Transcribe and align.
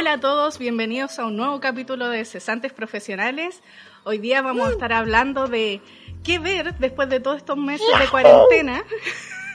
Hola 0.00 0.14
a 0.14 0.20
todos, 0.20 0.58
bienvenidos 0.58 1.18
a 1.18 1.26
un 1.26 1.36
nuevo 1.36 1.60
capítulo 1.60 2.08
de 2.08 2.24
Cesantes 2.24 2.72
Profesionales. 2.72 3.62
Hoy 4.04 4.16
día 4.16 4.40
vamos 4.40 4.68
a 4.68 4.70
estar 4.70 4.94
hablando 4.94 5.46
de 5.46 5.82
qué 6.24 6.38
ver 6.38 6.78
después 6.78 7.10
de 7.10 7.20
todos 7.20 7.36
estos 7.36 7.58
meses 7.58 7.86
de 7.98 8.08
cuarentena. 8.08 8.82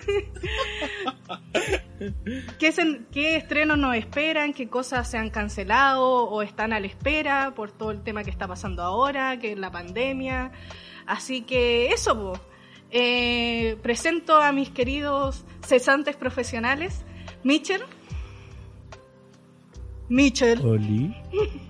¿Qué, 2.60 2.72
sen- 2.72 3.08
¿Qué 3.12 3.38
estrenos 3.38 3.80
nos 3.80 3.96
esperan? 3.96 4.54
¿Qué 4.54 4.70
cosas 4.70 5.10
se 5.10 5.18
han 5.18 5.32
cancelado 5.32 6.26
o 6.26 6.44
están 6.44 6.74
a 6.74 6.80
la 6.80 6.86
espera 6.86 7.54
por 7.56 7.72
todo 7.72 7.90
el 7.90 8.04
tema 8.04 8.24
que 8.24 8.30
está 8.30 8.48
pasando 8.48 8.84
ahora, 8.84 9.40
que 9.40 9.54
es 9.54 9.58
la 9.58 9.72
pandemia? 9.72 10.52
Así 11.08 11.42
que 11.42 11.88
eso. 11.88 12.40
Eh, 12.92 13.78
presento 13.82 14.36
a 14.40 14.52
mis 14.52 14.70
queridos 14.70 15.44
cesantes 15.66 16.16
profesionales. 16.16 17.04
Mitchell. 17.44 17.82
Mitchell. 20.10 20.60
Oli. 20.66 21.16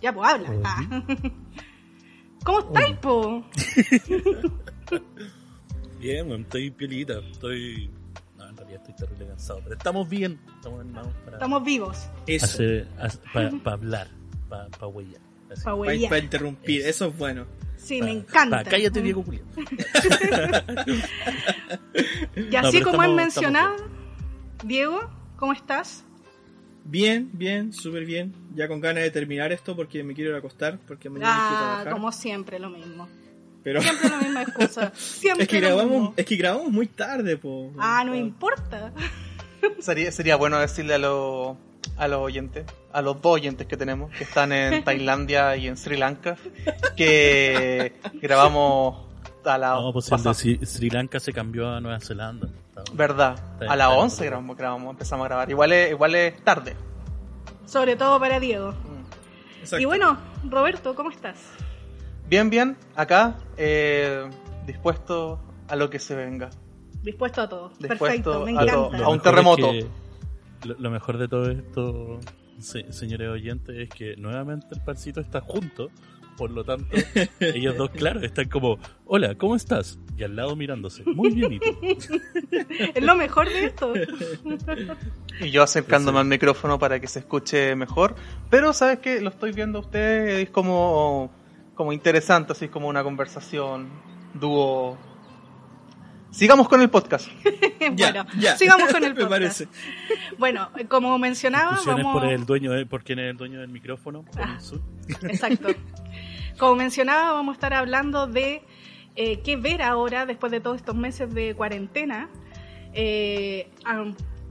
Ya, 0.00 0.12
pues 0.12 0.28
habla. 0.32 0.50
Ah. 0.64 1.02
¿Cómo 2.44 2.60
estáis, 2.60 2.96
po? 2.98 3.44
Bien, 5.98 6.30
estoy 6.30 6.70
pielita, 6.70 7.18
estoy... 7.32 7.90
No, 8.36 8.48
en 8.48 8.56
realidad 8.56 8.80
estoy 8.86 8.94
terrible 8.94 9.26
cansado, 9.26 9.60
pero 9.64 9.74
estamos 9.76 10.08
bien. 10.08 10.38
Estamos 10.54 10.80
armados 10.80 11.12
para, 11.24 11.36
Estamos 11.38 11.64
vivos. 11.64 12.08
Eso, 12.28 12.62
para 13.34 13.50
hablar, 13.72 14.08
para 14.48 14.68
pa 14.68 14.86
huellar. 14.86 15.20
Pa' 15.64 15.76
para 16.08 16.18
interrumpir, 16.18 16.82
eso 16.82 17.06
es 17.06 17.18
bueno. 17.18 17.46
Sí, 17.76 17.98
Pa- 17.98 18.04
me 18.04 18.12
encanta. 18.12 18.62
pa- 18.62 18.70
cállate, 18.70 19.02
Diego 19.02 19.24
Julián. 19.24 19.44
Y 22.36 22.54
así 22.54 22.80
como 22.82 23.02
han 23.02 23.16
mencionado, 23.16 23.74
Diego, 24.64 25.00
¿cómo 25.36 25.52
estás? 25.52 26.04
Bien, 26.90 27.28
bien, 27.34 27.72
súper 27.72 28.04
bien. 28.06 28.32
Ya 28.54 28.66
con 28.66 28.80
ganas 28.80 29.02
de 29.02 29.10
terminar 29.10 29.52
esto 29.52 29.76
porque 29.76 30.02
me 30.02 30.14
quiero 30.14 30.30
ir 30.30 30.36
a 30.36 30.38
acostar, 30.38 30.78
porque 30.88 31.08
que 31.10 31.14
Ah, 31.22 31.80
trabajar. 31.82 31.92
como 31.92 32.10
siempre, 32.12 32.58
lo 32.58 32.70
mismo. 32.70 33.06
Pero 33.62 33.82
Siempre 33.82 34.08
la 34.08 34.18
misma 34.18 34.42
excusa. 34.42 34.92
Siempre 34.96 35.42
es 35.44 35.48
que 35.48 35.60
grabamos, 35.60 35.92
mismo. 35.92 36.14
es 36.16 36.24
que 36.24 36.36
grabamos 36.36 36.70
muy 36.70 36.86
tarde, 36.86 37.36
po. 37.36 37.70
Ah, 37.78 38.02
no 38.06 38.14
importa. 38.14 38.92
Sería, 39.80 40.10
sería 40.12 40.36
bueno 40.36 40.58
decirle 40.58 40.94
a 40.94 40.98
los 40.98 41.56
a 41.96 42.06
los 42.06 42.20
oyentes, 42.20 42.64
a 42.92 43.02
los 43.02 43.20
dos 43.20 43.32
oyentes 43.34 43.66
que 43.66 43.76
tenemos, 43.76 44.10
que 44.16 44.22
están 44.24 44.52
en 44.52 44.84
Tailandia 44.84 45.56
y 45.56 45.66
en 45.66 45.76
Sri 45.76 45.96
Lanka, 45.96 46.36
que 46.96 47.92
grabamos 48.22 49.04
a 49.44 49.58
la 49.58 49.74
No, 49.74 49.92
pues 49.92 50.10
el 50.12 50.22
de 50.22 50.66
Sri 50.66 50.90
Lanka 50.90 51.18
se 51.20 51.32
cambió 51.32 51.68
a 51.68 51.80
Nueva 51.80 51.98
Zelanda. 52.00 52.48
Verdad, 52.92 53.38
a 53.68 53.76
las 53.76 53.88
bien, 53.88 54.00
11 54.00 54.06
está 54.14 54.22
bien. 54.22 54.30
grabamos, 54.30 54.56
grabamos, 54.56 54.90
empezamos 54.92 55.24
a 55.24 55.28
grabar. 55.28 55.50
Igual 55.50 55.72
es, 55.72 55.90
igual 55.90 56.14
es 56.14 56.44
tarde. 56.44 56.76
Sobre 57.66 57.96
todo 57.96 58.18
para 58.18 58.40
Diego. 58.40 58.74
Exacto. 59.60 59.80
Y 59.82 59.84
bueno, 59.84 60.16
Roberto, 60.48 60.94
¿cómo 60.94 61.10
estás? 61.10 61.36
Bien, 62.28 62.48
bien, 62.50 62.76
acá, 62.94 63.36
eh, 63.56 64.28
dispuesto 64.66 65.40
a 65.68 65.76
lo 65.76 65.90
que 65.90 65.98
se 65.98 66.14
venga. 66.14 66.50
Dispuesto 67.02 67.42
a 67.42 67.48
todo. 67.48 67.68
Dispuesto 67.78 67.98
Perfecto, 68.04 68.44
me 68.44 68.50
a 68.58 68.62
encanta. 68.62 68.98
Lo 68.98 69.04
A 69.04 69.08
un 69.08 69.16
es 69.16 69.22
terremoto. 69.22 69.70
que- 69.72 69.86
lo, 70.64 70.74
lo 70.78 70.90
mejor 70.90 71.18
de 71.18 71.28
todo 71.28 71.50
esto, 71.50 72.18
se- 72.58 72.92
señores 72.92 73.28
oyentes, 73.28 73.76
es 73.78 73.88
que 73.88 74.16
nuevamente 74.16 74.66
el 74.72 74.80
parcito 74.82 75.20
está 75.20 75.40
junto. 75.40 75.88
Por 76.38 76.50
lo 76.52 76.62
tanto, 76.64 76.96
ellos 77.40 77.76
dos, 77.76 77.90
claro, 77.90 78.20
están 78.20 78.48
como, 78.48 78.78
hola, 79.06 79.34
¿cómo 79.34 79.56
estás? 79.56 79.98
Y 80.16 80.22
al 80.22 80.36
lado 80.36 80.54
mirándose. 80.56 81.02
Muy 81.04 81.30
bien. 81.32 81.60
Es 82.94 83.02
lo 83.04 83.14
mejor 83.16 83.48
de 83.48 83.64
esto. 83.66 83.92
Y 85.40 85.50
yo 85.50 85.62
acercándome 85.62 86.16
Sí. 86.18 86.20
al 86.22 86.26
micrófono 86.26 86.78
para 86.80 86.98
que 87.00 87.06
se 87.06 87.20
escuche 87.20 87.76
mejor. 87.76 88.16
Pero, 88.50 88.72
¿sabes 88.72 88.98
qué? 88.98 89.20
Lo 89.20 89.28
estoy 89.30 89.52
viendo 89.52 89.78
a 89.78 89.82
ustedes, 89.82 90.42
es 90.44 90.50
como, 90.50 91.30
como 91.76 91.92
interesante, 91.92 92.52
así 92.52 92.66
como 92.68 92.88
una 92.88 93.04
conversación, 93.04 93.88
dúo. 94.34 94.98
Sigamos 96.32 96.68
con 96.68 96.82
el 96.82 96.90
podcast. 96.90 97.28
Ya, 97.94 98.10
bueno, 98.12 98.26
ya. 98.38 98.56
sigamos 98.56 98.92
con 98.92 99.02
el 99.04 99.14
Me 99.14 99.20
podcast. 99.24 99.30
parece. 99.30 99.68
Bueno, 100.38 100.70
como 100.88 101.16
mencionaba, 101.18 101.78
vamos... 101.86 102.12
por 102.12 102.24
el 102.26 102.44
dueño, 102.44 102.72
de- 102.72 102.84
por 102.84 103.02
quién 103.04 103.20
es 103.20 103.30
el 103.30 103.36
dueño 103.36 103.60
del 103.60 103.70
micrófono. 103.70 104.22
por 104.24 104.42
Ah. 104.42 104.58
Exacto. 105.22 105.68
Como 106.58 106.74
mencionaba, 106.74 107.32
vamos 107.34 107.52
a 107.52 107.56
estar 107.56 107.72
hablando 107.72 108.26
de 108.26 108.62
eh, 109.14 109.40
qué 109.42 109.56
ver 109.56 109.80
ahora 109.80 110.26
después 110.26 110.50
de 110.50 110.60
todos 110.60 110.78
estos 110.78 110.96
meses 110.96 111.32
de 111.32 111.54
cuarentena, 111.54 112.28
eh, 112.92 113.70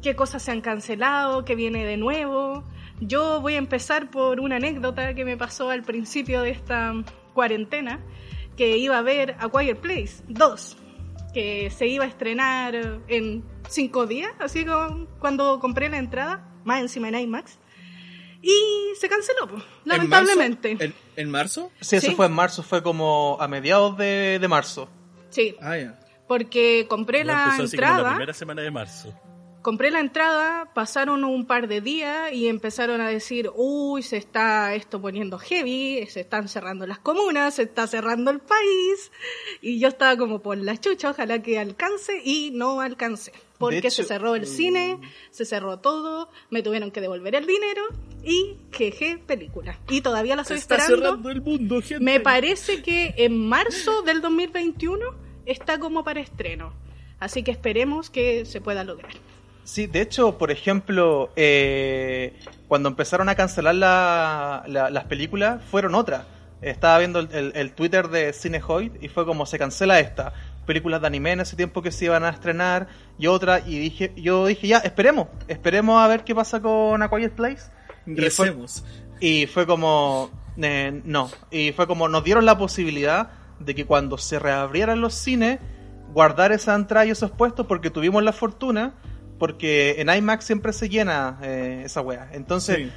qué 0.01 0.15
cosas 0.15 0.41
se 0.41 0.51
han 0.51 0.61
cancelado, 0.61 1.43
qué 1.43 1.55
viene 1.55 1.83
de 1.85 1.97
nuevo. 1.97 2.63
Yo 3.01 3.41
voy 3.41 3.55
a 3.55 3.57
empezar 3.57 4.09
por 4.09 4.39
una 4.39 4.55
anécdota 4.55 5.15
que 5.15 5.25
me 5.25 5.35
pasó 5.35 5.69
al 5.69 5.83
principio 5.83 6.43
de 6.43 6.51
esta 6.51 6.93
cuarentena, 7.33 7.99
que 8.55 8.77
iba 8.77 8.97
a 8.97 9.01
ver 9.01 9.35
A 9.39 9.49
Quiet 9.49 9.77
Place 9.81 10.23
2, 10.29 10.77
que 11.33 11.69
se 11.71 11.87
iba 11.87 12.05
a 12.05 12.07
estrenar 12.07 13.01
en 13.09 13.43
cinco 13.67 14.07
días, 14.07 14.31
así 14.39 14.65
como 14.65 15.07
cuando 15.19 15.59
compré 15.59 15.89
la 15.89 15.97
entrada, 15.97 16.49
más 16.63 16.79
encima 16.79 17.09
en 17.09 17.15
IMAX. 17.15 17.59
Y 18.41 18.93
se 18.99 19.09
canceló, 19.09 19.47
pues, 19.47 19.63
¿En 19.63 19.69
lamentablemente. 19.85 20.75
marzo? 20.75 20.85
¿En, 20.85 20.93
en 21.15 21.31
marzo? 21.31 21.71
Sí, 21.81 21.95
eso 21.97 22.07
Sí. 22.07 22.15
fue 22.15 22.27
en 22.27 22.33
marzo, 22.33 22.63
fue 22.63 22.83
como 22.83 23.37
a 23.39 23.47
mediados 23.47 23.97
de, 23.97 24.37
de 24.39 24.47
marzo. 24.47 24.89
Sí, 25.29 25.55
Ah, 25.61 25.77
ya. 25.77 25.99
porque 26.27 26.85
compré 26.89 27.23
la 27.23 27.45
como 27.45 27.57
la 27.57 27.63
entrada, 27.65 28.09
primera 28.11 28.33
semana 28.33 28.61
de 28.61 28.71
marzo. 28.71 29.13
compré 29.61 29.91
la 29.91 29.99
entrada, 29.99 30.71
pasaron 30.73 31.23
un 31.25 31.45
par 31.45 31.67
de 31.67 31.81
días 31.81 32.31
y 32.31 32.47
empezaron 32.47 33.01
a 33.01 33.09
decir, 33.09 33.49
uy, 33.53 34.01
se 34.03 34.15
está 34.17 34.73
esto 34.75 35.01
poniendo 35.01 35.37
heavy, 35.39 36.05
se 36.07 36.21
están 36.21 36.47
cerrando 36.47 36.87
las 36.87 36.99
comunas, 36.99 37.55
se 37.55 37.63
está 37.63 37.85
cerrando 37.87 38.31
el 38.31 38.39
país. 38.39 39.11
Y 39.61 39.79
yo 39.79 39.89
estaba 39.89 40.15
como 40.15 40.39
por 40.41 40.57
la 40.57 40.77
chucha, 40.77 41.09
ojalá 41.09 41.41
que 41.41 41.59
alcance 41.59 42.21
y 42.23 42.51
no 42.51 42.79
alcancé. 42.79 43.33
Porque 43.59 43.89
se 43.89 44.03
cerró 44.03 44.35
el 44.35 44.45
cine, 44.45 44.99
se 45.31 45.43
cerró 45.45 45.79
todo, 45.79 46.29
me 46.51 46.61
tuvieron 46.61 46.91
que 46.91 47.01
devolver 47.01 47.33
el 47.35 47.45
dinero 47.47 47.81
y 48.23 48.55
quejé 48.71 49.17
película. 49.17 49.79
Y 49.89 50.01
todavía 50.01 50.35
la 50.35 50.43
estoy 50.43 50.57
está 50.57 50.75
esperando. 50.75 51.03
cerrando 51.05 51.29
el 51.31 51.41
mundo, 51.41 51.81
gente. 51.81 52.03
Me 52.03 52.19
parece 52.19 52.81
que 52.83 53.15
en 53.17 53.47
marzo 53.47 54.03
del 54.03 54.21
2021 54.21 55.05
está 55.45 55.79
como 55.79 56.03
para 56.03 56.19
estreno. 56.19 56.73
Así 57.19 57.41
que 57.41 57.49
esperemos 57.51 58.09
que 58.11 58.45
se 58.45 58.61
pueda 58.61 58.83
lograr. 58.83 59.11
Sí, 59.63 59.87
de 59.87 60.01
hecho, 60.01 60.37
por 60.37 60.51
ejemplo, 60.51 61.31
eh, 61.35 62.33
cuando 62.67 62.89
empezaron 62.89 63.27
a 63.27 63.35
cancelar 63.35 63.75
la- 63.75 64.63
la- 64.67 64.89
las 64.91 65.05
películas, 65.05 65.61
fueron 65.71 65.95
otras. 65.95 66.25
Estaba 66.61 66.99
viendo 66.99 67.19
el, 67.19 67.29
el- 67.33 67.51
el 67.55 67.71
Twitter 67.73 68.07
de 68.09 68.33
Cinehoid 68.33 68.91
y 69.01 69.07
fue 69.09 69.25
como 69.25 69.45
se 69.45 69.57
cancela 69.59 69.99
esta. 69.99 70.33
Películas 70.67 71.01
de 71.01 71.07
anime 71.07 71.31
en 71.31 71.39
ese 71.39 71.55
tiempo 71.55 71.81
que 71.81 71.91
se 71.91 72.05
iban 72.05 72.23
a 72.23 72.29
estrenar 72.29 72.87
y 73.17 73.25
otra. 73.25 73.61
Y 73.65 73.79
dije, 73.79 74.13
yo 74.15 74.45
dije, 74.45 74.67
ya, 74.67 74.77
esperemos, 74.77 75.29
esperemos 75.47 75.99
a 75.99 76.07
ver 76.07 76.23
qué 76.23 76.35
pasa 76.35 76.61
con 76.61 77.01
A 77.01 77.09
Quiet 77.09 77.31
Place. 77.33 77.63
Y 78.05 78.11
fue, 78.29 78.55
y 79.19 79.47
fue 79.47 79.65
como, 79.65 80.29
eh, 80.57 81.01
no, 81.03 81.31
y 81.49 81.71
fue 81.71 81.87
como 81.87 82.07
nos 82.07 82.23
dieron 82.23 82.45
la 82.45 82.57
posibilidad 82.57 83.29
de 83.59 83.73
que 83.73 83.85
cuando 83.85 84.19
se 84.19 84.37
reabrieran 84.37 85.01
los 85.01 85.15
cines, 85.15 85.59
guardar 86.13 86.51
esa 86.51 86.75
entrada 86.75 87.05
y 87.07 87.09
esos 87.09 87.31
puestos 87.31 87.65
porque 87.65 87.89
tuvimos 87.89 88.21
la 88.23 88.31
fortuna, 88.33 88.93
porque 89.39 89.95
en 89.99 90.09
IMAX 90.09 90.45
siempre 90.45 90.73
se 90.73 90.89
llena 90.89 91.37
eh, 91.41 91.81
esa 91.85 92.01
wea. 92.01 92.29
Entonces 92.33 92.77
Sí. 92.77 92.91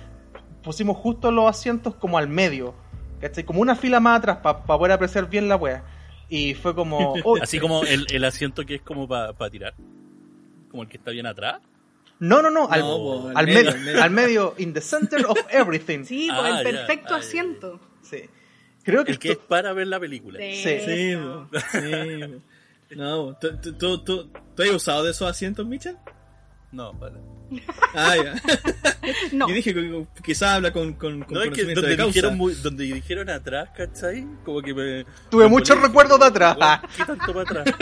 pusimos 0.63 0.97
justo 0.97 1.31
los 1.31 1.49
asientos 1.49 1.95
como 1.95 2.19
al 2.19 2.29
medio, 2.29 2.75
¿cachai? 3.21 3.45
Como 3.45 3.61
una 3.61 3.75
fila 3.77 4.01
más 4.01 4.19
atrás 4.19 4.39
para 4.43 4.65
poder 4.65 4.93
apreciar 4.93 5.29
bien 5.29 5.49
la 5.49 5.57
wea. 5.57 5.83
Y 6.31 6.55
fue 6.55 6.75
como... 6.75 7.15
oh, 7.25 7.37
Así 7.43 7.59
como 7.59 7.83
el, 7.85 8.07
el 8.11 8.25
asiento 8.25 8.65
que 8.65 8.77
es 8.77 8.83
como 8.83 9.07
para 9.07 9.35
tirar. 9.51 9.75
Como 10.71 10.85
el 10.85 10.89
que 10.89 10.97
está 10.97 11.11
bien 11.11 11.27
atrás. 11.27 11.61
No, 12.21 12.41
no, 12.43 12.51
no, 12.51 12.69
al, 12.71 12.81
No, 12.81 13.29
al 13.31 13.37
al 13.37 13.47
medio, 13.47 13.73
medio, 13.77 14.03
al 14.03 14.11
medio. 14.11 14.55
in 14.59 14.73
the 14.73 14.81
center 14.81 15.25
of 15.27 15.39
everything. 15.51 16.05
Sí, 16.05 16.29
Ah, 16.31 16.39
pues 16.41 16.55
el 16.57 16.63
perfecto 16.77 17.15
Ah, 17.15 17.21
ya. 17.21 17.27
asiento. 17.27 17.81
Sí. 18.03 18.23
Creo 18.83 19.05
que 19.05 19.13
El 19.13 19.19
que 19.19 19.33
es 19.33 19.39
para 19.39 19.73
ver 19.73 19.87
la 19.89 19.99
película. 20.01 20.39
Sí. 20.39 20.63
Sí. 20.63 21.17
Po, 21.17 21.49
sí. 21.73 22.97
No, 22.97 23.35
¿tú, 23.41 23.57
tú, 23.61 23.73
tú, 23.75 24.05
tú, 24.05 24.31
tú 24.55 24.63
has 24.63 24.71
usado 24.71 25.05
de 25.05 25.11
esos 25.13 25.29
asientos, 25.29 25.67
Michel? 25.67 25.97
No, 26.73 26.93
para. 26.99 27.17
Ah, 27.95 28.15
ya. 28.17 28.35
No, 29.33 29.49
Yo 29.49 29.55
dije 29.55 29.75
que 29.75 30.07
quizás 30.23 30.55
habla 30.57 30.73
con, 30.73 30.93
con, 30.93 31.23
con 31.25 31.35
No, 31.35 31.43
es 31.43 31.51
que 31.51 31.65
donde 31.65 31.89
de 31.89 31.97
causa. 31.97 32.07
dijeron, 32.13 32.37
muy- 32.37 32.55
donde 32.55 32.85
dijeron 32.85 33.29
atrás, 33.31 33.71
¿cachai? 33.77 34.25
Como 34.45 34.61
que 34.63 34.73
me. 34.75 35.05
Tuve 35.31 35.45
me 35.45 35.51
muchos 35.51 35.75
ponía- 35.77 35.89
recuerdos 35.89 36.21
de 36.21 36.27
atrás. 36.27 36.57
¿Qué 36.97 37.05
tanto 37.05 37.33
para 37.35 37.61
atrás? 37.61 37.75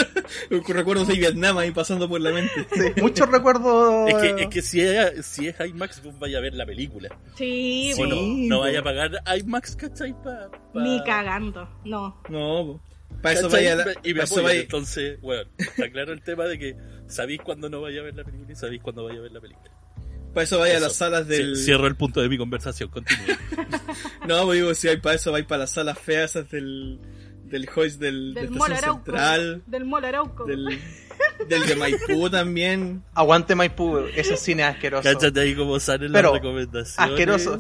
Recuerdos 0.69 1.09
de 1.09 1.15
Vietnam 1.15 1.59
ahí 1.59 1.71
pasando 1.73 2.09
por 2.09 2.21
la 2.21 2.31
mente. 2.31 2.67
Sí, 2.73 3.01
muchos 3.03 3.29
recuerdos. 3.29 4.09
Es 4.11 4.15
que, 4.17 4.43
es 4.45 4.49
que 4.49 4.63
si, 4.63 4.81
es, 4.81 5.27
si 5.27 5.49
es 5.49 5.57
IMAX, 5.61 6.03
vos 6.03 6.19
vaya 6.19 6.39
a 6.39 6.41
ver 6.41 6.55
la 6.55 6.65
película. 6.65 7.09
sí, 7.37 7.93
O 7.99 8.07
no, 8.07 8.15
Sí, 8.15 8.47
no 8.49 8.57
po. 8.57 8.63
vaya 8.63 8.81
a 8.81 8.85
pagar 8.85 9.11
IMAX, 9.39 9.77
¿cachai? 9.77 10.13
Pa, 10.23 10.51
pa- 10.73 10.81
ni 10.81 11.03
cagando. 11.05 11.69
No. 11.85 12.23
No, 12.29 12.81
para 13.23 13.39
eso 13.39 13.49
vaya 13.51 13.77
la, 13.77 13.93
Y 14.05 14.15
me 14.15 14.23
apoyan, 14.23 14.45
vaya- 14.45 14.61
entonces, 14.61 15.21
bueno, 15.21 15.49
está 15.59 15.91
claro 15.91 16.13
el 16.13 16.23
tema 16.23 16.45
de 16.45 16.59
que 16.59 16.77
sabéis 17.07 17.41
cuándo 17.43 17.69
no 17.69 17.81
vaya 17.81 18.01
a 18.01 18.05
ver 18.05 18.15
la 18.15 18.25
película 18.25 18.53
y 18.53 18.57
sabéis 18.57 18.83
cuándo 18.83 19.05
vaya 19.05 19.19
a 19.19 19.23
ver 19.23 19.33
la 19.33 19.41
película. 19.41 19.71
Para 20.35 20.45
eso 20.45 20.59
vaya 20.59 20.75
a 20.75 20.77
Eso. 20.77 20.87
las 20.87 20.95
salas 20.97 21.27
del. 21.27 21.57
Sí, 21.57 21.65
Cierro 21.65 21.87
el 21.87 21.97
punto 21.97 22.21
de 22.21 22.29
mi 22.29 22.37
conversación, 22.39 22.91
continúe. 22.91 23.19
No, 24.29 24.45
pues 24.45 24.59
digo, 24.61 24.75
si 24.75 24.89
hay 24.89 24.99
para 24.99 25.17
eso, 25.17 25.33
vais 25.33 25.47
para 25.47 25.61
las 25.61 25.71
salas 25.71 25.99
feas 25.99 26.31
esas 26.37 26.51
del. 26.51 27.01
Del 27.45 27.67
hoist 27.75 27.99
del, 27.99 28.35
Del 28.35 28.51
de 28.51 28.51
Mall 28.51 28.73
Estación 28.73 28.77
Arauco. 28.91 29.05
Central. 29.07 29.63
Del 29.67 29.85
Mall 29.87 30.05
Arauco. 30.05 30.45
Del, 30.45 30.67
del 31.47 31.67
de 31.67 31.77
Maipú 31.77 32.31
también. 32.31 33.03
Aguante 33.15 33.55
Maipú, 33.55 33.99
ese 34.15 34.37
cine 34.37 34.65
asqueroso. 34.65 35.03
Cáchate 35.09 35.41
ahí 35.41 35.55
cómo 35.55 35.79
salen 35.79 36.11
Pero, 36.13 36.33
las 36.33 36.41
recomendaciones. 36.43 36.99
Asqueroso. 36.99 37.59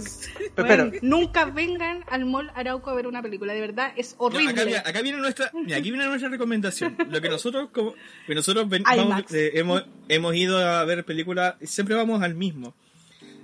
Pero, 0.54 0.68
Bueno, 0.68 0.90
pero, 0.90 0.98
nunca 1.02 1.44
vengan 1.46 2.04
al 2.10 2.24
Mall 2.24 2.50
Arauco 2.54 2.90
a 2.90 2.94
ver 2.94 3.06
una 3.06 3.22
película, 3.22 3.52
de 3.52 3.60
verdad, 3.60 3.92
es 3.96 4.16
No, 4.18 4.26
horrible. 4.26 4.76
acá, 4.78 5.02
viene 5.02 5.18
nuestra, 5.18 5.50
mira, 5.54 5.76
aquí 5.76 5.90
viene 5.90 6.06
nuestra 6.06 6.28
recomendación. 6.28 6.96
Lo 7.10 7.20
que 7.20 7.28
nosotros, 7.28 7.68
como, 7.72 7.94
que 8.26 8.34
nosotros 8.34 8.68
ven- 8.68 8.82
vamos, 8.82 9.22
eh, 9.32 9.52
hemos, 9.54 9.84
hemos 10.08 10.34
ido 10.34 10.58
a 10.58 10.84
ver 10.84 11.04
películas, 11.04 11.54
siempre 11.62 11.94
vamos 11.94 12.22
al 12.22 12.34
mismo. 12.34 12.74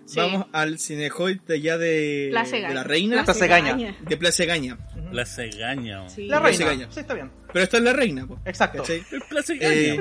Sí. 0.06 0.18
Vamos 0.18 0.46
al 0.52 0.78
Cinejoy 0.78 1.40
de 1.46 1.54
allá 1.54 1.78
de, 1.78 2.28
la 2.30 2.82
Reina, 2.84 3.24
Plaza 3.24 3.46
Gaña. 3.46 3.96
de 4.00 4.16
Plaza 4.18 4.44
Gaña. 4.44 4.76
La 5.14 5.24
cegaña. 5.26 6.08
Sí. 6.08 6.26
la 6.26 6.40
Plaza 6.40 6.64
reina. 6.66 6.88
Sí, 6.90 7.00
está 7.00 7.14
bien. 7.14 7.30
Pero 7.52 7.62
esta 7.64 7.76
es 7.76 7.82
la 7.82 7.92
Reina, 7.92 8.26
po, 8.26 8.40
Exacto. 8.44 8.78
¿cachai? 8.82 9.02
Eh. 9.60 10.00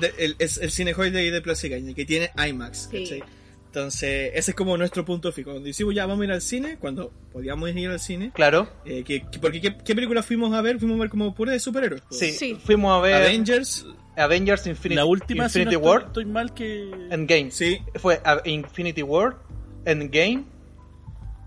De- 0.00 0.14
el, 0.18 0.36
es 0.38 0.58
el 0.58 0.70
Cinejoy 0.70 1.10
de 1.10 1.18
ahí 1.20 1.30
de 1.30 1.40
Plaza 1.42 1.68
Gaña, 1.68 1.92
que 1.94 2.04
tiene 2.04 2.30
IMAX, 2.48 2.88
Sí. 2.90 3.02
¿cachai? 3.02 3.22
Entonces, 3.66 4.32
ese 4.34 4.50
es 4.50 4.54
como 4.56 4.76
nuestro 4.76 5.04
punto 5.04 5.30
fijo. 5.30 5.50
Cuando 5.50 5.66
decimos 5.66 5.94
ya 5.94 6.04
vamos 6.06 6.22
a 6.22 6.24
ir 6.24 6.32
al 6.32 6.40
cine, 6.40 6.76
cuando 6.80 7.12
podíamos 7.32 7.70
ir 7.70 7.88
al 7.88 8.00
cine, 8.00 8.32
Claro. 8.34 8.68
eh, 8.84 9.04
que, 9.04 9.28
que- 9.30 9.38
porque 9.38 9.60
¿qué, 9.60 9.76
qué 9.84 9.94
película 9.94 10.22
fuimos 10.24 10.52
a 10.54 10.60
ver? 10.60 10.78
Fuimos 10.80 10.96
a 10.96 11.00
ver 11.02 11.10
como 11.10 11.34
pura 11.34 11.52
de 11.52 11.60
superhéroes. 11.60 12.02
Sí, 12.10 12.32
Sí. 12.32 12.58
fuimos 12.64 12.98
a 12.98 13.00
ver 13.00 13.14
Avengers, 13.14 13.86
Avengers 14.16 14.66
Infinity, 14.66 14.96
la 14.96 15.04
última, 15.04 15.48
si 15.48 15.58
no 15.60 15.62
Infinity 15.64 15.76
estoy, 15.76 15.88
War, 15.88 16.02
estoy 16.08 16.24
mal 16.24 16.52
que... 16.54 16.90
Endgame. 17.10 17.50
sí. 17.52 17.78
Fue 17.96 18.20
Infinity 18.44 19.02
War, 19.02 19.36
Endgame 19.84 20.44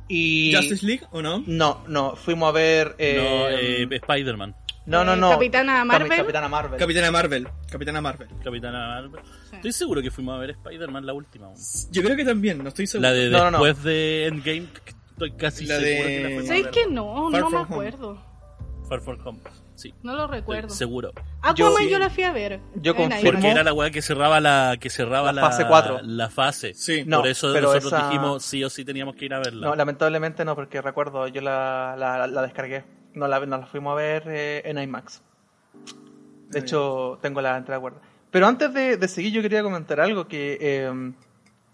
y... 0.08 0.54
Justice 0.54 0.86
League, 0.86 1.04
¿o 1.12 1.22
no? 1.22 1.44
No, 1.48 1.84
no, 1.88 2.16
fuimos 2.16 2.50
a 2.50 2.52
ver... 2.52 2.96
eh, 2.98 3.18
No, 3.18 3.50
eh, 3.50 3.88
Spider-Man. 3.98 4.56
no, 4.86 5.04
no, 5.04 5.14
eh, 5.14 5.18
no. 5.18 5.30
Capitana 5.32 5.86
Marvel. 5.86 6.10
Capitana 6.18 6.48
Marvel. 6.50 6.80
Capitana 6.80 7.12
Marvel. 7.12 7.48
Capitana 7.72 8.02
Marvel. 8.02 8.28
Capitana 8.44 8.88
Marvel. 9.02 9.22
Sí. 9.50 9.56
Estoy 9.56 9.72
seguro 9.72 10.02
que 10.02 10.12
fuimos 10.12 10.36
a 10.36 10.40
ver 10.40 10.52
Spider-Man 10.52 11.06
la 11.06 11.14
última. 11.14 11.48
aún. 11.48 11.56
Yo 11.92 12.04
creo 12.04 12.16
que 12.16 12.26
también, 12.26 12.58
no 12.62 12.70
estoy 12.70 12.88
seguro. 12.88 13.10
La 13.10 13.14
de 13.16 13.30
No, 13.30 13.38
no, 13.50 13.52
no. 13.52 13.64
después 13.64 13.84
de 13.84 14.26
Endgame, 14.28 14.68
estoy 15.12 15.32
casi 15.34 15.66
La 15.66 15.80
seguro 15.80 16.08
de- 16.10 16.16
que 16.16 16.20
la 16.22 16.28
fuimos 16.30 16.44
a 16.44 16.48
¿Sabes 16.48 16.68
que 16.68 16.88
no? 16.88 17.32
Far 17.32 17.42
no 17.42 17.50
me 17.50 17.58
From 17.66 17.72
Home. 17.80 17.90
Acuerdo. 19.02 19.24
Far 19.24 19.36
From 19.36 19.38
Home. 19.44 19.64
Sí, 19.76 19.94
No 20.04 20.14
lo 20.16 20.24
estoy 20.26 20.40
recuerdo. 20.40 20.70
seguro. 20.70 21.12
Aquaman 21.42 21.84
Yo- 21.84 21.90
yo, 21.90 22.00
la 22.00 22.10
fui 22.10 22.24
a 22.24 22.32
ver. 22.32 22.60
Yo 22.76 22.96
confirmo. 22.96 23.32
Porque 23.32 23.50
era 23.50 23.64
la 23.64 23.74
weá 23.74 23.90
que 23.90 24.02
cerraba 24.02 24.40
la 24.40 24.78
que 24.80 24.90
cerraba 24.90 25.32
La 25.32 25.42
la, 25.42 25.50
fase 25.50 25.66
cuatro. 25.68 26.00
La 26.04 26.30
fase. 26.30 26.74
Sí. 26.76 27.04
No, 27.06 27.20
Por 27.20 27.28
eso 27.28 27.52
pero 27.54 27.68
nosotros 27.74 27.94
esa- 27.94 28.08
dijimos 28.10 28.44
sí 28.44 28.64
o 28.64 28.70
sí 28.70 28.86
teníamos 28.86 29.16
que 29.16 29.26
ir 29.26 29.34
a 29.34 29.40
verla. 29.40 29.68
No, 29.68 29.76
lamentablemente 29.76 30.46
no, 30.46 30.56
porque 30.56 30.82
recuerdo, 30.82 31.28
yo 31.28 31.42
la, 31.42 31.96
la, 31.98 32.28
la 32.28 32.42
descargué. 32.44 32.86
No 33.14 33.28
la, 33.28 33.40
no 33.46 33.58
la 33.58 33.66
fuimos 33.66 33.94
a 33.94 33.96
ver 33.96 34.24
eh, 34.28 34.62
en 34.66 34.78
IMAX. 34.78 35.22
De 36.50 36.60
hecho, 36.60 37.18
tengo 37.22 37.42
la 37.42 37.58
entrada 37.58 37.80
guardada. 37.80 38.04
Pero 38.30 38.48
antes 38.48 38.74
de, 38.74 38.98
de 38.98 39.08
seguir, 39.08 39.32
yo 39.34 39.42
quería 39.42 39.64
comentar 39.64 40.00
algo, 40.00 40.28
que 40.28 40.58
eh, 40.62 41.12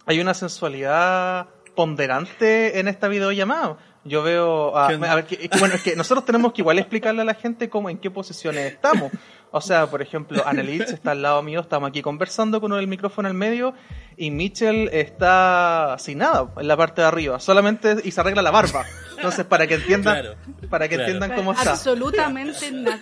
hay 0.06 0.20
una 0.22 0.34
sensualidad 0.34 1.48
ponderante 1.76 2.80
en 2.80 2.88
esta 2.88 3.08
videollamada. 3.08 3.78
Yo 4.06 4.24
veo... 4.24 4.76
a- 4.78 4.88
ver, 4.88 5.26
que- 5.26 5.36
es 5.42 5.50
que, 5.50 5.60
bueno, 5.60 5.76
es 5.76 5.84
que 5.84 5.96
nosotros 5.96 6.26
tenemos 6.26 6.54
que 6.54 6.62
igual 6.62 6.80
explicarle 6.80 7.22
a 7.22 7.26
la 7.26 7.34
gente 7.34 7.70
cómo, 7.70 7.90
en 7.90 7.98
qué 7.98 8.10
posiciones 8.10 8.72
estamos. 8.74 9.12
O 9.52 9.62
sea, 9.62 9.88
por 9.88 10.02
ejemplo, 10.02 10.44
Annelise 10.46 10.94
está 10.94 11.12
al 11.12 11.22
lado 11.24 11.42
mío, 11.42 11.60
estamos 11.62 11.90
aquí 11.90 12.02
conversando 12.04 12.62
con 12.62 12.72
el 12.74 12.86
micrófono 12.88 13.28
al 13.28 13.34
medio 13.34 13.74
y 14.16 14.30
Mitchell 14.30 14.90
está 14.94 15.96
sin 15.98 16.20
nada 16.20 16.52
en 16.58 16.68
la 16.68 16.78
parte 16.78 17.02
de 17.02 17.08
arriba, 17.08 17.40
solamente 17.40 17.96
y 18.04 18.12
se 18.12 18.22
arregla 18.22 18.44
la 18.44 18.52
barba. 18.52 18.86
Entonces, 19.16 19.46
para 19.46 19.66
que 19.66 19.74
entiendan, 19.76 20.22
Claro, 20.22 20.36
para 20.70 20.88
que 20.88 20.96
claro. 20.96 21.12
entiendan 21.12 21.36
cómo 21.38 21.52
está. 21.54 21.72
Absolutamente 21.72 22.72
nada. 22.72 23.02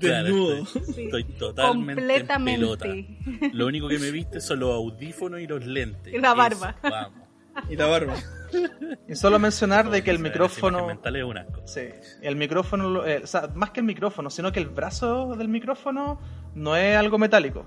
Claro, 0.00 0.24
Desnudo. 0.24 0.62
estoy, 0.64 1.04
estoy 1.04 1.24
totalmente 1.24 2.02
Completamente. 2.02 2.88
en 2.90 3.06
pelota. 3.40 3.48
Lo 3.56 3.66
único 3.68 3.88
que 3.88 3.98
me 4.00 4.10
viste 4.10 4.40
son 4.40 4.58
los 4.60 4.70
audífonos 4.74 5.40
y 5.40 5.46
los 5.46 5.64
lentes. 5.64 6.12
Y 6.12 6.18
la 6.18 6.34
barba. 6.34 6.74
Eso, 6.82 6.90
vamos. 6.90 7.21
Y 7.68 7.76
la 7.76 7.86
barba. 7.86 8.14
Y 9.08 9.14
solo 9.14 9.38
mencionar 9.38 9.88
de 9.90 10.02
que 10.04 10.10
el 10.10 10.18
micrófono, 10.18 10.90
es 10.90 11.24
un 11.24 11.38
asco. 11.38 11.62
sí, 11.66 11.88
el 12.20 12.36
micrófono, 12.36 13.04
eh, 13.06 13.20
o 13.24 13.26
sea, 13.26 13.48
más 13.54 13.70
que 13.70 13.80
el 13.80 13.86
micrófono, 13.86 14.28
sino 14.30 14.52
que 14.52 14.60
el 14.60 14.68
brazo 14.68 15.34
del 15.36 15.48
micrófono 15.48 16.20
no 16.54 16.76
es 16.76 16.96
algo 16.96 17.18
metálico. 17.18 17.66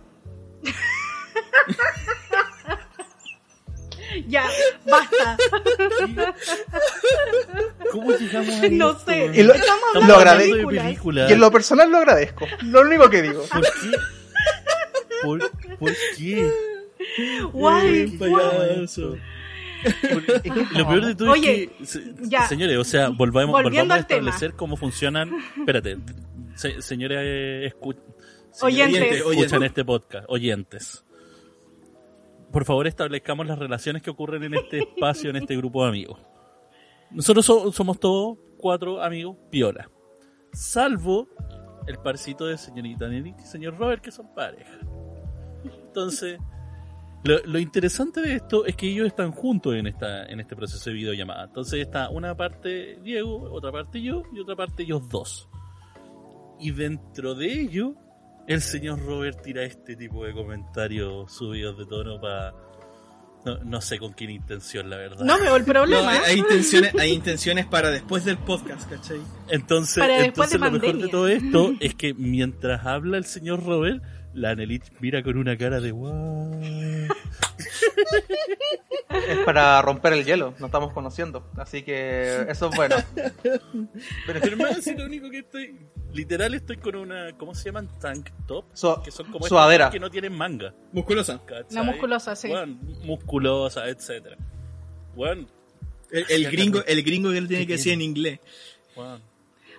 Ya, 4.27 4.45
basta. 4.89 5.37
¿Cómo 7.91 8.11
llegamos 8.11 8.55
a 8.63 8.69
No 8.69 8.91
esto? 8.91 9.05
sé. 9.05 9.31
Y 9.33 9.43
lo- 9.43 9.53
Estamos 9.53 10.07
lo 10.07 10.15
agradezco. 10.15 10.71
Y 10.71 11.33
en 11.33 11.39
lo 11.39 11.51
personal 11.51 11.89
lo 11.91 11.97
agradezco. 11.97 12.45
Lo 12.63 12.81
único 12.81 13.09
que 13.09 13.21
digo. 13.23 13.43
¿Por 13.51 13.61
qué? 13.63 13.97
¿Por, 15.23 15.77
por 15.79 15.91
qué? 16.17 16.49
Guay, 17.51 18.17
guay. 18.17 18.87
Lo 20.73 20.87
peor 20.87 21.05
de 21.05 21.15
todo 21.15 21.31
Oye, 21.31 21.69
es 21.81 21.97
que, 21.97 22.13
ya. 22.23 22.47
señores, 22.47 22.77
o 22.77 22.83
sea, 22.83 23.09
volvamos, 23.09 23.51
Volviendo 23.51 23.69
volvamos 23.71 23.91
a 23.91 23.95
al 23.95 24.07
tema. 24.07 24.29
establecer 24.29 24.55
cómo 24.55 24.77
funcionan. 24.77 25.31
Espérate, 25.57 25.97
se- 26.55 26.81
señores, 26.81 27.19
eh, 27.21 27.71
escu- 27.73 27.97
Oyentes. 28.61 28.99
que 29.01 29.17
escuchan 29.17 29.37
Oyentes. 29.37 29.61
este 29.63 29.85
podcast, 29.85 30.25
oyentes. 30.29 31.05
Por 32.51 32.63
favor, 32.65 32.87
establezcamos 32.87 33.45
las 33.47 33.59
relaciones 33.59 34.01
que 34.01 34.09
ocurren 34.09 34.43
en 34.43 34.53
este 34.55 34.79
espacio, 34.79 35.29
en 35.29 35.35
este 35.37 35.57
grupo 35.57 35.83
de 35.83 35.89
amigos. 35.89 36.19
Nosotros 37.11 37.45
so- 37.45 37.71
somos 37.71 37.99
todos 37.99 38.37
cuatro 38.57 39.01
amigos 39.03 39.35
piola. 39.51 39.89
Salvo 40.53 41.27
el 41.87 41.97
parcito 41.97 42.45
de 42.45 42.57
señorita 42.57 43.07
Nelly 43.09 43.35
y 43.37 43.45
señor 43.45 43.77
Robert, 43.77 44.01
que 44.01 44.11
son 44.11 44.33
pareja. 44.33 44.79
Entonces, 45.87 46.39
lo, 47.25 47.43
lo 47.45 47.59
interesante 47.59 48.21
de 48.21 48.35
esto 48.35 48.65
es 48.65 48.75
que 48.75 48.87
ellos 48.87 49.07
están 49.07 49.31
juntos 49.31 49.75
en 49.75 49.87
esta 49.87 50.25
en 50.25 50.39
este 50.39 50.55
proceso 50.55 50.89
de 50.89 50.95
videollamada. 50.95 51.45
Entonces 51.45 51.81
está 51.81 52.09
una 52.09 52.35
parte 52.35 52.99
Diego, 53.03 53.51
otra 53.51 53.71
parte 53.71 54.01
yo 54.01 54.23
y 54.33 54.39
otra 54.39 54.55
parte 54.55 54.83
ellos 54.83 55.09
dos. 55.09 55.49
Y 56.59 56.71
dentro 56.71 57.35
de 57.35 57.51
ello, 57.51 57.95
el 58.47 58.61
señor 58.61 59.03
Robert 59.03 59.41
tira 59.41 59.63
este 59.63 59.95
tipo 59.95 60.23
de 60.25 60.33
comentarios 60.33 61.31
subidos 61.33 61.77
de 61.77 61.85
tono 61.85 62.19
para... 62.21 62.53
No, 63.45 63.57
no 63.63 63.81
sé 63.81 63.99
con 63.99 64.13
qué 64.15 64.25
intención, 64.25 64.89
la 64.89 64.97
verdad. 64.97 65.23
No 65.23 65.37
veo 65.39 65.55
el 65.55 65.61
No, 65.67 65.71
problema. 65.73 66.11
hay, 66.11 66.31
hay 66.31 66.39
intenciones, 66.39 66.95
hay 66.95 67.11
intenciones 67.13 67.65
para 67.67 67.91
después 67.91 68.25
del 68.25 68.37
podcast, 68.37 68.89
¿cachai? 68.89 69.19
Entonces, 69.49 69.97
Para 69.99 70.17
después 70.17 70.51
entonces 70.51 70.61
de 70.61 70.65
lo 70.65 70.71
mejor 70.71 70.97
de 71.01 71.07
todo 71.09 71.27
esto 71.27 71.73
es 71.79 71.93
que 71.93 72.13
mientras 72.13 72.85
habla 72.85 73.17
el 73.17 73.25
señor 73.25 73.63
Robert, 73.63 74.01
la 74.35 74.51
Anelit 74.51 74.83
mira 74.99 75.23
con 75.23 75.37
una 75.37 75.57
cara 75.57 75.79
de 75.79 75.91
wow. 75.91 76.51
Es 79.09 79.37
para 79.45 79.81
romper 79.81 80.13
el 80.13 80.25
hielo. 80.25 80.53
Nos 80.59 80.67
estamos 80.67 80.93
conociendo. 80.93 81.49
Así 81.57 81.83
que 81.83 82.45
eso 82.49 82.69
es 82.69 82.75
bueno. 82.75 82.95
Pero 84.27 84.39
hermano, 84.43 84.81
si 84.81 84.93
lo 84.93 85.05
único 85.05 85.29
que 85.29 85.39
estoy. 85.39 85.75
Literal 86.13 86.53
estoy 86.53 86.77
con 86.77 86.95
una. 86.95 87.31
¿Cómo 87.37 87.55
se 87.55 87.65
llaman? 87.65 87.89
Tank 87.99 88.29
top. 88.45 88.65
Que 89.03 89.11
son 89.11 89.31
como 89.31 89.47
sudadera. 89.47 89.85
estas 89.85 89.93
que 89.93 89.99
no 89.99 90.11
tienen 90.11 90.33
manga. 90.33 90.73
Musculosa. 90.91 91.41
¿cachai? 91.45 91.73
La 91.73 91.83
musculosa, 91.83 92.35
sí. 92.35 92.49
Weón, 92.49 92.79
musculosa, 93.03 93.87
etcétera. 93.87 94.37
Bueno, 95.15 95.47
El, 96.11 96.25
el 96.29 96.51
gringo, 96.51 96.83
el 96.85 97.03
gringo 97.03 97.31
que 97.31 97.41
lo 97.41 97.47
tiene 97.47 97.63
¿Qué 97.63 97.67
que 97.67 97.73
decir 97.73 97.93
en 97.93 98.01
inglés. 98.01 98.39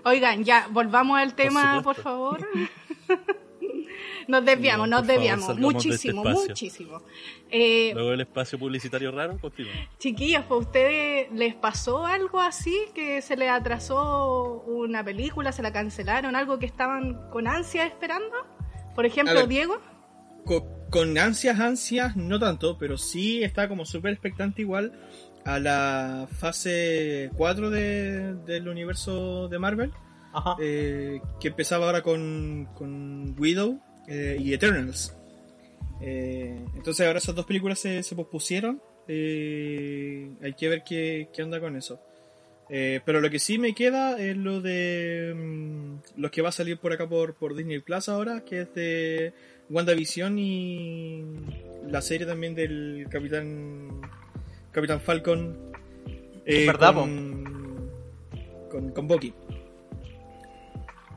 Oigan, 0.05 0.45
ya, 0.45 0.69
volvamos 0.71 1.19
al 1.19 1.35
tema, 1.35 1.83
por, 1.83 1.97
favor. 1.97 2.49
nos 4.29 4.45
desviamos, 4.45 4.89
No, 4.89 4.97
nos 4.97 5.07
favor, 5.07 5.15
desviamos. 5.15 5.49
este 5.51 5.61
muchísimo, 5.61 6.25
muchísimo. 6.25 7.03
Eh, 7.51 7.93
luego 7.95 8.13
el 8.13 8.21
espacio 8.23 8.59
publicitario 8.59 9.11
raro, 9.13 9.39
continúa. 9.41 9.73
chiquillos, 9.99 10.45
¿a 10.49 10.55
ustedes 10.55 11.31
les 11.33 11.55
pasó 11.55 12.07
algo 12.07 12.41
así? 12.41 12.77
¿Que 12.95 13.23
se 13.23 13.37
les 13.37 13.51
atrasó 13.51 14.63
una 14.67 15.05
película, 15.05 15.53
se 15.53 15.63
la 15.63 15.73
cancelaron, 15.73 16.35
algo 16.37 16.59
que 16.59 16.67
estaban 16.67 17.31
con 17.31 17.47
ansia 17.47 17.85
esperando? 17.87 18.35
Por 18.95 19.07
ejemplo, 19.07 19.35
ver. 19.35 19.49
Diego. 19.49 19.81
Co- 20.45 20.67
Con, 20.91 21.19
ansias, 21.19 21.59
ansias, 21.59 22.17
no 22.17 22.39
tanto, 22.39 22.79
pero 22.79 22.97
sí 22.97 23.43
está 23.43 23.69
como 23.69 23.85
súper 23.85 24.13
expectante 24.13 24.63
igual 24.63 24.93
a 25.45 25.59
la 25.59 26.29
fase 26.39 27.31
4 27.37 27.71
de- 27.71 28.35
del 28.35 28.69
universo 28.69 29.49
de 29.49 29.59
Marvel, 29.59 29.93
Ajá. 30.33 30.57
eh, 30.61 31.21
que 31.41 31.49
empezaba 31.49 31.87
ahora 31.87 32.03
con, 32.03 32.69
con 32.77 33.35
Widow 33.39 33.81
eh, 34.09 34.37
y 34.41 34.53
Eternals. 34.53 35.15
Eh, 36.01 36.59
entonces 36.75 37.07
ahora 37.07 37.19
esas 37.19 37.35
dos 37.35 37.47
películas 37.47 37.79
se, 37.79 38.03
se 38.03 38.15
pospusieron. 38.15 38.81
eh, 39.09 40.31
hay 40.43 40.55
que 40.55 40.69
ver 40.69 40.83
qué, 40.85 41.29
qué 41.33 41.43
onda 41.43 41.61
con 41.61 41.77
eso. 41.77 42.01
Pero 42.69 43.21
lo 43.21 43.31
que 43.31 43.39
sí 43.39 43.59
me 43.59 43.75
queda 43.75 44.19
es 44.21 44.37
lo 44.37 44.61
de 44.61 45.33
mm, 45.37 46.21
los 46.21 46.31
que 46.33 46.43
va 46.43 46.49
a 46.49 46.53
salir 46.53 46.79
por 46.79 46.93
acá 46.93 47.09
por, 47.09 47.35
por 47.35 47.55
Disney 47.55 47.79
Plus 47.79 48.09
ahora, 48.09 48.45
que 48.45 48.63
es 48.63 48.75
de 48.75 49.33
WandaVision 49.71 50.37
y 50.39 51.25
la 51.89 52.03
serie 52.03 52.27
también 52.27 52.55
del 52.57 53.07
Capitán 53.09 54.01
Capitán 54.73 55.01
Falcon. 55.01 55.57
Es 56.45 56.67
verdad, 56.67 56.95
con, 56.95 57.91
con, 58.69 58.91
con 58.91 59.09
Bucky. 59.09 59.33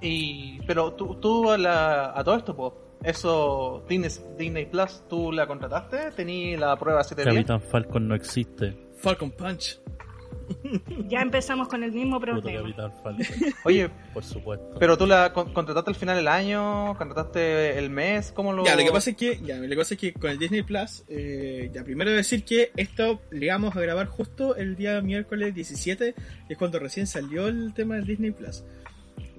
Y, 0.01 0.60
pero 0.65 0.94
tú, 0.94 1.15
tú 1.15 1.50
a, 1.51 1.58
la- 1.58 2.13
a 2.18 2.24
todo 2.24 2.36
esto, 2.36 2.56
po, 2.56 2.98
eso, 3.03 3.86
Disney, 3.88 4.10
Disney 4.38 4.65
Plus, 4.65 5.03
¿tú 5.10 5.32
la 5.32 5.48
contrataste? 5.48 6.12
¿Tení 6.15 6.56
la 6.58 6.75
prueba 6.77 7.03
7 7.03 7.22
días? 7.24 7.34
Capitán 7.34 7.62
Falcon 7.62 8.08
no 8.08 8.15
existe. 8.15 8.75
Falcon 8.98 9.32
Punch. 9.32 9.79
Ya 11.08 11.22
empezamos 11.22 11.68
con 11.68 11.84
el 11.84 11.91
mismo 11.91 12.20
problema. 12.20 12.60
Capitán 12.62 12.91
Falcon, 13.03 13.25
Oye, 13.65 13.88
por 14.13 14.24
supuesto. 14.24 14.77
pero 14.79 14.98
tú 14.98 15.06
la 15.06 15.32
con- 15.32 15.53
contrataste 15.53 15.91
al 15.91 15.96
final 15.96 16.15
del 16.18 16.27
año, 16.27 16.96
contrataste 16.98 17.77
el 17.77 17.89
mes, 17.91 18.32
¿cómo 18.32 18.51
lo...? 18.51 18.65
Ya, 18.65 18.75
lo 18.75 18.84
que 18.84 18.91
pasa 18.91 19.12
es 19.12 19.15
que, 19.15 19.39
ya, 19.44 19.58
lo 19.58 19.70
que 19.70 19.75
pasa 19.75 19.94
es 19.94 20.00
que 20.00 20.13
con 20.13 20.32
el 20.32 20.39
Disney 20.39 20.63
Plus, 20.63 21.03
eh, 21.08 21.70
ya 21.74 21.84
primero 21.84 22.10
decir 22.12 22.44
que 22.44 22.72
esto 22.77 23.22
le 23.29 23.48
vamos 23.50 23.75
a 23.75 23.79
grabar 23.79 24.08
justo 24.08 24.56
el 24.56 24.75
día 24.75 25.00
miércoles 25.01 25.53
17, 25.53 26.15
que 26.15 26.53
es 26.53 26.58
cuando 26.58 26.79
recién 26.79 27.06
salió 27.06 27.48
el 27.48 27.74
tema 27.75 27.96
del 27.98 28.06
Disney 28.08 28.32
Plus. 28.32 28.63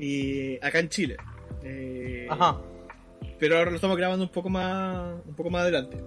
Y 0.01 0.57
acá 0.65 0.79
en 0.79 0.89
Chile. 0.89 1.17
Eh, 1.63 2.27
Ajá. 2.31 2.59
Pero 3.39 3.59
ahora 3.59 3.71
lo 3.71 3.77
estamos 3.77 3.97
grabando 3.97 4.25
un 4.25 4.31
poco 4.31 4.49
más, 4.49 5.15
un 5.27 5.35
poco 5.35 5.51
más 5.51 5.63
adelante. 5.63 5.99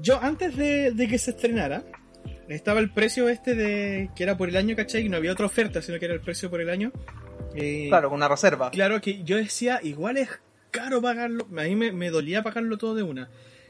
Yo 0.00 0.20
antes 0.22 0.56
de, 0.56 0.92
de 0.92 1.08
que 1.08 1.18
se 1.18 1.30
estrenara, 1.32 1.82
estaba 2.48 2.80
el 2.80 2.90
precio 2.92 3.28
este 3.28 3.54
de 3.54 4.10
que 4.14 4.22
era 4.22 4.36
por 4.36 4.48
el 4.48 4.56
año, 4.56 4.76
¿cachai? 4.76 5.06
Y 5.06 5.08
no 5.08 5.16
había 5.16 5.32
otra 5.32 5.46
oferta, 5.46 5.82
sino 5.82 5.98
que 5.98 6.04
era 6.04 6.14
el 6.14 6.20
precio 6.20 6.50
por 6.50 6.60
el 6.60 6.70
año. 6.70 6.92
Eh, 7.54 7.86
Claro, 7.88 8.08
con 8.08 8.16
una 8.16 8.28
reserva. 8.28 8.70
Claro 8.70 9.00
que 9.00 9.22
yo 9.24 9.36
decía, 9.36 9.80
igual 9.82 10.16
es 10.16 10.28
caro 10.70 11.00
pagarlo. 11.02 11.46
A 11.56 11.62
mí 11.62 11.74
me, 11.76 11.92
me 11.92 12.10
dolía 12.10 12.42
pagarlo 12.42 12.78
todo 12.78 12.94
de 12.94 13.02
una. 13.02 13.24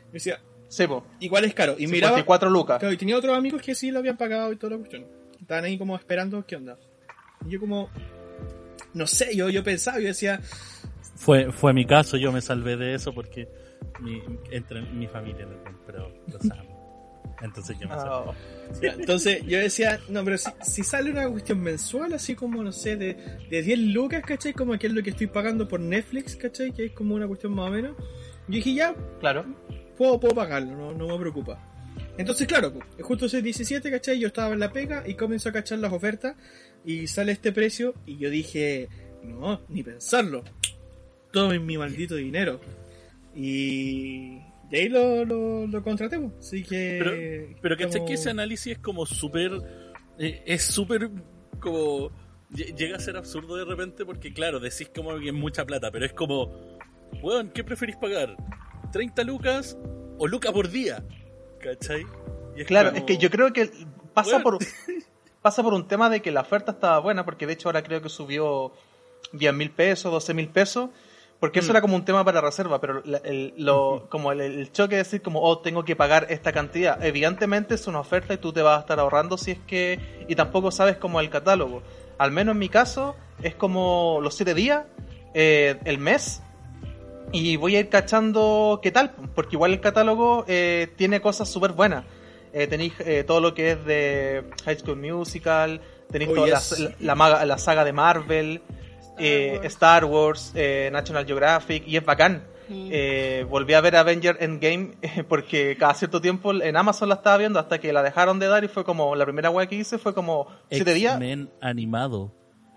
Yo 0.07 0.12
decía, 0.12 0.40
Sí, 0.69 0.87
po. 0.87 1.07
igual 1.21 1.45
es 1.45 1.55
caro. 1.55 1.76
Y 1.78 1.87
miraba. 1.87 2.17
54 2.17 2.50
lucas. 2.50 2.78
Claro, 2.78 2.93
y 2.93 2.99
tenía 2.99 3.17
otros 3.17 3.37
amigos 3.37 3.62
que 3.62 3.75
sí 3.75 3.90
lo 3.90 4.00
habían 4.00 4.19
pagado 4.19 4.52
y 4.52 4.57
toda 4.57 4.73
la 4.73 4.78
cuestión. 4.78 5.07
Estaban 5.40 5.64
ahí 5.64 5.78
como 5.78 5.97
esperando 5.97 6.45
qué 6.47 6.57
onda. 6.57 6.76
Y 7.47 7.50
yo 7.50 7.61
como. 7.61 7.88
No 8.99 9.07
sé, 9.07 9.35
yo, 9.35 9.49
yo 9.49 9.62
pensaba, 9.62 10.00
yo 10.00 10.09
decía. 10.09 10.40
Fue, 11.14 11.52
fue 11.52 11.73
mi 11.73 11.87
caso, 11.87 12.17
yo 12.17 12.33
me 12.33 12.40
salvé 12.40 12.76
de 12.76 12.95
eso 12.95 13.14
porque 13.14 13.49
mi, 14.00 14.21
entre 14.50 14.83
mi 14.83 15.07
familia 15.07 15.47
lo 15.47 15.62
compró, 15.62 16.12
los 16.26 16.50
amo. 16.50 17.25
Entonces 17.40 17.78
yo 17.78 17.88
me 17.88 17.95
salvé. 17.95 18.11
Ah, 18.11 18.35
ya, 18.83 18.93
entonces 18.95 19.43
yo 19.47 19.59
decía, 19.59 20.00
no, 20.09 20.25
pero 20.25 20.37
si, 20.37 20.50
si 20.62 20.83
sale 20.83 21.12
una 21.12 21.28
cuestión 21.28 21.61
mensual, 21.61 22.12
así 22.12 22.35
como, 22.35 22.64
no 22.64 22.73
sé, 22.73 22.97
de, 22.97 23.14
de 23.49 23.62
10 23.62 23.78
lucas, 23.78 24.25
¿cachai? 24.26 24.52
Como 24.52 24.76
que 24.76 24.88
es 24.88 24.93
lo 24.93 25.02
que 25.05 25.11
estoy 25.11 25.28
pagando 25.28 25.69
por 25.69 25.78
Netflix, 25.78 26.35
¿cachai? 26.35 26.73
Que 26.73 26.87
es 26.87 26.93
como 26.93 27.14
una 27.14 27.28
cuestión 27.28 27.55
más 27.55 27.69
o 27.69 27.71
menos. 27.71 27.97
Yo 28.49 28.57
dije, 28.57 28.75
ya, 28.75 28.97
claro. 29.21 29.45
puedo, 29.97 30.19
puedo 30.19 30.35
pagarlo, 30.35 30.76
no, 30.76 30.93
no 30.93 31.07
me 31.07 31.21
preocupa. 31.21 31.64
Entonces, 32.17 32.49
claro, 32.49 32.73
pues, 32.73 32.85
justo 33.00 33.26
ese 33.26 33.43
17, 33.43 33.90
¿cachai? 33.93 34.19
Yo 34.19 34.26
estaba 34.26 34.52
en 34.52 34.59
la 34.59 34.73
pega 34.73 35.05
y 35.07 35.14
comenzó 35.14 35.50
a 35.50 35.52
cachar 35.52 35.78
las 35.78 35.93
ofertas 35.93 36.35
y 36.92 37.07
sale 37.07 37.33
este 37.33 37.52
precio 37.52 37.95
y 38.07 38.16
yo 38.18 38.30
dije, 38.30 38.88
no, 39.23 39.61
ni 39.68 39.83
pensarlo. 39.83 40.42
Tomen 41.33 41.64
mi 41.66 41.76
maldito 41.76 42.14
dinero. 42.16 42.61
Y, 43.35 44.38
y 44.71 44.76
ahí 44.76 44.88
lo, 44.88 45.25
lo, 45.25 45.66
pues. 45.83 46.00
así 46.40 46.62
que... 46.62 46.99
Pero, 47.02 47.57
pero 47.62 47.76
¿cachai 47.76 47.92
como- 48.00 48.07
que 48.07 48.14
ese 48.14 48.30
análisis 48.30 48.73
es 48.75 48.78
como 48.78 49.07
súper. 49.07 49.52
eh, 50.18 50.42
es 50.47 50.62
súper 50.62 51.11
como. 51.61 52.11
lle- 52.50 52.75
Llega 52.76 52.97
a 52.97 53.00
ser 53.00 53.16
absurdo 53.16 53.57
de 53.57 53.64
repente 53.64 54.04
porque, 54.04 54.33
claro, 54.33 54.59
decís 54.61 54.90
como 54.95 55.18
que 55.18 55.28
es 55.28 55.35
mucha 55.35 55.64
plata, 55.66 55.90
pero 55.90 56.07
es 56.07 56.12
como. 56.12 56.50
Weón, 57.23 57.50
¿qué 57.50 57.64
preferís 57.64 57.97
pagar? 57.97 58.37
¿30 58.92 59.25
lucas 59.25 59.78
o 60.18 60.26
lucas 60.26 60.52
por 60.52 60.71
día? 60.71 61.04
¿Cachai? 61.61 62.04
Y 62.57 62.64
Claro, 62.64 62.90
como- 62.90 62.99
es 63.00 63.04
que 63.04 63.18
yo 63.18 63.30
creo 63.30 63.52
que 63.52 63.71
pasa 64.14 64.38
Bueno. 64.38 64.45
por 64.45 64.59
pasa 65.42 65.62
por 65.62 65.75
un 65.75 65.87
tema 65.88 66.11
de 66.11 66.21
que 66.23 66.30
la 66.30 66.40
oferta 66.42 66.73
estaba 66.73 66.99
buena, 66.99 67.25
porque 67.25 67.47
de 67.47 67.54
hecho 67.54 67.68
ahora 67.68 67.83
creo 67.83 68.02
que 68.02 68.09
subió 68.09 68.73
10 69.33 69.52
mil 69.54 69.71
pesos, 69.71 70.11
12 70.12 70.35
mil 70.35 70.49
pesos, 70.49 70.90
porque 71.40 71.61
eso 71.61 71.68
Mm. 71.68 71.71
era 71.71 71.80
como 71.80 71.95
un 71.97 72.04
tema 72.04 72.25
para 72.25 72.40
reserva, 72.40 72.80
pero 72.80 73.00
la- 73.04 73.18
el, 73.18 73.54
lo, 73.57 74.07
como 74.11 74.33
el, 74.33 74.40
el 74.40 74.73
choque 74.73 74.97
de 74.97 75.02
decir 75.04 75.23
como, 75.23 75.40
oh, 75.42 75.59
tengo 75.59 75.85
que 75.85 75.95
pagar 75.95 76.26
esta 76.30 76.52
cantidad, 76.52 77.02
evidentemente 77.04 77.75
es 77.75 77.87
una 77.87 78.00
oferta 78.00 78.35
y 78.35 78.38
tú 78.38 78.52
te 78.52 78.62
vas 78.62 78.78
a 78.78 78.80
estar 78.80 78.99
ahorrando 78.99 79.38
si 79.38 79.52
es 79.52 79.59
que, 79.66 80.25
y 80.28 80.35
tampoco 80.35 80.71
sabes 80.73 80.97
como 80.97 81.21
el 81.21 81.30
catálogo. 81.30 81.83
Al 82.18 82.33
menos 82.33 82.52
en 82.54 82.59
mi 82.59 82.68
caso, 82.68 83.14
es 83.42 83.54
como 83.54 84.18
los 84.21 84.35
7 84.35 84.54
días, 84.54 84.85
eh, 85.35 85.78
el 85.85 85.99
mes, 85.99 86.42
y 87.30 87.57
voy 87.57 87.76
a 87.76 87.80
ir 87.80 87.88
cachando 87.90 88.80
qué 88.83 88.90
tal, 88.90 89.12
porque 89.35 89.54
igual 89.57 89.73
el 89.73 89.80
catálogo 89.80 90.45
eh, 90.49 90.88
tiene 90.97 91.21
cosas 91.21 91.49
súper 91.49 91.73
buenas. 91.73 92.04
Eh, 92.52 92.67
tenéis 92.67 92.93
eh, 93.00 93.25
todo 93.26 93.40
lo 93.40 93.55
que 93.55 93.73
es 93.73 93.85
de 93.85 94.45
High 94.64 94.78
School 94.78 94.97
Musical, 94.97 95.81
tenéis 96.11 96.31
Oh, 96.31 96.35
toda 96.35 96.47
la- 96.49 96.59
yes. 96.59 96.78
la, 96.81 96.90
la 97.00 97.14
maga- 97.14 97.45
la 97.45 97.59
saga 97.59 97.85
de 97.85 97.93
Marvel, 97.93 98.62
eh, 99.19 99.55
Wars. 99.57 99.67
Star 99.67 100.05
Wars, 100.05 100.52
eh, 100.55 100.88
National 100.93 101.26
Geographic, 101.26 101.87
y 101.87 101.97
es 101.97 102.05
bacán. 102.05 102.45
Mm. 102.69 102.88
Eh, 102.93 103.47
volví 103.49 103.73
a 103.73 103.81
ver 103.81 103.97
Avenger 103.97 104.37
Endgame 104.40 104.90
eh, 105.00 105.25
porque 105.28 105.75
cada 105.78 105.95
cierto 105.95 106.21
tiempo 106.21 106.52
en 106.52 106.76
Amazon 106.76 107.09
la 107.09 107.14
estaba 107.14 107.38
viendo 107.38 107.59
hasta 107.59 107.78
que 107.78 107.93
la 107.95 108.02
dejaron 108.02 108.38
de 108.38 108.47
dar 108.47 108.62
y 108.62 108.69
fue 108.69 108.85
como 108.85 109.14
la 109.17 109.25
primera 109.25 109.49
web 109.49 109.67
que 109.69 109.76
hice 109.76 109.97
fue 109.97 110.12
como 110.14 110.47
7 110.71 110.93
días 110.93 111.14
X-Men 111.14 111.49
animado. 111.62 112.31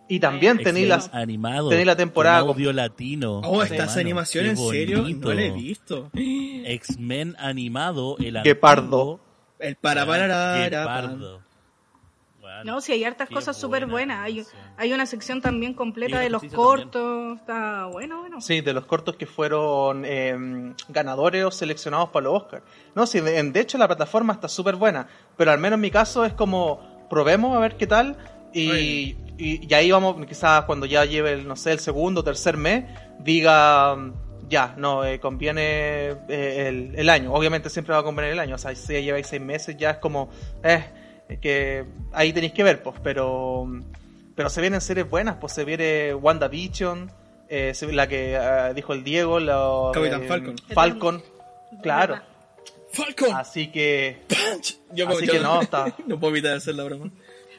y 0.08 0.22
también 0.22 0.58
tenéis 0.64 0.88
las 0.88 1.10
animado. 1.14 1.68
tenéis 1.68 1.88
la 1.88 1.98
temporada 1.98 2.40
con 2.40 2.48
con- 2.48 2.56
audio 2.56 2.72
latino. 2.72 3.40
Oh, 3.40 3.62
Hermano, 3.62 3.64
¿estás 3.66 3.98
animación 3.98 4.46
en 4.46 4.56
serio? 4.58 5.06
No 5.10 5.34
la 5.34 5.42
he 5.44 5.52
visto. 5.52 6.10
X-Men 6.14 7.36
animado, 7.40 8.16
el 8.20 8.42
Guepardo. 8.44 9.20
El 9.62 9.76
para 9.76 10.06
para 10.06 10.68
Guepardo. 10.68 11.42
Bueno, 12.40 12.64
No, 12.64 12.82
sí, 12.82 12.92
hay 12.94 13.04
hartas 13.04 13.30
cosas 13.30 13.56
súper 13.56 13.86
buena 13.86 14.22
buenas. 14.22 14.26
Hay, 14.26 14.46
hay 14.78 14.94
una 14.94 15.06
sección 15.06 15.42
también 15.42 15.74
completa 15.74 16.20
de 16.20 16.30
los 16.30 16.44
cortos. 16.46 17.38
Está 17.40 17.86
bueno, 17.86 18.22
bueno. 18.22 18.42
Sí, 18.42 18.62
de 18.62 18.74
los 18.74 18.86
cortos 18.86 19.16
que 19.16 19.26
fueron 19.26 20.04
eh, 20.06 20.74
ganadores 20.90 21.46
o 21.46 21.52
seleccionados 21.52 22.10
para 22.10 22.24
los 22.26 22.42
Oscars. 22.42 22.64
No, 22.96 23.06
sí, 23.06 23.20
de, 23.20 23.42
de 23.44 23.60
hecho 23.60 23.78
la 23.78 23.88
plataforma 23.88 24.34
está 24.34 24.48
súper 24.48 24.76
buena, 24.76 25.08
pero 25.38 25.52
al 25.52 25.60
menos 25.60 25.78
en 25.78 25.82
mi 25.82 25.92
caso 25.92 26.26
es 26.26 26.34
como 26.34 27.08
probemos 27.10 27.56
a 27.56 27.60
ver 27.60 27.78
qué 27.78 27.88
tal 27.88 28.18
y, 28.54 29.16
y, 29.38 29.68
y 29.68 29.74
ahí 29.74 29.92
vamos, 29.92 30.26
quizás 30.26 30.66
cuando 30.66 30.86
ya 30.86 31.06
lleve, 31.06 31.34
el, 31.34 31.48
no 31.48 31.56
sé, 31.56 31.72
el 31.72 31.80
segundo 31.80 32.22
o 32.22 32.24
tercer 32.24 32.58
mes, 32.58 32.86
diga, 33.20 33.96
ya, 34.52 34.76
no, 34.78 35.04
eh, 35.04 35.20
conviene 35.20 36.10
eh, 36.30 36.68
el, 36.68 36.94
el 36.96 37.10
año. 37.10 37.34
Obviamente 37.34 37.70
siempre 37.72 37.94
va 37.96 38.02
a 38.02 38.04
convenir 38.04 38.34
el 38.34 38.40
año, 38.40 38.56
o 38.56 38.58
sea, 38.60 38.76
si 38.76 38.94
ya 38.94 39.00
lleváis 39.00 39.26
seis 39.28 39.42
meses 39.42 39.76
ya 39.78 39.92
es 39.92 39.98
como, 39.98 40.30
eh, 40.64 40.84
que 41.42 41.86
ahí 42.14 42.34
tenéis 42.34 42.54
que 42.54 42.64
ver, 42.64 42.84
pues, 42.84 42.98
pero... 43.04 43.66
Pero 44.36 44.50
se 44.50 44.62
vienen 44.62 44.80
series 44.82 45.10
buenas, 45.10 45.36
pues 45.36 45.54
se 45.54 45.66
viene 45.66 46.14
WandaVision, 46.16 47.12
eh, 47.50 47.74
la 47.92 48.08
que 48.08 48.34
eh, 48.36 48.74
dijo 48.74 48.94
el 48.94 49.04
Diego, 49.04 49.40
la, 49.40 49.92
Capitán 49.94 50.24
eh, 50.24 50.28
Falcon. 50.28 50.56
Falcon, 50.74 51.24
claro. 51.84 52.20
Falcon. 52.94 53.36
Así 53.36 53.68
que, 53.72 54.22
Yo, 54.94 55.08
así 55.10 55.26
yo 55.26 55.34
que 55.34 55.40
no, 55.40 55.62
está- 55.62 55.94
no 56.08 56.20
puedo 56.20 56.34
evitar 56.34 56.56
hacer 56.56 56.76
la 56.76 56.86
broma. 56.86 57.12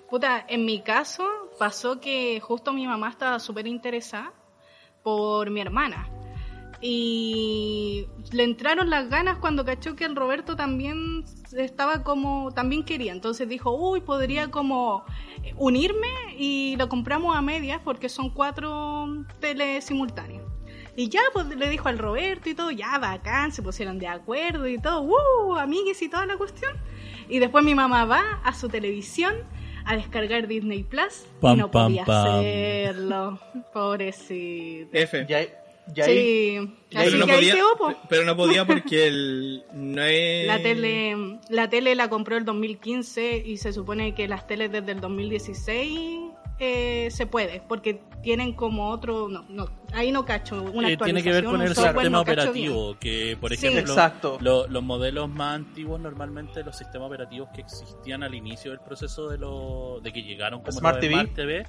Puta, 0.09 0.45
en 0.49 0.65
mi 0.65 0.81
caso 0.83 1.25
pasó 1.59 2.01
que 2.01 2.41
justo 2.41 2.73
mi 2.73 2.87
mamá 2.87 3.11
estaba 3.11 3.39
súper 3.39 3.67
interesada 3.67 4.33
por 5.03 5.51
mi 5.51 5.61
hermana. 5.61 6.09
Y 6.85 8.09
le 8.33 8.43
entraron 8.43 8.91
las 8.91 9.09
ganas 9.09 9.39
cuando 9.39 9.65
cachó 9.65 9.95
que 9.95 10.05
el 10.05 10.17
Roberto 10.17 10.57
también 10.57 11.25
estaba 11.57 12.03
como, 12.03 12.51
también 12.51 12.85
quería. 12.85 13.13
Entonces 13.13 13.49
dijo, 13.49 13.71
uy, 13.71 14.01
podría 14.01 14.51
como 14.51 15.05
unirme 15.57 16.09
y 16.37 16.75
lo 16.77 16.89
compramos 16.89 17.37
a 17.37 17.41
medias 17.41 17.81
porque 17.85 18.09
son 18.09 18.31
cuatro 18.31 19.07
teles 19.39 19.85
simultáneas. 19.85 20.43
Y 20.97 21.09
ya, 21.09 21.21
pues 21.33 21.47
le 21.47 21.69
dijo 21.69 21.89
al 21.89 21.99
Roberto 21.99 22.51
y 22.51 22.55
todo, 22.55 22.71
ya, 22.71 22.99
bacán, 22.99 23.53
se 23.53 23.63
pusieron 23.63 23.99
de 23.99 24.09
acuerdo 24.09 24.67
y 24.67 24.79
todo, 24.79 25.03
¡uh! 25.03 25.57
Amigues 25.57 26.03
y 26.03 26.09
toda 26.09 26.27
la 26.27 26.37
cuestión. 26.37 26.73
Y 27.29 27.39
después 27.39 27.65
mi 27.65 27.75
mamá 27.75 28.05
va 28.05 28.41
a 28.45 28.53
su 28.53 28.69
televisión 28.69 29.35
a 29.85 29.97
descargar 29.97 30.47
Disney 30.49 30.83
Plus 30.83 31.27
Pam, 31.41 31.55
y 31.55 31.61
no 31.61 31.71
pam, 31.71 31.87
podía 31.87 32.05
pam. 32.05 32.41
hacerlo. 32.41 33.39
Pobrecito. 33.73 34.91
F. 34.93 35.27
ya, 35.29 35.47
ahí- 36.03 36.05
Sí, 36.05 36.75
y 36.91 36.97
ahí 36.97 37.07
así 37.07 37.11
pero, 37.11 37.19
no 37.19 37.27
que 37.27 37.33
ahí 37.33 37.39
podía, 37.39 37.55
quedó, 37.55 37.77
po. 37.77 37.95
pero 38.09 38.25
no 38.25 38.37
podía 38.37 38.65
porque 38.67 39.07
el, 39.09 39.65
no 39.75 40.03
es... 40.03 40.47
La 40.47 40.63
tele, 40.63 41.39
la 41.49 41.69
tele 41.69 41.95
la 41.95 42.09
compró 42.09 42.37
el 42.37 42.45
2015 42.45 43.43
y 43.45 43.57
se 43.57 43.73
supone 43.73 44.15
que 44.15 44.29
las 44.29 44.47
teles 44.47 44.71
desde 44.73 44.93
el 44.93 45.01
2016 45.01 46.21
eh, 46.59 47.09
se 47.11 47.27
puede, 47.27 47.61
porque 47.69 48.01
tienen 48.23 48.53
como 48.53 48.91
otro, 48.91 49.29
no, 49.29 49.45
no, 49.49 49.67
ahí 49.93 50.13
no 50.13 50.25
cacho, 50.25 50.63
una 50.73 50.91
Eh, 50.91 50.97
tiene 50.97 51.21
que 51.23 51.33
ver 51.33 51.45
con 51.45 51.61
el 51.61 51.75
software, 51.75 51.93
sistema 51.95 52.09
no 52.11 52.21
operativo, 52.21 52.97
que 53.01 53.37
por 53.41 53.51
Sí. 53.57 53.67
ejemplo 53.67 53.93
Exacto. 53.93 54.39
lo- 54.41 54.69
los 54.69 54.83
modelos 54.85 55.29
más 55.29 55.57
antiguos 55.57 55.99
normalmente 56.01 56.63
los 56.63 56.77
sistemas 56.77 57.09
operativos 57.09 57.49
que 57.53 57.63
existían 57.63 58.23
al 58.23 58.35
inicio 58.37 58.71
del 58.71 58.79
proceso 58.81 59.29
de 59.29 59.39
lo, 59.39 59.99
de 60.05 60.13
que 60.13 60.23
llegaron 60.23 60.61
como 60.61 60.71
Smart 60.71 61.01
TV. 61.01 61.15
Smart 61.15 61.35
TV 61.35 61.67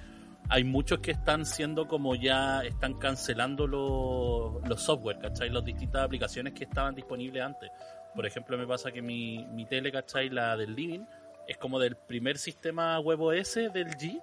hay 0.49 0.63
muchos 0.63 0.99
que 0.99 1.11
están 1.11 1.45
siendo 1.45 1.87
como 1.87 2.15
ya 2.15 2.61
están 2.63 2.95
cancelando 2.95 3.67
los, 3.67 4.67
los 4.67 4.81
software, 4.81 5.19
¿cachai? 5.19 5.49
Las 5.49 5.63
distintas 5.63 6.03
aplicaciones 6.03 6.53
que 6.53 6.65
estaban 6.65 6.95
disponibles 6.95 7.43
antes. 7.43 7.69
Por 8.13 8.25
ejemplo, 8.25 8.57
me 8.57 8.67
pasa 8.67 8.91
que 8.91 9.01
mi, 9.01 9.45
mi 9.47 9.65
tele, 9.65 9.91
¿cachai? 9.91 10.29
La 10.29 10.55
del 10.55 10.75
living, 10.75 11.05
es 11.47 11.57
como 11.57 11.79
del 11.79 11.95
primer 11.95 12.37
sistema 12.37 12.99
WebOS 12.99 13.55
del 13.73 13.89
G, 13.97 14.21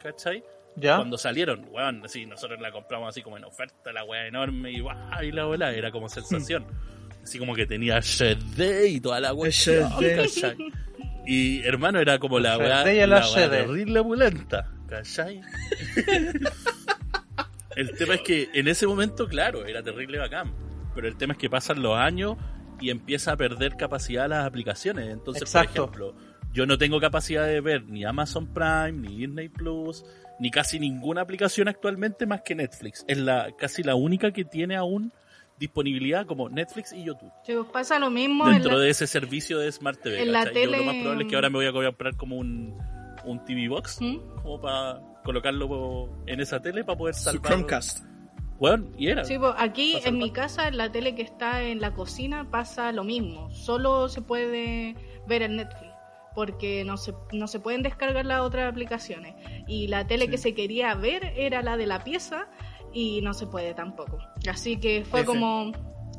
¿cachai? 0.00 0.42
¿Ya? 0.76 0.96
Cuando 0.96 1.18
salieron, 1.18 1.66
weón, 1.70 2.02
así, 2.04 2.24
nosotros 2.26 2.60
la 2.60 2.72
compramos 2.72 3.10
así 3.10 3.22
como 3.22 3.36
en 3.36 3.44
oferta, 3.44 3.92
la 3.92 4.04
weá 4.04 4.26
enorme 4.26 4.70
y 4.72 4.80
guau, 4.80 5.22
y 5.22 5.30
la 5.30 5.44
bola, 5.44 5.72
era 5.72 5.90
como 5.90 6.08
sensación. 6.08 6.66
Así 7.22 7.38
como 7.38 7.54
que 7.54 7.66
tenía 7.66 7.98
HD 7.98 8.86
y 8.88 9.00
toda 9.00 9.20
la 9.20 9.32
weá. 9.32 9.50
Y 11.24 11.62
hermano, 11.62 12.00
era 12.00 12.18
como 12.18 12.40
la 12.40 12.58
weá, 12.58 12.84
la 13.06 13.22
terrible 13.32 14.00
opulenta, 14.00 14.68
¿cachai? 14.92 15.40
el 17.76 17.96
tema 17.96 18.14
es 18.14 18.20
que 18.22 18.48
en 18.54 18.68
ese 18.68 18.86
momento, 18.86 19.26
claro, 19.26 19.66
era 19.66 19.82
terrible 19.82 20.18
bacán. 20.18 20.52
Pero 20.94 21.08
el 21.08 21.16
tema 21.16 21.32
es 21.32 21.38
que 21.38 21.48
pasan 21.48 21.82
los 21.82 21.96
años 21.96 22.36
y 22.80 22.90
empieza 22.90 23.32
a 23.32 23.36
perder 23.36 23.76
capacidad 23.76 24.28
las 24.28 24.44
aplicaciones. 24.46 25.08
Entonces, 25.10 25.42
Exacto. 25.44 25.86
por 25.90 25.96
ejemplo, 26.08 26.14
yo 26.52 26.66
no 26.66 26.76
tengo 26.76 27.00
capacidad 27.00 27.46
de 27.46 27.60
ver 27.62 27.84
ni 27.88 28.04
Amazon 28.04 28.52
Prime, 28.52 28.92
ni 28.92 29.16
Disney 29.26 29.48
Plus, 29.48 30.04
ni 30.38 30.50
casi 30.50 30.78
ninguna 30.78 31.22
aplicación 31.22 31.68
actualmente 31.68 32.26
más 32.26 32.42
que 32.42 32.54
Netflix. 32.54 33.04
Es 33.08 33.16
la 33.18 33.50
casi 33.58 33.82
la 33.82 33.94
única 33.94 34.32
que 34.32 34.44
tiene 34.44 34.76
aún 34.76 35.12
disponibilidad 35.58 36.26
como 36.26 36.48
Netflix 36.48 36.92
y 36.92 37.04
YouTube 37.04 37.30
Chicos, 37.46 37.68
pasa 37.72 37.96
lo 38.00 38.10
mismo 38.10 38.46
en 38.48 38.54
dentro 38.54 38.72
la- 38.72 38.78
de 38.80 38.90
ese 38.90 39.06
servicio 39.06 39.58
de 39.60 39.70
Smart 39.70 40.00
TV. 40.02 40.20
en 40.22 40.32
la 40.32 40.44
tele- 40.50 40.78
lo 40.78 40.82
más 40.84 40.96
probable 40.96 41.24
es 41.24 41.30
que 41.30 41.36
ahora 41.36 41.50
me 41.50 41.56
voy 41.58 41.66
a 41.66 41.72
comprar 41.72 42.16
como 42.16 42.36
un, 42.36 42.76
un 43.24 43.44
TV 43.44 43.68
Box, 43.68 44.00
¿Mm? 44.00 44.16
como 44.42 44.60
para 44.60 45.00
colocarlo 45.24 46.08
en 46.26 46.40
esa 46.40 46.60
tele 46.60 46.84
para 46.84 46.98
poder 46.98 47.14
Su 47.14 47.24
salvar. 47.24 47.52
Chromecast. 47.52 48.04
Bueno, 48.58 48.86
y 48.96 49.08
era. 49.08 49.24
Sí, 49.24 49.38
pues, 49.38 49.54
aquí 49.58 49.98
en 50.04 50.18
mi 50.18 50.30
casa, 50.30 50.68
en 50.68 50.76
la 50.76 50.92
tele 50.92 51.14
que 51.14 51.22
está 51.22 51.62
en 51.62 51.80
la 51.80 51.94
cocina, 51.94 52.48
pasa 52.48 52.92
lo 52.92 53.02
mismo. 53.02 53.50
Solo 53.50 54.08
se 54.08 54.22
puede 54.22 54.94
ver 55.26 55.42
en 55.42 55.56
Netflix. 55.56 55.90
Porque 56.34 56.84
no 56.84 56.96
se, 56.96 57.12
no 57.32 57.46
se 57.46 57.60
pueden 57.60 57.82
descargar 57.82 58.24
las 58.24 58.40
otras 58.40 58.70
aplicaciones. 58.70 59.34
Y 59.66 59.88
la 59.88 60.06
tele 60.06 60.28
que 60.28 60.38
se 60.38 60.54
quería 60.54 60.94
ver 60.94 61.32
era 61.36 61.60
la 61.62 61.76
de 61.76 61.86
la 61.86 62.04
pieza 62.04 62.46
y 62.92 63.20
no 63.22 63.34
se 63.34 63.46
puede 63.46 63.74
tampoco. 63.74 64.18
Así 64.48 64.78
que 64.78 65.04
fue 65.04 65.20
F. 65.20 65.26
como... 65.26 65.72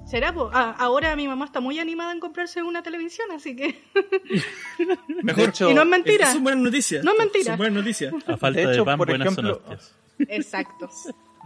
¿Será? 0.05 0.33
po? 0.33 0.49
Ah, 0.53 0.75
ahora 0.77 1.15
mi 1.15 1.27
mamá 1.27 1.45
está 1.45 1.59
muy 1.59 1.79
animada 1.79 2.11
en 2.11 2.19
comprarse 2.19 2.61
una 2.61 2.83
televisión, 2.83 3.31
así 3.31 3.55
que... 3.55 3.79
Mejor. 5.23 5.43
De 5.43 5.49
hecho, 5.49 5.69
y 5.69 5.73
no 5.73 5.81
es 5.81 5.87
mentira. 5.87 6.31
Son 6.31 6.43
buenas 6.43 6.61
noticias. 6.63 7.03
No 7.03 7.11
es 7.13 7.17
mentira. 7.19 7.45
Son 7.45 7.57
buenas 7.57 7.75
noticias. 7.75 8.13
A 8.27 8.37
falta 8.37 8.59
De 8.59 8.67
de, 8.67 8.73
hecho, 8.73 8.85
pan, 8.85 8.97
por 8.97 9.07
buenas 9.07 9.27
ejemplo- 9.27 9.61
son 9.63 9.73
hostias. 9.73 9.95
Exacto. 10.29 10.89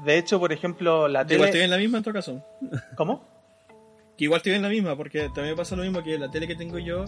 De 0.04 0.18
hecho, 0.18 0.40
por 0.40 0.52
ejemplo, 0.52 1.08
la 1.08 1.26
Yo 1.26 1.36
Igual 1.36 1.50
te 1.50 1.54
tele... 1.54 1.64
ven 1.64 1.72
la 1.72 1.78
misma 1.78 1.98
en 2.00 2.04
todo 2.04 2.14
caso. 2.14 2.44
¿Cómo? 2.96 3.26
Que 4.18 4.24
igual 4.26 4.42
te 4.42 4.50
ven 4.50 4.64
la 4.64 4.70
misma, 4.70 4.96
porque 4.96 5.30
también 5.34 5.56
pasa 5.56 5.76
lo 5.76 5.84
mismo 5.84 6.04
que 6.04 6.18
la 6.18 6.30
tele 6.32 6.48
que 6.48 6.56
tengo 6.56 6.80
yo, 6.80 7.06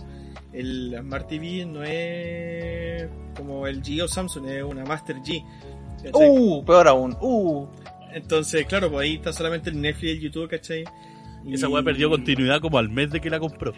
el 0.54 0.96
Smart 1.00 1.28
TV 1.28 1.66
no 1.66 1.84
es 1.84 3.10
como 3.36 3.66
el 3.66 3.82
G 3.82 4.04
o 4.04 4.08
Samsung, 4.08 4.46
es 4.48 4.64
una 4.64 4.86
Master 4.86 5.16
G. 5.18 5.44
¿cachai? 6.04 6.30
Uh, 6.30 6.64
peor 6.64 6.88
aún. 6.88 7.18
Uh. 7.20 7.66
Entonces, 8.14 8.66
claro, 8.68 8.92
pues 8.92 9.04
ahí 9.06 9.16
está 9.16 9.34
solamente 9.34 9.72
el 9.72 9.82
Netflix 9.82 10.04
y 10.04 10.10
el 10.12 10.20
YouTube, 10.22 10.50
¿cachai? 10.50 10.84
Y- 11.46 11.54
Esa 11.56 11.68
weá 11.70 11.82
perdió 11.84 12.10
continuidad 12.10 12.60
como 12.62 12.78
al 12.78 12.90
mes 12.90 13.12
de 13.12 13.22
que 13.22 13.30
la 13.30 13.40
compró. 13.40 13.74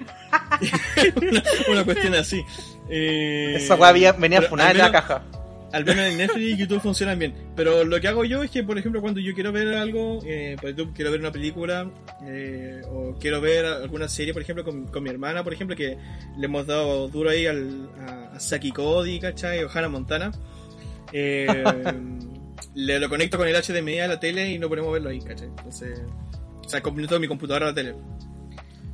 una, 1.21 1.43
una 1.71 1.83
cuestión 1.85 2.15
así. 2.15 2.41
Eh, 2.89 3.53
Esa 3.57 3.75
weá 3.75 3.91
venía, 3.91 4.41
funada 4.43 4.71
en 4.71 4.77
la 4.77 4.91
caja. 4.91 5.23
Al 5.73 5.85
menos 5.85 6.03
en 6.05 6.17
Netflix 6.17 6.45
y 6.53 6.57
YouTube 6.57 6.81
funcionan 6.81 7.17
bien. 7.17 7.33
Pero 7.55 7.85
lo 7.85 8.01
que 8.01 8.07
hago 8.09 8.25
yo 8.25 8.43
es 8.43 8.51
que, 8.51 8.61
por 8.61 8.77
ejemplo, 8.77 8.99
cuando 8.99 9.21
yo 9.21 9.33
quiero 9.33 9.53
ver 9.53 9.69
algo, 9.75 10.19
eh, 10.25 10.57
por 10.59 10.71
YouTube 10.71 10.93
quiero 10.93 11.11
ver 11.11 11.21
una 11.21 11.31
película, 11.31 11.89
eh, 12.27 12.81
o 12.89 13.15
quiero 13.17 13.39
ver 13.39 13.63
alguna 13.65 14.09
serie, 14.09 14.33
por 14.33 14.41
ejemplo, 14.41 14.65
con, 14.65 14.87
con 14.87 15.01
mi 15.01 15.09
hermana, 15.09 15.45
por 15.45 15.53
ejemplo, 15.53 15.73
que 15.77 15.97
le 16.37 16.45
hemos 16.45 16.67
dado 16.67 17.07
duro 17.07 17.29
ahí 17.29 17.45
al, 17.47 17.89
a, 18.05 18.35
a 18.35 18.39
Saki 18.41 18.71
Cody, 18.73 19.21
¿cachai? 19.21 19.63
O 19.63 19.69
Hannah 19.73 19.87
Montana. 19.87 20.31
Eh, 21.13 21.47
le 22.75 22.99
lo 22.99 23.07
conecto 23.07 23.37
con 23.37 23.47
el 23.47 23.55
HDMI 23.55 23.99
a 23.99 24.07
la 24.09 24.19
tele 24.19 24.51
y 24.51 24.59
no 24.59 24.67
podemos 24.67 24.91
verlo 24.91 25.09
ahí, 25.09 25.21
¿cachai? 25.21 25.47
Entonces, 25.47 26.01
sea, 26.71 26.81
conecto 26.81 27.19
mi 27.19 27.27
computadora 27.27 27.67
a 27.67 27.69
la 27.69 27.75
tele. 27.75 27.95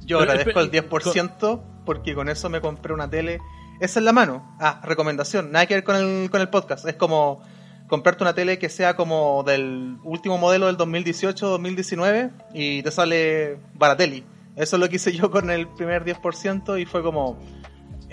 Yo 0.05 0.19
Pero, 0.19 0.31
agradezco 0.31 0.59
el 0.59 0.71
espe- 0.71 0.89
10% 0.89 1.61
porque 1.85 2.13
con 2.15 2.29
eso 2.29 2.49
me 2.49 2.61
compré 2.61 2.93
una 2.93 3.09
tele. 3.09 3.39
Esa 3.79 3.99
es 3.99 4.05
la 4.05 4.13
mano. 4.13 4.55
Ah, 4.59 4.81
recomendación. 4.83 5.51
Nada 5.51 5.65
que 5.65 5.75
ver 5.75 5.83
con 5.83 5.95
el, 5.95 6.29
con 6.29 6.41
el 6.41 6.49
podcast. 6.49 6.87
Es 6.87 6.95
como 6.95 7.41
comprarte 7.87 8.23
una 8.23 8.33
tele 8.33 8.57
que 8.59 8.69
sea 8.69 8.95
como 8.95 9.43
del 9.43 9.97
último 10.03 10.37
modelo 10.37 10.65
del 10.67 10.77
2018-2019 10.77 12.31
y 12.53 12.83
te 12.83 12.91
sale 12.91 13.59
Baratelli. 13.75 14.23
Eso 14.55 14.75
es 14.75 14.79
lo 14.79 14.89
que 14.89 14.95
hice 14.95 15.11
yo 15.13 15.29
con 15.29 15.49
el 15.51 15.67
primer 15.69 16.03
10% 16.03 16.81
y 16.81 16.85
fue 16.85 17.03
como... 17.03 17.39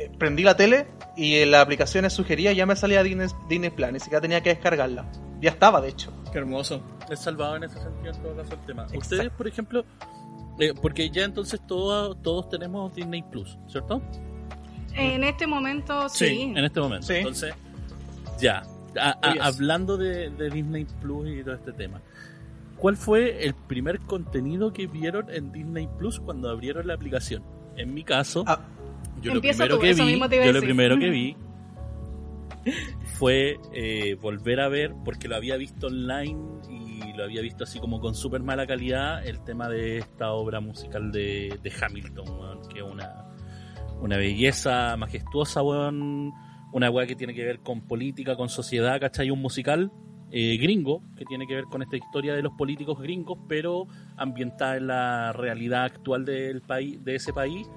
eh, 0.05 0.11
prendí 0.19 0.43
la 0.43 0.57
tele 0.57 0.87
y 1.17 1.37
en 1.37 1.51
las 1.51 1.63
aplicaciones 1.63 2.13
sugería 2.13 2.53
ya 2.53 2.67
me 2.67 2.77
salía 2.77 3.03
Disney, 3.03 3.29
Disney 3.49 3.71
Plus, 3.71 3.93
ni 3.93 4.01
siquiera 4.01 4.21
tenía 4.21 4.43
que 4.43 4.51
descargarla. 4.51 5.05
Ya 5.41 5.51
estaba, 5.51 5.81
de 5.81 5.89
hecho. 5.91 6.13
Qué 6.33 6.39
hermoso. 6.39 6.83
Es 7.11 7.21
salvado 7.21 7.57
en 7.57 7.65
ese 7.65 7.79
sentido 7.81 8.13
en 8.15 8.23
todo 8.23 8.37
caso 8.37 8.55
el 8.55 8.61
tema. 8.67 8.87
Ustedes, 8.97 9.31
por 9.31 9.47
ejemplo, 9.47 9.85
eh, 10.59 10.73
porque 10.81 11.11
ya 11.11 11.25
entonces 11.25 11.61
todos, 11.67 12.17
todos 12.23 12.49
tenemos 12.49 12.95
Disney 12.95 13.23
Plus, 13.23 13.59
¿cierto? 13.69 14.01
En 14.95 15.25
este 15.25 15.47
momento, 15.47 16.09
Sí, 16.09 16.27
sí. 16.27 16.43
En 16.57 16.65
este 16.65 16.81
momento. 16.81 17.07
Sí. 17.07 17.15
Entonces, 17.15 17.55
ya. 18.41 18.63
A- 18.99 19.11
a- 19.11 19.31
Oh, 19.31 19.33
yes. 19.35 19.43
Hablando 19.43 19.97
de, 19.97 20.31
de 20.31 20.51
Disney 20.51 20.87
Plus 21.03 21.29
y 21.29 21.43
todo 21.43 21.55
este 21.57 21.73
tema. 21.73 22.01
¿Cuál 22.77 22.97
fue 22.97 23.45
el 23.45 23.55
primer 23.55 24.01
contenido 24.01 24.73
que 24.73 24.87
vieron 24.87 25.27
en 25.31 25.51
Disney 25.53 25.89
Plus 25.99 26.21
cuando 26.21 26.49
abrieron 26.49 26.87
la 26.87 26.95
aplicación? 26.95 27.43
En 27.77 27.93
mi 27.93 28.05
caso, 28.05 28.45
Ah, 28.47 28.61
yo 29.25 29.31
lo 29.31 29.37
Empieza 29.37 29.65
primero 29.65 29.77
tú, 29.77 29.83
que 29.83 29.91
eso 29.91 30.05
vi, 30.05 30.11
mismo 30.13 30.29
te 30.29 30.37
iba 30.37 30.45
a 30.45 30.47
yo 30.47 30.53
lo 30.53 30.61
decir. 30.61 30.69
primero 30.69 30.99
que 30.99 31.11
vi 31.11 31.37
fue 33.19 33.59
eh, 33.73 34.17
volver 34.21 34.61
a 34.61 34.69
ver, 34.69 34.95
porque 35.05 35.29
lo 35.29 35.37
había 35.37 35.57
visto 35.57 35.87
online 35.89 36.39
y 36.69 37.13
lo 37.17 37.25
había 37.25 37.43
visto 37.43 37.65
así 37.65 37.79
como 37.79 38.01
con 38.01 38.15
súper 38.15 38.43
mala 38.43 38.67
calidad, 38.67 39.25
el 39.27 39.43
tema 39.45 39.69
de 39.69 39.99
esta 39.99 40.33
obra 40.33 40.61
musical 40.61 41.13
de, 41.13 41.59
de 41.63 41.73
Hamilton, 41.81 42.29
weón, 42.39 42.69
que 42.69 42.79
es 42.81 42.85
una, 42.85 43.27
una 44.01 44.17
belleza 44.17 44.97
majestuosa, 44.97 45.63
weón, 45.63 46.33
una 46.73 46.91
weá 46.91 47.07
que 47.07 47.15
tiene 47.15 47.35
que 47.35 47.45
ver 47.45 47.61
con 47.61 47.83
política, 47.87 48.37
con 48.37 48.49
sociedad, 48.49 48.99
¿cachai? 49.01 49.31
Un 49.31 49.41
musical 49.41 49.93
eh, 50.33 50.57
gringo, 50.57 51.03
que 51.17 51.25
tiene 51.25 51.47
que 51.47 51.55
ver 51.55 51.65
con 51.65 51.83
esta 51.83 51.97
historia 51.97 52.35
de 52.35 52.43
los 52.43 52.53
políticos 52.55 52.99
gringos, 53.01 53.39
pero 53.49 53.87
ambientada 54.17 54.77
en 54.77 54.89
la 54.89 55.33
realidad 55.33 55.85
actual 55.85 56.25
del 56.25 56.63
país, 56.63 57.03
de 57.05 57.15
ese 57.15 57.33
país. 57.33 57.69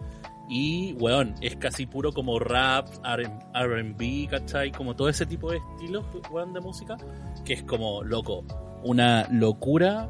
Y, 0.50 0.94
weón, 0.94 1.36
es 1.42 1.56
casi 1.58 1.86
puro 1.86 2.14
como 2.14 2.40
rap, 2.40 2.88
RB, 3.04 4.28
¿cachai? 4.30 4.72
Como 4.72 4.96
todo 4.96 5.10
ese 5.10 5.26
tipo 5.26 5.52
de 5.52 5.58
estilos, 5.58 6.06
weón, 6.32 6.54
de 6.54 6.62
música, 6.62 6.96
que 7.44 7.54
es 7.54 7.64
como, 7.64 8.04
loco, 8.04 8.44
una 8.84 9.28
locura 9.32 10.08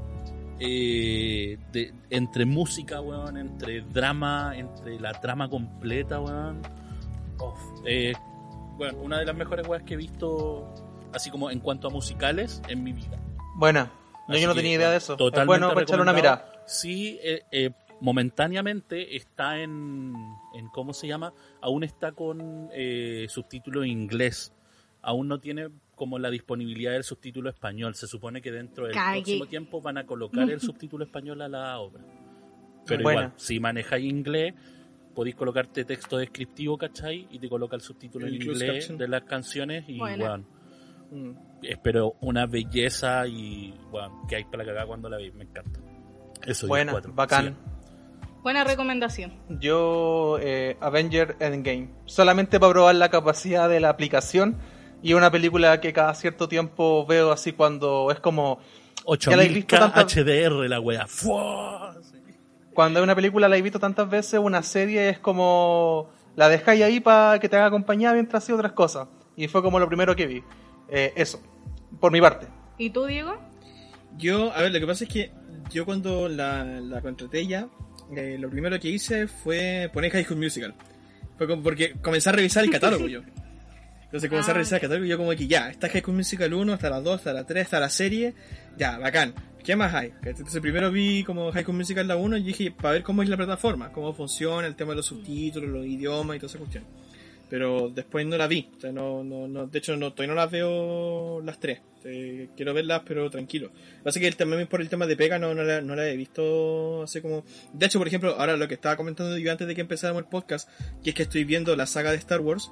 eh, 0.59 1.57
de- 1.71 1.93
entre 2.09 2.45
música, 2.45 2.99
weón, 3.01 3.37
entre 3.37 3.81
drama, 3.81 4.53
entre 4.55 4.99
la 4.99 5.13
trama 5.13 5.49
completa, 5.49 6.19
weón. 6.19 6.61
Uf, 7.39 7.59
eh, 7.85 8.13
bueno, 8.77 8.97
una 8.99 9.19
de 9.19 9.25
las 9.25 9.35
mejores 9.35 9.67
weas 9.67 9.83
que 9.83 9.93
he 9.93 9.97
visto, 9.97 10.67
así 11.13 11.29
como 11.29 11.51
en 11.51 11.59
cuanto 11.59 11.87
a 11.87 11.91
musicales, 11.91 12.61
en 12.67 12.83
mi 12.83 12.93
vida. 12.93 13.17
buena. 13.55 13.91
No, 14.27 14.33
Así 14.33 14.41
yo 14.41 14.49
no 14.49 14.55
tenía 14.55 14.73
idea 14.73 14.89
de 14.91 14.97
eso. 14.97 15.13
Es 15.13 15.17
totalmente 15.17 15.47
bueno 15.47 15.67
para 15.69 15.81
echarle 15.83 16.01
una 16.03 16.11
mirada. 16.13 16.51
Sí, 16.65 17.17
eh, 17.23 17.43
eh, 17.49 17.71
momentáneamente 18.01 19.15
está 19.15 19.59
en, 19.59 20.13
en, 20.53 20.67
¿cómo 20.69 20.93
se 20.93 21.07
llama? 21.07 21.33
Aún 21.61 21.83
está 21.83 22.11
con 22.11 22.69
eh, 22.73 23.25
subtítulo 23.29 23.85
inglés. 23.85 24.53
Aún 25.01 25.27
no 25.27 25.39
tiene 25.39 25.69
como 25.95 26.19
la 26.19 26.29
disponibilidad 26.29 26.91
del 26.91 27.03
subtítulo 27.03 27.49
español. 27.49 27.95
Se 27.95 28.07
supone 28.07 28.41
que 28.41 28.51
dentro 28.51 28.85
del 28.85 28.93
próximo 28.95 29.45
tiempo 29.45 29.81
van 29.81 29.97
a 29.97 30.05
colocar 30.05 30.49
el 30.49 30.59
subtítulo 30.59 31.05
español 31.05 31.41
a 31.41 31.47
la 31.47 31.79
obra. 31.79 32.03
Pero 32.85 33.01
igual, 33.01 33.33
si 33.35 33.59
manejáis 33.59 34.05
inglés, 34.05 34.53
podéis 35.13 35.35
colocarte 35.35 35.83
texto 35.85 36.17
descriptivo, 36.17 36.77
¿cachai? 36.77 37.27
Y 37.31 37.39
te 37.39 37.49
coloca 37.49 37.75
el 37.75 37.81
subtítulo 37.81 38.27
en 38.27 38.35
El 38.35 38.43
inglés 38.43 38.71
caption. 38.71 38.97
de 38.97 39.07
las 39.07 39.23
canciones 39.23 39.85
y, 39.87 39.99
weón, 39.99 40.45
Mm. 41.09 41.31
espero 41.63 42.15
una 42.19 42.45
belleza 42.47 43.25
y, 43.27 43.73
bueno, 43.89 44.25
que 44.27 44.35
hay 44.35 44.43
para 44.43 44.65
cagar 44.65 44.87
cuando 44.87 45.09
la 45.09 45.15
veis, 45.15 45.33
me 45.33 45.45
encanta. 45.45 45.79
Eso, 46.45 46.67
Buena, 46.67 46.93
bacán. 47.13 47.55
Buena 48.47 48.63
recomendación. 48.63 49.33
Yo, 49.59 50.37
eh, 50.39 50.77
Avenger 50.79 51.35
Endgame. 51.41 51.89
Solamente 52.05 52.61
para 52.61 52.71
probar 52.71 52.95
la 52.95 53.09
capacidad 53.09 53.67
de 53.67 53.81
la 53.81 53.89
aplicación. 53.89 54.57
Y 55.03 55.15
una 55.15 55.29
película 55.29 55.81
que 55.81 55.91
cada 55.91 56.13
cierto 56.15 56.47
tiempo 56.47 57.05
veo 57.05 57.33
así 57.33 57.51
cuando 57.51 58.09
es 58.09 58.21
como. 58.21 58.59
Ya 59.19 59.35
la 59.35 59.43
he 59.43 59.49
visto 59.49 59.75
8000K 59.75 59.79
tantas- 59.91 60.13
HDR 60.15 60.69
la 60.69 60.79
wea. 60.79 61.07
¡Fua! 61.07 61.97
Sí. 62.01 62.19
Cuando 62.73 63.03
una 63.03 63.15
película 63.15 63.49
la 63.49 63.57
he 63.57 63.61
visto 63.61 63.79
tantas 63.79 64.09
veces, 64.09 64.39
una 64.39 64.63
serie 64.63 65.09
es 65.09 65.19
como. 65.19 66.09
La 66.37 66.47
dejáis 66.47 66.83
ahí 66.83 67.01
para 67.01 67.39
que 67.39 67.49
te 67.49 67.57
haga 67.57 67.69
compañía 67.69 68.13
mientras 68.13 68.45
hacía 68.45 68.55
otras 68.55 68.71
cosas. 68.71 69.09
Y 69.35 69.49
fue 69.49 69.61
como 69.61 69.77
lo 69.77 69.89
primero 69.89 70.15
que 70.15 70.25
vi. 70.25 70.41
Eh, 70.87 71.11
eso. 71.17 71.41
Por 71.99 72.13
mi 72.13 72.21
parte. 72.21 72.47
¿Y 72.77 72.91
tú, 72.91 73.07
Diego? 73.07 73.35
Yo, 74.17 74.53
a 74.53 74.61
ver, 74.61 74.71
lo 74.71 74.79
que 74.79 74.87
pasa 74.87 75.03
es 75.03 75.09
que 75.09 75.33
yo 75.69 75.83
cuando 75.83 76.29
la, 76.29 76.63
la 76.63 77.01
contraté 77.01 77.45
ya, 77.45 77.67
eh, 78.15 78.37
lo 78.39 78.49
primero 78.49 78.79
que 78.79 78.89
hice 78.89 79.27
fue 79.27 79.89
poner 79.93 80.11
High 80.11 80.23
School 80.25 80.39
Musical. 80.39 80.73
Fue 81.37 81.47
como 81.47 81.61
porque 81.63 81.93
comencé 82.01 82.29
a 82.29 82.31
revisar 82.33 82.63
el 82.63 82.71
catálogo 82.71 83.07
yo. 83.07 83.21
Entonces 84.05 84.29
comencé 84.29 84.51
a 84.51 84.53
Ah. 84.53 84.55
revisar 84.55 84.77
el 84.77 84.81
catálogo 84.81 85.05
y 85.05 85.09
yo 85.09 85.17
como 85.17 85.31
que 85.31 85.47
ya, 85.47 85.69
está 85.69 85.89
High 85.89 86.01
School 86.01 86.15
Musical 86.17 86.53
1, 86.53 86.73
hasta 86.73 86.89
la 86.89 87.01
2, 87.01 87.15
hasta 87.17 87.33
la 87.33 87.45
3, 87.45 87.65
hasta 87.65 87.79
la 87.79 87.89
serie, 87.89 88.33
ya, 88.77 88.97
bacán. 88.97 89.33
¿Qué 89.63 89.75
más 89.75 89.93
hay? 89.93 90.13
Entonces 90.23 90.61
primero 90.61 90.89
vi 90.91 91.23
como 91.25 91.51
High 91.51 91.63
School 91.63 91.75
Musical 91.77 92.07
la 92.07 92.15
1 92.15 92.37
y 92.37 92.43
dije, 92.43 92.71
para 92.71 92.93
ver 92.93 93.03
cómo 93.03 93.21
es 93.21 93.27
la 93.27 93.35
plataforma, 93.35 93.91
cómo 93.91 94.13
funciona, 94.13 94.65
el 94.65 94.75
tema 94.75 94.91
de 94.91 94.97
los 94.97 95.05
subtítulos, 95.07 95.69
los 95.69 95.85
idiomas 95.85 96.37
y 96.37 96.39
toda 96.39 96.49
esa 96.49 96.57
cuestión. 96.59 96.83
Pero 97.49 97.89
después 97.89 98.25
no 98.25 98.37
la 98.37 98.47
vi, 98.47 98.69
o 98.75 98.79
sea, 98.79 98.91
no, 98.91 99.23
no, 99.23 99.47
no, 99.47 99.67
de 99.67 99.79
hecho 99.79 99.95
no, 99.95 100.11
todavía 100.11 100.33
no 100.33 100.41
las 100.41 100.51
veo 100.51 101.41
las 101.41 101.59
tres. 101.59 101.79
Eh, 102.03 102.49
quiero 102.55 102.73
verlas, 102.73 103.01
pero 103.05 103.29
tranquilo. 103.29 103.71
Pasa 104.03 104.19
que 104.19 104.31
también 104.31 104.67
por 104.67 104.81
el 104.81 104.89
tema 104.89 105.07
de 105.07 105.17
pega 105.17 105.39
no, 105.39 105.53
no, 105.53 105.63
la, 105.63 105.81
no 105.81 105.95
la 105.95 106.07
he 106.07 106.15
visto 106.15 107.03
así 107.03 107.21
como... 107.21 107.43
De 107.73 107.85
hecho, 107.85 107.99
por 107.99 108.07
ejemplo, 108.07 108.35
ahora 108.37 108.55
lo 108.55 108.67
que 108.67 108.75
estaba 108.75 108.95
comentando 108.95 109.37
yo 109.37 109.51
antes 109.51 109.67
de 109.67 109.75
que 109.75 109.81
empezáramos 109.81 110.23
el 110.23 110.29
podcast, 110.29 110.69
que 111.03 111.09
es 111.09 111.15
que 111.15 111.23
estoy 111.23 111.43
viendo 111.43 111.75
la 111.75 111.85
saga 111.85 112.11
de 112.11 112.17
Star 112.17 112.39
Wars, 112.41 112.71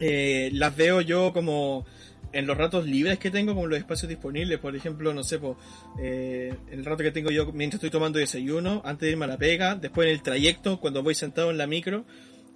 eh, 0.00 0.50
las 0.52 0.76
veo 0.76 1.00
yo 1.00 1.32
como 1.32 1.86
en 2.32 2.46
los 2.46 2.56
ratos 2.56 2.86
libres 2.86 3.18
que 3.18 3.30
tengo, 3.30 3.54
como 3.54 3.66
los 3.66 3.78
espacios 3.78 4.08
disponibles, 4.08 4.58
por 4.58 4.76
ejemplo, 4.76 5.14
no 5.14 5.22
sé, 5.22 5.38
pues, 5.38 5.56
eh, 5.98 6.54
el 6.70 6.84
rato 6.84 7.02
que 7.02 7.10
tengo 7.10 7.30
yo 7.30 7.50
mientras 7.52 7.78
estoy 7.78 7.90
tomando 7.90 8.18
desayuno, 8.18 8.82
antes 8.84 9.06
de 9.06 9.12
irme 9.12 9.24
a 9.24 9.28
la 9.28 9.38
pega, 9.38 9.74
después 9.76 10.06
en 10.08 10.12
el 10.12 10.22
trayecto, 10.22 10.78
cuando 10.78 11.02
voy 11.02 11.14
sentado 11.14 11.50
en 11.50 11.56
la 11.56 11.66
micro, 11.66 12.04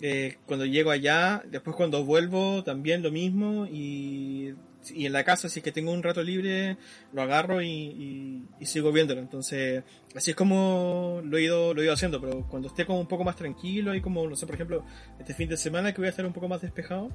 eh, 0.00 0.36
cuando 0.46 0.64
llego 0.66 0.90
allá, 0.90 1.42
después 1.50 1.76
cuando 1.76 2.04
vuelvo, 2.04 2.62
también 2.64 3.02
lo 3.02 3.10
mismo, 3.10 3.66
y, 3.66 4.54
y 4.94 5.04
en 5.06 5.12
la 5.12 5.24
casa, 5.24 5.48
si 5.48 5.58
es 5.60 5.62
que 5.64 5.72
tengo 5.72 5.92
un 5.92 6.02
rato 6.02 6.22
libre, 6.22 6.78
lo 7.12 7.20
agarro 7.22 7.60
y, 7.62 7.68
y- 7.68 8.44
y 8.58 8.66
sigo 8.66 8.92
viéndolo. 8.92 9.20
Entonces, 9.20 9.82
así 10.14 10.30
es 10.30 10.36
como 10.36 11.20
lo 11.24 11.36
he 11.36 11.42
ido, 11.42 11.74
lo 11.74 11.80
he 11.82 11.84
ido 11.84 11.92
haciendo, 11.94 12.20
pero 12.20 12.46
cuando 12.48 12.68
esté 12.68 12.86
como 12.86 13.00
un 13.00 13.06
poco 13.08 13.24
más 13.24 13.36
tranquilo 13.36 13.94
y 13.94 14.00
como, 14.00 14.26
no 14.26 14.36
sé, 14.36 14.46
por 14.46 14.54
ejemplo, 14.54 14.84
este 15.18 15.34
fin 15.34 15.48
de 15.48 15.56
semana 15.56 15.92
que 15.92 15.98
voy 16.00 16.06
a 16.06 16.10
estar 16.10 16.24
un 16.24 16.32
poco 16.32 16.48
más 16.48 16.62
despejado, 16.62 17.10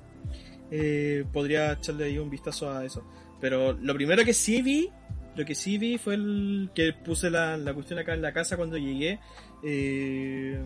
eh, 0.72 1.26
podría 1.34 1.74
echarle 1.74 2.06
ahí 2.06 2.18
un 2.20 2.30
vistazo 2.30 2.72
a 2.72 2.86
eso. 2.86 3.04
Pero 3.42 3.74
lo 3.74 3.94
primero 3.96 4.24
que 4.24 4.34
sí 4.34 4.62
vi, 4.62 4.90
lo 5.36 5.44
que 5.44 5.56
sí 5.56 5.78
vi 5.78 5.98
fue 5.98 6.14
el 6.16 6.70
que 6.76 6.94
puse 6.94 7.30
la, 7.30 7.58
la 7.58 7.74
cuestión 7.74 8.00
acá 8.00 8.14
en 8.14 8.22
la 8.22 8.32
casa 8.32 8.58
cuando 8.58 8.78
llegué. 8.78 9.20
eh, 9.64 10.60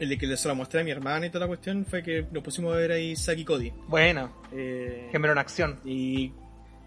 el 0.00 0.08
de 0.08 0.18
que 0.18 0.36
se 0.36 0.48
lo 0.48 0.54
mostré 0.54 0.80
a 0.80 0.84
mi 0.84 0.90
hermana 0.90 1.26
y 1.26 1.30
toda 1.30 1.40
la 1.44 1.48
cuestión 1.48 1.84
fue 1.84 2.02
que 2.02 2.26
nos 2.32 2.42
pusimos 2.42 2.74
a 2.74 2.76
ver 2.78 2.92
ahí 2.92 3.16
Saki 3.16 3.44
Cody. 3.44 3.72
Bueno, 3.88 4.32
Eh, 4.52 5.08
en 5.32 5.38
acción. 5.38 5.80
y 5.84 6.32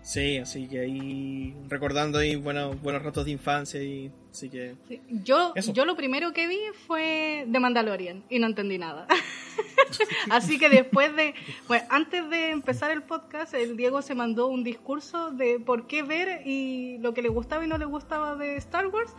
sí, 0.01 0.37
así 0.37 0.67
que 0.67 0.79
ahí 0.81 1.55
recordando 1.67 2.19
ahí 2.19 2.35
buenos, 2.35 2.81
buenos 2.81 3.03
ratos 3.03 3.25
de 3.25 3.31
infancia 3.31 3.81
y 3.81 4.11
así 4.31 4.49
que 4.49 4.75
Yo, 5.09 5.53
Eso. 5.55 5.73
yo 5.73 5.85
lo 5.85 5.95
primero 5.95 6.33
que 6.33 6.47
vi 6.47 6.59
fue 6.87 7.47
The 7.51 7.59
Mandalorian 7.59 8.23
y 8.29 8.39
no 8.39 8.47
entendí 8.47 8.77
nada. 8.77 9.07
Así 10.29 10.59
que 10.59 10.69
después 10.69 11.15
de, 11.15 11.33
pues 11.67 11.83
antes 11.89 12.29
de 12.29 12.51
empezar 12.51 12.91
el 12.91 13.03
podcast, 13.03 13.53
el 13.53 13.75
Diego 13.77 14.01
se 14.01 14.15
mandó 14.15 14.47
un 14.47 14.63
discurso 14.63 15.31
de 15.31 15.59
por 15.59 15.87
qué 15.87 16.03
ver 16.03 16.41
y 16.45 16.97
lo 16.99 17.13
que 17.13 17.21
le 17.21 17.29
gustaba 17.29 17.65
y 17.65 17.67
no 17.67 17.77
le 17.77 17.85
gustaba 17.85 18.35
de 18.35 18.55
Star 18.57 18.87
Wars, 18.87 19.11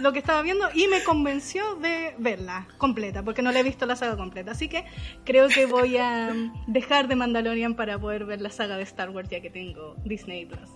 lo 0.00 0.12
que 0.12 0.18
estaba 0.18 0.42
viendo 0.42 0.68
y 0.74 0.86
me 0.88 1.02
convenció 1.02 1.76
de 1.76 2.14
verla 2.18 2.68
completa, 2.78 3.22
porque 3.22 3.42
no 3.42 3.52
la 3.52 3.60
he 3.60 3.62
visto 3.62 3.86
la 3.86 3.96
saga 3.96 4.16
completa. 4.16 4.52
Así 4.52 4.68
que 4.68 4.84
creo 5.24 5.48
que 5.48 5.66
voy 5.66 5.96
a 5.96 6.32
dejar 6.66 7.08
de 7.08 7.16
Mandalorian 7.16 7.74
para 7.74 7.98
poder 7.98 8.24
ver 8.24 8.40
la 8.40 8.50
saga 8.50 8.76
de 8.76 8.82
Star 8.82 9.10
Wars 9.10 9.28
ya 9.28 9.40
que 9.40 9.50
tengo 9.50 9.96
Disney 10.04 10.46
Plus. 10.46 10.70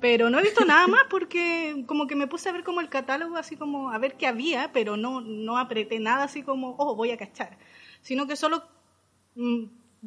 Pero 0.00 0.30
no 0.30 0.38
he 0.38 0.42
visto 0.42 0.64
nada 0.66 0.86
más 0.86 1.02
porque 1.10 1.84
como 1.86 2.06
que 2.06 2.16
me 2.16 2.26
puse 2.26 2.48
a 2.48 2.52
ver 2.52 2.64
como 2.64 2.80
el 2.80 2.88
catálogo, 2.88 3.36
así 3.36 3.56
como 3.56 3.90
a 3.90 3.98
ver 3.98 4.16
qué 4.16 4.26
había, 4.26 4.72
pero 4.72 4.96
no, 4.96 5.20
no 5.20 5.58
apreté 5.58 5.98
nada 5.98 6.24
así 6.24 6.42
como, 6.42 6.74
oh, 6.78 6.94
voy 6.94 7.10
a 7.10 7.16
cachar. 7.16 7.58
Sino 8.02 8.26
que 8.26 8.36
solo 8.36 8.62
mm, 9.34 9.64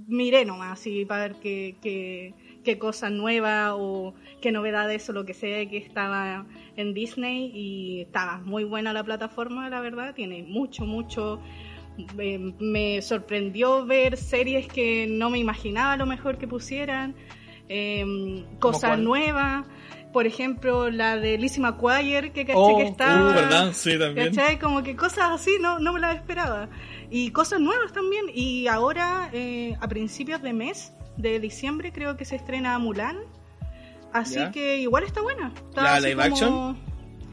miré 0.08 0.46
nomás, 0.46 0.80
así 0.80 1.06
para 1.06 1.28
ver 1.28 1.36
qué, 1.42 1.76
qué, 1.82 2.34
qué 2.64 2.78
cosa 2.78 3.10
nueva 3.10 3.76
o 3.76 4.14
qué 4.42 4.52
novedades 4.52 5.10
o 5.10 5.14
lo 5.14 5.26
que 5.26 5.34
sea 5.34 5.68
que 5.68 5.78
estaba 5.78 6.46
en 6.78 6.94
Disney 6.94 7.52
y 7.54 8.02
estaba 8.02 8.38
muy 8.40 8.64
buena 8.64 8.94
la 8.94 9.04
plataforma, 9.04 9.70
la 9.70 9.82
verdad, 9.82 10.14
tiene 10.14 10.44
mucho, 10.44 10.86
mucho... 10.86 11.42
eh, 12.18 12.54
me 12.60 13.02
sorprendió 13.02 13.86
ver 13.86 14.16
series 14.16 14.68
que 14.68 15.08
no 15.10 15.30
me 15.30 15.40
imaginaba 15.40 15.94
a 15.94 15.98
lo 15.98 16.06
mejor 16.06 16.38
que 16.38 16.48
pusieran, 16.48 17.16
eh, 17.68 18.46
cosas 18.60 18.98
nuevas, 18.98 19.66
por 20.14 20.26
ejemplo 20.26 20.90
la 20.90 21.18
de 21.18 21.38
Lizzie 21.38 21.62
McGuire 21.62 22.32
que 22.32 22.46
caché 22.46 22.58
Oh, 22.58 22.78
que 22.78 22.84
Uh, 22.84 22.88
estaba... 22.88 23.34
¿verdad? 23.34 23.72
Sí, 23.74 23.98
también. 24.00 24.34
¿Cachai? 24.34 24.58
Como 24.60 24.82
que 24.84 24.96
cosas 24.96 25.30
así 25.32 25.52
no, 25.62 25.80
no 25.80 25.94
me 25.94 26.00
las 26.00 26.16
esperaba. 26.16 26.68
Y 27.12 27.32
cosas 27.32 27.60
nuevas 27.60 27.92
también. 27.94 28.26
Y 28.34 28.68
ahora, 28.68 29.30
eh, 29.34 29.76
a 29.80 29.88
principios 29.88 30.42
de 30.42 30.54
mes, 30.54 30.94
de 31.18 31.40
diciembre, 31.40 31.92
creo 31.92 32.18
que 32.18 32.26
se 32.26 32.36
estrena 32.36 32.78
Mulan. 32.80 33.18
Así 34.14 34.40
que 34.52 34.78
igual 34.78 35.04
está 35.04 35.22
buena. 35.22 35.52
Está 35.70 35.84
¿La 35.84 36.00
live 36.00 36.14
como- 36.16 36.24
action? 36.24 36.78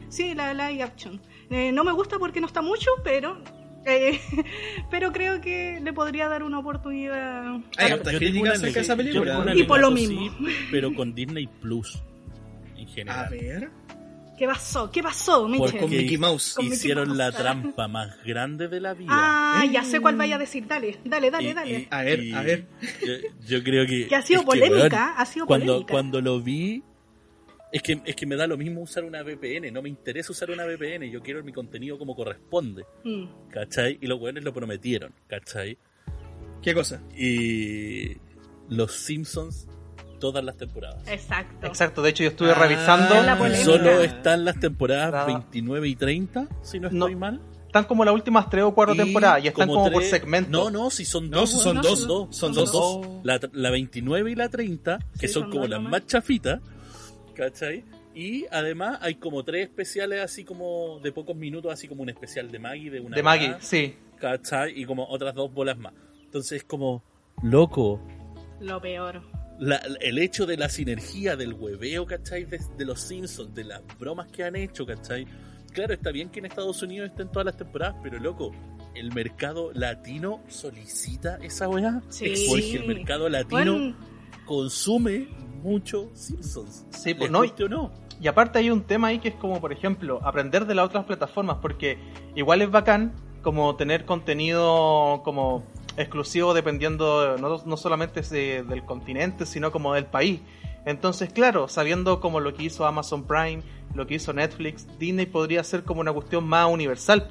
Sí, 0.09 0.33
la 0.35 0.53
live 0.53 0.83
action. 0.83 1.19
Eh, 1.49 1.71
no 1.71 1.83
me 1.83 1.91
gusta 1.91 2.17
porque 2.19 2.39
no 2.41 2.47
está 2.47 2.61
mucho, 2.61 2.89
pero... 3.03 3.41
eh, 3.85 4.19
pero 4.91 5.11
creo 5.11 5.41
que 5.41 5.79
le 5.81 5.93
podría 5.93 6.27
dar 6.27 6.43
una 6.43 6.59
oportunidad. 6.59 7.55
Hay 7.77 7.89
Yo 7.89 7.95
hartas 7.95 8.03
tengo 8.03 8.17
críticas 8.19 8.41
una 8.41 8.51
acerca 8.53 8.73
de 8.75 8.81
esa 8.81 8.93
yo 8.93 8.97
película. 8.97 9.31
tengo 9.31 9.43
una 9.43 9.55
Y 9.55 9.63
por 9.63 9.79
lo 9.79 9.89
mismo. 9.91 10.21
sí, 10.21 10.31
pero 10.71 10.93
con 10.93 11.13
Disney 11.15 11.47
Plus 11.47 12.01
A 13.07 13.29
ver, 13.29 13.69
¿Qué 14.37 14.45
pasó? 14.45 14.91
¿Qué 14.91 15.01
pasó, 15.01 15.47
Michelle? 15.47 15.71
con 15.71 15.79
Porque 15.81 15.97
Mickey 15.97 16.17
Mouse. 16.19 16.53
Con 16.53 16.65
Mickey 16.65 16.77
hicieron 16.77 17.07
Mouse. 17.07 17.17
la 17.17 17.31
trampa 17.31 17.87
más 17.87 18.23
grande 18.23 18.67
de 18.67 18.79
la 18.79 18.93
vida. 18.93 19.09
Ah, 19.11 19.65
ya 19.65 19.83
sé 19.83 19.99
cuál 19.99 20.15
vaya 20.15 20.35
a 20.35 20.39
decir. 20.39 20.67
Dale, 20.67 20.99
dale, 21.03 21.31
dale, 21.31 21.49
Y- 21.49 21.53
dale. 21.53 21.71
y- 21.79 21.87
A 21.89 22.03
ver, 22.03 22.23
y 22.23 22.33
a 22.33 22.41
ver. 22.43 22.67
Yo, 23.03 23.13
yo 23.47 23.63
creo 23.63 23.87
que. 23.87 24.07
Que 24.07 24.15
ha 24.15 24.21
sido 24.21 24.43
polémica, 24.43 24.77
weón, 24.77 25.13
ha 25.17 25.25
sido 25.25 25.45
cuando, 25.47 25.65
polémica. 25.73 25.91
Cuando 25.91 26.21
lo 26.21 26.39
vi. 26.41 26.83
Es 27.71 27.81
que, 27.81 27.99
es 28.05 28.15
que 28.15 28.25
me 28.27 28.35
da 28.37 28.45
lo 28.47 28.57
mismo 28.57 28.79
usar 28.81 29.03
una 29.03 29.23
VPN, 29.23 29.71
no 29.71 29.81
me 29.81 29.89
interesa 29.89 30.31
usar 30.31 30.49
una 30.51 30.63
VPN, 30.65 31.09
yo 31.11 31.21
quiero 31.21 31.43
mi 31.43 31.51
contenido 31.51 31.97
como 31.97 32.15
corresponde, 32.15 32.85
Mm. 33.03 33.25
¿cachai? 33.51 33.97
Y 33.99 34.07
los 34.07 34.21
weones 34.21 34.43
lo 34.45 34.53
prometieron, 34.53 35.13
¿cachai? 35.27 35.77
¿Qué 36.61 36.73
cosa? 36.73 37.01
Y 37.17 38.17
los 38.69 38.93
Simpsons, 38.93 39.67
todas 40.19 40.43
las 40.43 40.57
temporadas. 40.57 41.07
Exacto. 41.07 41.65
Exacto, 41.67 42.01
de 42.01 42.09
hecho 42.09 42.23
yo 42.23 42.29
estuve 42.29 42.51
Ah, 42.51 42.55
revisando. 42.55 43.21
La 43.23 43.35
Y 43.35 43.37
polémica. 43.37 43.63
solo 43.63 44.01
están 44.01 44.45
las 44.45 44.59
temporadas 44.59 45.11
Nada. 45.11 45.25
29 45.25 45.87
y 45.87 45.95
30, 45.95 46.47
si 46.61 46.79
no 46.79 46.89
No. 46.89 47.05
estoy 47.07 47.15
mal. 47.15 47.41
Están 47.65 47.83
como 47.83 48.05
las 48.05 48.13
últimas 48.13 48.49
tres 48.49 48.63
o 48.63 48.73
cuatro 48.73 48.95
Y 48.95 48.97
temporadas 48.97 49.43
y 49.43 49.47
están 49.49 49.67
como, 49.67 49.83
por 49.83 49.93
tres- 49.93 50.09
segmento. 50.09 50.49
No, 50.49 50.69
no, 50.71 50.89
si 50.89 51.03
son 51.05 51.29
No, 51.29 51.41
dos. 51.41 51.51
son 51.51 51.77
weón, 51.77 51.81
dos, 51.81 51.99
Son 51.99 52.31
son 52.31 52.53
dos. 52.53 52.71
dos. 52.71 53.07
La, 53.23 53.39
la 53.51 53.69
29 53.71 54.31
y 54.31 54.35
la 54.35 54.49
30, 54.49 54.99
que 55.19 55.27
Sí, 55.27 55.33
son 55.33 55.43
son 55.43 55.51
como 55.51 55.61
dos 55.63 55.69
las 55.71 55.81
más 55.81 56.05
chafitas, 56.07 56.61
¿cachai? 57.35 57.83
Y 58.15 58.45
además 58.51 58.97
hay 59.01 59.15
como 59.15 59.43
tres 59.43 59.67
especiales 59.67 60.21
así 60.21 60.43
como 60.43 60.99
de 61.03 61.11
pocos 61.11 61.35
minutos, 61.35 61.71
así 61.71 61.87
como 61.87 62.01
un 62.01 62.09
especial 62.09 62.49
de 62.49 62.57
Maggie, 62.57 62.89
de 62.89 62.99
una 62.99 63.15
de 63.15 63.21
Maggie, 63.21 63.55
sí. 63.59 63.95
¿cachai? 64.17 64.79
Y 64.79 64.85
como 64.85 65.05
otras 65.07 65.35
dos 65.35 65.53
bolas 65.53 65.77
más. 65.77 65.93
Entonces 66.23 66.53
es 66.59 66.63
como, 66.63 67.03
loco, 67.43 67.99
Lo 68.59 68.81
peor. 68.81 69.21
La- 69.59 69.81
el 70.01 70.17
hecho 70.19 70.45
de 70.45 70.57
la 70.57 70.69
sinergia 70.69 71.35
del 71.35 71.53
hueveo, 71.53 72.05
¿cachai? 72.05 72.45
De, 72.45 72.59
de 72.77 72.85
los 72.85 73.01
Simpsons, 73.01 73.53
de 73.55 73.63
las 73.63 73.81
bromas 73.99 74.27
que 74.27 74.43
han 74.43 74.55
hecho, 74.55 74.85
¿cachai? 74.85 75.25
Claro, 75.73 75.93
está 75.93 76.11
bien 76.11 76.29
que 76.29 76.39
en 76.39 76.45
Estados 76.45 76.81
Unidos 76.81 77.09
estén 77.09 77.29
todas 77.31 77.45
las 77.45 77.57
temporadas, 77.57 77.95
pero 78.01 78.19
loco, 78.19 78.51
el 78.95 79.13
mercado 79.13 79.71
latino 79.73 80.41
solicita 80.47 81.37
esa 81.43 81.69
weá. 81.69 82.01
Sí. 82.09 82.33
Porque 82.49 82.75
el 82.77 82.87
mercado 82.87 83.29
latino 83.29 83.73
Bueno, 83.73 83.95
consume 84.45 85.27
mucho 85.61 86.09
Simpsons. 86.13 86.85
Sí, 86.89 87.13
pues 87.13 87.29
no, 87.29 87.41
o 87.41 87.67
no. 87.69 87.91
Y 88.19 88.27
aparte 88.27 88.57
hay 88.59 88.71
un 88.71 88.81
tema 88.83 89.09
ahí 89.09 89.19
que 89.19 89.29
es 89.29 89.35
como, 89.35 89.61
por 89.61 89.71
ejemplo, 89.71 90.19
aprender 90.23 90.65
de 90.65 90.73
las 90.73 90.85
otras 90.87 91.05
plataformas, 91.05 91.57
porque 91.61 91.97
igual 92.35 92.61
es 92.63 92.71
bacán 92.71 93.13
como 93.43 93.75
tener 93.75 94.05
contenido 94.05 95.21
como 95.23 95.63
exclusivo 95.97 96.53
dependiendo 96.53 97.37
no, 97.37 97.61
no 97.65 97.77
solamente 97.77 98.21
de- 98.21 98.63
del 98.63 98.85
continente, 98.85 99.45
sino 99.45 99.71
como 99.71 99.93
del 99.93 100.05
país. 100.05 100.41
Entonces, 100.85 101.33
claro, 101.33 101.67
sabiendo 101.67 102.21
como 102.21 102.39
lo 102.39 102.53
que 102.53 102.63
hizo 102.63 102.85
Amazon 102.85 103.25
Prime, 103.25 103.61
lo 103.93 104.07
que 104.07 104.15
hizo 104.15 104.31
Netflix, 104.31 104.87
Disney 104.97 105.25
podría 105.25 105.63
ser 105.63 105.83
como 105.83 105.99
una 106.01 106.13
cuestión 106.13 106.45
más 106.47 106.67
universal. 106.71 107.27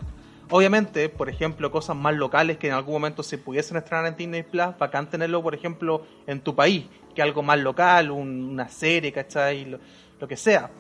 Obviamente, 0.51 1.09
por 1.09 1.29
ejemplo, 1.29 1.71
cosas 1.73 1.97
más 1.97 2.15
locales 2.15 2.59
que 2.59 2.69
en 2.69 2.75
algún 2.75 2.95
momento 2.95 3.23
se 3.23 3.39
pudiesen 3.39 3.79
estrenar 3.79 4.07
en 4.07 4.17
Disney 4.17 4.43
Plus, 4.43 4.77
bacán 4.79 5.09
tenerlo, 5.09 5.43
por 5.43 5.55
ejemplo, 5.55 6.03
en 6.27 6.41
tu 6.41 6.55
país, 6.55 6.85
que 7.15 7.23
algo 7.23 7.43
más 7.43 7.59
local, 7.59 8.11
un- 8.11 8.51
una 8.51 8.69
serie, 8.69 9.11
¿cachai? 9.11 9.65
Lo, 9.65 9.79
lo 10.21 10.29
que 10.29 10.37
sea. 10.37 10.71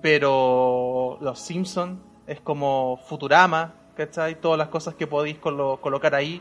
Pero 0.00 1.18
Los 1.20 1.38
Simpsons 1.38 1.98
es 2.26 2.40
como 2.40 2.98
Futurama, 3.08 3.74
¿cachai? 3.96 4.40
Todas 4.40 4.58
las 4.58 4.68
cosas 4.68 4.94
que 4.94 5.06
podéis 5.06 5.38
colo- 5.38 5.78
colocar 5.80 6.14
ahí. 6.14 6.40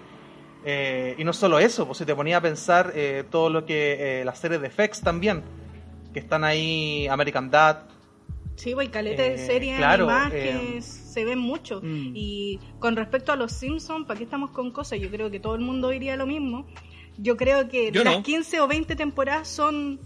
Eh, 0.63 1.15
y 1.17 1.23
no 1.23 1.33
solo 1.33 1.59
eso, 1.59 1.85
pues 1.87 1.97
si 1.97 2.05
te 2.05 2.15
ponía 2.15 2.37
a 2.37 2.41
pensar 2.41 2.91
eh, 2.95 3.23
todo 3.29 3.49
lo 3.49 3.65
que 3.65 4.21
eh, 4.21 4.25
las 4.25 4.39
series 4.39 4.61
de 4.61 4.69
FX 4.69 5.01
también. 5.01 5.43
que 6.13 6.19
están 6.19 6.43
ahí 6.43 7.07
American 7.07 7.49
Dad. 7.49 7.83
Sí, 8.55 8.73
pues 8.75 8.89
caleta 8.89 9.23
de 9.23 9.35
Eh, 9.35 9.37
series 9.37 9.77
claro, 9.77 10.03
animadas 10.09 10.33
eh, 10.33 10.73
que 10.75 10.81
se 10.81 11.23
ven 11.25 11.39
mucho. 11.39 11.79
Mm. 11.81 12.11
Y 12.15 12.59
con 12.79 12.95
respecto 12.95 13.31
a 13.31 13.35
los 13.37 13.53
Simpsons, 13.53 14.05
¿para 14.05 14.17
qué 14.17 14.25
estamos 14.25 14.51
con 14.51 14.71
cosas? 14.71 14.99
Yo 14.99 15.09
creo 15.09 15.31
que 15.31 15.39
todo 15.39 15.55
el 15.55 15.61
mundo 15.61 15.89
diría 15.89 16.15
lo 16.17 16.27
mismo. 16.27 16.67
Yo 17.17 17.37
creo 17.37 17.69
que 17.69 17.91
Yo 17.91 18.03
las 18.03 18.17
no. 18.17 18.23
15 18.23 18.59
o 18.61 18.67
20 18.67 18.95
temporadas 18.95 19.47
son... 19.47 19.99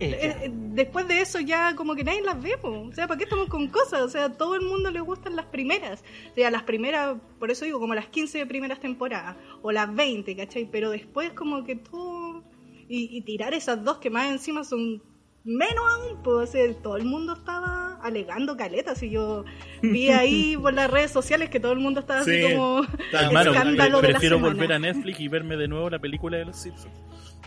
Eh, 0.00 0.44
eh, 0.44 0.50
después 0.52 1.08
de 1.08 1.20
eso 1.20 1.40
ya 1.40 1.74
como 1.74 1.96
que 1.96 2.04
nadie 2.04 2.22
las 2.22 2.40
ve, 2.40 2.56
po. 2.56 2.68
o 2.88 2.92
sea, 2.92 3.08
¿para 3.08 3.18
qué 3.18 3.24
estamos 3.24 3.48
con 3.48 3.66
cosas? 3.68 4.02
O 4.02 4.08
sea, 4.08 4.32
todo 4.32 4.54
el 4.54 4.60
mundo 4.62 4.90
le 4.92 5.00
gustan 5.00 5.34
las 5.34 5.46
primeras, 5.46 6.04
o 6.30 6.34
sea, 6.36 6.50
las 6.52 6.62
primeras, 6.62 7.16
por 7.40 7.50
eso 7.50 7.64
digo, 7.64 7.80
como 7.80 7.94
las 7.94 8.06
15 8.06 8.46
primeras 8.46 8.78
temporadas, 8.78 9.36
o 9.62 9.72
las 9.72 9.92
20, 9.92 10.36
¿cachai? 10.36 10.68
Pero 10.70 10.90
después 10.90 11.32
como 11.32 11.64
que 11.64 11.76
todo... 11.76 12.44
Y, 12.90 13.08
y 13.16 13.20
tirar 13.22 13.52
esas 13.54 13.84
dos 13.84 13.98
que 13.98 14.08
más 14.08 14.30
encima 14.30 14.64
son 14.64 15.02
menos 15.44 15.84
aún, 15.92 16.22
pues, 16.22 16.48
o 16.48 16.52
sea, 16.52 16.72
todo 16.74 16.96
el 16.96 17.04
mundo 17.04 17.32
estaba 17.34 17.98
alegando 18.02 18.56
caletas 18.56 19.02
y 19.02 19.10
yo 19.10 19.44
vi 19.82 20.10
ahí 20.10 20.56
por 20.56 20.72
las 20.74 20.90
redes 20.90 21.10
sociales 21.10 21.50
que 21.50 21.58
todo 21.60 21.72
el 21.72 21.80
mundo 21.80 22.00
estaba 22.00 22.22
Sí. 22.22 22.30
así 22.44 22.54
como 22.54 22.82
escándalo 22.84 23.98
pre- 23.98 24.06
de 24.08 24.12
la 24.12 24.18
prefiero 24.20 24.36
semana. 24.36 24.54
volver 24.54 24.72
a 24.74 24.78
Netflix 24.78 25.18
y 25.20 25.28
verme 25.28 25.56
de 25.56 25.66
nuevo 25.68 25.90
la 25.90 25.98
película 25.98 26.38
de 26.38 26.44
los 26.46 26.56
Simpsons. 26.56 26.94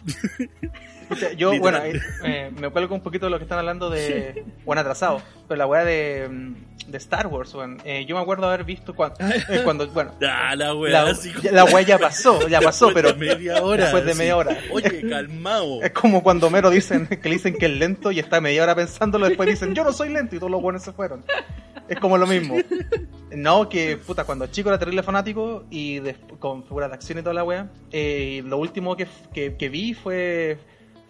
Yo, 1.38 1.52
Literal. 1.54 1.60
bueno, 1.60 1.80
eh, 2.24 2.52
me 2.60 2.70
cuelgo 2.70 2.96
un 2.96 3.02
poquito 3.02 3.26
de 3.26 3.30
lo 3.32 3.38
que 3.38 3.44
están 3.44 3.60
hablando 3.60 3.90
de. 3.90 4.46
Bueno, 4.66 4.82
atrasado. 4.82 5.22
Pero 5.48 5.58
la 5.58 5.66
weá 5.68 5.84
de, 5.84 6.28
mm, 6.30 6.56
de 6.92 6.98
Star 6.98 7.28
Wars, 7.28 7.54
weón. 7.54 7.80
Eh, 7.84 8.06
yo 8.06 8.16
me 8.16 8.22
acuerdo 8.22 8.48
haber 8.48 8.64
visto 8.64 8.96
cuando. 8.96 9.18
eh, 9.20 9.62
cuando 9.64 9.88
bueno, 9.88 10.12
Ah, 10.28 10.56
la 10.56 10.74
wea, 10.74 10.92
la, 11.04 11.14
como- 11.14 11.42
ya- 11.42 11.52
la 11.52 11.66
weá 11.66 11.82
ya 11.82 11.98
pasó, 12.00 12.48
ya 12.48 12.62
pasó, 12.62 12.88
después 12.88 13.04
pero. 13.14 13.18
de 13.20 13.36
media 13.36 13.62
hora. 13.64 13.84
Después 13.84 14.06
de 14.06 14.16
media 14.16 14.38
hora. 14.38 14.58
Oye, 14.72 15.08
calmao. 15.10 15.82
Es 15.84 15.92
como 15.92 16.24
cuando 16.24 16.50
Mero 16.50 16.70
dicen 16.70 17.08
que 17.08 17.30
le 17.30 17.36
dicen 17.36 17.56
que 17.58 17.66
es 17.66 17.72
lento 17.72 18.12
y 18.12 18.20
está 18.20 18.40
media 18.42 18.64
hora 18.64 18.76
pensándolo, 18.76 19.28
después 19.28 19.50
dicen 19.50 19.74
yo 19.76 19.84
no 19.84 19.92
soy 19.94 20.10
lento 20.10 20.36
y 20.36 20.40
todos 20.40 20.52
los 20.52 20.62
buenos 20.62 20.84
se 20.84 20.92
fueron. 20.94 21.24
Es 21.90 22.00
como 22.00 22.18
lo 22.18 22.26
mismo. 22.28 22.56
No, 23.32 23.68
que 23.70 23.98
puta, 23.98 24.24
cuando 24.24 24.48
chico 24.48 24.70
era 24.70 24.78
terrible 24.80 25.04
fanático 25.04 25.66
y 25.70 26.00
des- 26.00 26.16
con 26.40 26.64
figuras 26.64 26.90
de 26.90 26.96
acción 26.96 27.20
y 27.20 27.22
toda 27.22 27.34
la 27.34 27.44
wea, 27.44 27.70
eh, 27.92 28.42
lo 28.46 28.58
último 28.58 28.96
que, 28.96 29.08
que, 29.34 29.56
que 29.58 29.70
vi 29.70 29.94
fue 29.94 30.58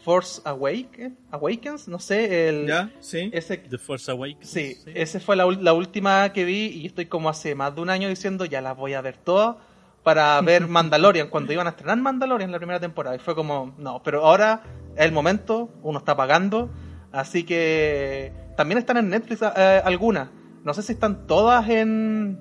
Force 0.04 0.42
Awake, 0.46 1.12
Awakens, 1.32 1.88
no 1.88 2.00
sé, 2.00 2.50
el, 2.50 2.68
¿Ya? 2.68 2.90
Sí. 3.00 3.30
ese 3.34 3.58
The 3.58 3.78
Force 3.78 4.10
Awakens. 4.12 4.48
Sí, 4.50 4.78
esa 4.96 5.20
fue 5.20 5.36
la, 5.36 5.46
ul- 5.46 5.60
la 5.62 5.74
última 5.74 6.32
que 6.34 6.44
vi 6.46 6.68
y 6.68 6.86
estoy 6.88 7.06
como 7.06 7.30
hace 7.30 7.54
más 7.56 7.76
de 7.76 7.82
un 7.82 7.90
año 7.90 8.08
diciendo 8.10 8.46
ya 8.46 8.62
las 8.62 8.76
voy 8.76 8.94
a 8.94 9.02
ver 9.02 9.18
todas 9.18 9.58
para 10.04 10.40
ver 10.50 10.68
Mandalorian 10.68 11.28
cuando 11.30 11.54
iban 11.54 11.68
a 11.68 11.72
estrenar 11.72 11.98
Mandalorian 11.98 12.52
la 12.52 12.58
primera 12.58 12.80
temporada 12.80 13.16
y 13.16 13.20
fue 13.20 13.36
como 13.36 13.76
no, 13.78 14.02
pero 14.04 14.26
ahora 14.26 14.64
es 14.96 15.06
el 15.06 15.12
momento, 15.12 15.70
uno 15.84 16.00
está 16.00 16.16
pagando, 16.16 16.70
así 17.12 17.44
que 17.44 18.34
también 18.58 18.78
están 18.80 18.98
en 18.98 19.10
Netflix 19.10 19.42
eh, 19.56 19.82
algunas, 19.86 20.30
no 20.64 20.74
sé 20.74 20.82
si 20.82 20.94
están 20.94 21.28
todas 21.28 21.70
en, 21.70 22.40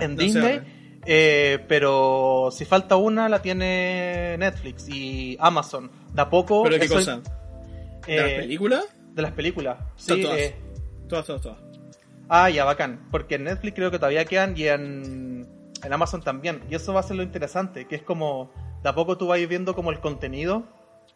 en 0.00 0.10
No 0.16 0.22
Disney. 0.22 0.60
Eh, 1.06 1.64
pero 1.68 2.48
si 2.52 2.64
falta 2.64 2.96
una 2.96 3.28
la 3.28 3.42
tiene 3.42 4.36
Netflix 4.38 4.88
y 4.88 5.36
Amazon, 5.40 5.90
de 6.12 6.22
a 6.22 6.30
poco... 6.30 6.62
¿Pero 6.64 6.78
qué 6.78 6.88
cosa? 6.88 7.20
¿De 8.06 8.16
las 8.16 8.30
eh, 8.30 8.36
películas? 8.40 8.84
De 9.12 9.22
las 9.22 9.32
películas, 9.32 9.78
sí, 9.96 10.20
todas. 10.22 10.38
eh, 10.38 10.54
Todas, 11.08 11.26
todas, 11.26 11.42
todas. 11.42 11.58
Ah, 12.28 12.48
ya, 12.50 12.64
bacán. 12.64 13.06
Porque 13.10 13.34
en 13.36 13.44
Netflix 13.44 13.74
creo 13.74 13.90
que 13.90 13.98
todavía 13.98 14.24
quedan 14.24 14.54
y 14.56 14.66
en, 14.68 15.46
en 15.82 15.92
Amazon 15.92 16.22
también. 16.22 16.62
Y 16.70 16.74
eso 16.74 16.92
va 16.94 17.00
a 17.00 17.02
ser 17.02 17.16
lo 17.16 17.22
interesante, 17.22 17.86
que 17.86 17.94
es 17.94 18.02
como, 18.02 18.50
de 18.82 18.88
a 18.88 18.94
poco 18.94 19.18
tú 19.18 19.26
vas 19.26 19.46
viendo 19.46 19.74
como 19.74 19.90
el 19.90 20.00
contenido 20.00 20.64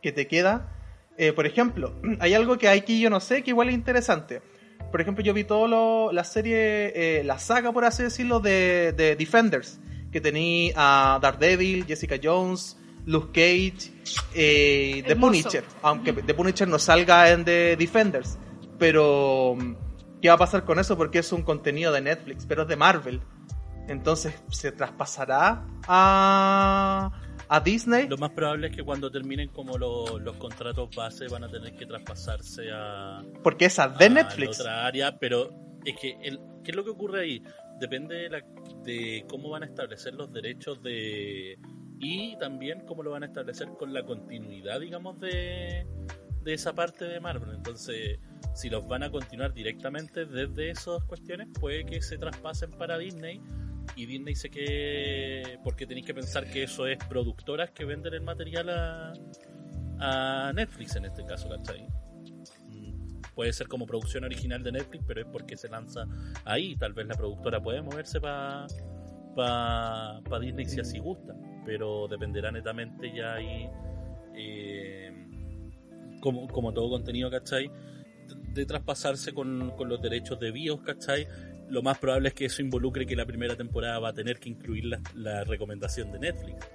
que 0.02 0.12
te 0.12 0.26
queda. 0.28 0.72
Eh, 1.16 1.32
por 1.32 1.46
ejemplo, 1.46 1.94
hay 2.20 2.34
algo 2.34 2.58
que 2.58 2.68
hay 2.68 2.82
que 2.82 3.00
yo 3.00 3.10
no 3.10 3.20
sé, 3.20 3.42
que 3.42 3.50
igual 3.50 3.68
es 3.70 3.74
interesante. 3.74 4.42
Por 4.90 5.00
ejemplo, 5.00 5.22
yo 5.22 5.34
vi 5.34 5.44
toda 5.44 6.12
la 6.12 6.24
serie, 6.24 6.92
eh, 6.94 7.24
la 7.24 7.38
saga, 7.38 7.72
por 7.72 7.84
así 7.84 8.02
decirlo, 8.02 8.40
de, 8.40 8.92
de 8.96 9.16
Defenders. 9.16 9.80
Que 10.10 10.20
tenía 10.20 10.72
a 10.76 11.18
Daredevil, 11.20 11.84
Jessica 11.84 12.16
Jones, 12.22 12.78
Luke 13.04 13.32
Cage, 13.32 13.92
eh, 14.34 15.02
The. 15.06 15.16
Punisher. 15.16 15.64
Aunque 15.82 16.12
The 16.12 16.34
Punisher 16.34 16.68
no 16.68 16.78
salga 16.78 17.30
en 17.30 17.44
The 17.44 17.76
Defenders. 17.76 18.38
Pero, 18.78 19.56
¿qué 20.22 20.28
va 20.28 20.34
a 20.34 20.38
pasar 20.38 20.64
con 20.64 20.78
eso? 20.78 20.96
Porque 20.96 21.18
es 21.18 21.32
un 21.32 21.42
contenido 21.42 21.92
de 21.92 22.00
Netflix, 22.00 22.46
pero 22.46 22.62
es 22.62 22.68
de 22.68 22.76
Marvel. 22.76 23.20
Entonces, 23.88 24.34
¿se 24.50 24.72
traspasará 24.72 25.64
a, 25.86 27.10
a 27.48 27.60
Disney? 27.60 28.08
Lo 28.08 28.16
más 28.18 28.30
probable 28.30 28.68
es 28.68 28.76
que 28.76 28.82
cuando 28.82 29.10
terminen 29.10 29.48
como 29.48 29.78
lo- 29.78 30.18
los 30.18 30.36
contratos 30.36 30.94
base 30.94 31.28
van 31.28 31.44
a 31.44 31.48
tener 31.48 31.74
que 31.74 31.86
traspasarse 31.86 32.70
a, 32.72 33.22
Porque 33.42 33.66
esa 33.66 33.88
de 33.88 34.06
a 34.06 34.08
Netflix. 34.08 34.58
la 34.58 34.62
otra 34.64 34.86
área, 34.86 35.18
pero 35.18 35.50
es 35.84 35.96
que 35.96 36.16
el, 36.22 36.38
¿qué 36.64 36.70
es 36.72 36.76
lo 36.76 36.84
que 36.84 36.90
ocurre 36.90 37.22
ahí? 37.22 37.42
Depende 37.80 38.14
de, 38.16 38.30
la- 38.30 38.44
de 38.84 39.24
cómo 39.28 39.50
van 39.50 39.62
a 39.62 39.66
establecer 39.66 40.14
los 40.14 40.32
derechos 40.32 40.82
de 40.82 41.58
y 42.00 42.36
también 42.38 42.84
cómo 42.86 43.02
lo 43.02 43.10
van 43.12 43.22
a 43.24 43.26
establecer 43.26 43.68
con 43.78 43.92
la 43.92 44.04
continuidad, 44.04 44.78
digamos, 44.80 45.18
de, 45.18 45.84
de 46.42 46.54
esa 46.54 46.72
parte 46.72 47.04
de 47.06 47.18
Marvel. 47.20 47.54
Entonces, 47.56 48.18
si 48.54 48.70
los 48.70 48.86
van 48.86 49.02
a 49.02 49.10
continuar 49.10 49.52
directamente 49.52 50.24
desde 50.24 50.70
esas 50.70 51.02
cuestiones, 51.04 51.48
puede 51.60 51.84
que 51.84 52.00
se 52.00 52.16
traspasen 52.18 52.70
para 52.70 52.98
Disney 52.98 53.40
y 53.96 54.06
Disney 54.06 54.34
se 54.34 54.50
que 54.50 55.58
porque 55.64 55.86
tenéis 55.86 56.06
que 56.06 56.14
pensar 56.14 56.50
que 56.50 56.62
eso 56.64 56.86
es 56.86 56.98
productoras 57.08 57.70
que 57.70 57.84
venden 57.84 58.14
el 58.14 58.22
material 58.22 58.68
a, 58.70 59.12
a 60.00 60.52
Netflix 60.52 60.96
en 60.96 61.06
este 61.06 61.24
caso, 61.24 61.48
¿cachai? 61.48 61.86
Mm, 62.68 63.20
Puede 63.34 63.52
ser 63.52 63.68
como 63.68 63.86
producción 63.86 64.24
original 64.24 64.62
de 64.62 64.72
Netflix, 64.72 65.04
pero 65.06 65.20
es 65.20 65.26
porque 65.26 65.56
se 65.56 65.68
lanza 65.68 66.06
ahí. 66.44 66.76
Tal 66.76 66.92
vez 66.92 67.06
la 67.06 67.14
productora 67.14 67.62
puede 67.62 67.82
moverse 67.82 68.20
para 68.20 68.66
pa, 69.36 70.20
pa 70.28 70.40
Disney 70.40 70.66
si 70.66 70.80
así 70.80 70.98
gusta, 70.98 71.34
pero 71.64 72.08
dependerá 72.08 72.50
netamente 72.50 73.12
ya 73.14 73.34
ahí, 73.34 73.68
eh, 74.34 75.12
como, 76.20 76.48
como 76.48 76.72
todo 76.72 76.90
contenido, 76.90 77.30
¿cachai? 77.30 77.70
De 78.52 78.66
traspasarse 78.66 79.32
con, 79.32 79.70
con 79.76 79.88
los 79.88 80.02
derechos 80.02 80.40
de 80.40 80.50
BIOS, 80.50 80.80
¿cachai? 80.82 81.26
Lo 81.70 81.82
más 81.82 81.98
probable 81.98 82.28
es 82.28 82.34
que 82.34 82.46
eso 82.46 82.62
involucre 82.62 83.06
que 83.06 83.16
la 83.16 83.26
primera 83.26 83.56
temporada 83.56 83.98
va 83.98 84.10
a 84.10 84.12
tener 84.14 84.38
que 84.38 84.48
incluir 84.48 84.84
la, 84.86 85.00
la 85.14 85.44
recomendación 85.44 86.10
de 86.12 86.18
Netflix. 86.18 86.66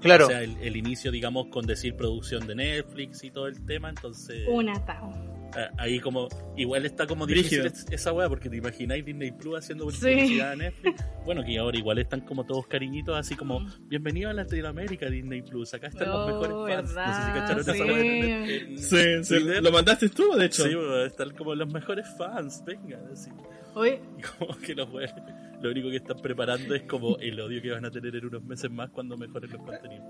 Claro. 0.00 0.26
O 0.26 0.28
sea, 0.28 0.42
el, 0.42 0.56
el 0.58 0.76
inicio, 0.76 1.10
digamos, 1.10 1.46
con 1.46 1.66
decir 1.66 1.96
producción 1.96 2.46
de 2.46 2.54
Netflix 2.54 3.24
y 3.24 3.30
todo 3.30 3.46
el 3.46 3.64
tema, 3.64 3.88
entonces... 3.88 4.46
Un 4.48 4.68
atado. 4.68 5.35
Ah, 5.56 5.70
Ahí 5.78 6.00
como, 6.00 6.28
igual 6.56 6.84
está 6.84 7.06
como 7.06 7.26
difícil 7.26 7.64
es- 7.64 7.86
esa 7.90 8.12
weá, 8.12 8.28
porque 8.28 8.50
te 8.50 8.56
imagináis 8.58 9.04
Disney 9.06 9.32
Plus 9.32 9.56
haciendo 9.58 9.90
Sí. 9.90 10.00
publicidad 10.00 10.52
a 10.52 10.56
Netflix. 10.56 11.02
Bueno, 11.24 11.42
que 11.44 11.56
ahora 11.58 11.78
igual 11.78 11.98
están 11.98 12.20
como 12.20 12.44
todos 12.44 12.66
cariñitos, 12.66 13.16
así 13.16 13.34
como, 13.36 13.66
bienvenido 13.88 14.28
a 14.28 14.34
Latinoamérica 14.34 15.08
Disney 15.08 15.40
Plus, 15.42 15.72
acá 15.72 15.86
están 15.86 16.08
los 16.08 16.16
Oh, 16.16 16.26
mejores 16.26 16.92
fans. 16.92 16.94
No 16.94 17.06
sé 17.14 17.22
si 17.22 17.32
cacharon 17.32 17.60
esa 17.60 17.72
sí. 17.72 17.80
weá 17.80 18.00
en- 18.00 18.50
en- 18.72 18.78
Sí, 18.78 19.24
sí, 19.24 19.34
lo 19.62 19.72
mandaste 19.72 20.08
tú, 20.10 20.34
de 20.36 20.44
hecho. 20.46 20.64
Sí, 20.64 20.70
están 21.06 21.30
como 21.30 21.54
los 21.54 21.72
mejores 21.72 22.06
fans, 22.18 22.62
venga, 22.66 23.00
así. 23.12 23.30
Oye, 23.74 24.00
Y 24.18 24.22
como 24.38 24.56
que 24.58 24.74
los 24.74 24.90
weones, 24.92 25.14
lo 25.62 25.70
único 25.70 25.90
que 25.90 25.96
están 25.96 26.18
preparando 26.20 26.74
es 26.74 26.82
como 26.82 27.16
el 27.18 27.40
odio 27.40 27.62
que 27.62 27.70
van 27.70 27.84
a 27.84 27.90
tener 27.90 28.14
en 28.14 28.26
unos 28.26 28.42
meses 28.44 28.70
más 28.70 28.90
cuando 28.90 29.16
mejoren 29.16 29.50
los 29.50 29.62
contenidos. 29.62 30.06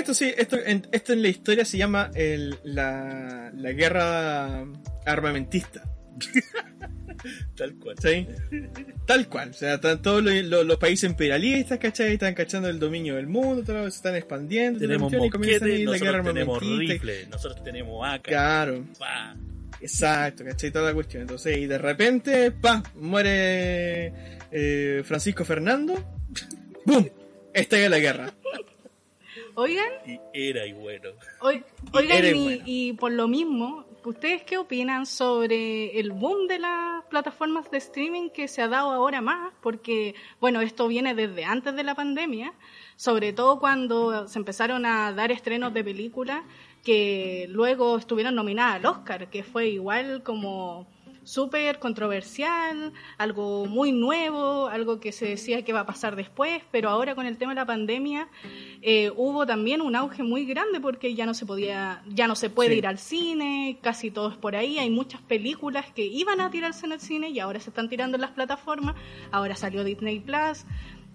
Esto 0.00 0.14
sí, 0.14 0.32
esto 0.36 0.56
en, 0.64 0.86
esto 0.92 1.12
en 1.12 1.22
la 1.22 1.28
historia 1.28 1.64
se 1.64 1.78
llama 1.78 2.10
el, 2.14 2.56
la, 2.64 3.50
la 3.54 3.72
guerra 3.72 4.64
armamentista. 5.06 5.84
Tal 7.56 7.74
cual. 7.74 7.96
¿Sí? 8.00 8.26
Tal 9.06 9.28
cual. 9.28 9.50
O 9.50 9.52
sea, 9.52 9.74
están 9.74 10.00
todos 10.00 10.22
los, 10.22 10.34
los- 10.44 10.64
los 10.64 10.78
países 10.78 11.08
imperialistas, 11.10 11.78
¿cachai? 11.78 12.14
Están 12.14 12.34
cachando 12.34 12.68
el 12.68 12.78
dominio 12.78 13.16
del 13.16 13.26
mundo, 13.26 13.62
todo, 13.62 13.82
se 13.90 13.96
están 13.96 14.16
expandiendo. 14.16 14.78
Tenemos 14.78 15.12
guerra 15.12 15.28
nosotros 15.28 16.24
tenemos 16.24 16.60
rifles, 16.60 17.28
nosotros 17.28 17.62
tenemos 17.64 18.06
AK. 18.08 18.22
Claro, 18.22 18.84
Pa. 18.98 19.36
exacto, 19.80 20.44
¿cachai? 20.44 20.70
Toda 20.70 20.86
la 20.86 20.94
cuestión. 20.94 21.22
Entonces, 21.22 21.58
y 21.58 21.66
de 21.66 21.76
repente, 21.78 22.50
pa, 22.52 22.82
muere 22.94 24.12
eh, 24.50 25.02
Francisco 25.04 25.44
Fernando. 25.44 25.94
¡Bum! 26.86 27.06
Estalla 27.52 27.88
la 27.90 27.98
guerra. 27.98 28.32
Oigan, 29.60 29.88
Y 30.06 30.20
era 30.32 30.66
y 30.66 30.72
bueno. 30.72 31.10
Y 31.52 31.96
Oigan, 31.96 32.24
y, 32.24 32.42
bueno. 32.42 32.62
y 32.66 32.92
por 32.94 33.12
lo 33.12 33.28
mismo, 33.28 33.84
¿ustedes 34.04 34.42
qué 34.42 34.58
opinan 34.58 35.06
sobre 35.06 35.98
el 35.98 36.12
boom 36.12 36.46
de 36.46 36.58
las 36.58 37.04
plataformas 37.06 37.70
de 37.70 37.78
streaming 37.78 38.30
que 38.30 38.48
se 38.48 38.62
ha 38.62 38.68
dado 38.68 38.90
ahora 38.90 39.20
más? 39.20 39.52
Porque, 39.62 40.14
bueno, 40.40 40.60
esto 40.60 40.88
viene 40.88 41.14
desde 41.14 41.44
antes 41.44 41.74
de 41.74 41.82
la 41.82 41.94
pandemia, 41.94 42.52
sobre 42.96 43.32
todo 43.32 43.58
cuando 43.58 44.28
se 44.28 44.38
empezaron 44.38 44.86
a 44.86 45.12
dar 45.12 45.32
estrenos 45.32 45.72
de 45.74 45.84
películas 45.84 46.42
que 46.84 47.46
luego 47.50 47.98
estuvieron 47.98 48.34
nominadas 48.34 48.76
al 48.76 48.86
Oscar, 48.86 49.28
que 49.28 49.42
fue 49.42 49.68
igual 49.68 50.22
como 50.22 50.86
súper 51.24 51.78
controversial, 51.78 52.92
algo 53.18 53.66
muy 53.66 53.92
nuevo, 53.92 54.66
algo 54.68 55.00
que 55.00 55.12
se 55.12 55.26
decía 55.26 55.64
que 55.64 55.72
va 55.72 55.80
a 55.80 55.86
pasar 55.86 56.16
después, 56.16 56.62
pero 56.70 56.88
ahora 56.90 57.14
con 57.14 57.26
el 57.26 57.36
tema 57.38 57.52
de 57.52 57.56
la 57.60 57.66
pandemia 57.66 58.28
eh, 58.82 59.10
hubo 59.16 59.46
también 59.46 59.80
un 59.80 59.94
auge 59.96 60.22
muy 60.22 60.44
grande 60.46 60.80
porque 60.80 61.14
ya 61.14 61.26
no 61.26 61.34
se 61.34 61.46
podía, 61.46 62.02
ya 62.08 62.26
no 62.26 62.34
se 62.34 62.50
puede 62.50 62.70
Sí. 62.72 62.78
ir 62.78 62.86
al 62.86 62.98
cine, 62.98 63.78
casi 63.82 64.10
todo 64.10 64.30
es 64.30 64.36
por 64.36 64.56
ahí, 64.56 64.78
hay 64.78 64.90
muchas 64.90 65.20
películas 65.22 65.86
que 65.94 66.04
iban 66.04 66.40
a 66.40 66.50
tirarse 66.50 66.86
en 66.86 66.92
el 66.92 67.00
cine 67.00 67.30
y 67.30 67.38
ahora 67.38 67.60
se 67.60 67.70
están 67.70 67.88
tirando 67.88 68.16
en 68.16 68.22
las 68.22 68.30
plataformas, 68.32 68.94
ahora 69.30 69.54
salió 69.56 69.84
Disney 69.84 70.20
Plus. 70.20 70.64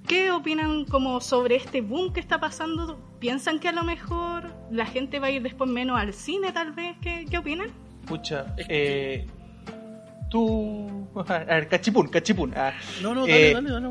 ¿Qué 0.07 0.29
opinan 0.29 0.85
como 0.85 1.19
sobre 1.19 1.55
este 1.55 1.81
boom 1.81 2.13
que 2.13 2.19
está 2.19 2.39
pasando? 2.39 2.99
¿Piensan 3.19 3.59
que 3.59 3.69
a 3.69 3.71
lo 3.71 3.83
mejor 3.83 4.53
la 4.69 4.85
gente 4.85 5.19
va 5.19 5.27
a 5.27 5.31
ir 5.31 5.41
después 5.41 5.67
menos 5.67 5.99
al 5.99 6.13
cine 6.13 6.51
tal 6.51 6.73
vez? 6.73 6.95
¿Qué, 7.01 7.25
qué 7.27 7.39
opinan? 7.39 7.71
Pucha, 8.05 8.55
eh, 8.69 9.25
tú... 10.35 11.07
A 11.15 11.37
ver, 11.45 11.69
cachipún, 11.69 12.07
cachipún. 12.09 12.53
ah. 12.57 12.73
No, 13.01 13.15
no, 13.15 13.21
dale, 13.21 13.51
Eh, 13.51 13.53
dale, 13.53 13.69
dale. 13.71 13.87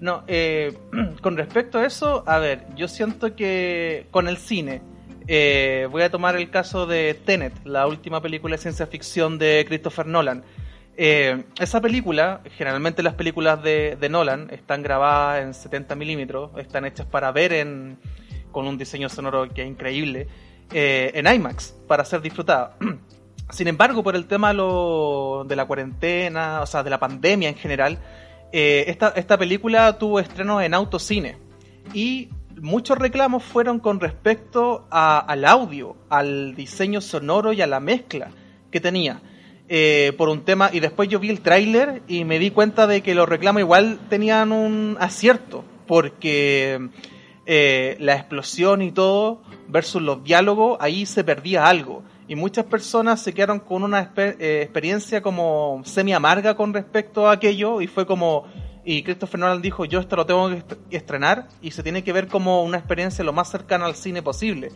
No, 0.00 0.24
eh, 0.26 0.76
con 1.22 1.36
respecto 1.36 1.78
a 1.78 1.86
eso, 1.86 2.24
a 2.26 2.38
ver, 2.38 2.64
yo 2.76 2.88
siento 2.88 3.36
que 3.36 4.06
con 4.10 4.26
el 4.26 4.38
cine, 4.38 4.82
eh, 5.28 5.86
voy 5.90 6.02
a 6.02 6.10
tomar 6.10 6.34
el 6.36 6.50
caso 6.50 6.86
de 6.86 7.14
Tenet, 7.14 7.52
la 7.64 7.86
última 7.86 8.20
película 8.20 8.56
de 8.56 8.62
ciencia 8.62 8.86
ficción 8.86 9.38
de 9.38 9.64
Christopher 9.68 10.06
Nolan. 10.06 10.42
Eh, 10.96 11.44
esa 11.60 11.80
película, 11.80 12.40
generalmente 12.56 13.04
las 13.04 13.14
películas 13.14 13.62
de, 13.62 13.96
de 14.00 14.08
Nolan 14.08 14.48
están 14.50 14.82
grabadas 14.82 15.44
en 15.44 15.54
70 15.54 15.94
milímetros, 15.94 16.50
están 16.58 16.84
hechas 16.86 17.06
para 17.06 17.30
ver 17.30 17.52
en, 17.52 17.98
con 18.50 18.66
un 18.66 18.76
diseño 18.78 19.08
sonoro 19.08 19.48
que 19.48 19.62
es 19.62 19.68
increíble, 19.68 20.26
eh, 20.72 21.12
en 21.14 21.32
IMAX, 21.32 21.74
para 21.86 22.04
ser 22.04 22.20
disfrutada. 22.20 22.76
Sin 23.50 23.66
embargo, 23.66 24.02
por 24.02 24.14
el 24.14 24.26
tema 24.26 24.52
de 24.52 25.56
la 25.56 25.64
cuarentena, 25.66 26.60
o 26.60 26.66
sea, 26.66 26.82
de 26.82 26.90
la 26.90 26.98
pandemia 27.00 27.48
en 27.48 27.54
general, 27.56 27.98
eh, 28.52 28.84
esta, 28.88 29.08
esta 29.16 29.38
película 29.38 29.98
tuvo 29.98 30.20
estreno 30.20 30.60
en 30.60 30.74
autocine 30.74 31.36
y 31.94 32.28
muchos 32.60 32.98
reclamos 32.98 33.42
fueron 33.44 33.78
con 33.78 34.00
respecto 34.00 34.86
a- 34.90 35.18
al 35.18 35.44
audio, 35.44 35.96
al 36.10 36.54
diseño 36.54 37.00
sonoro 37.00 37.52
y 37.52 37.62
a 37.62 37.66
la 37.66 37.80
mezcla 37.80 38.30
que 38.70 38.80
tenía. 38.80 39.20
Eh, 39.70 40.12
por 40.16 40.28
un 40.30 40.42
tema, 40.44 40.70
y 40.72 40.80
después 40.80 41.08
yo 41.10 41.18
vi 41.18 41.28
el 41.30 41.40
tráiler 41.40 42.02
y 42.08 42.24
me 42.24 42.38
di 42.38 42.50
cuenta 42.50 42.86
de 42.86 43.02
que 43.02 43.14
los 43.14 43.28
reclamos 43.28 43.60
igual 43.60 43.98
tenían 44.08 44.50
un 44.52 44.96
acierto, 44.98 45.62
porque 45.86 46.88
eh, 47.46 47.96
la 48.00 48.14
explosión 48.14 48.80
y 48.82 48.92
todo 48.92 49.42
versus 49.68 50.00
los 50.02 50.22
diálogos, 50.24 50.78
ahí 50.80 51.04
se 51.06 51.22
perdía 51.24 51.66
algo. 51.66 52.02
Y 52.28 52.36
muchas 52.36 52.66
personas 52.66 53.22
se 53.22 53.32
quedaron 53.32 53.58
con 53.58 53.82
una 53.82 54.12
eh, 54.16 54.60
experiencia 54.62 55.22
como 55.22 55.80
semi 55.84 56.12
amarga 56.12 56.54
con 56.54 56.74
respecto 56.74 57.26
a 57.26 57.32
aquello 57.32 57.80
y 57.80 57.86
fue 57.86 58.06
como, 58.06 58.44
y 58.84 59.02
Christopher 59.02 59.40
Nolan 59.40 59.62
dijo, 59.62 59.86
yo 59.86 59.98
esto 59.98 60.14
lo 60.14 60.26
tengo 60.26 60.50
que 60.50 60.56
est- 60.58 60.72
estrenar 60.90 61.48
y 61.62 61.70
se 61.70 61.82
tiene 61.82 62.04
que 62.04 62.12
ver 62.12 62.28
como 62.28 62.62
una 62.62 62.76
experiencia 62.76 63.24
lo 63.24 63.32
más 63.32 63.50
cercana 63.50 63.86
al 63.86 63.94
cine 63.94 64.22
posible. 64.22 64.70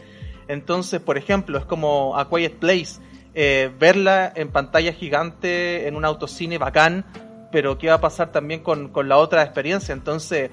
Entonces, 0.48 1.00
por 1.00 1.18
ejemplo, 1.18 1.58
es 1.58 1.66
como 1.66 2.16
A 2.18 2.28
Quiet 2.30 2.54
Place, 2.58 3.00
eh, 3.34 3.70
verla 3.78 4.32
en 4.34 4.50
pantalla 4.50 4.92
gigante, 4.94 5.86
en 5.86 5.94
un 5.96 6.04
autocine 6.06 6.56
bacán, 6.58 7.04
pero 7.52 7.76
¿qué 7.76 7.88
va 7.88 7.94
a 7.94 8.00
pasar 8.00 8.32
también 8.32 8.60
con, 8.62 8.88
con 8.88 9.10
la 9.10 9.18
otra 9.18 9.42
experiencia? 9.42 9.92
Entonces, 9.92 10.50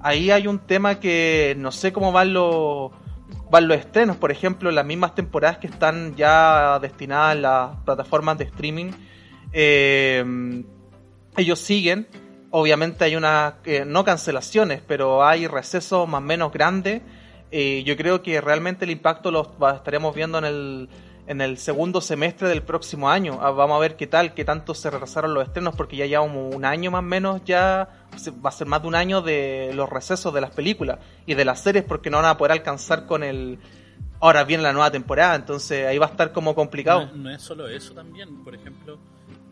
ahí 0.00 0.32
hay 0.32 0.48
un 0.48 0.58
tema 0.58 0.98
que 0.98 1.54
no 1.58 1.70
sé 1.70 1.92
cómo 1.92 2.10
van 2.10 2.32
los, 2.34 2.90
van 3.50 3.68
los 3.68 3.78
estrenos, 3.78 4.16
por 4.16 4.30
ejemplo, 4.30 4.70
las 4.70 4.84
mismas 4.84 5.14
temporadas 5.14 5.58
que 5.58 5.66
están 5.66 6.14
ya 6.16 6.78
destinadas 6.80 7.32
a 7.32 7.34
las 7.34 7.76
plataformas 7.84 8.38
de 8.38 8.44
streaming, 8.44 8.92
eh, 9.52 10.64
ellos 11.36 11.58
siguen, 11.58 12.06
obviamente 12.50 13.04
hay 13.04 13.16
unas, 13.16 13.54
eh, 13.64 13.84
no 13.86 14.04
cancelaciones, 14.04 14.82
pero 14.86 15.24
hay 15.24 15.46
recesos 15.46 16.08
más 16.08 16.18
o 16.18 16.24
menos 16.24 16.52
grandes, 16.52 17.02
eh, 17.50 17.82
yo 17.84 17.96
creo 17.96 18.22
que 18.22 18.40
realmente 18.40 18.84
el 18.84 18.90
impacto 18.90 19.30
lo 19.30 19.52
estaremos 19.74 20.14
viendo 20.14 20.38
en 20.38 20.44
el, 20.44 20.88
en 21.30 21.40
el 21.40 21.58
segundo 21.58 22.00
semestre 22.00 22.48
del 22.48 22.64
próximo 22.64 23.08
año. 23.08 23.38
Ah, 23.40 23.52
Vamos 23.52 23.76
a 23.76 23.78
ver 23.78 23.94
qué 23.94 24.08
tal, 24.08 24.34
qué 24.34 24.44
tanto 24.44 24.74
se 24.74 24.90
retrasaron 24.90 25.32
los 25.32 25.44
estrenos, 25.44 25.76
porque 25.76 25.96
ya 25.96 26.04
llevamos 26.04 26.52
un 26.52 26.64
año 26.64 26.90
más 26.90 26.98
o 26.98 27.02
menos, 27.02 27.44
ya 27.44 27.88
va 28.44 28.48
a 28.48 28.52
ser 28.52 28.66
más 28.66 28.82
de 28.82 28.88
un 28.88 28.96
año 28.96 29.22
de 29.22 29.70
los 29.72 29.88
recesos 29.88 30.34
de 30.34 30.40
las 30.40 30.50
películas 30.50 30.98
y 31.26 31.34
de 31.34 31.44
las 31.44 31.60
series, 31.60 31.84
porque 31.84 32.10
no 32.10 32.16
van 32.16 32.26
a 32.26 32.36
poder 32.36 32.50
alcanzar 32.50 33.06
con 33.06 33.22
el... 33.22 33.60
Ahora 34.18 34.42
viene 34.42 34.64
la 34.64 34.72
nueva 34.72 34.90
temporada, 34.90 35.36
entonces 35.36 35.86
ahí 35.86 35.98
va 35.98 36.06
a 36.06 36.10
estar 36.10 36.32
como 36.32 36.56
complicado. 36.56 37.08
No, 37.14 37.30
es 37.30 37.40
solo 37.40 37.68
eso 37.68 37.94
también, 37.94 38.42
por 38.42 38.56
ejemplo, 38.56 38.98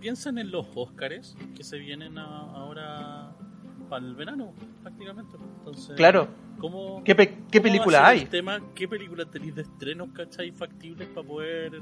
piensen 0.00 0.38
en 0.38 0.50
los 0.50 0.66
Óscares 0.74 1.36
que 1.56 1.62
se 1.62 1.78
vienen 1.78 2.18
ahora 2.18 3.27
para 3.88 4.04
el 4.04 4.14
verano, 4.14 4.52
prácticamente. 4.82 5.36
Entonces, 5.58 5.96
Claro. 5.96 6.28
¿cómo, 6.58 7.02
¿Qué, 7.04 7.14
pe- 7.14 7.28
qué 7.50 7.58
cómo 7.60 7.62
película 7.62 8.06
hay? 8.06 8.20
el 8.20 8.28
tema, 8.28 8.60
¿Qué 8.74 8.86
película 8.88 9.24
tenéis 9.24 9.54
de 9.54 9.62
estrenos, 9.62 10.10
cachai, 10.12 10.50
factibles 10.52 11.08
para 11.08 11.26
poder 11.26 11.72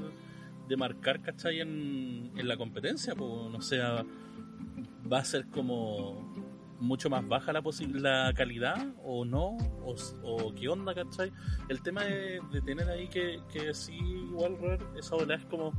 demarcar, 0.67 1.21
cachai, 1.21 1.59
en, 1.61 2.31
en 2.35 2.47
la 2.47 2.57
competencia? 2.57 3.15
Pues, 3.15 3.31
no 3.51 3.61
sé, 3.61 3.79
va 3.81 5.19
a 5.19 5.23
ser 5.25 5.47
como 5.47 6.35
mucho 6.79 7.09
más 7.09 7.27
baja 7.27 7.51
la, 7.51 7.63
la 7.93 8.31
calidad 8.35 8.77
o 9.03 9.25
no, 9.25 9.57
o, 9.83 9.95
o 10.23 10.53
qué 10.53 10.69
onda, 10.69 10.93
¿cachai? 10.93 11.31
El 11.69 11.81
tema 11.81 12.03
de, 12.03 12.39
de 12.51 12.61
tener 12.61 12.87
ahí 12.89 13.07
que, 13.07 13.39
que 13.51 13.73
sí, 13.73 13.95
igual, 13.97 14.57
esa 14.97 15.15
ola 15.15 15.35
es 15.35 15.45
como... 15.45 15.71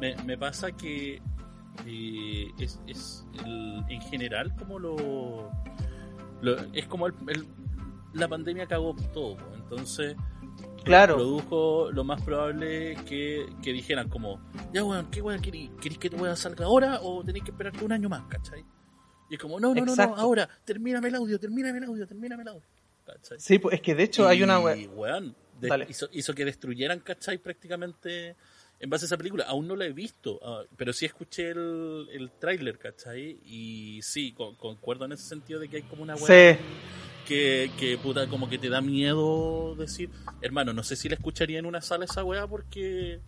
Me, 0.00 0.14
me 0.24 0.36
pasa 0.38 0.72
que 0.72 1.20
eh, 1.86 2.50
es, 2.58 2.80
es 2.86 3.26
el- 3.44 3.84
en 3.88 4.00
general 4.02 4.54
como 4.56 4.78
lo, 4.78 5.50
lo- 6.42 6.56
es 6.72 6.86
como 6.86 7.06
el, 7.06 7.14
el- 7.28 7.46
la 8.14 8.28
pandemia 8.28 8.66
cagó 8.66 8.94
todo, 9.12 9.36
entonces 9.54 10.16
Claro. 10.84 11.16
produjo 11.16 11.90
lo 11.92 12.04
más 12.04 12.22
probable 12.22 12.96
que, 13.08 13.46
que 13.62 13.72
dijeran 13.72 14.08
como, 14.08 14.40
ya 14.72 14.84
weón, 14.84 15.10
¿qué 15.10 15.20
weón 15.20 15.42
queréis? 15.42 15.70
¿Queréis 15.80 15.98
que 15.98 16.08
tu 16.08 16.16
weón 16.16 16.36
salga 16.36 16.64
ahora 16.66 17.00
o 17.02 17.24
tenéis 17.24 17.44
que 17.44 17.50
esperarte 17.50 17.84
un 17.84 17.90
año 17.92 18.08
más, 18.08 18.22
cachai? 18.28 18.64
Y 19.28 19.34
es 19.34 19.40
como, 19.40 19.58
no, 19.58 19.74
no, 19.74 19.84
no, 19.84 19.96
no, 19.96 20.14
ahora, 20.16 20.48
termíname 20.64 21.08
el 21.08 21.16
audio, 21.16 21.40
termíname 21.40 21.78
el 21.78 21.84
audio, 21.84 22.06
termíname 22.06 22.42
el 22.42 22.48
audio. 22.48 22.62
¿cachai? 23.04 23.38
Sí, 23.40 23.58
pues 23.58 23.74
es 23.74 23.80
que 23.82 23.94
de 23.96 24.04
hecho 24.04 24.28
hay 24.28 24.42
una... 24.44 24.60
Weón, 24.60 25.34
hizo, 25.88 26.08
hizo 26.12 26.34
que 26.34 26.44
destruyeran, 26.44 27.00
¿cachai? 27.00 27.38
Prácticamente 27.38 28.36
en 28.78 28.90
base 28.90 29.04
a 29.04 29.06
esa 29.06 29.16
película. 29.16 29.44
Aún 29.44 29.66
no 29.68 29.76
la 29.76 29.86
he 29.86 29.92
visto, 29.92 30.38
ah, 30.42 30.62
pero 30.76 30.92
sí 30.92 31.06
escuché 31.06 31.50
el, 31.50 32.08
el 32.12 32.30
tráiler, 32.38 32.78
¿cachai? 32.78 33.38
Y 33.44 34.00
sí, 34.02 34.32
con- 34.32 34.54
concuerdo 34.56 35.04
en 35.06 35.12
ese 35.12 35.24
sentido 35.24 35.60
de 35.60 35.68
que 35.68 35.76
hay 35.76 35.82
como 35.82 36.02
una 36.02 36.14
weá 36.16 36.26
Sí, 36.56 36.60
que, 37.26 37.70
que 37.78 37.98
puta, 37.98 38.26
como 38.28 38.48
que 38.48 38.58
te 38.58 38.68
da 38.68 38.80
miedo 38.80 39.74
decir, 39.76 40.10
hermano, 40.42 40.72
no 40.72 40.82
sé 40.82 40.96
si 40.96 41.08
la 41.08 41.14
escucharía 41.16 41.58
en 41.58 41.66
una 41.66 41.80
sala 41.80 42.04
esa 42.04 42.22
weá 42.22 42.46
porque 42.46 43.20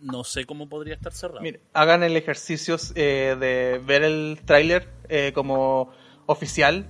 no 0.00 0.24
sé 0.24 0.44
cómo 0.44 0.68
podría 0.68 0.94
estar 0.94 1.12
cerrado. 1.12 1.40
Mire, 1.40 1.60
hagan 1.72 2.02
el 2.02 2.16
ejercicio 2.16 2.76
eh, 2.94 3.36
de 3.38 3.80
ver 3.84 4.02
el 4.02 4.40
tráiler 4.44 4.88
eh, 5.08 5.32
como 5.34 5.90
oficial 6.26 6.86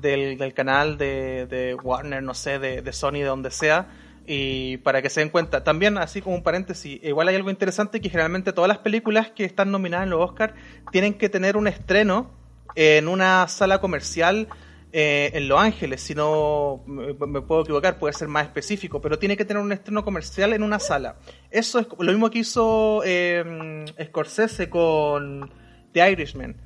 del, 0.00 0.38
del 0.38 0.54
canal 0.54 0.98
de, 0.98 1.46
de 1.46 1.74
Warner, 1.74 2.22
no 2.22 2.34
sé, 2.34 2.58
de, 2.58 2.82
de 2.82 2.92
Sony, 2.92 3.12
de 3.18 3.24
donde 3.24 3.50
sea, 3.50 3.88
y 4.26 4.78
para 4.78 5.02
que 5.02 5.10
se 5.10 5.20
den 5.20 5.30
cuenta. 5.30 5.64
También, 5.64 5.98
así 5.98 6.22
como 6.22 6.36
un 6.36 6.42
paréntesis, 6.42 6.98
igual 7.02 7.28
hay 7.28 7.36
algo 7.36 7.50
interesante 7.50 8.00
que 8.00 8.08
generalmente 8.08 8.52
todas 8.52 8.68
las 8.68 8.78
películas 8.78 9.30
que 9.30 9.44
están 9.44 9.70
nominadas 9.70 10.04
en 10.04 10.10
los 10.10 10.20
Oscars 10.20 10.54
tienen 10.92 11.14
que 11.14 11.28
tener 11.28 11.56
un 11.56 11.66
estreno 11.66 12.30
en 12.74 13.08
una 13.08 13.46
sala 13.48 13.80
comercial 13.80 14.48
eh, 14.96 15.32
en 15.34 15.48
Los 15.48 15.60
Ángeles, 15.60 16.02
si 16.02 16.14
no 16.14 16.84
me, 16.86 17.14
me 17.26 17.40
puedo 17.40 17.62
equivocar, 17.62 17.98
puede 17.98 18.14
ser 18.14 18.28
más 18.28 18.44
específico, 18.44 19.00
pero 19.00 19.18
tiene 19.18 19.36
que 19.36 19.44
tener 19.44 19.60
un 19.60 19.72
estreno 19.72 20.04
comercial 20.04 20.52
en 20.52 20.62
una 20.62 20.78
sala. 20.78 21.16
Eso 21.50 21.80
es 21.80 21.88
lo 21.98 22.12
mismo 22.12 22.30
que 22.30 22.38
hizo 22.38 23.02
eh, 23.04 23.84
Scorsese 24.04 24.70
con 24.70 25.50
The 25.92 26.12
Irishman, 26.12 26.56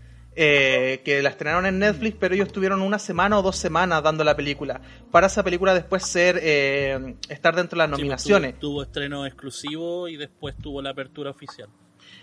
eh, 0.40 1.02
que 1.04 1.20
la 1.20 1.30
estrenaron 1.30 1.66
en 1.66 1.80
Netflix, 1.80 2.16
pero 2.20 2.32
ellos 2.32 2.52
tuvieron 2.52 2.80
una 2.80 3.00
semana 3.00 3.36
o 3.38 3.42
dos 3.42 3.56
semanas 3.56 4.04
dando 4.04 4.22
la 4.22 4.36
película, 4.36 4.80
para 5.10 5.26
esa 5.26 5.42
película 5.42 5.74
después 5.74 6.04
ser 6.06 6.38
eh, 6.40 7.16
estar 7.28 7.56
dentro 7.56 7.76
de 7.76 7.78
las 7.78 7.86
Sí, 7.88 7.90
pues, 7.90 7.98
nominaciones. 8.00 8.52
tuvo, 8.52 8.60
tuvo 8.60 8.82
estreno 8.84 9.26
exclusivo 9.26 10.06
y 10.06 10.16
después 10.16 10.56
tuvo 10.56 10.80
la 10.80 10.90
apertura 10.90 11.30
oficial. 11.32 11.68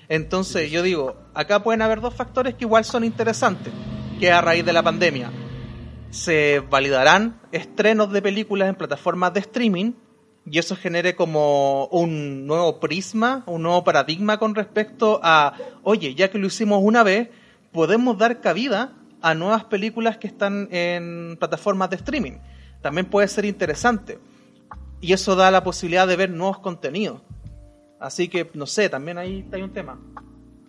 Entonces, 0.07 0.71
yo 0.71 0.81
digo, 0.81 1.17
acá 1.33 1.61
pueden 1.61 1.81
haber 1.81 1.99
dos 1.99 2.13
factores 2.13 2.53
que 2.55 2.63
igual 2.63 2.85
son 2.85 3.03
interesantes, 3.03 3.73
que 4.17 4.31
a 4.31 4.39
raíz 4.39 4.63
de 4.65 4.71
la 4.71 4.81
pandemia 4.81 5.29
se 6.09 6.61
validarán 6.69 7.41
estrenos 7.51 8.11
de 8.13 8.21
películas 8.21 8.69
en 8.69 8.75
plataformas 8.75 9.33
de 9.33 9.41
streaming 9.41 9.91
y 10.49 10.59
eso 10.59 10.75
genere 10.77 11.15
como 11.15 11.87
un 11.87 12.47
nuevo 12.47 12.79
prisma, 12.79 13.43
un 13.47 13.63
nuevo 13.63 13.83
paradigma 13.83 14.37
con 14.37 14.55
respecto 14.55 15.19
a, 15.23 15.53
oye, 15.83 16.15
ya 16.15 16.29
que 16.29 16.37
lo 16.37 16.47
hicimos 16.47 16.79
una 16.81 17.03
vez, 17.03 17.29
podemos 17.75 18.17
dar 18.17 18.39
cabida 18.39 18.93
a 19.21 19.33
nuevas 19.35 19.65
películas 19.65 20.17
que 20.17 20.27
están 20.27 20.69
en 20.71 21.35
plataformas 21.37 21.89
de 21.89 21.97
streaming. 21.97 22.37
También 22.81 23.05
puede 23.07 23.27
ser 23.27 23.43
interesante. 23.43 24.17
Y 25.01 25.11
eso 25.11 25.35
da 25.35 25.51
la 25.51 25.61
posibilidad 25.61 26.07
de 26.07 26.15
ver 26.15 26.29
nuevos 26.29 26.59
contenidos. 26.59 27.21
Así 27.99 28.29
que, 28.29 28.49
no 28.53 28.65
sé, 28.65 28.87
también 28.87 29.17
ahí 29.17 29.45
hay 29.51 29.61
un 29.61 29.73
tema. 29.73 29.99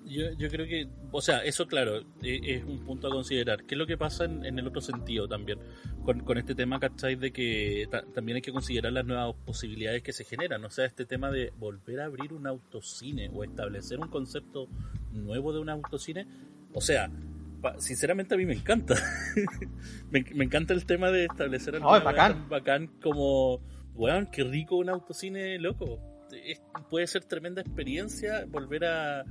Yo, 0.05 0.33
yo 0.37 0.49
creo 0.49 0.67
que, 0.67 0.89
o 1.13 1.21
sea, 1.21 1.45
eso 1.45 1.69
claro, 1.69 1.99
e- 2.23 2.41
es, 2.57 2.65
un 2.65 2.81
punto 2.85 3.07
a 3.07 3.11
considerar. 3.11 3.63
¿Qué 3.65 3.77
es 3.77 3.79
lo 3.79 3.87
que 3.87 3.97
pasa 3.97 4.25
en, 4.25 4.59
el 4.59 4.67
otro 4.67 4.81
sentido 4.81 5.29
también? 5.29 5.61
Con, 6.05 6.21
con 6.21 6.37
este 6.37 6.57
tema, 6.57 6.81
¿cachai? 6.81 7.15
De 7.15 7.31
que 7.33 7.87
ta- 7.89 8.05
también 8.15 8.37
hay 8.37 8.43
que 8.43 8.53
considerar 8.53 8.93
las 8.93 9.05
nuevas 9.05 9.33
posibilidades 9.45 10.03
que 10.03 10.13
se 10.13 10.25
generan. 10.25 10.65
O 10.65 10.71
sea, 10.71 10.87
este 10.87 11.05
tema 11.07 11.31
de 11.31 11.53
volver 11.57 12.01
a 12.01 12.07
abrir 12.07 12.33
un 12.33 12.49
autocine 12.49 13.31
o 13.33 13.45
establecer 13.45 14.01
un 14.01 14.09
concepto 14.09 14.67
nuevo 15.13 15.53
de 15.53 15.61
un 15.61 15.69
autocine. 15.69 16.27
O 16.79 16.81
sea, 16.83 17.11
sinceramente 17.79 18.35
a 18.35 18.39
mí 18.39 18.45
me 18.45 18.53
encanta. 18.53 18.95
me, 20.11 20.23
me 20.35 20.45
encanta 20.45 20.75
el 20.75 20.85
tema 20.85 21.11
de 21.11 21.25
establecer 21.25 21.75
algo 21.77 21.89
No, 21.91 21.97
es 21.97 22.03
nuevo, 22.05 22.17
bacán. 22.19 22.49
bacán 22.51 22.87
como, 23.01 23.61
weón, 23.95 24.27
qué 24.31 24.45
rico 24.45 24.77
un 24.77 24.91
autocine 24.91 25.59
loco. 25.59 25.99
Es- 26.45 26.61
puede 26.91 27.07
ser 27.07 27.25
tremenda 27.25 27.63
experiencia 27.63 28.45
volver 28.47 28.85
a 28.85 29.25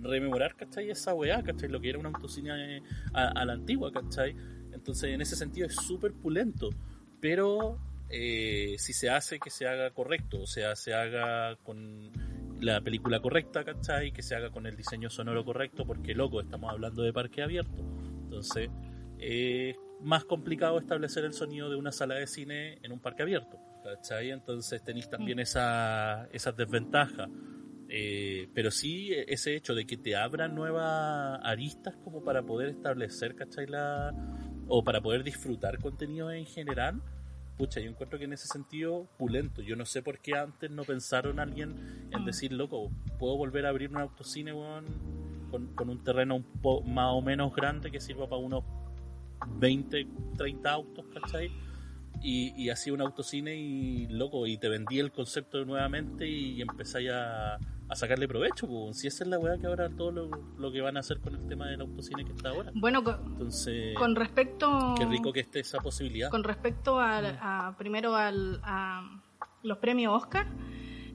rememorar, 0.00 0.54
¿cachai? 0.54 0.90
Esa 0.90 1.12
weá, 1.12 1.42
¿cachai? 1.42 1.68
Lo 1.68 1.80
que 1.80 1.90
era 1.90 1.98
un 1.98 2.06
autocine 2.06 2.76
eh, 2.76 2.82
a, 3.14 3.28
a 3.28 3.44
la 3.44 3.54
antigua, 3.54 3.90
¿cachai? 3.92 4.34
Entonces, 4.72 5.10
en 5.12 5.20
ese 5.20 5.34
sentido 5.34 5.66
es 5.66 5.74
súper 5.74 6.12
pulento, 6.12 6.70
pero 7.20 7.78
eh, 8.08 8.76
si 8.78 8.92
se 8.92 9.10
hace, 9.10 9.40
que 9.40 9.50
se 9.50 9.66
haga 9.66 9.90
correcto, 9.90 10.40
o 10.42 10.46
sea, 10.46 10.76
se 10.76 10.94
haga 10.94 11.56
con 11.64 12.10
la 12.60 12.80
película 12.80 13.20
correcta, 13.20 13.64
¿cachai? 13.64 14.12
Que 14.12 14.22
se 14.22 14.34
haga 14.34 14.50
con 14.50 14.66
el 14.66 14.76
diseño 14.76 15.10
sonoro 15.10 15.44
correcto, 15.44 15.86
porque, 15.86 16.14
loco, 16.14 16.40
estamos 16.40 16.70
hablando 16.70 17.02
de 17.02 17.12
parque 17.12 17.42
abierto. 17.42 17.82
Entonces, 18.24 18.70
es 19.18 19.76
más 20.00 20.24
complicado 20.24 20.78
establecer 20.78 21.24
el 21.24 21.32
sonido 21.32 21.70
de 21.70 21.76
una 21.76 21.92
sala 21.92 22.14
de 22.14 22.26
cine 22.26 22.78
en 22.82 22.92
un 22.92 23.00
parque 23.00 23.22
abierto, 23.22 23.58
¿cachai? 23.84 24.30
Entonces 24.30 24.82
tenéis 24.82 25.08
también 25.08 25.38
esa, 25.38 26.26
esas 26.32 26.56
desventajas. 26.56 27.28
Eh, 27.92 28.48
pero 28.54 28.70
sí 28.70 29.10
ese 29.26 29.56
hecho 29.56 29.74
de 29.74 29.84
que 29.84 29.96
te 29.96 30.14
abran 30.14 30.54
nuevas 30.54 31.40
aristas 31.42 31.96
como 32.04 32.22
para 32.22 32.42
poder 32.42 32.68
establecer, 32.68 33.34
¿cachai? 33.34 33.66
La, 33.66 34.14
o 34.68 34.84
para 34.84 35.00
poder 35.00 35.24
disfrutar 35.24 35.78
contenido 35.80 36.30
en 36.30 36.46
general, 36.46 37.02
pucha, 37.60 37.78
yo 37.78 37.90
encuentro 37.90 38.18
que 38.18 38.24
en 38.24 38.32
ese 38.32 38.48
sentido, 38.48 39.06
pulento. 39.18 39.60
Yo 39.60 39.76
no 39.76 39.84
sé 39.84 40.00
por 40.00 40.18
qué 40.18 40.34
antes 40.34 40.70
no 40.70 40.82
pensaron 40.82 41.38
alguien 41.38 42.08
en 42.10 42.24
decir, 42.24 42.52
loco, 42.52 42.90
puedo 43.18 43.36
volver 43.36 43.66
a 43.66 43.68
abrir 43.68 43.90
un 43.90 43.98
autocine, 43.98 44.54
con, 45.50 45.66
con 45.74 45.90
un 45.90 46.02
terreno 46.02 46.36
un 46.36 46.42
po 46.42 46.80
más 46.80 47.08
o 47.10 47.20
menos 47.20 47.54
grande 47.54 47.90
que 47.90 48.00
sirva 48.00 48.26
para 48.30 48.40
unos 48.40 48.64
20, 49.58 50.08
30 50.38 50.72
autos, 50.72 51.04
¿cachai? 51.12 51.50
Y, 52.22 52.54
y 52.56 52.70
así 52.70 52.90
un 52.90 53.02
autocine 53.02 53.54
y 53.54 54.06
loco, 54.06 54.46
y 54.46 54.56
te 54.56 54.70
vendí 54.70 54.98
el 54.98 55.12
concepto 55.12 55.62
nuevamente 55.66 56.26
y 56.26 56.62
empezáis 56.62 57.10
a, 57.10 57.58
a 57.90 57.96
sacarle 57.96 58.28
provecho, 58.28 58.66
pues. 58.68 58.98
Si 58.98 59.06
esa 59.08 59.24
es 59.24 59.30
la 59.30 59.38
weá 59.38 59.58
que 59.58 59.66
ahora 59.66 59.90
todo 59.90 60.12
lo, 60.12 60.30
lo 60.58 60.70
que 60.72 60.80
van 60.80 60.96
a 60.96 61.00
hacer 61.00 61.20
con 61.20 61.34
el 61.34 61.46
tema 61.48 61.66
del 61.66 61.80
autocine 61.80 62.24
que 62.24 62.32
está 62.32 62.50
ahora. 62.50 62.70
Bueno, 62.74 63.02
con, 63.04 63.16
Entonces, 63.32 63.94
con 63.96 64.14
respecto... 64.16 64.94
qué 64.96 65.04
rico 65.06 65.32
que 65.32 65.40
esté 65.40 65.60
esa 65.60 65.78
posibilidad. 65.78 66.30
Con 66.30 66.44
respecto 66.44 66.98
al- 67.00 67.36
a, 67.40 67.74
primero 67.76 68.14
al, 68.16 68.60
a 68.62 69.20
los 69.62 69.78
premios 69.78 70.14
Oscar, 70.14 70.46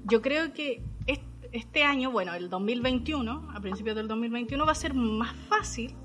yo 0.03 0.21
creo 0.21 0.53
que 0.53 0.83
est- 1.07 1.23
este 1.51 1.83
año, 1.83 2.11
bueno, 2.11 2.33
el 2.33 2.49
2021, 2.49 3.51
a 3.55 3.61
principios 3.61 3.95
del 3.95 4.07
2021, 4.09 4.65
va 4.65 4.71
a 4.73 4.75
ser 4.75 4.93
más 4.93 5.33
fácil 5.47 5.95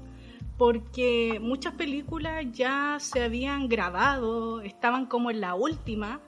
porque 0.57 1.39
muchas 1.41 1.75
películas 1.75 2.45
ya 2.53 2.99
se 3.01 3.23
habían 3.23 3.67
grabado, 3.69 4.61
estaban 4.61 5.07
como 5.07 5.31
en 5.31 5.41
la 5.41 5.55
última 5.55 6.21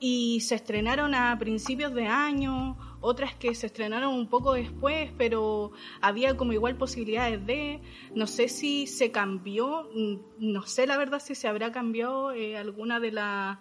y 0.00 0.40
se 0.40 0.54
estrenaron 0.54 1.14
a 1.14 1.36
principios 1.38 1.92
de 1.92 2.06
año, 2.06 2.76
otras 3.00 3.34
que 3.34 3.54
se 3.54 3.66
estrenaron 3.66 4.14
un 4.14 4.28
poco 4.28 4.54
después, 4.54 5.10
pero 5.16 5.72
había 6.00 6.36
como 6.36 6.52
igual 6.52 6.76
posibilidades 6.76 7.44
de, 7.46 7.80
no 8.14 8.26
sé 8.26 8.48
si 8.48 8.86
se 8.86 9.10
cambió, 9.10 9.88
mm, 9.94 10.16
no 10.38 10.62
sé 10.66 10.86
la 10.86 10.96
verdad 10.96 11.20
si 11.20 11.34
se 11.34 11.48
habrá 11.48 11.72
cambiado 11.72 12.32
eh, 12.32 12.56
alguna 12.56 13.00
de 13.00 13.12
las, 13.12 13.58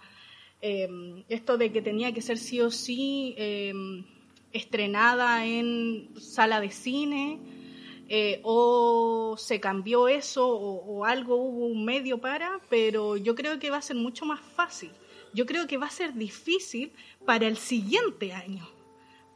eh, 0.61 0.87
esto 1.29 1.57
de 1.57 1.71
que 1.71 1.81
tenía 1.81 2.13
que 2.13 2.21
ser 2.21 2.37
sí 2.37 2.61
o 2.61 2.71
sí 2.71 3.35
eh, 3.37 3.73
estrenada 4.53 5.45
en 5.45 6.09
sala 6.19 6.59
de 6.59 6.71
cine, 6.71 7.39
eh, 8.09 8.39
o 8.43 9.35
se 9.37 9.59
cambió 9.59 10.07
eso 10.07 10.47
o 10.47 11.03
algo 11.03 11.35
hubo 11.35 11.65
un 11.65 11.83
medio 11.83 12.19
para, 12.19 12.61
pero 12.69 13.17
yo 13.17 13.35
creo 13.35 13.59
que 13.59 13.69
va 13.69 13.77
a 13.77 13.81
ser 13.81 13.97
mucho 13.97 14.25
más 14.25 14.39
fácil. 14.39 14.91
Yo 15.33 15.45
creo 15.45 15.67
que 15.67 15.77
va 15.77 15.87
a 15.87 15.91
ser 15.91 16.13
difícil 16.13 16.93
para 17.25 17.47
el 17.47 17.57
siguiente 17.57 18.31
año, 18.31 18.65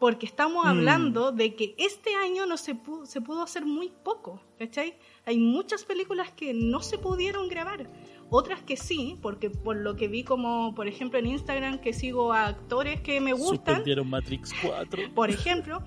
porque 0.02 0.26
estamos 0.26 0.66
Mm. 0.66 0.68
hablando 0.68 1.32
de 1.32 1.54
que 1.54 1.76
este 1.78 2.16
año 2.16 2.47
no 2.47 2.58
se 2.58 2.74
pudo, 2.74 3.06
se 3.06 3.22
pudo 3.22 3.43
hacer 3.43 3.68
muy 3.68 3.91
poco, 4.04 4.41
¿cachai? 4.58 4.95
Hay 5.28 5.38
muchas 5.38 5.84
películas 5.84 6.32
que 6.32 6.56
no 6.56 6.82
se 6.82 6.97
pudieron 6.97 7.47
grabar, 7.47 7.86
otras 8.32 8.64
que 8.64 8.78
sí, 8.78 9.20
porque 9.22 9.52
por 9.52 9.76
lo 9.76 9.95
que 9.95 10.08
vi 10.08 10.24
como, 10.24 10.74
por 10.74 10.88
ejemplo, 10.88 11.20
en 11.20 11.28
Instagram, 11.28 11.78
que 11.82 11.93
sigo 11.93 12.34
a 12.34 12.47
actores 12.47 12.99
que 13.02 13.22
me 13.22 13.34
gustan, 13.34 13.76
Suspendieron 13.76 14.10
Matrix 14.10 14.52
4. 14.66 15.04
por 15.14 15.30
ejemplo, 15.30 15.84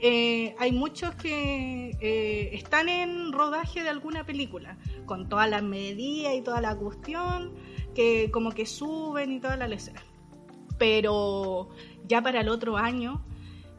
eh, 0.00 0.56
hay 0.58 0.72
muchos 0.72 1.14
que 1.14 1.96
eh, 2.00 2.50
están 2.54 2.88
en 2.88 3.30
rodaje 3.30 3.84
de 3.84 3.90
alguna 3.90 4.26
película, 4.26 4.76
con 5.06 5.28
todas 5.28 5.48
las 5.48 5.62
medidas 5.62 6.34
y 6.34 6.42
toda 6.42 6.60
la 6.60 6.74
cuestión, 6.76 7.52
que 7.94 8.28
como 8.32 8.50
que 8.50 8.66
suben 8.66 9.30
y 9.30 9.38
toda 9.38 9.56
la 9.56 9.68
lecera. 9.68 10.02
Pero 10.78 11.68
ya 12.08 12.22
para 12.22 12.40
el 12.40 12.48
otro 12.48 12.76
año, 12.76 13.24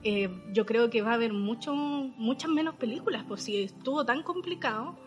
eh, 0.03 0.29
yo 0.51 0.65
creo 0.65 0.89
que 0.89 1.01
va 1.01 1.11
a 1.11 1.15
haber 1.15 1.33
mucho, 1.33 1.73
muchas 1.73 2.51
menos 2.51 2.75
películas, 2.75 3.23
pues 3.27 3.43
si 3.43 3.63
estuvo 3.63 4.05
tan 4.05 4.23
complicado, 4.23 4.97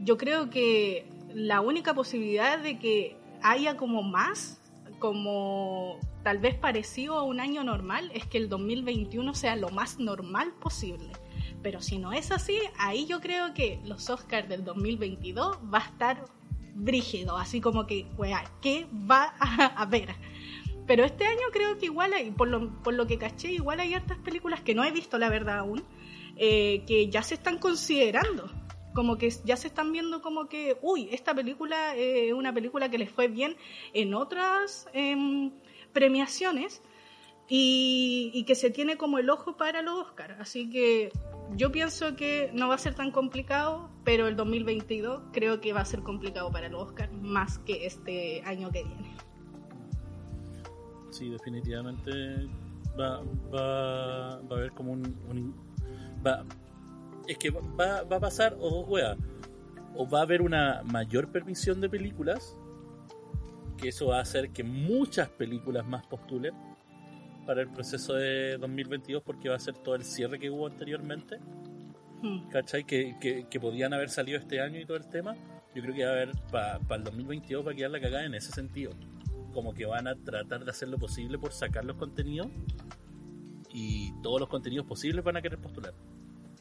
yo 0.00 0.16
creo 0.16 0.50
que 0.50 1.06
la 1.34 1.60
única 1.60 1.94
posibilidad 1.94 2.58
de 2.58 2.78
que 2.78 3.16
haya 3.42 3.76
como 3.76 4.02
más, 4.02 4.60
como 4.98 5.98
tal 6.22 6.38
vez 6.38 6.54
parecido 6.56 7.16
a 7.16 7.22
un 7.22 7.40
año 7.40 7.64
normal, 7.64 8.10
es 8.14 8.26
que 8.26 8.38
el 8.38 8.48
2021 8.48 9.34
sea 9.34 9.56
lo 9.56 9.70
más 9.70 9.98
normal 9.98 10.52
posible. 10.60 11.10
Pero 11.62 11.80
si 11.80 11.98
no 11.98 12.12
es 12.12 12.30
así, 12.30 12.58
ahí 12.78 13.06
yo 13.06 13.20
creo 13.20 13.54
que 13.54 13.80
los 13.84 14.08
Oscars 14.10 14.48
del 14.48 14.64
2022 14.64 15.58
va 15.72 15.78
a 15.78 15.86
estar 15.86 16.24
brígido, 16.74 17.36
así 17.36 17.60
como 17.60 17.86
que, 17.86 18.06
wea, 18.16 18.44
¿qué 18.62 18.86
va 19.10 19.34
a 19.38 19.66
haber? 19.82 20.14
Pero 20.90 21.04
este 21.04 21.24
año 21.24 21.42
creo 21.52 21.78
que 21.78 21.86
igual 21.86 22.12
hay, 22.14 22.32
por 22.32 22.48
lo, 22.48 22.82
por 22.82 22.94
lo 22.94 23.06
que 23.06 23.16
caché, 23.16 23.52
igual 23.52 23.78
hay 23.78 23.94
hartas 23.94 24.18
películas 24.18 24.60
que 24.60 24.74
no 24.74 24.82
he 24.82 24.90
visto, 24.90 25.18
la 25.18 25.28
verdad, 25.28 25.60
aún, 25.60 25.84
eh, 26.34 26.82
que 26.84 27.08
ya 27.08 27.22
se 27.22 27.34
están 27.34 27.58
considerando. 27.58 28.50
Como 28.92 29.16
que 29.16 29.30
ya 29.44 29.56
se 29.56 29.68
están 29.68 29.92
viendo 29.92 30.20
como 30.20 30.48
que, 30.48 30.78
uy, 30.82 31.08
esta 31.12 31.32
película 31.32 31.94
es 31.94 32.32
una 32.32 32.52
película 32.52 32.90
que 32.90 32.98
les 32.98 33.08
fue 33.08 33.28
bien 33.28 33.56
en 33.92 34.14
otras 34.14 34.88
em, 34.92 35.52
premiaciones 35.92 36.82
y, 37.48 38.32
y 38.34 38.42
que 38.42 38.56
se 38.56 38.70
tiene 38.70 38.96
como 38.96 39.20
el 39.20 39.30
ojo 39.30 39.56
para 39.56 39.82
los 39.82 40.08
Oscars. 40.08 40.40
Así 40.40 40.70
que 40.70 41.12
yo 41.54 41.70
pienso 41.70 42.16
que 42.16 42.50
no 42.52 42.66
va 42.66 42.74
a 42.74 42.78
ser 42.78 42.96
tan 42.96 43.12
complicado, 43.12 43.92
pero 44.02 44.26
el 44.26 44.34
2022 44.34 45.22
creo 45.32 45.60
que 45.60 45.72
va 45.72 45.82
a 45.82 45.84
ser 45.84 46.02
complicado 46.02 46.50
para 46.50 46.68
los 46.68 46.82
Oscars 46.82 47.12
más 47.12 47.60
que 47.60 47.86
este 47.86 48.42
año 48.44 48.72
que 48.72 48.82
viene. 48.82 49.29
Sí, 51.10 51.28
definitivamente 51.28 52.10
va, 52.98 53.20
va, 53.52 54.36
va 54.40 54.56
a 54.56 54.58
haber 54.58 54.72
como 54.72 54.92
un... 54.92 55.02
un- 55.28 55.54
va, 56.26 56.44
es 57.26 57.38
que 57.38 57.50
va, 57.50 58.02
va 58.02 58.16
a 58.16 58.20
pasar 58.20 58.56
o 58.60 58.70
dos 58.70 58.88
weas. 58.88 59.16
O 59.96 60.08
va 60.08 60.20
a 60.20 60.22
haber 60.22 60.42
una 60.42 60.82
mayor 60.84 61.28
permisión 61.32 61.80
de 61.80 61.88
películas, 61.88 62.56
que 63.76 63.88
eso 63.88 64.08
va 64.08 64.18
a 64.18 64.22
hacer 64.22 64.50
que 64.50 64.62
muchas 64.62 65.28
películas 65.30 65.86
más 65.86 66.06
postulen 66.06 66.54
para 67.46 67.62
el 67.62 67.68
proceso 67.68 68.14
de 68.14 68.56
2022 68.58 69.22
porque 69.22 69.48
va 69.48 69.56
a 69.56 69.58
ser 69.58 69.74
todo 69.74 69.94
el 69.94 70.04
cierre 70.04 70.38
que 70.38 70.50
hubo 70.50 70.66
anteriormente. 70.66 71.38
Hmm. 72.22 72.48
¿cachai? 72.50 72.84
Que, 72.84 73.16
que, 73.20 73.46
que 73.48 73.60
podían 73.60 73.94
haber 73.94 74.10
salido 74.10 74.38
este 74.38 74.60
año 74.60 74.78
y 74.78 74.84
todo 74.84 74.98
el 74.98 75.08
tema, 75.08 75.34
yo 75.74 75.82
creo 75.82 75.94
que 75.94 76.04
va 76.04 76.10
a 76.10 76.14
haber, 76.14 76.32
para 76.50 76.96
el 76.96 77.04
2022 77.04 77.66
va 77.66 77.72
a 77.72 77.74
quedar 77.74 77.90
la 77.90 78.00
cagada 78.00 78.24
en 78.26 78.34
ese 78.34 78.52
sentido. 78.52 78.92
Como 79.52 79.74
que 79.74 79.86
van 79.86 80.06
a 80.06 80.14
tratar 80.16 80.64
de 80.64 80.70
hacer 80.70 80.88
lo 80.88 80.98
posible 80.98 81.38
por 81.38 81.52
sacar 81.52 81.84
los 81.84 81.96
contenidos 81.96 82.48
y 83.72 84.12
todos 84.22 84.40
los 84.40 84.48
contenidos 84.48 84.86
posibles 84.86 85.24
van 85.24 85.36
a 85.36 85.42
querer 85.42 85.58
postular. 85.58 85.94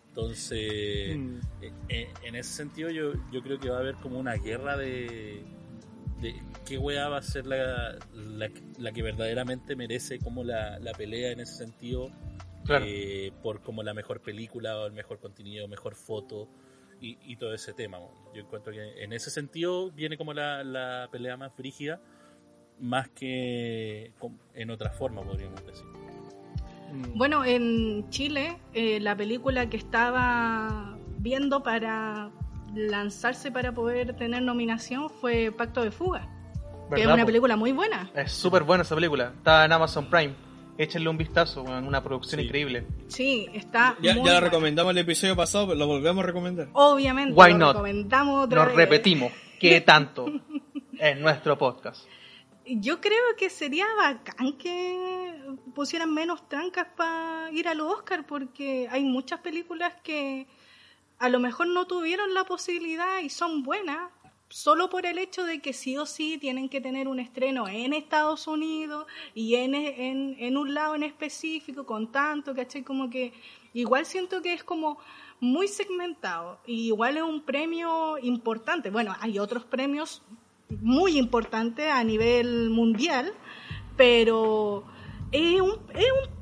Entonces, 0.10 1.18
Mm. 1.18 1.40
eh, 1.62 1.72
eh, 1.90 2.08
en 2.24 2.36
ese 2.36 2.52
sentido 2.54 2.90
yo, 2.90 3.14
yo 3.32 3.42
creo 3.42 3.60
que 3.60 3.70
va 3.70 3.78
a 3.78 3.80
haber 3.80 3.96
como 3.96 4.20
una 4.20 4.34
guerra 4.34 4.76
de, 4.76 5.44
de 6.22 6.36
qué 6.66 6.78
weá 6.78 7.08
va 7.10 7.18
a 7.18 7.22
ser 7.22 7.46
la, 7.46 7.96
la, 8.14 8.50
la 8.78 8.92
que 8.92 9.02
verdaderamente 9.02 9.76
merece 9.76 10.20
como 10.20 10.44
la, 10.44 10.80
la 10.80 10.92
pelea 10.94 11.32
en 11.32 11.40
ese 11.40 11.54
sentido 11.56 12.10
Claro. 12.66 12.86
eh, 12.88 13.32
por 13.42 13.62
como 13.62 13.82
la 13.82 13.94
mejor 13.94 14.22
película 14.22 14.78
o 14.78 14.86
el 14.88 14.94
mejor 14.94 15.20
contenido, 15.20 15.68
mejor 15.68 15.96
foto 15.96 16.48
y, 17.02 17.18
y 17.24 17.38
todo 17.38 17.54
ese 17.54 17.74
tema. 17.74 17.98
Yo 18.36 18.42
encuentro 18.42 18.72
que 18.74 19.04
en 19.04 19.14
ese 19.14 19.30
sentido 19.32 19.90
viene 19.92 20.18
como 20.18 20.34
la, 20.34 20.64
la 20.64 21.08
pelea 21.12 21.38
más 21.38 21.54
frígida, 21.54 22.00
más 22.80 23.10
que 23.10 24.12
en 24.56 24.70
otra 24.72 24.90
forma, 24.92 25.22
podríamos 25.24 25.66
decir. 25.66 25.86
Mm. 26.92 27.18
Bueno, 27.18 27.46
en 27.46 28.10
Chile, 28.10 28.58
eh, 28.74 29.00
la 29.00 29.16
película 29.16 29.70
que 29.70 29.78
estaba 29.78 30.98
viendo 31.18 31.62
para 31.64 32.32
lanzarse 32.76 33.52
para 33.52 33.72
poder 33.74 34.16
tener 34.16 34.42
nominación 34.44 35.10
fue 35.10 35.52
Pacto 35.56 35.84
de 35.84 35.92
Fuga, 35.92 36.22
que 36.90 36.96
es 36.96 37.02
¿Verdad, 37.02 37.14
una 37.16 37.24
po? 37.24 37.28
película 37.28 37.56
muy 37.56 37.72
buena. 37.72 38.10
Es 38.16 38.32
súper 38.32 38.64
buena 38.64 38.84
esa 38.84 38.96
película. 38.96 39.34
Está 39.38 39.66
en 39.66 39.72
Amazon 39.72 40.10
Prime. 40.10 40.34
Échenle 40.78 41.10
un 41.10 41.18
vistazo, 41.18 41.62
una 41.64 42.02
producción 42.02 42.40
Sí. 42.40 42.46
increíble. 42.48 42.88
Sí, 43.08 43.48
está 43.54 43.98
Ya, 44.02 44.14
muy 44.16 44.26
ya 44.26 44.34
la 44.36 44.40
recomendamos 44.40 44.92
el 44.92 45.00
episodio 45.00 45.36
pasado, 45.36 45.68
pero 45.68 45.78
lo 45.80 45.88
volvemos 45.88 46.24
a 46.24 46.28
recomendar. 46.28 46.70
Obviamente, 46.72 47.34
Why 47.34 47.52
lo 47.52 47.58
not? 47.58 47.74
recomendamos 47.74 48.46
otra 48.46 48.60
Nos 48.64 48.68
vez. 48.70 48.78
repetimos. 48.78 49.34
¿Qué 49.60 49.82
tanto? 49.86 50.26
en 50.98 51.22
nuestro 51.22 51.58
podcast. 51.58 52.06
Yo 52.72 53.02
creo 53.02 53.36
que 53.36 53.50
sería 53.50 53.88
bacán 53.98 54.54
que 54.54 55.42
pusieran 55.74 56.14
menos 56.14 56.48
trancas 56.48 56.88
para 56.96 57.50
ir 57.52 57.68
a 57.68 57.74
los 57.74 57.92
Oscar 57.92 58.28
porque 58.28 58.88
hay 58.92 59.04
muchas 59.04 59.40
películas 59.40 59.96
que 60.04 60.46
a 61.18 61.30
lo 61.30 61.40
mejor 61.40 61.66
no 61.66 61.88
tuvieron 61.88 62.36
la 62.36 62.44
posibilidad 62.44 63.22
y 63.24 63.30
son 63.30 63.64
buenas 63.64 64.12
solo 64.50 64.88
por 64.92 65.08
el 65.08 65.18
hecho 65.18 65.46
de 65.46 65.62
que 65.62 65.74
sí 65.74 65.98
o 65.98 66.06
sí 66.06 66.38
tienen 66.38 66.70
que 66.70 66.80
tener 66.80 67.08
un 67.08 67.20
estreno 67.20 67.68
en 67.68 67.92
Estados 67.92 68.46
Unidos 68.46 69.08
y 69.34 69.56
en, 69.56 69.74
en, 69.74 70.36
en 70.38 70.56
un 70.56 70.76
lado 70.76 70.94
en 70.94 71.02
específico 71.02 71.88
con 71.88 72.12
tanto, 72.12 72.54
¿cachai? 72.54 72.84
Como 72.84 73.10
que 73.10 73.34
igual 73.74 74.06
siento 74.06 74.44
que 74.44 74.54
es 74.54 74.64
como 74.64 75.00
muy 75.40 75.68
segmentado 75.68 76.60
y 76.68 76.88
igual 76.88 77.18
es 77.18 77.24
un 77.24 77.42
premio 77.42 78.20
importante. 78.20 78.92
Bueno, 78.92 79.16
hay 79.22 79.40
otros 79.40 79.66
premios 79.66 80.22
muy 80.82 81.18
importantes 81.18 81.92
a 81.92 82.04
nivel 82.04 82.70
mundial, 82.70 83.34
pero 83.98 84.84
es 85.32 85.62
un, 85.62 85.72
es 85.94 86.12
un 86.12 86.40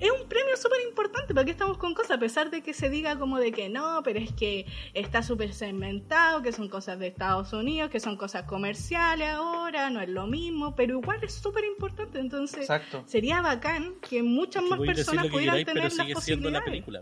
es 0.00 0.12
un 0.12 0.28
premio 0.28 0.56
súper 0.56 0.80
importante, 0.88 1.34
porque 1.34 1.50
estamos 1.50 1.76
con 1.76 1.92
cosas, 1.92 2.12
a 2.12 2.20
pesar 2.20 2.50
de 2.50 2.62
que 2.62 2.72
se 2.72 2.88
diga 2.88 3.18
como 3.18 3.38
de 3.38 3.50
que 3.50 3.68
no, 3.68 4.00
pero 4.04 4.20
es 4.20 4.32
que 4.32 4.64
está 4.94 5.24
súper 5.24 5.52
segmentado, 5.52 6.40
que 6.40 6.52
son 6.52 6.68
cosas 6.68 7.00
de 7.00 7.08
Estados 7.08 7.52
Unidos, 7.52 7.90
que 7.90 7.98
son 7.98 8.16
cosas 8.16 8.44
comerciales 8.44 9.28
ahora, 9.30 9.90
no 9.90 10.00
es 10.00 10.08
lo 10.08 10.28
mismo, 10.28 10.76
pero 10.76 11.00
igual 11.00 11.18
es 11.24 11.34
súper 11.34 11.64
importante, 11.64 12.20
entonces 12.20 12.60
Exacto. 12.60 13.02
sería 13.06 13.40
bacán 13.42 13.94
que 14.08 14.22
muchas 14.22 14.62
Que 14.62 14.70
más 14.70 14.78
personas 14.78 15.26
pudieran 15.26 15.56
queráis, 15.56 15.66
tener 15.66 15.82
pero 15.82 15.96
las 15.96 16.06
sigue 16.06 16.20
siendo 16.20 16.50
la 16.50 16.60
posibilidades. 16.60 16.64
película. 16.64 17.00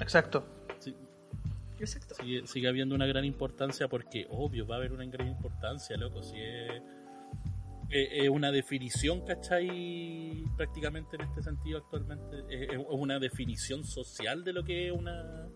Exacto. 0.00 0.46
Exacto. 1.84 2.14
sigue, 2.16 2.46
sigue 2.46 2.68
habiendo 2.68 2.94
una 2.94 3.06
gran 3.06 3.24
importancia 3.24 3.88
porque, 3.88 4.26
obvio, 4.30 4.66
va 4.66 4.74
a 4.76 4.78
haber 4.78 4.92
una 4.92 5.04
gran 5.06 5.28
importancia, 5.28 5.96
loco. 5.96 6.22
Si 6.22 6.36
es, 6.40 6.70
es- 7.90 8.08
es 8.24 8.28
una 8.28 8.50
definición, 8.50 9.24
¿cachai? 9.24 10.44
Prácticamente 10.56 11.16
en 11.16 11.22
este 11.22 11.42
sentido 11.42 11.78
actualmente. 11.78 12.38
Es, 12.48 12.70
es 12.72 12.78
una 12.88 13.18
definición 13.18 13.84
social 13.84 14.42
de 14.44 14.52
lo 14.52 14.64
que 14.64 14.88
es 14.88 14.92
una. 14.92 15.48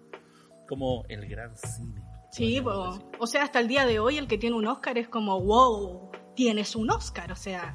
como 0.69 1.05
el 1.09 1.27
gran 1.27 1.57
cine. 1.57 2.03
Sí, 2.31 2.61
o 2.65 3.27
sea, 3.27 3.43
hasta 3.45 3.59
el 3.59 3.69
día 3.69 3.87
de 3.87 3.99
hoy 4.01 4.19
el 4.19 4.29
que 4.29 4.37
tiene 4.37 4.55
un 4.55 4.67
Oscar 4.67 4.99
es 4.99 5.09
como, 5.09 5.41
wow, 5.41 6.11
tienes 6.37 6.77
un 6.77 6.91
Oscar, 6.91 7.33
o 7.33 7.37
sea, 7.37 7.75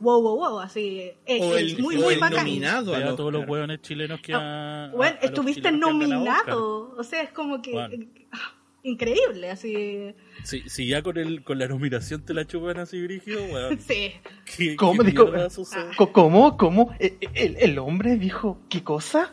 wow, 0.00 0.20
wow, 0.22 0.36
wow, 0.36 0.60
así, 0.60 1.12
es, 1.26 1.42
O 1.42 1.56
es 1.56 1.74
el, 1.74 1.82
muy, 1.82 1.96
o 1.96 2.00
muy 2.00 2.14
el 2.14 2.20
bacán. 2.20 2.38
nominado 2.44 2.94
a 2.94 3.16
todos 3.16 3.32
los 3.32 3.46
hueones 3.48 3.80
chilenos 3.82 4.20
que 4.20 4.32
Ah, 4.34 4.90
Bueno, 4.94 5.16
a- 5.20 5.24
estuviste 5.24 5.70
nominado, 5.72 6.94
o 6.96 7.04
sea, 7.04 7.22
es 7.22 7.30
como 7.30 7.60
que 7.62 7.72
Bueno. 7.72 8.06
ah, 8.32 8.54
increíble, 8.82 9.50
así, 9.50 10.14
Si, 10.42 10.68
si 10.68 10.86
ya 10.86 11.02
con, 11.02 11.18
el, 11.18 11.44
con 11.44 11.58
la 11.58 11.68
nominación 11.68 12.24
te 12.24 12.32
la 12.34 12.46
chupan 12.46 12.78
así, 12.78 13.00
Brígido, 13.02 13.42
weón. 13.44 13.78
sí. 13.86 14.12
¿Qué, 14.56 14.74
¿Cómo? 14.76 15.02
qué? 15.04 15.14
Co- 15.14 16.12
¿Cómo? 16.12 16.56
¿Cómo? 16.56 16.94
¿E- 16.98 17.18
¿El, 17.34 17.56
el 17.58 17.78
hombre 17.78 18.16
dijo 18.16 18.58
qué 18.70 18.82
cosa? 18.82 19.32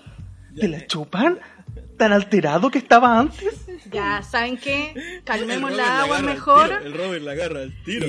¿Que 0.60 0.68
la 0.68 0.86
chupan? 0.88 1.40
¿Tan 1.98 2.12
alterado 2.14 2.70
que 2.70 2.78
estaba 2.80 3.18
antes? 3.20 3.66
Ya, 3.92 4.22
¿saben 4.22 4.58
qué? 4.58 4.92
El 4.96 5.24
Calmemos 5.24 5.72
la 5.72 6.02
agua 6.04 6.20
mejor. 6.22 6.70
el 6.84 6.94
Robert 6.94 7.24
la 7.24 7.32
agarra 7.32 7.62
al 7.62 7.74
tiro. 7.84 8.08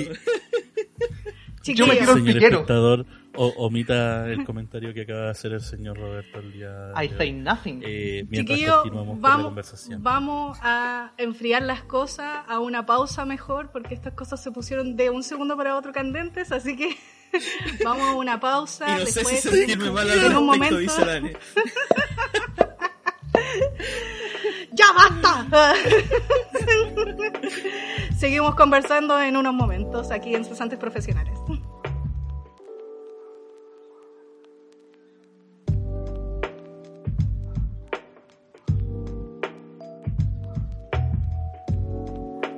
Yo 1.75 1.87
me 1.87 1.95
tiro- 1.95 2.13
Señor 2.15 2.37
espectador, 2.37 3.05
o- 3.35 3.53
omita 3.57 4.27
el 4.29 4.43
comentario 4.45 4.93
que 4.93 5.01
acaba 5.01 5.21
de 5.25 5.29
hacer 5.31 5.53
el 5.53 5.61
señor 5.61 5.97
Roberto 5.97 6.39
el 6.39 6.51
día 6.51 6.91
I 7.01 7.07
de 7.07 7.17
say 7.17 7.29
hoy. 7.29 7.33
nothing. 7.35 7.81
Eh, 7.85 8.25
mientras 8.29 8.57
Chiquillos, 8.57 8.75
continuamos 8.81 9.13
con 9.15 9.21
la 9.21 9.29
vamos, 9.29 9.45
conversación. 9.45 10.03
vamos 10.03 10.57
a 10.61 11.11
enfriar 11.17 11.61
las 11.63 11.83
cosas 11.83 12.43
a 12.47 12.59
una 12.59 12.85
pausa 12.85 13.25
mejor, 13.25 13.71
porque 13.71 13.93
estas 13.93 14.13
cosas 14.13 14.41
se 14.41 14.51
pusieron 14.51 14.95
de 14.95 15.09
un 15.09 15.23
segundo 15.23 15.55
para 15.57 15.75
otro 15.75 15.91
candentes, 15.93 16.51
así 16.51 16.75
que 16.75 16.95
vamos 17.83 18.03
a 18.09 18.13
una 18.15 18.39
pausa. 18.39 18.87
Y 18.89 18.99
no 19.01 19.05
sé 19.05 19.11
si 19.11 19.19
después, 19.19 19.39
sentirme 19.41 19.91
mal 19.91 20.09
al 20.09 20.17
en 20.17 20.17
un 20.17 20.21
respecto, 20.23 20.41
momento, 20.41 20.77
dice 20.77 21.05
Dani. 21.05 21.31
¡Ya 24.79 24.93
basta! 24.93 25.73
Seguimos 28.17 28.55
conversando 28.55 29.19
en 29.19 29.35
unos 29.35 29.53
momentos 29.53 30.09
aquí 30.09 30.33
en 30.33 30.45
Cesantes 30.45 30.79
Profesionales. 30.79 31.37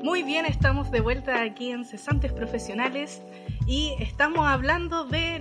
Muy 0.03 0.21
bien, 0.21 0.45
estamos 0.45 0.91
de 0.91 0.99
vuelta 0.99 1.41
aquí 1.41 1.71
en 1.71 1.85
Cesantes 1.85 2.31
Profesionales 2.31 3.23
y 3.65 3.95
estamos 3.97 4.45
hablando 4.47 5.05
de 5.05 5.39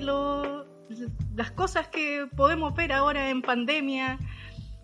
las 1.34 1.50
cosas 1.50 1.88
que 1.88 2.26
podemos 2.34 2.74
ver 2.74 2.92
ahora 2.92 3.28
en 3.28 3.42
pandemia, 3.42 4.18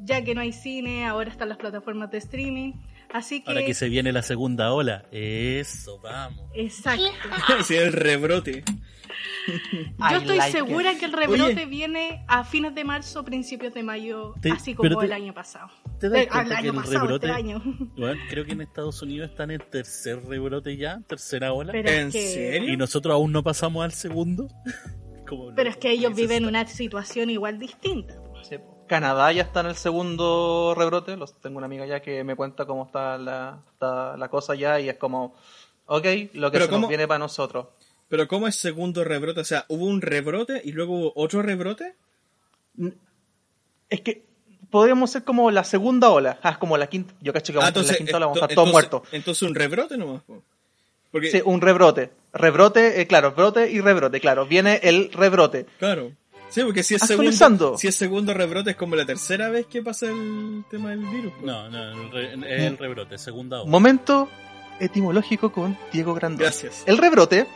ya 0.01 0.23
que 0.23 0.35
no 0.35 0.41
hay 0.41 0.53
cine, 0.53 1.07
ahora 1.07 1.31
están 1.31 1.49
las 1.49 1.59
plataformas 1.59 2.11
de 2.11 2.19
streaming. 2.19 2.73
Así 3.13 3.41
que. 3.43 3.51
Ahora 3.51 3.65
que 3.65 3.75
se 3.75 3.89
viene 3.89 4.13
la 4.13 4.23
segunda 4.23 4.73
ola. 4.73 5.05
Eso, 5.13 6.01
vamos. 6.01 6.45
Exacto. 6.55 7.05
Sí, 7.65 7.75
el 7.77 7.93
rebrote. 7.93 8.65
Yo 9.47 9.53
I 10.11 10.15
estoy 10.19 10.37
like 10.39 10.51
segura 10.53 10.93
it. 10.93 10.99
que 10.99 11.05
el 11.05 11.13
rebrote 11.13 11.43
Oye. 11.55 11.67
viene 11.67 12.25
a 12.27 12.43
fines 12.45 12.75
de 12.75 12.83
marzo, 12.85 13.25
principios 13.25 13.73
de 13.75 13.83
mayo, 13.85 14.35
Te- 14.41 14.51
así 14.51 14.75
como 14.75 14.99
te- 14.99 15.07
el 15.07 15.13
año 15.13 15.33
pasado. 15.33 15.69
¿Te 16.01 16.09
das 16.09 16.23
Eh, 16.23 16.29
cuenta 16.29 16.39
al 16.41 16.49
que 16.49 16.55
año 16.69 16.71
el 16.71 16.77
pasado, 16.85 17.01
rebrote... 17.03 17.27
este 17.29 17.39
año. 17.39 17.63
Bueno, 17.97 18.21
creo 18.29 18.45
que 18.45 18.53
en 18.53 18.61
Estados 18.63 19.01
Unidos 19.03 19.31
están 19.31 19.53
en 19.53 19.61
tercer 19.71 20.25
rebrote 20.27 20.77
ya, 20.77 21.01
tercera 21.07 21.53
ola. 21.53 21.71
Pero 21.73 21.89
¿En 21.89 22.09
es 22.09 22.13
que, 22.13 22.27
serio? 22.29 22.73
Y 22.73 22.77
nosotros 22.77 23.15
aún 23.15 23.31
no 23.31 23.45
pasamos 23.45 23.85
al 23.85 23.93
segundo. 23.93 24.49
Como 25.29 25.55
pero 25.55 25.71
es 25.71 25.77
que 25.77 25.91
ellos 25.93 26.15
viven 26.15 26.45
una 26.45 26.67
situación 26.67 27.31
igual 27.31 27.59
distinta. 27.61 28.15
Sí, 28.43 28.59
po. 28.59 28.76
Canadá 28.87 29.31
ya 29.33 29.43
está 29.43 29.61
en 29.61 29.67
el 29.67 29.77
segundo 29.77 30.75
rebrote. 30.77 31.17
Los, 31.17 31.35
tengo 31.41 31.59
una 31.59 31.67
amiga 31.67 31.87
ya 31.87 32.01
que 32.01 32.25
me 32.25 32.35
cuenta 32.37 32.65
cómo 32.67 32.87
está 32.87 33.19
la, 33.19 33.61
está 33.73 34.17
la 34.17 34.29
cosa 34.29 34.55
ya 34.55 34.81
y 34.81 34.89
es 34.89 34.97
como, 34.97 35.35
ok, 35.87 36.05
lo 36.35 36.51
que 36.51 36.61
se 36.61 36.69
cómo- 36.69 36.81
nos 36.83 36.89
viene 36.89 37.07
para 37.09 37.19
nosotros. 37.19 37.67
Pero 38.09 38.29
¿cómo 38.29 38.47
es 38.47 38.55
segundo 38.57 39.03
rebrote? 39.05 39.41
O 39.41 39.45
sea, 39.45 39.65
¿hubo 39.69 39.85
un 39.87 40.01
rebrote 40.01 40.61
y 40.65 40.73
luego 40.73 40.95
hubo 40.97 41.13
otro 41.17 41.43
rebrote? 41.43 41.97
Es 43.89 44.01
que 44.01 44.25
podríamos 44.71 45.11
ser 45.11 45.25
como 45.25 45.51
la 45.51 45.65
segunda 45.65 46.11
ola. 46.11 46.39
Ah, 46.43 46.51
es 46.51 46.59
como 46.59 46.77
la 46.77 46.87
quinta. 46.89 47.15
Yo 47.21 47.33
cacho 47.33 47.53
que 47.53 47.59
vamos 47.59 47.77
a 47.77 47.83
ser 47.83 47.93
la 47.93 47.99
quinta 47.99 48.17
ola, 48.17 48.27
vamos 48.27 48.43
a 48.43 48.45
estar 48.45 48.55
todos 48.55 48.69
entonces- 48.69 48.91
muertos. 48.91 49.09
Entonces 49.13 49.43
un 49.49 49.55
rebrote 49.55 49.97
nomás. 49.97 50.23
po. 50.23 50.43
Porque, 51.11 51.31
Sí, 51.31 51.41
un 51.45 51.61
rebrote. 51.61 52.11
Rebrote, 52.33 53.01
eh, 53.01 53.07
claro, 53.07 53.33
brote 53.33 53.71
y 53.71 53.81
rebrote, 53.81 54.21
claro. 54.21 54.45
Viene 54.47 54.81
el 54.83 55.11
rebrote. 55.13 55.67
claro. 55.79 56.13
Sí, 56.49 56.63
porque 56.63 56.83
si 56.83 56.95
es, 56.95 57.03
segundo, 57.03 57.77
si 57.77 57.89
es 57.89 57.95
segundo 57.97 58.33
rebrote 58.33 58.71
es 58.71 58.77
como 58.77 58.95
la 58.97 59.05
tercera 59.05 59.49
vez 59.51 59.67
que 59.67 59.83
pasa 59.83 60.07
el 60.07 60.65
tema 60.71 60.91
del 60.91 61.01
virus. 61.01 61.33
po. 61.41 61.47
No, 61.47 61.69
no, 61.69 61.93
el, 61.93 62.11
re- 62.13 62.35
es 62.35 62.63
el 62.63 62.79
rebrote, 62.79 63.19
segunda. 63.19 63.65
Momento 63.65 64.29
etimológico 64.81 65.51
con 65.53 65.77
Diego 65.93 66.15
Grandón. 66.15 66.39
Gracias. 66.41 66.83
El 66.87 66.99
rebrote, 66.99 67.47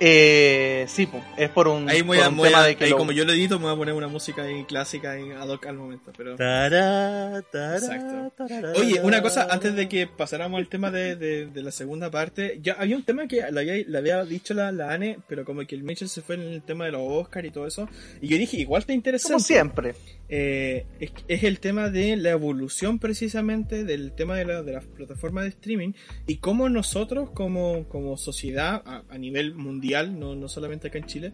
eh, 0.00 0.84
sí, 0.88 1.06
po, 1.06 1.22
es 1.38 1.48
por 1.50 1.68
un, 1.68 1.88
Ahí, 1.88 2.02
voy 2.02 2.18
por 2.18 2.26
a, 2.26 2.28
un 2.28 2.36
voy 2.36 2.48
tema 2.48 2.62
a- 2.62 2.66
de 2.66 2.76
que 2.76 2.84
ahí 2.84 2.90
lo- 2.90 2.98
como 2.98 3.12
yo 3.12 3.24
lo 3.24 3.32
edito, 3.32 3.58
me 3.58 3.64
voy 3.64 3.74
a 3.74 3.76
poner 3.76 3.94
una 3.94 4.08
música 4.08 4.42
ahí 4.42 4.64
clásica 4.64 5.12
ahí 5.12 5.30
ad 5.30 5.48
hoc 5.48 5.64
al 5.66 5.76
momento. 5.76 6.12
Pero... 6.16 6.36
Tará, 6.36 7.42
tará, 7.50 7.76
Exacto. 7.76 8.32
tarará. 8.36 8.72
Oye, 8.78 9.00
una 9.02 9.22
cosa, 9.22 9.46
antes 9.50 9.74
de 9.74 9.88
que 9.88 10.06
pasáramos 10.06 10.58
al 10.58 10.68
tema 10.68 10.90
de, 10.90 11.16
de- 11.16 11.46
de 11.46 11.62
la 11.62 11.70
segunda 11.70 12.10
parte, 12.10 12.58
ya 12.62 12.74
había 12.74 12.96
un 12.96 13.04
tema 13.04 13.26
que 13.26 13.36
le 13.50 13.60
había, 13.60 13.74
le 13.86 13.98
había 13.98 14.24
dicho 14.24 14.52
la, 14.54 14.70
la 14.72 14.92
Ane, 14.92 15.18
pero 15.28 15.44
como 15.44 15.66
que 15.66 15.74
el 15.74 15.82
Mitchell 15.82 16.08
se 16.08 16.20
fue 16.22 16.34
en 16.34 16.42
el 16.42 16.62
tema 16.62 16.84
de 16.84 16.92
los 16.92 17.02
Oscar 17.02 17.46
y 17.46 17.50
todo 17.50 17.66
eso, 17.66 17.88
y 18.20 18.28
yo 18.28 18.36
dije, 18.36 18.58
igual 18.58 18.80
está 18.80 18.92
interesante. 18.92 19.32
como 19.32 19.44
siempre. 19.44 19.94
Eh, 20.28 20.84
es, 20.98 21.12
es 21.28 21.44
el 21.44 21.60
tema 21.60 21.88
de 21.88 22.16
la 22.16 22.30
evolución 22.30 22.98
precisamente 22.98 23.84
del 23.84 24.12
tema 24.12 24.34
de, 24.36 24.44
la, 24.44 24.62
de 24.62 24.72
las 24.72 24.84
plataformas 24.84 25.44
de 25.44 25.50
streaming 25.50 25.92
y 26.26 26.38
cómo 26.38 26.68
nosotros 26.68 27.30
como, 27.30 27.84
como 27.88 28.16
sociedad 28.16 28.82
a, 28.84 29.04
a 29.08 29.18
nivel 29.18 29.54
mundial, 29.54 29.85
no, 30.18 30.34
no 30.34 30.48
solamente 30.48 30.88
acá 30.88 30.98
en 30.98 31.06
Chile, 31.06 31.32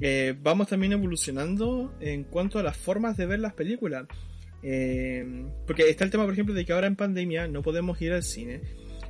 eh, 0.00 0.34
vamos 0.40 0.68
también 0.68 0.92
evolucionando 0.92 1.94
en 2.00 2.24
cuanto 2.24 2.58
a 2.58 2.62
las 2.62 2.76
formas 2.76 3.16
de 3.16 3.26
ver 3.26 3.38
las 3.40 3.54
películas. 3.54 4.06
Eh, 4.62 5.24
porque 5.66 5.88
está 5.88 6.04
el 6.04 6.10
tema, 6.10 6.24
por 6.24 6.32
ejemplo, 6.32 6.54
de 6.54 6.64
que 6.64 6.72
ahora 6.72 6.86
en 6.86 6.96
pandemia 6.96 7.48
no 7.48 7.62
podemos 7.62 8.00
ir 8.02 8.12
al 8.12 8.22
cine. 8.22 8.60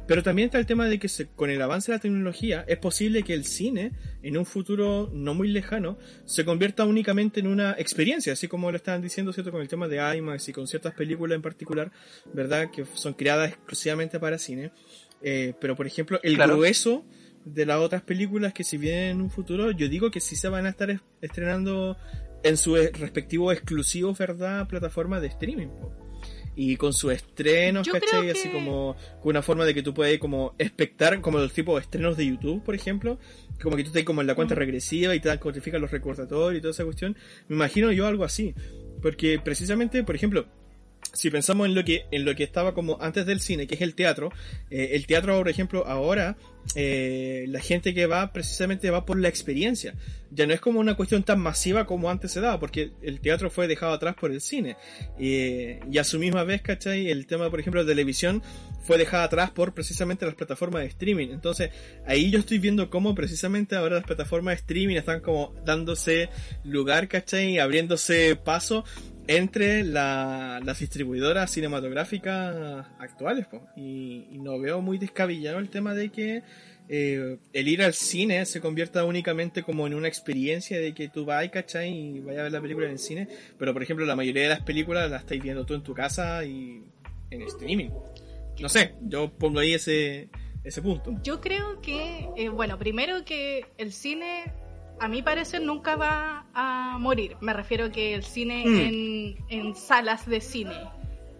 Pero 0.07 0.23
también 0.25 0.47
está 0.47 0.59
el 0.59 0.67
tema 0.67 0.89
de 0.89 0.99
que 0.99 1.09
se- 1.09 1.29
con 1.29 1.51
el 1.51 1.63
avance 1.63 1.93
de 1.93 1.97
la 1.99 2.01
tecnología 2.03 2.65
es 2.67 2.79
posible 2.79 3.23
que 3.23 3.33
el 3.33 3.45
cine, 3.45 3.93
en 4.23 4.37
un 4.37 4.45
futuro 4.45 5.09
no 5.13 5.35
muy 5.35 5.47
lejano, 5.49 5.99
se 6.25 6.45
convierta 6.45 6.85
únicamente 6.85 7.39
en 7.39 7.47
una 7.47 7.73
experiencia, 7.79 8.33
así 8.33 8.49
como 8.49 8.71
lo 8.73 8.77
estaban 8.77 9.03
diciendo, 9.03 9.33
¿cierto? 9.33 9.53
Con 9.53 9.61
el 9.61 9.69
tema 9.69 9.87
de 9.87 9.99
IMAX 10.17 10.49
y 10.49 10.53
con 10.53 10.67
ciertas 10.67 10.95
películas 10.95 11.37
en 11.37 11.43
particular, 11.43 11.93
¿verdad? 12.33 12.71
Que 12.73 12.85
son 12.95 13.15
creadas 13.15 13.51
exclusivamente 13.51 14.19
para 14.19 14.39
cine. 14.39 14.73
Eh, 15.23 15.53
pero, 15.61 15.77
por 15.77 15.87
ejemplo, 15.87 16.19
el 16.25 16.35
Claro. 16.35 16.55
grueso 16.57 17.05
de 17.45 17.67
las 17.67 17.79
otras 17.79 18.03
películas 18.03 18.53
que 18.53 18.65
si 18.65 18.77
vienen 18.79 19.11
en 19.13 19.21
un 19.23 19.31
futuro, 19.31 19.71
yo 19.71 19.89
digo 19.89 20.11
que 20.11 20.21
sí 20.21 20.37
se 20.37 20.49
van 20.49 20.67
a 20.67 20.71
estar 20.71 20.91
es- 20.91 21.01
estrenando 21.21 21.97
en 22.43 22.57
sus 22.57 22.79
respectivos 22.93 23.53
exclusivos, 23.55 24.17
¿verdad? 24.19 24.67
Plataformas 24.69 25.21
de 25.23 25.29
streaming. 25.29 25.69
po. 25.69 25.93
Y 26.57 26.77
con 26.77 26.93
sus 26.93 27.13
estrenos, 27.13 27.87
Yo 27.87 27.93
¿cachai? 27.95 28.23
que- 28.27 28.33
Así 28.33 28.49
como 28.51 28.97
con 29.23 29.31
una 29.31 29.41
forma 29.41 29.65
de 29.65 29.73
que 29.73 29.83
tú 29.83 29.95
puedes 29.95 30.19
como 30.19 30.55
espectar, 30.59 31.21
como 31.21 31.39
los 31.39 31.53
tipos 31.53 31.77
de 31.77 31.83
estrenos 31.83 32.17
de 32.17 32.27
YouTube, 32.27 32.63
por 32.63 32.75
ejemplo, 32.75 33.19
como 33.63 33.77
que 33.77 33.85
tú 33.85 33.89
estás 33.91 34.05
como 34.05 34.21
en 34.21 34.27
la 34.27 34.35
cuenta 34.35 34.55
regresiva 34.55 35.15
y 35.15 35.21
te 35.21 35.29
dan 35.29 35.39
codifican 35.39 35.81
los 35.81 35.91
recordatorios 35.91 36.59
y 36.59 36.61
toda 36.61 36.73
esa 36.73 36.85
cuestión. 36.85 37.17
Me 37.49 37.57
imagino 37.57 37.91
yo 37.93 38.07
algo 38.07 38.25
así. 38.25 38.55
Porque 39.01 39.39
precisamente, 39.43 40.03
por 40.05 40.15
ejemplo, 40.15 40.47
si 41.13 41.31
pensamos 41.31 41.67
en 41.67 41.75
lo 41.75 41.85
que 41.85 42.07
en 42.11 42.25
lo 42.25 42.35
que 42.35 42.45
estaba 42.45 42.75
como 42.75 42.99
antes 43.01 43.27
del 43.27 43.41
cine, 43.41 43.67
que 43.67 43.75
es 43.75 43.81
el 43.81 43.95
teatro, 43.95 44.33
eh, 44.71 44.91
el 44.93 45.07
teatro, 45.07 45.37
por 45.39 45.49
ejemplo, 45.49 45.87
ahora 45.87 46.37
eh, 46.77 47.47
la 47.49 47.61
gente 47.61 47.95
que 47.95 48.07
va 48.07 48.33
precisamente 48.33 48.91
va 48.91 49.05
por 49.05 49.19
la 49.19 49.29
experiencia. 49.29 49.95
Ya 50.31 50.47
no 50.47 50.55
es 50.55 50.61
como 50.61 50.79
una 50.79 50.95
cuestión 50.95 51.25
tan 51.25 51.41
masiva 51.41 51.87
como 51.87 52.09
antes 52.09 52.31
se 52.31 52.41
daba, 52.41 52.61
porque 52.61 52.93
el 53.03 53.21
teatro 53.21 53.51
fue 53.51 53.67
dejado 53.67 53.93
atrás 53.93 54.15
por 54.15 54.31
el 54.31 54.41
cine. 54.41 54.77
Eh, 55.19 55.81
y 55.91 55.99
a 55.99 56.05
su 56.05 56.21
misma 56.21 56.45
vez, 56.45 56.63
¿cachai? 56.63 57.11
El 57.11 57.27
tema, 57.27 57.51
por 57.51 57.59
ejemplo, 57.59 57.83
de 57.83 57.91
televisión 57.91 58.43
fue 58.83 58.97
dejado 58.97 59.25
atrás 59.25 59.51
por 59.51 59.75
precisamente 59.75 60.27
las 60.27 60.37
plataformas 60.37 60.83
de 60.83 60.89
streaming. 60.89 61.29
Entonces, 61.31 61.71
ahí 62.07 62.31
yo 62.31 62.39
estoy 62.39 62.59
viendo 62.59 62.91
cómo 62.91 63.15
precisamente 63.17 63.75
ahora 63.75 63.97
las 63.97 64.05
plataformas 64.05 64.53
de 64.53 64.61
streaming 64.61 64.97
están 64.97 65.21
como 65.21 65.53
dándose 65.65 66.29
lugar, 66.63 67.09
¿cachai? 67.09 67.59
Abriéndose 67.59 68.37
paso 68.37 68.85
entre 69.37 69.85
la- 69.85 70.61
las 70.65 70.81
distribuidoras 70.81 71.51
cinematográficas 71.51 72.87
actuales. 72.99 73.47
po. 73.47 73.63
Y, 73.77 74.27
y 74.31 74.39
no 74.39 74.59
veo 74.59 74.81
muy 74.81 74.99
descabellado 74.99 75.59
el 75.59 75.69
tema 75.71 75.95
de 75.95 76.11
que 76.11 76.43
eh, 76.89 77.39
el 77.53 77.69
ir 77.69 77.83
al 77.83 77.95
cine 77.95 78.45
se 78.47 78.61
convierta 78.61 79.05
únicamente 79.05 79.63
como 79.63 79.87
en 79.87 79.95
una 79.95 80.09
experiencia 80.09 80.81
de 80.81 80.93
que 80.93 81.09
tú 81.09 81.25
vas, 81.25 81.49
¿cachai? 81.51 81.91
Y 82.17 82.21
vayas 82.21 82.41
a 82.41 82.43
ver 82.45 82.53
la 82.53 82.61
película 82.61 82.87
en 82.87 82.93
el 82.93 82.99
cine. 82.99 83.29
Pero, 83.59 83.73
por 83.73 83.83
ejemplo, 83.83 84.05
la 84.07 84.17
mayoría 84.17 84.43
de 84.43 84.49
las 84.49 84.63
películas 84.63 85.09
las 85.11 85.21
estáis 85.23 85.43
viendo 85.43 85.65
tú 85.65 85.75
en 85.75 85.83
tu 85.83 85.95
casa 85.95 86.45
y 86.45 86.83
en 87.31 87.43
streaming. 87.43 87.91
No 88.61 88.69
sé, 88.69 88.95
yo 89.03 89.31
pongo 89.31 89.61
ahí 89.61 89.75
ese, 89.75 90.29
ese 90.65 90.83
punto. 90.83 91.15
Yo 91.23 91.41
creo 91.41 91.81
que, 91.81 92.29
eh, 92.37 92.49
bueno, 92.49 92.77
primero 92.79 93.25
que 93.25 93.67
el 93.79 93.93
cine, 93.93 94.53
a 95.01 95.09
mi 95.09 95.23
parecer, 95.23 95.63
nunca 95.63 95.97
va 95.97 96.47
a 96.55 96.99
morir. 96.99 97.37
Me 97.41 97.53
refiero 97.53 97.91
que 97.91 98.15
el 98.15 98.23
cine 98.23 98.65
Mm. 98.67 98.79
en, 98.79 99.37
en 99.49 99.75
salas 99.75 100.27
de 100.27 100.41
cine, 100.41 100.75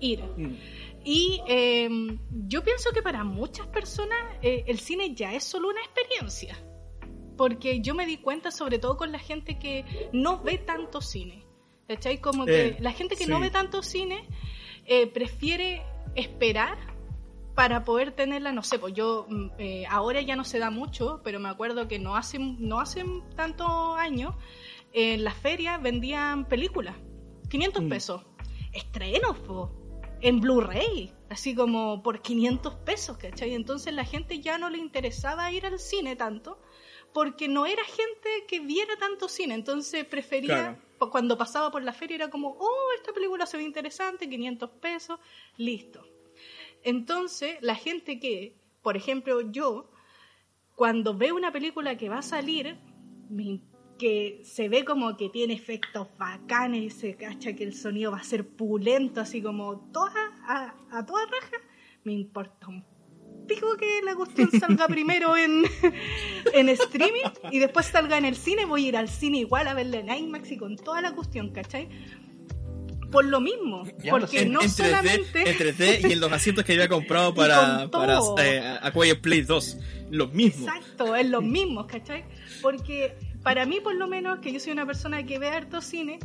ir. 0.01 0.21
Mm. 0.37 0.57
Y 1.05 1.41
eh, 1.47 1.89
yo 2.49 2.63
pienso 2.63 2.91
que 2.93 3.03
para 3.03 3.25
muchas 3.25 3.67
personas 3.69 4.19
eh, 4.43 4.65
el 4.67 4.79
cine 4.81 5.15
ya 5.15 5.33
es 5.35 5.45
solo 5.45 5.69
una 5.69 5.81
experiencia. 5.81 6.57
Porque 7.37 7.81
yo 7.81 7.95
me 7.95 8.05
di 8.05 8.19
cuenta, 8.19 8.51
sobre 8.51 8.79
todo 8.79 8.97
con 8.99 9.13
la 9.13 9.19
gente 9.19 9.59
que 9.59 9.85
no 10.13 10.43
ve 10.43 10.59
tanto 10.59 11.01
cine. 11.01 11.45
¿Cachai? 11.89 12.21
Como 12.21 12.45
que 12.45 12.67
Eh, 12.69 12.77
la 12.81 12.93
gente 12.93 13.17
que 13.17 13.25
sí. 13.25 13.31
no 13.31 13.41
ve 13.41 13.51
tanto 13.51 13.83
cine 13.83 14.29
eh, 14.87 15.07
prefiere 15.07 15.83
esperar 16.15 16.77
para 17.61 17.85
poder 17.85 18.13
tenerla, 18.13 18.53
no 18.53 18.63
sé, 18.63 18.79
pues 18.79 18.95
yo 18.95 19.27
mm, 19.29 19.47
eh, 19.59 19.85
ahora 19.91 20.23
ya 20.23 20.35
no 20.35 20.45
se 20.45 20.59
da 20.59 20.71
mucho, 20.71 21.21
pero 21.23 21.39
me 21.41 21.51
acuerdo 21.51 21.89
que 21.89 21.99
no 21.99 22.17
hace, 22.17 22.39
no 22.39 22.81
hace 22.81 23.05
tantos 23.37 23.69
años 23.99 24.35
en 24.95 25.25
las 25.25 25.35
ferias 25.37 25.83
vendían 25.83 26.47
películas, 26.47 26.97
500 27.51 27.83
Mm. 27.83 27.89
pesos, 27.91 28.23
estrenos, 28.73 29.39
po, 29.41 29.71
en 30.23 30.41
Blu-ray, 30.41 31.13
así 31.29 31.55
como 31.55 32.03
por 32.03 32.23
500 32.23 32.77
pesos, 32.77 33.19
¿cachai? 33.19 33.53
Entonces 33.53 33.93
la 33.93 34.07
gente 34.07 34.41
ya 34.41 34.57
no 34.57 34.71
le 34.71 34.79
interesaba 34.79 35.53
ir 35.53 35.67
al 35.67 35.79
cine 35.79 36.17
tanto, 36.17 36.63
porque 37.13 37.47
no 37.47 37.67
era 37.67 37.85
gente 37.85 38.47
que 38.49 38.61
viera 38.61 38.97
tanto 38.99 39.29
cine, 39.29 39.53
entonces 39.55 40.07
prefería, 40.07 40.49
Claro. 40.55 40.79
po- 40.99 41.11
cuando 41.11 41.37
pasaba 41.37 41.71
por 41.71 41.83
la 41.83 41.93
feria 41.93 42.15
era 42.15 42.31
como, 42.31 42.57
oh, 42.59 42.87
esta 42.97 43.13
película 43.13 43.45
se 43.45 43.59
ve 43.59 43.65
interesante, 43.65 44.31
500 44.31 44.71
pesos, 44.81 45.19
listo. 45.59 46.07
Entonces, 46.85 47.57
la 47.61 47.75
gente 47.75 48.19
que, 48.21 48.57
por 48.83 48.97
ejemplo, 48.97 49.41
yo, 49.51 49.91
cuando 50.75 51.15
veo 51.17 51.35
una 51.37 51.53
película 51.53 51.97
que 51.97 52.09
va 52.09 52.19
a 52.19 52.23
salir, 52.23 52.79
me- 53.29 53.61
que 53.99 54.41
se 54.45 54.71
ve 54.71 54.85
como 54.87 55.15
que 55.19 55.29
tiene 55.29 55.53
efectos 55.53 56.09
bacanes 56.19 56.81
y 56.83 56.91
se 56.91 57.17
cacha 57.17 57.53
que 57.55 57.65
el 57.65 57.75
sonido 57.75 58.13
va 58.13 58.19
a 58.19 58.23
ser 58.25 58.47
pulento, 58.49 59.21
así 59.21 59.43
como 59.43 59.79
toda, 59.93 60.15
a, 60.47 60.75
a 60.91 61.05
toda 61.05 61.27
raja, 61.27 61.57
me 62.05 62.15
importa 62.15 62.69
un 62.69 62.83
pico 63.47 63.77
que 63.77 64.01
la 64.03 64.15
cuestión 64.15 64.49
salga 64.59 64.87
primero 64.89 65.37
en, 65.37 65.65
en 66.55 66.69
streaming 66.71 67.25
y 67.51 67.59
después 67.59 67.87
salga 67.87 68.17
en 68.17 68.25
el 68.25 68.37
cine, 68.37 68.65
voy 68.65 68.87
a 68.87 68.89
ir 68.89 68.97
al 68.97 69.09
cine 69.11 69.39
igual 69.41 69.69
a 69.69 69.75
verla 69.75 69.99
en 69.99 70.09
IMAX 70.09 70.53
y 70.53 70.57
con 70.57 70.77
toda 70.77 71.03
la 71.03 71.15
cuestión, 71.15 71.51
¿cachai? 71.51 71.89
Por 73.11 73.25
lo 73.25 73.41
mismo, 73.41 73.85
Ya, 74.03 74.13
porque 74.13 74.43
En, 74.43 74.53
no 74.53 74.63
en 74.63 74.69
3D, 74.69 74.71
solamente... 74.71 75.51
en 75.51 75.57
3D 75.57 76.09
y 76.09 76.13
en 76.13 76.21
los 76.21 76.33
asientos 76.33 76.65
que 76.65 76.73
había 76.73 76.89
comprado 76.89 77.35
para, 77.35 77.89
para 77.91 78.19
eh, 78.39 78.79
A 78.81 78.91
Quiet 78.93 79.21
Place 79.21 79.45
2. 79.45 79.79
Los 80.11 80.33
mismos. 80.33 80.69
Exacto, 80.69 81.15
es 81.15 81.29
los 81.29 81.43
mismos, 81.43 81.87
¿cachai? 81.87 82.25
Porque 82.63 83.17
para 83.43 83.65
mí, 83.65 83.81
por 83.81 83.95
lo 83.95 84.07
menos, 84.07 84.41
que 84.41 84.53
yo 84.53 84.61
soy 84.61 84.73
una 84.73 84.87
persona 84.87 85.25
que 85.25 85.39
ve 85.39 85.49
harto 85.49 85.81
cine, 85.81 86.19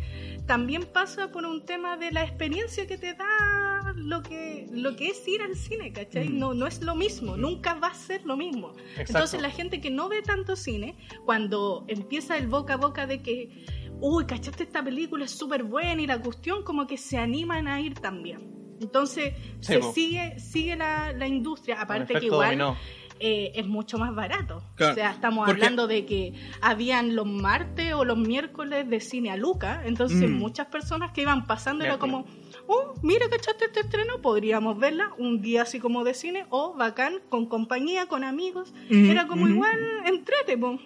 también 0.45 0.83
pasa 0.83 1.31
por 1.31 1.45
un 1.45 1.65
tema 1.65 1.97
de 1.97 2.11
la 2.11 2.23
experiencia 2.23 2.86
que 2.88 2.97
te 2.97 3.13
da 3.13 3.93
lo 3.95 4.21
que, 4.21 4.67
lo 4.71 4.95
que 4.95 5.07
es 5.07 5.27
ir 5.27 5.41
al 5.41 5.55
cine, 5.55 5.93
¿cachai? 5.93 6.29
Mm. 6.29 6.38
No, 6.38 6.53
no 6.53 6.67
es 6.67 6.81
lo 6.81 6.93
mismo, 6.95 7.38
nunca 7.38 7.75
va 7.75 7.88
a 7.88 7.93
ser 7.93 8.25
lo 8.25 8.36
mismo. 8.36 8.73
Exacto. 8.91 9.13
Entonces 9.13 9.41
la 9.41 9.49
gente 9.49 9.79
que 9.79 9.89
no 9.89 10.09
ve 10.09 10.21
tanto 10.21 10.55
cine, 10.55 10.95
cuando 11.25 11.86
empieza 11.88 12.38
el 12.38 12.47
boca 12.47 12.73
a 12.73 12.77
boca 12.77 13.07
de 13.07 13.21
que, 13.21 13.65
uy, 14.01 14.25
¿cachaste 14.25 14.63
esta 14.63 14.83
película? 14.83 15.25
Es 15.25 15.31
súper 15.31 15.63
buena 15.63 16.01
y 16.01 16.07
la 16.07 16.19
cuestión 16.21 16.63
como 16.63 16.85
que 16.87 16.97
se 16.97 17.17
animan 17.17 17.67
a 17.67 17.79
ir 17.81 17.95
también. 17.95 18.51
Entonces 18.79 19.33
Sí, 19.61 19.73
se 19.73 19.81
po. 19.81 19.93
sigue, 19.93 20.33
sigue 20.37 20.75
la, 20.75 21.11
la 21.13 21.27
industria, 21.27 21.81
aparte 21.81 22.17
que 22.19 22.25
igual 22.25 22.49
dominó. 22.49 22.77
eh, 23.19 23.51
es 23.55 23.65
mucho 23.67 23.97
más 23.97 24.13
barato. 24.13 24.63
Claro, 24.75 24.91
O 24.91 24.95
sea, 24.95 25.11
estamos 25.11 25.47
hablando 25.47 25.87
de 25.87 26.05
que 26.05 26.33
habían 26.61 27.15
los 27.15 27.25
martes 27.25 27.93
o 27.93 28.03
los 28.03 28.17
miércoles 28.17 28.89
de 28.89 28.99
cine 28.99 29.31
a 29.31 29.37
Luca, 29.37 29.81
entonces 29.85 30.29
Mm. 30.29 30.37
muchas 30.39 30.67
personas 30.67 31.11
que 31.13 31.21
iban 31.21 31.45
Miércoles. 31.85 31.99
como, 31.99 32.25
oh, 32.68 32.95
mira, 33.01 33.30
¿cachaste 33.30 33.66
este 33.66 33.82
estreno? 33.82 34.22
Podríamos 34.22 34.78
verla 34.78 35.13
un 35.18 35.41
día 35.41 35.63
así 35.63 35.80
como 35.80 36.03
de 36.03 36.13
cine 36.13 36.45
o 36.49 36.74
bacán, 36.74 37.22
con 37.30 37.47
compañía, 37.47 38.07
con 38.07 38.24
amigos. 38.24 38.74
Mm, 38.89 39.09
Era 39.09 39.28
como 39.28 39.45
mm. 39.45 39.51
igual 39.51 39.80
entrete, 40.05 40.57
po. 40.57 40.80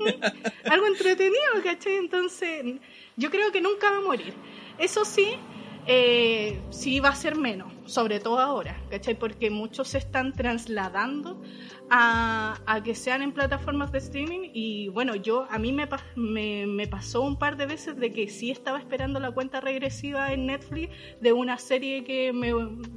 algo 0.70 0.86
entretenido, 0.86 1.62
¿cachai? 1.62 1.96
Entonces, 1.96 2.64
yo 3.16 3.30
creo 3.30 3.52
que 3.52 3.60
nunca 3.60 3.90
va 3.90 3.98
a 3.98 4.02
morir. 4.02 4.34
Eso 4.78 5.04
sí, 5.04 5.34
eh, 5.86 6.60
sí 6.70 7.00
va 7.00 7.10
a 7.10 7.16
ser 7.16 7.36
menos, 7.36 7.72
sobre 7.88 8.20
todo 8.20 8.38
ahora, 8.38 8.80
¿cachai? 8.90 9.14
Porque 9.18 9.50
muchos 9.50 9.88
se 9.88 9.98
están 9.98 10.32
trasladando 10.34 11.40
a, 11.90 12.60
a 12.66 12.82
que 12.82 12.94
sean 12.94 13.22
en 13.22 13.32
plataformas 13.32 13.90
de 13.92 13.98
streaming 13.98 14.50
y 14.52 14.88
bueno, 14.88 15.16
yo 15.16 15.46
a 15.50 15.58
mí 15.58 15.72
me, 15.72 15.88
me, 16.66 16.86
pasó 16.86 17.22
un 17.22 17.38
par 17.38 17.56
de 17.56 17.64
veces 17.64 17.96
de 17.96 18.12
que 18.12 18.28
sí 18.28 18.50
estaba 18.50 18.78
esperando 18.78 19.20
la 19.20 19.30
cuenta 19.30 19.60
regresiva 19.60 20.32
en 20.32 20.46
Netflix 20.46 20.94
de 21.20 21.32
una 21.32 21.56
serie 21.56 22.04
que 22.04 22.32
me, 22.32 22.52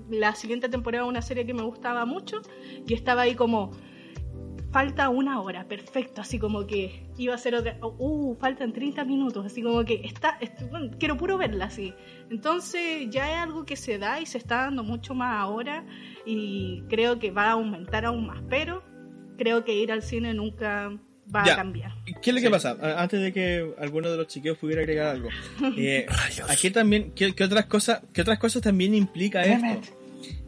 la 0.10 0.36
siguiente 0.36 0.68
temporada 0.68 1.06
una 1.06 1.22
serie 1.22 1.46
que 1.46 1.54
me 1.54 1.64
gustaba 1.64 2.06
mucho 2.06 2.42
y 2.86 2.94
estaba 2.94 3.22
ahí 3.22 3.36
como 3.36 3.72
falta 4.72 5.10
una 5.10 5.42
hora, 5.42 5.66
perfecto, 5.68 6.22
así 6.22 6.40
como 6.40 6.66
que 6.66 7.04
iba 7.18 7.34
a 7.36 7.38
ser 7.38 7.56
otra, 7.56 7.78
uh, 7.82 8.36
faltan 8.40 8.72
30 8.72 9.04
minutos, 9.06 9.46
así 9.46 9.62
como 9.62 9.84
que 9.84 10.02
está, 10.04 10.40
bueno, 10.70 10.92
quiero 10.98 11.18
puro 11.18 11.38
verla 11.38 11.66
así. 11.66 11.94
Entonces 12.30 13.10
ya 13.10 13.30
es 13.32 13.38
algo 13.38 13.66
que 13.66 13.76
se 13.76 13.98
da 13.98 14.20
y 14.22 14.26
se 14.26 14.38
está 14.38 14.64
dando 14.64 14.84
mucho 14.84 15.14
más 15.14 15.40
ahora 15.42 15.86
y 16.26 16.84
creo 16.90 17.20
que 17.20 17.32
va 17.32 17.48
a 17.48 17.52
aumentar 17.52 18.06
aún 18.06 18.28
más, 18.28 18.42
pero 18.50 18.84
creo 19.38 19.64
que 19.66 19.74
ir 19.76 19.92
al 19.92 20.04
cine 20.04 20.34
nunca 20.34 20.92
va 21.34 21.46
Ya. 21.46 21.54
a 21.54 21.56
cambiar. 21.58 21.92
¿Qué 22.22 22.30
es 22.30 22.34
lo 22.34 22.40
Sí. 22.40 22.46
que 22.46 22.52
pasa? 22.52 22.78
Antes 22.98 23.22
de 23.22 23.34
que 23.34 23.74
alguno 23.78 24.10
de 24.10 24.18
los 24.18 24.28
chiquillos 24.28 24.58
pudiera 24.58 24.82
agregar 24.82 25.08
algo. 25.16 25.30
Eh, 25.78 26.06
aquí 26.50 26.72
también, 26.72 27.12
¿qué, 27.14 27.34
qué 27.34 27.44
otras 27.44 27.66
cosas, 27.66 28.02
¿qué 28.14 28.22
otras 28.22 28.40
cosas 28.40 28.62
también 28.62 28.94
implica 28.96 29.42
esto? 29.44 29.92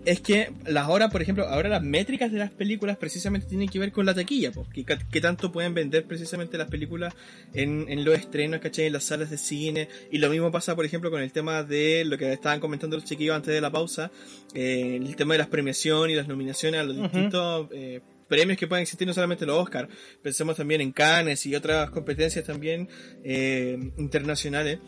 Es 0.05 0.21
que 0.21 0.51
las 0.65 0.89
horas, 0.89 1.11
por 1.11 1.21
ejemplo, 1.21 1.47
ahora 1.47 1.69
las 1.69 1.83
métricas 1.83 2.31
de 2.31 2.39
las 2.39 2.51
películas 2.51 2.97
precisamente 2.97 3.47
tienen 3.47 3.69
que 3.69 3.79
ver 3.79 3.91
con 3.91 4.05
la 4.05 4.13
taquilla, 4.13 4.51
porque 4.51 4.85
qué 5.11 5.21
tanto 5.21 5.51
pueden 5.51 5.73
vender 5.73 6.05
precisamente 6.05 6.57
las 6.57 6.69
películas 6.69 7.13
en, 7.53 7.85
en 7.89 8.03
los 8.03 8.17
estrenos, 8.17 8.59
¿cachai? 8.59 8.87
En 8.87 8.93
las 8.93 9.05
salas 9.05 9.29
de 9.29 9.37
cine. 9.37 9.87
Y 10.11 10.17
lo 10.17 10.29
mismo 10.29 10.51
pasa, 10.51 10.75
por 10.75 10.85
ejemplo, 10.85 11.09
con 11.11 11.21
el 11.21 11.31
tema 11.31 11.63
de 11.63 12.03
lo 12.05 12.17
que 12.17 12.31
estaban 12.33 12.59
comentando 12.59 12.97
los 12.97 13.05
chiquillos 13.05 13.35
antes 13.35 13.53
de 13.53 13.61
la 13.61 13.71
pausa, 13.71 14.11
eh, 14.53 14.99
el 15.01 15.15
tema 15.15 15.35
de 15.35 15.39
las 15.39 15.47
premiaciones 15.47 16.13
y 16.13 16.17
las 16.17 16.27
nominaciones 16.27 16.81
a 16.81 16.83
los 16.83 16.97
distintos 16.97 17.67
eh, 17.71 18.01
premios 18.27 18.57
que 18.57 18.67
pueden 18.67 18.81
existir, 18.81 19.07
no 19.07 19.13
solamente 19.13 19.45
los 19.45 19.61
Oscars, 19.61 19.89
pensemos 20.21 20.57
también 20.57 20.81
en 20.81 20.91
Cannes 20.91 21.45
y 21.45 21.55
otras 21.55 21.89
competencias 21.91 22.45
también 22.45 22.89
eh, 23.23 23.77
internacionales. 23.97 24.79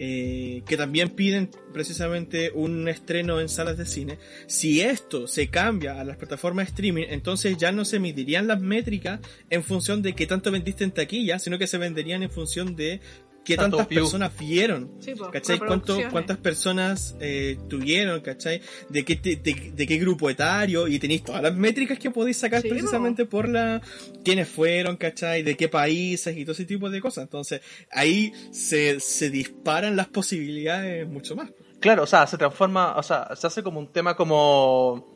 Eh, 0.00 0.64
que 0.66 0.76
también 0.76 1.10
piden 1.10 1.50
precisamente 1.72 2.50
un 2.52 2.88
estreno 2.88 3.40
en 3.40 3.48
salas 3.48 3.78
de 3.78 3.86
cine. 3.86 4.18
Si 4.48 4.80
esto 4.80 5.28
se 5.28 5.48
cambia 5.48 6.00
a 6.00 6.04
las 6.04 6.16
plataformas 6.16 6.66
de 6.66 6.70
streaming, 6.70 7.04
entonces 7.10 7.56
ya 7.58 7.70
no 7.70 7.84
se 7.84 8.00
medirían 8.00 8.48
las 8.48 8.60
métricas 8.60 9.20
en 9.50 9.62
función 9.62 10.02
de 10.02 10.14
qué 10.14 10.26
tanto 10.26 10.50
vendiste 10.50 10.82
en 10.82 10.90
taquilla, 10.90 11.38
sino 11.38 11.58
que 11.58 11.68
se 11.68 11.78
venderían 11.78 12.24
en 12.24 12.30
función 12.30 12.74
de 12.74 13.00
qué 13.44 13.56
tantas 13.56 13.86
personas 13.86 14.32
vieron, 14.38 14.98
¿cachai? 15.32 15.58
¿Cuántas 15.58 16.38
personas 16.38 17.16
eh, 17.20 17.58
tuvieron, 17.68 18.20
¿cachai? 18.20 18.62
¿De 18.88 19.04
qué, 19.04 19.16
de, 19.16 19.86
qué 19.86 19.98
grupo 19.98 20.30
etario? 20.30 20.88
Y 20.88 20.98
tenéis 20.98 21.24
todas 21.24 21.42
las 21.42 21.54
métricas 21.54 21.98
que 21.98 22.10
podéis 22.10 22.38
sacar 22.38 22.62
precisamente 22.62 23.26
por 23.26 23.48
la 23.48 23.82
quiénes 24.24 24.48
fueron, 24.48 24.96
¿cachai? 24.96 25.42
De 25.42 25.56
qué 25.56 25.68
países 25.68 26.36
y 26.36 26.44
todo 26.44 26.52
ese 26.52 26.64
tipo 26.64 26.90
de 26.90 27.00
cosas. 27.00 27.24
Entonces, 27.24 27.60
ahí 27.90 28.32
se, 28.50 28.98
se 29.00 29.30
disparan 29.30 29.96
las 29.96 30.08
posibilidades 30.08 31.06
mucho 31.06 31.36
más. 31.36 31.50
Claro, 31.80 32.04
o 32.04 32.06
sea, 32.06 32.26
se 32.26 32.38
transforma, 32.38 32.96
o 32.96 33.02
sea, 33.02 33.36
se 33.36 33.46
hace 33.46 33.62
como 33.62 33.78
un 33.78 33.92
tema 33.92 34.16
como 34.16 35.14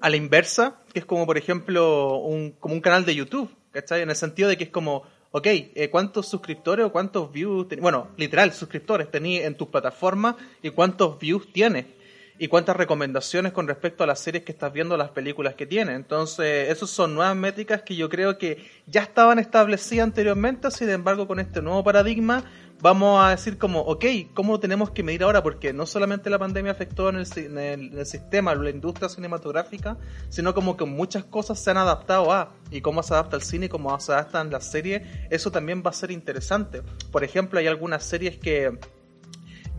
a 0.00 0.08
la 0.08 0.16
inversa, 0.16 0.82
que 0.92 1.00
es 1.00 1.04
como, 1.04 1.26
por 1.26 1.36
ejemplo, 1.36 2.18
un, 2.18 2.52
como 2.52 2.74
un 2.74 2.80
canal 2.80 3.04
de 3.04 3.14
YouTube, 3.14 3.54
¿cachai? 3.70 4.00
En 4.00 4.08
el 4.08 4.16
sentido 4.16 4.48
de 4.48 4.56
que 4.56 4.64
es 4.64 4.70
como 4.70 5.02
ok, 5.32 5.46
eh, 5.46 5.88
¿cuántos 5.90 6.28
suscriptores 6.28 6.86
o 6.86 6.92
cuántos 6.92 7.30
views, 7.32 7.66
bueno, 7.80 8.08
literal, 8.16 8.52
suscriptores 8.52 9.10
tenías 9.10 9.44
en 9.44 9.56
tus 9.56 9.68
plataformas 9.68 10.36
y 10.62 10.70
cuántos 10.70 11.18
views 11.18 11.52
tienes? 11.52 11.86
Y 12.42 12.48
cuántas 12.48 12.74
recomendaciones 12.74 13.52
con 13.52 13.68
respecto 13.68 14.02
a 14.02 14.06
las 14.06 14.18
series 14.18 14.44
que 14.44 14.52
estás 14.52 14.72
viendo, 14.72 14.96
las 14.96 15.10
películas 15.10 15.56
que 15.56 15.66
tienes. 15.66 15.94
Entonces, 15.94 16.70
esas 16.70 16.88
son 16.88 17.14
nuevas 17.14 17.36
métricas 17.36 17.82
que 17.82 17.94
yo 17.94 18.08
creo 18.08 18.38
que 18.38 18.66
ya 18.86 19.02
estaban 19.02 19.38
establecidas 19.38 20.04
anteriormente, 20.04 20.70
sin 20.70 20.88
embargo, 20.88 21.28
con 21.28 21.38
este 21.38 21.60
nuevo 21.60 21.84
paradigma 21.84 22.42
vamos 22.80 23.22
a 23.22 23.30
decir 23.30 23.58
como, 23.58 23.80
ok, 23.80 24.04
¿cómo 24.34 24.58
tenemos 24.58 24.90
que 24.90 25.02
medir 25.02 25.22
ahora? 25.22 25.42
Porque 25.42 25.72
no 25.72 25.86
solamente 25.86 26.30
la 26.30 26.38
pandemia 26.38 26.72
afectó 26.72 27.10
en 27.10 27.16
el, 27.16 27.26
sistema, 28.06 28.52
en 28.52 28.64
la 28.64 28.70
industria 28.70 29.08
cinematográfica, 29.08 29.98
sino 30.28 30.54
como 30.54 30.76
que 30.76 30.84
muchas 30.84 31.24
cosas 31.24 31.58
se 31.58 31.70
han 31.70 31.76
adaptado 31.76 32.32
a, 32.32 32.54
y 32.70 32.80
cómo 32.80 33.02
se 33.02 33.14
adapta 33.14 33.36
el 33.36 33.42
cine 33.42 33.68
cómo 33.68 33.98
se 34.00 34.12
adaptan 34.12 34.50
las 34.50 34.70
series, 34.70 35.02
eso 35.28 35.50
también 35.50 35.82
va 35.84 35.90
a 35.90 35.94
ser 35.94 36.10
interesante. 36.10 36.82
Por 37.12 37.22
ejemplo, 37.22 37.58
hay 37.58 37.66
algunas 37.66 38.04
series 38.04 38.38
que 38.38 38.78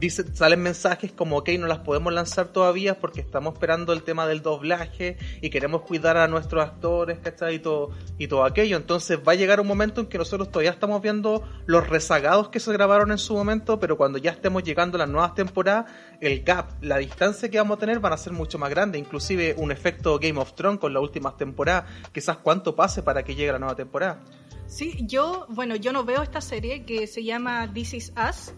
salen 0.09 0.61
mensajes 0.61 1.11
como, 1.11 1.37
ok, 1.37 1.49
no 1.59 1.67
las 1.67 1.79
podemos 1.79 2.11
lanzar 2.11 2.47
todavía 2.47 2.99
porque 2.99 3.21
estamos 3.21 3.53
esperando 3.53 3.93
el 3.93 4.03
tema 4.03 4.25
del 4.27 4.41
doblaje 4.41 5.17
y 5.41 5.49
queremos 5.49 5.81
cuidar 5.81 6.17
a 6.17 6.27
nuestros 6.27 6.63
actores, 6.63 7.19
¿cachai? 7.19 7.55
Y 7.55 7.59
todo, 7.59 7.91
y 8.17 8.27
todo 8.27 8.43
aquello. 8.43 8.77
Entonces 8.77 9.19
va 9.25 9.33
a 9.33 9.35
llegar 9.35 9.59
un 9.59 9.67
momento 9.67 10.01
en 10.01 10.07
que 10.07 10.17
nosotros 10.17 10.49
todavía 10.49 10.71
estamos 10.71 11.01
viendo 11.01 11.47
los 11.65 11.87
rezagados 11.87 12.49
que 12.49 12.59
se 12.59 12.73
grabaron 12.73 13.11
en 13.11 13.17
su 13.17 13.35
momento, 13.35 13.79
pero 13.79 13.97
cuando 13.97 14.17
ya 14.17 14.31
estemos 14.31 14.63
llegando 14.63 14.97
a 14.97 14.99
las 14.99 15.09
nuevas 15.09 15.35
temporadas, 15.35 15.91
el 16.19 16.43
gap, 16.43 16.71
la 16.81 16.97
distancia 16.97 17.49
que 17.49 17.57
vamos 17.57 17.77
a 17.77 17.79
tener 17.79 17.99
van 17.99 18.13
a 18.13 18.17
ser 18.17 18.33
mucho 18.33 18.57
más 18.57 18.69
grande. 18.69 18.97
Inclusive 18.97 19.55
un 19.57 19.71
efecto 19.71 20.19
Game 20.19 20.39
of 20.39 20.53
Thrones 20.53 20.79
con 20.79 20.93
las 20.93 21.03
últimas 21.03 21.37
temporadas, 21.37 21.85
quizás 22.11 22.37
cuánto 22.37 22.75
pase 22.75 23.03
para 23.03 23.23
que 23.23 23.35
llegue 23.35 23.51
la 23.51 23.59
nueva 23.59 23.75
temporada. 23.75 24.21
Sí, 24.67 24.99
yo, 25.01 25.47
bueno, 25.49 25.75
yo 25.75 25.91
no 25.91 26.05
veo 26.05 26.21
esta 26.21 26.39
serie 26.39 26.85
que 26.85 27.05
se 27.05 27.25
llama 27.25 27.69
This 27.73 27.93
Is 27.93 28.13
Us, 28.29 28.53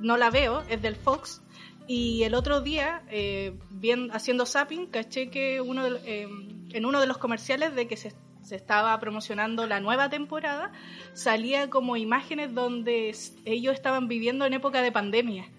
no 0.00 0.16
la 0.16 0.30
veo, 0.30 0.62
es 0.68 0.80
del 0.82 0.96
Fox. 0.96 1.42
Y 1.86 2.22
el 2.24 2.34
otro 2.34 2.60
día, 2.60 3.02
eh, 3.10 3.58
haciendo 4.12 4.44
zapping, 4.44 4.86
caché 4.86 5.30
que 5.30 5.56
eh, 5.56 6.28
en 6.70 6.84
uno 6.84 7.00
de 7.00 7.06
los 7.06 7.18
comerciales 7.18 7.74
de 7.74 7.88
que 7.88 7.96
se, 7.96 8.14
estaba 8.50 8.98
promocionando 9.00 9.66
la 9.66 9.80
nueva 9.80 10.08
temporada, 10.08 10.72
salía 11.12 11.70
como 11.70 11.96
imágenes 11.96 12.54
donde 12.54 13.14
ellos 13.44 13.74
estaban 13.74 14.08
viviendo 14.08 14.44
en 14.46 14.54
época 14.54 14.82
de 14.82 14.92
pandemia 14.92 15.50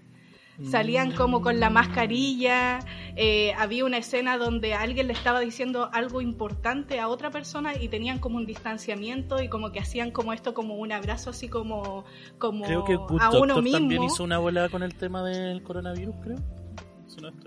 salían 0.64 1.12
como 1.12 1.42
con 1.42 1.60
la 1.60 1.70
mascarilla, 1.70 2.80
eh, 3.16 3.54
había 3.58 3.86
una 3.86 3.98
escena 3.98 4.38
donde 4.38 4.74
alguien 4.74 5.08
le 5.08 5.14
estaba 5.14 5.40
diciendo 5.40 5.90
algo 5.94 6.22
importante 6.22 7.00
a 7.00 7.08
otra 7.08 7.32
persona 7.32 7.76
y 7.76 7.88
tenían 7.88 8.20
como 8.20 8.38
un 8.38 8.46
distanciamiento 8.46 9.42
y 9.42 9.50
como 9.50 9.72
que 9.72 9.80
hacían 9.80 10.12
como 10.12 10.34
esto 10.34 10.54
como 10.54 10.76
un 10.76 10.92
abrazo 10.92 11.30
así 11.30 11.48
como, 11.48 12.04
como 12.38 12.66
creo 12.66 12.84
que 12.84 12.94
a 12.94 13.30
uno 13.32 13.62
mismo. 13.62 13.80
también 13.80 14.04
hizo 14.04 14.24
una 14.24 14.38
bola 14.38 14.70
con 14.70 14.84
el 14.84 14.96
tema 14.96 15.24
del 15.24 15.64
coronavirus, 15.64 16.16
creo. 16.24 16.38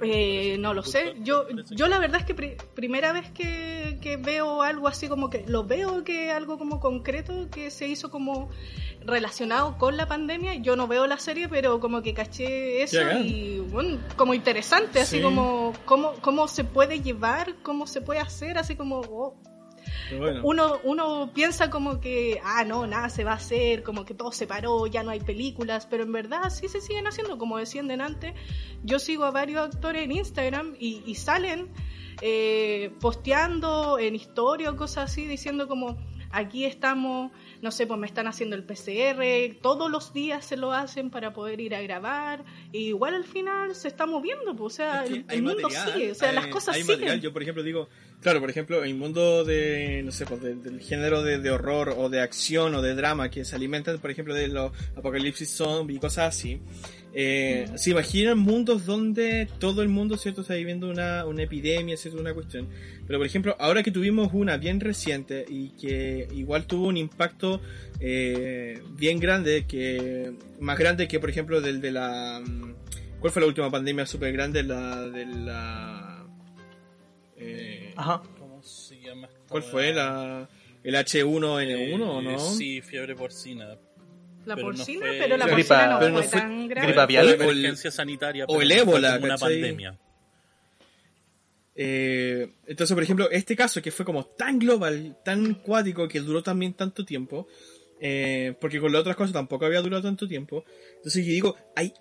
Eh, 0.03 0.57
no 0.59 0.75
lo 0.75 0.83
sé. 0.83 1.15
Yo, 1.23 1.47
yo 1.71 1.89
la 1.89 1.99
verdad 1.99 2.21
es 2.21 2.27
que 2.27 2.57
primera 2.75 3.13
vez 3.13 3.31
que, 3.31 3.99
que, 4.01 4.17
veo 4.17 4.63
algo 4.63 4.89
así 4.89 5.09
como 5.09 5.31
que 5.31 5.45
lo 5.47 5.65
veo 5.65 6.05
que 6.05 6.31
algo 6.31 6.59
como 6.59 6.81
concreto 6.81 7.49
que 7.51 7.71
se 7.71 7.87
hizo 7.87 8.11
como 8.11 8.51
relacionado 9.05 9.79
con 9.79 9.97
la 9.97 10.07
pandemia. 10.07 10.55
Yo 10.55 10.77
no 10.77 10.89
veo 10.89 11.07
la 11.07 11.19
serie, 11.19 11.49
pero 11.49 11.81
como 11.81 12.03
que 12.03 12.15
caché 12.15 12.83
eso 12.83 13.01
y 13.19 13.61
bueno, 13.61 13.99
como 14.17 14.35
interesante, 14.35 15.01
así 15.01 15.21
como 15.21 15.73
cómo, 15.85 16.13
cómo 16.21 16.49
se 16.49 16.65
puede 16.65 17.01
llevar, 17.01 17.55
cómo 17.63 17.87
se 17.87 18.01
puede 18.01 18.21
hacer, 18.21 18.59
así 18.59 18.77
como 18.77 19.01
oh, 19.01 19.35
uno, 20.43 20.81
uno 20.85 21.31
piensa 21.35 21.71
como 21.71 22.01
que, 22.01 22.41
ah, 22.45 22.65
no, 22.65 22.87
nada 22.87 23.09
se 23.09 23.25
va 23.25 23.33
a 23.33 23.37
hacer, 23.37 23.83
como 23.83 24.05
que 24.05 24.15
todo 24.15 24.33
se 24.33 24.47
paró, 24.47 24.87
ya 24.87 25.03
no 25.03 25.11
hay 25.11 25.21
películas, 25.21 25.87
pero 25.87 26.03
en 26.03 26.13
verdad 26.13 26.51
sí 26.51 26.69
se 26.69 26.81
siguen 26.81 27.07
haciendo, 27.07 27.39
como 27.39 27.59
decían 27.59 27.89
delante. 27.89 28.35
Yo 28.83 28.99
sigo 28.99 29.25
a 29.25 29.31
varios 29.31 29.63
actores 29.63 30.05
en 30.05 30.13
Instagram 30.13 30.75
y, 30.79 31.15
salen 31.15 31.71
eh, 32.21 32.93
posteando 33.01 33.99
en 33.99 34.15
historia 34.15 34.71
o 34.71 34.77
cosas 34.77 35.11
así, 35.11 35.27
diciendo 35.27 35.69
como, 35.69 35.97
aquí 36.33 36.65
estamos, 36.65 37.31
no 37.61 37.71
sé, 37.71 37.87
pues 37.87 38.01
me 38.01 38.07
están 38.07 38.27
haciendo 38.27 38.57
el 38.57 38.65
PCR, 38.65 39.61
todos 39.61 39.91
los 39.91 40.13
días 40.13 40.45
se 40.45 40.57
lo 40.57 40.73
hacen 40.73 41.11
para 41.11 41.33
poder 41.33 41.61
ir 41.61 41.75
a 41.75 41.83
grabar, 41.83 42.45
y 42.73 42.89
igual 42.89 43.15
al 43.15 43.25
final 43.25 43.75
se 43.75 43.89
está 43.89 44.07
moviendo, 44.07 44.57
pues, 44.57 44.75
o 44.75 44.77
sea, 44.77 45.05
el, 45.05 45.43
mundo 45.43 45.69
sigue, 45.71 46.11
o 46.11 46.15
sea, 46.15 46.33
las 46.33 46.49
cosas 46.49 46.77
siguen. 46.77 47.21
Yo, 47.21 47.33
por 47.33 47.43
ejemplo, 47.43 47.63
digo, 47.63 47.89
Claro, 48.23 48.39
por 48.39 48.51
ejemplo, 48.51 48.85
el 48.85 48.95
mundo 48.95 49.45
de, 49.45 50.01
no 50.05 50.13
sé, 50.13 50.27
pues 50.27 50.41
del 50.41 50.81
género 50.81 51.25
de, 51.25 51.51
horror 51.51 51.93
o 51.99 52.09
de 52.09 52.21
acción 52.21 52.73
o 52.77 52.81
de 52.81 52.95
drama 52.95 53.31
que 53.31 53.45
se 53.45 53.57
alimentan, 53.57 53.99
por 53.99 54.13
ejemplo, 54.13 54.33
de 54.33 54.47
los 54.47 54.71
apocalipsis 54.97 55.51
zombie 55.51 55.97
y 55.97 55.99
cosas 55.99 56.29
así, 56.29 56.61
eh, 57.15 57.67
se 57.77 57.91
imaginan 57.91 58.39
mundos 58.39 58.87
donde 58.87 59.47
todo 59.59 59.83
el 59.83 59.89
mundo, 59.89 60.17
¿cierto?, 60.17 60.41
está 60.41 60.55
viviendo 60.55 60.89
una, 60.89 61.27
una 61.27 61.43
epidemia, 61.43 61.97
¿cierto?, 61.97 62.21
una 62.21 62.33
cuestión. 62.33 62.69
Pero, 63.07 63.19
por 63.19 63.27
ejemplo, 63.27 63.57
ahora 63.59 63.83
que 63.83 63.91
tuvimos 63.91 64.31
una 64.33 64.57
bien 64.57 64.81
reciente 64.81 65.45
y 65.47 65.71
que 65.71 66.29
igual 66.33 66.67
tuvo 66.67 66.87
un 66.87 66.97
impacto 66.97 67.61
eh, 68.01 68.81
bien 68.97 69.21
grande, 69.21 69.67
que 69.67 70.33
más 70.61 70.79
grande 70.79 71.07
que, 71.07 71.21
por 71.21 71.31
ejemplo, 71.31 71.61
del 71.61 71.81
de 71.81 71.91
la... 71.93 72.43
Mm, 72.45 72.75
¿Cuál 73.21 73.33
fue 73.33 73.43
la 73.43 73.49
última 73.49 73.71
pandemia 73.71 74.07
súper 74.07 74.33
grande? 74.33 74.63
La 74.63 75.07
de 75.09 75.27
la 75.27 76.27
eh, 77.37 77.93
Ajá. 77.97 78.23
¿Cómo 78.39 78.63
se 78.63 79.01
llama? 79.01 79.29
¿Cuál 79.49 79.63
fue? 79.63 79.93
La, 79.93 80.49
¿El 80.83 80.95
H1N1 80.95 82.01
o 82.01 82.23
no? 82.23 82.39
Sí, 82.39 82.81
fiebre 82.81 83.15
porcina. 83.15 83.79
La 84.45 84.57
porcina, 84.57 85.07
pero 85.19 85.37
la 85.37 85.47
porcina 85.47 86.01
no, 86.01 86.23
fue, 86.23 86.29
tan 86.29 86.69
grave. 86.69 86.87
Gripa 86.89 87.03
aviar, 87.03 87.25
o 87.25 87.31
emergencia 87.31 87.91
sanitaria. 87.91 88.45
O 88.49 88.61
el 88.61 88.71
ébola. 88.73 89.19
Una 89.23 89.37
pandemia. 89.37 89.99
Eh, 91.75 92.53
entonces, 92.67 92.95
por 92.95 93.03
ejemplo, 93.03 93.31
este 93.31 93.57
caso 93.57 93.81
que 93.81 93.91
fue 93.91 94.05
como 94.05 94.27
tan 94.27 94.59
global, 94.59 95.17
tan 95.25 95.55
cuático, 95.55 96.09
que 96.09 96.21
duró 96.21 96.43
también 96.43 96.75
tanto 96.75 97.05
tiempo, 97.05 97.49
eh, 98.01 98.55
porque 98.61 98.81
con 98.81 98.93
las 98.93 99.01
otras 99.01 99.17
cosas 99.17 99.33
tampoco 99.33 99.65
había 99.65 99.81
durado 99.81 100.03
tanto 100.03 100.29
tiempo. 100.29 100.65
Entonces, 100.97 101.25
yo 101.25 101.33
digo, 101.33 101.57
hay 101.75 101.95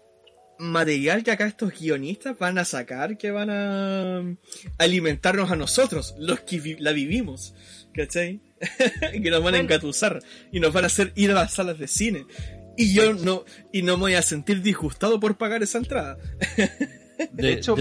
material 0.57 1.23
que 1.23 1.31
acá 1.31 1.47
estos 1.47 1.79
guionistas 1.79 2.37
van 2.37 2.57
a 2.57 2.65
sacar, 2.65 3.17
que 3.17 3.31
van 3.31 3.49
a 3.49 4.23
alimentarnos 4.77 5.51
a 5.51 5.55
nosotros, 5.55 6.15
los 6.19 6.41
que 6.41 6.77
la 6.79 6.91
vivimos, 6.91 7.55
¿cachai? 7.93 8.41
que 9.23 9.31
nos 9.31 9.43
van 9.43 9.55
a 9.55 9.59
engatusar 9.59 10.21
y 10.51 10.59
nos 10.59 10.73
van 10.73 10.83
a 10.83 10.87
hacer 10.87 11.11
ir 11.15 11.31
a 11.31 11.35
las 11.35 11.53
salas 11.53 11.79
de 11.79 11.87
cine. 11.87 12.25
Y 12.77 12.93
yo 12.93 13.13
no, 13.13 13.43
y 13.71 13.81
no 13.81 13.97
me 13.97 14.01
voy 14.01 14.13
a 14.13 14.21
sentir 14.21 14.61
disgustado 14.61 15.19
por 15.19 15.37
pagar 15.37 15.61
esa 15.63 15.77
entrada. 15.77 16.17
De, 17.33 17.53
hecho, 17.53 17.75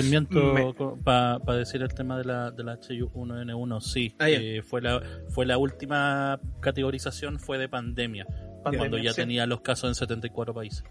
para 1.02 1.38
decir 1.56 1.80
el 1.80 1.94
tema 1.94 2.18
de 2.18 2.24
la, 2.24 2.50
de 2.50 2.62
la 2.62 2.78
H1N1, 2.78 3.80
sí, 3.80 4.14
ah, 4.18 4.28
eh, 4.28 4.60
fue, 4.62 4.82
la, 4.82 5.00
fue 5.30 5.46
la 5.46 5.56
última 5.56 6.38
categorización, 6.60 7.38
fue 7.40 7.56
de 7.56 7.66
pandemia, 7.66 8.26
cuando 8.62 8.98
ya 8.98 9.14
tenía 9.14 9.46
los 9.46 9.62
casos 9.62 9.88
en 9.88 9.94
74 9.94 10.52
países. 10.52 10.84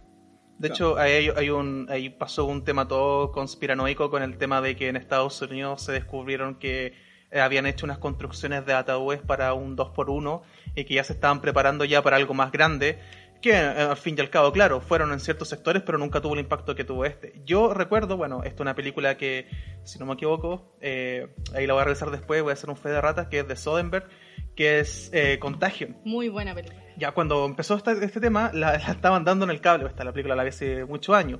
De 0.57 0.69
Claro. 0.69 0.73
hecho, 0.73 0.97
ahí, 0.97 1.29
hay 1.35 1.49
un, 1.49 1.87
ahí 1.89 2.09
pasó 2.09 2.45
un 2.45 2.63
tema 2.63 2.87
todo 2.87 3.31
conspiranoico 3.31 4.09
con 4.09 4.23
el 4.23 4.37
tema 4.37 4.61
de 4.61 4.75
que 4.75 4.89
en 4.89 4.97
Estados 4.97 5.41
Unidos 5.41 5.83
se 5.83 5.91
descubrieron 5.93 6.59
que 6.59 6.93
eh, 7.31 7.39
habían 7.41 7.65
hecho 7.65 7.85
unas 7.85 7.97
construcciones 7.97 8.65
de 8.65 8.73
ataúdes 8.73 9.21
para 9.21 9.53
un 9.53 9.75
2x1 9.77 10.41
y 10.75 10.85
que 10.85 10.93
ya 10.95 11.03
se 11.03 11.13
estaban 11.13 11.41
preparando 11.41 11.85
ya 11.85 12.01
para 12.01 12.15
algo 12.17 12.33
más 12.33 12.51
grande. 12.51 12.99
Que 13.41 13.51
eh, 13.51 13.57
al 13.67 13.95
fin 13.95 14.15
y 14.17 14.21
al 14.21 14.29
cabo, 14.29 14.51
claro, 14.51 14.81
fueron 14.81 15.13
en 15.13 15.21
ciertos 15.21 15.47
sectores, 15.47 15.81
pero 15.85 15.97
nunca 15.97 16.19
tuvo 16.19 16.33
el 16.33 16.41
impacto 16.41 16.75
que 16.75 16.83
tuvo 16.83 17.05
este. 17.05 17.41
Yo 17.45 17.73
recuerdo, 17.73 18.17
bueno, 18.17 18.39
esta 18.43 18.55
es 18.55 18.59
una 18.61 18.75
película 18.75 19.15
que, 19.15 19.47
si 19.83 19.97
no 19.97 20.05
me 20.05 20.15
equivoco, 20.15 20.75
eh, 20.81 21.29
ahí 21.55 21.65
la 21.65 21.73
voy 21.73 21.81
a 21.81 21.85
revisar 21.85 22.11
después, 22.11 22.41
voy 22.41 22.49
a 22.51 22.53
hacer 22.55 22.69
un 22.69 22.75
fe 22.75 22.89
de 22.89 22.99
ratas, 22.99 23.27
que 23.27 23.39
es 23.39 23.47
de 23.47 23.55
Soderbergh, 23.55 24.09
que 24.57 24.79
es 24.79 25.09
eh, 25.13 25.39
Contagion. 25.39 25.95
Muy 26.03 26.27
buena 26.27 26.53
película. 26.53 26.81
Ya 26.97 27.13
cuando 27.13 27.45
empezó 27.45 27.75
esta- 27.77 27.93
este 27.93 28.19
tema, 28.19 28.51
la, 28.53 28.73
la 28.77 28.91
estaban 28.91 29.23
dando 29.23 29.45
en 29.45 29.51
el 29.51 29.61
cable, 29.61 29.87
esta 29.87 30.03
la 30.03 30.11
película 30.11 30.35
la 30.35 30.43
vi 30.43 30.49
hace 30.49 30.83
muchos 30.83 31.15
años. 31.15 31.39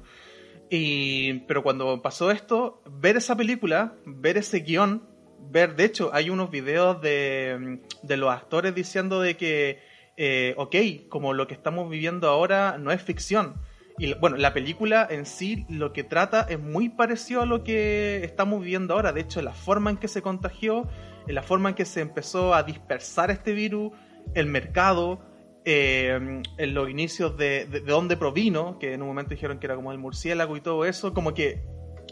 Y, 0.70 1.34
pero 1.48 1.64
cuando 1.64 2.02
pasó 2.02 2.32
esto, 2.32 2.82
ver 2.90 3.18
esa 3.18 3.36
película, 3.36 3.96
ver 4.06 4.38
ese 4.38 4.60
guion, 4.60 5.04
ver, 5.50 5.76
de 5.76 5.86
hecho, 5.86 6.12
hay 6.14 6.30
unos 6.30 6.52
videos 6.52 7.02
de, 7.02 7.80
de 8.04 8.18
los 8.18 8.32
actores 8.32 8.76
diciendo 8.76 9.20
de 9.22 9.38
que, 9.38 9.80
eh, 10.18 10.54
ok, 10.58 10.76
como 11.10 11.34
lo 11.34 11.48
que 11.48 11.54
estamos 11.54 11.90
viviendo 11.90 12.28
ahora 12.30 12.78
no 12.78 12.92
es 12.92 13.02
ficción. 13.02 13.56
Y 13.98 14.14
bueno, 14.14 14.38
la 14.38 14.54
película 14.54 15.06
en 15.10 15.26
sí 15.26 15.66
lo 15.70 15.92
que 15.92 16.04
trata 16.04 16.46
es 16.50 16.60
muy 16.60 16.90
parecido 16.90 17.42
a 17.42 17.46
lo 17.46 17.64
que 17.64 18.24
estamos 18.24 18.62
viviendo 18.62 18.94
ahora. 18.94 19.12
De 19.12 19.22
hecho, 19.22 19.42
la 19.42 19.54
forma 19.54 19.90
en 19.90 19.98
que 19.98 20.08
se 20.08 20.22
contagió, 20.22 20.88
en 21.28 21.36
la 21.36 21.44
forma 21.44 21.70
en 21.70 21.76
que 21.76 21.86
se 21.86 22.00
empezó 22.00 22.54
a 22.54 22.64
dispersar 22.64 23.30
este 23.30 23.52
virus, 23.52 23.92
el 24.36 24.46
mercado, 24.46 25.20
eh, 25.66 26.42
en 26.58 26.74
los 26.74 26.90
inicios 26.90 27.36
de, 27.36 27.66
de, 27.66 27.82
de 27.82 27.92
dónde 27.92 28.16
provino, 28.16 28.80
que 28.80 28.94
en 28.94 29.02
un 29.02 29.10
momento 29.10 29.32
dijeron 29.32 29.60
que 29.60 29.68
era 29.68 29.76
como 29.76 29.92
el 29.92 29.98
murciélago 29.98 30.56
y 30.56 30.62
todo 30.62 30.86
eso, 30.86 31.14
como 31.14 31.34
que 31.34 31.62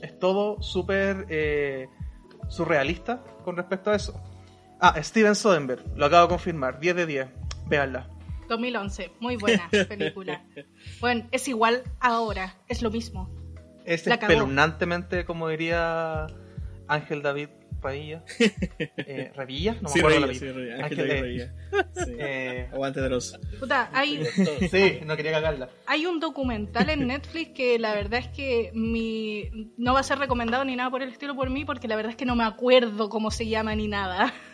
es 0.02 0.20
todo 0.20 0.62
súper 0.62 1.26
eh, 1.30 1.88
surrealista 2.48 3.24
con 3.44 3.56
respecto 3.58 3.92
a 3.92 3.96
eso. 3.96 4.22
Ah, 4.80 5.02
Steven 5.02 5.36
Soderbergh, 5.36 5.84
lo 5.96 6.06
acabo 6.06 6.24
de 6.24 6.30
confirmar, 6.30 6.80
10 6.80 6.96
de 6.96 7.06
10, 7.06 7.28
véanla. 7.68 8.08
2011, 8.48 9.12
muy 9.20 9.36
buena 9.36 9.70
película. 9.90 10.44
Bueno, 11.00 11.28
es 11.32 11.48
igual 11.48 11.84
ahora, 12.00 12.56
es 12.68 12.82
lo 12.82 12.92
mismo. 12.92 13.30
Es 13.86 14.06
espeluznantemente, 14.06 15.26
como 15.26 15.48
diría 15.48 16.28
Ángel 16.88 17.22
David 17.22 17.50
Padilla. 17.82 18.24
Eh, 19.10 19.32
¿Revilla? 19.36 19.74
No 19.76 19.84
me 19.84 19.90
Sí, 19.90 20.00
acuerdo 20.00 20.20
la 20.20 20.34
sí. 20.34 20.46
Ángel 20.48 20.82
Ángel, 20.84 21.08
David 21.08 21.42
eh. 21.42 21.52
Sí. 22.06 22.16
eh, 22.20 22.70
Aguante 22.74 23.02
de 23.02 23.10
los. 23.10 23.38
Puta, 23.60 23.90
hay, 23.94 24.24
sí, 24.70 25.00
no 25.06 25.16
quería 25.16 25.32
cagarla. 25.32 25.70
hay 25.86 26.06
un 26.06 26.20
documental 26.20 26.90
en 26.90 27.08
Netflix 27.08 27.52
que 27.54 27.80
la 27.80 27.94
verdad 27.94 28.20
es 28.20 28.28
que 28.30 28.72
mi 28.74 29.74
no 29.78 29.94
va 29.94 30.02
a 30.02 30.04
ser 30.04 30.20
recomendado 30.20 30.66
ni 30.66 30.76
nada 30.76 30.90
por 30.90 31.02
el 31.02 31.10
estilo 31.10 31.36
por 31.36 31.50
mí 31.50 31.64
porque 31.66 31.88
la 31.88 31.96
verdad 31.96 32.12
es 32.12 32.16
que 32.18 32.26
no 32.26 32.36
me 32.36 32.44
acuerdo 32.44 33.10
cómo 33.10 33.32
se 33.32 33.48
llama 33.48 33.76
ni 33.76 33.88
nada. 33.88 34.34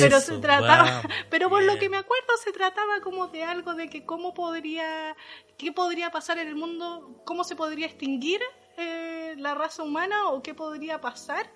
pero 0.00 0.20
se 0.20 0.38
trataba, 0.38 1.00
wow. 1.02 1.10
pero 1.30 1.48
por 1.50 1.62
lo 1.62 1.72
Bien. 1.72 1.80
que 1.80 1.88
me 1.88 1.96
acuerdo 1.96 2.24
se 2.42 2.52
trataba 2.52 3.00
como 3.02 3.28
de 3.28 3.42
algo 3.44 3.74
de 3.74 3.88
que 3.88 4.04
cómo 4.04 4.32
podría, 4.34 5.16
qué 5.58 5.72
podría 5.72 6.10
pasar 6.10 6.38
en 6.38 6.48
el 6.48 6.54
mundo, 6.56 7.20
cómo 7.24 7.44
se 7.44 7.56
podría 7.56 7.86
extinguir 7.86 8.40
eh, 8.76 9.34
la 9.38 9.54
raza 9.54 9.82
humana 9.82 10.28
o 10.30 10.42
qué 10.42 10.54
podría 10.54 11.00
pasar. 11.00 11.50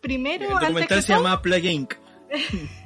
Primero, 0.00 0.44
El 0.46 0.52
antes 0.52 0.68
documental 0.68 0.98
que 0.98 1.02
se 1.02 1.12
todo, 1.12 1.22
llama 1.24 1.42
Plague 1.42 1.70
Inc. 1.72 1.94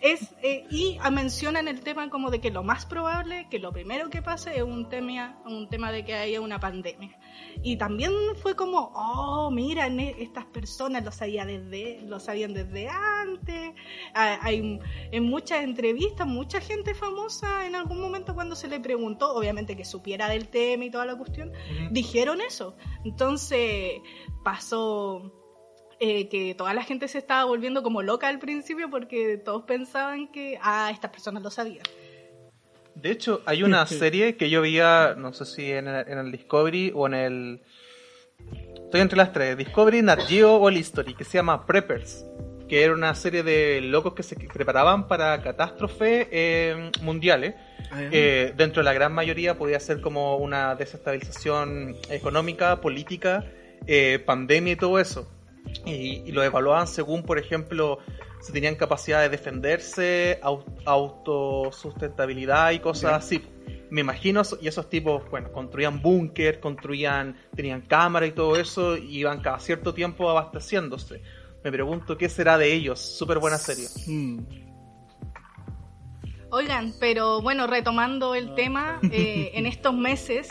es 0.00 0.34
eh, 0.42 0.66
y 0.70 0.98
mencionan 1.10 1.68
el 1.68 1.80
tema 1.80 2.08
como 2.10 2.30
de 2.30 2.40
que 2.40 2.50
lo 2.50 2.62
más 2.62 2.86
probable, 2.86 3.46
que 3.50 3.58
lo 3.58 3.72
primero 3.72 4.10
que 4.10 4.22
pase 4.22 4.56
es 4.56 4.62
un 4.62 4.88
tema, 4.88 5.40
un 5.44 5.68
tema 5.68 5.92
de 5.92 6.04
que 6.04 6.14
haya 6.14 6.40
una 6.40 6.58
pandemia. 6.58 7.18
Y 7.62 7.76
también 7.76 8.12
fue 8.40 8.56
como, 8.56 8.92
oh, 8.94 9.50
mira, 9.50 9.86
estas 9.86 10.46
personas 10.46 11.04
lo 11.04 11.12
sabían 11.12 11.48
desde, 11.48 12.02
lo 12.02 12.18
sabían 12.18 12.54
desde 12.54 12.88
antes. 12.88 13.72
Ah, 14.14 14.38
Hay 14.42 14.80
en 15.10 15.24
muchas 15.24 15.62
entrevistas, 15.62 16.26
mucha 16.26 16.60
gente 16.60 16.94
famosa 16.94 17.66
en 17.66 17.74
algún 17.74 18.00
momento 18.00 18.34
cuando 18.34 18.56
se 18.56 18.68
le 18.68 18.80
preguntó, 18.80 19.34
obviamente 19.34 19.76
que 19.76 19.84
supiera 19.84 20.28
del 20.28 20.48
tema 20.48 20.84
y 20.84 20.90
toda 20.90 21.06
la 21.06 21.16
cuestión, 21.16 21.52
dijeron 21.90 22.40
eso. 22.40 22.76
Entonces 23.04 24.00
pasó 24.42 25.41
eh, 26.04 26.28
que 26.28 26.56
toda 26.56 26.74
la 26.74 26.82
gente 26.82 27.06
se 27.06 27.18
estaba 27.18 27.44
volviendo 27.44 27.84
como 27.84 28.02
loca 28.02 28.26
al 28.26 28.40
principio 28.40 28.90
porque 28.90 29.38
todos 29.38 29.62
pensaban 29.62 30.32
que, 30.32 30.58
ah, 30.60 30.90
estas 30.92 31.12
personas 31.12 31.44
lo 31.44 31.50
sabían. 31.50 31.84
De 32.96 33.12
hecho, 33.12 33.40
hay 33.46 33.62
una 33.62 33.86
serie 33.86 34.36
que 34.36 34.50
yo 34.50 34.62
veía, 34.62 35.14
no 35.16 35.32
sé 35.32 35.46
si 35.46 35.70
en 35.70 35.86
el, 35.86 36.08
en 36.08 36.18
el 36.18 36.32
Discovery 36.32 36.90
o 36.92 37.06
en 37.06 37.14
el... 37.14 37.62
Estoy 38.74 39.00
entre 39.00 39.16
las 39.16 39.32
tres, 39.32 39.56
Discovery, 39.56 40.02
Nat 40.02 40.22
Geo 40.26 40.56
o 40.56 40.68
el 40.68 40.76
History, 40.76 41.14
que 41.14 41.22
se 41.22 41.38
llama 41.38 41.66
Preppers, 41.66 42.24
que 42.68 42.82
era 42.82 42.94
una 42.94 43.14
serie 43.14 43.44
de 43.44 43.80
locos 43.80 44.14
que 44.14 44.24
se 44.24 44.34
preparaban 44.34 45.06
para 45.06 45.40
catástrofes 45.40 46.26
eh, 46.32 46.90
mundiales. 47.00 47.54
Eh, 48.10 48.54
dentro 48.56 48.80
de 48.80 48.86
la 48.86 48.92
gran 48.92 49.12
mayoría 49.12 49.56
podía 49.56 49.78
ser 49.78 50.00
como 50.00 50.36
una 50.38 50.74
desestabilización 50.74 51.94
económica, 52.10 52.80
política, 52.80 53.44
eh, 53.86 54.20
pandemia 54.26 54.72
y 54.72 54.76
todo 54.76 54.98
eso. 54.98 55.28
Y, 55.84 56.22
y 56.26 56.32
lo 56.32 56.42
evaluaban 56.42 56.86
según, 56.86 57.22
por 57.22 57.38
ejemplo, 57.38 57.98
si 58.40 58.52
tenían 58.52 58.74
capacidad 58.76 59.20
de 59.20 59.28
defenderse, 59.28 60.38
au- 60.42 60.64
autosustentabilidad 60.84 62.72
y 62.72 62.78
cosas 62.80 63.12
así. 63.14 63.42
Me 63.90 64.00
imagino, 64.00 64.42
y 64.60 64.68
esos 64.68 64.88
tipos, 64.88 65.28
bueno, 65.30 65.52
construían 65.52 66.00
búnker, 66.00 66.60
construían, 66.60 67.36
tenían 67.54 67.82
cámara 67.82 68.26
y 68.26 68.32
todo 68.32 68.56
eso, 68.56 68.96
y 68.96 69.18
iban 69.18 69.40
cada 69.40 69.58
cierto 69.58 69.92
tiempo 69.92 70.30
abasteciéndose. 70.30 71.22
Me 71.62 71.70
pregunto 71.70 72.16
qué 72.16 72.28
será 72.28 72.56
de 72.58 72.72
ellos. 72.72 73.00
Súper 73.00 73.38
buena 73.38 73.58
serie. 73.58 73.88
Mm. 74.06 74.38
Oigan, 76.50 76.92
pero 77.00 77.40
bueno, 77.40 77.66
retomando 77.66 78.34
el 78.34 78.54
tema, 78.54 78.98
eh, 79.10 79.52
en 79.54 79.66
estos 79.66 79.94
meses 79.94 80.50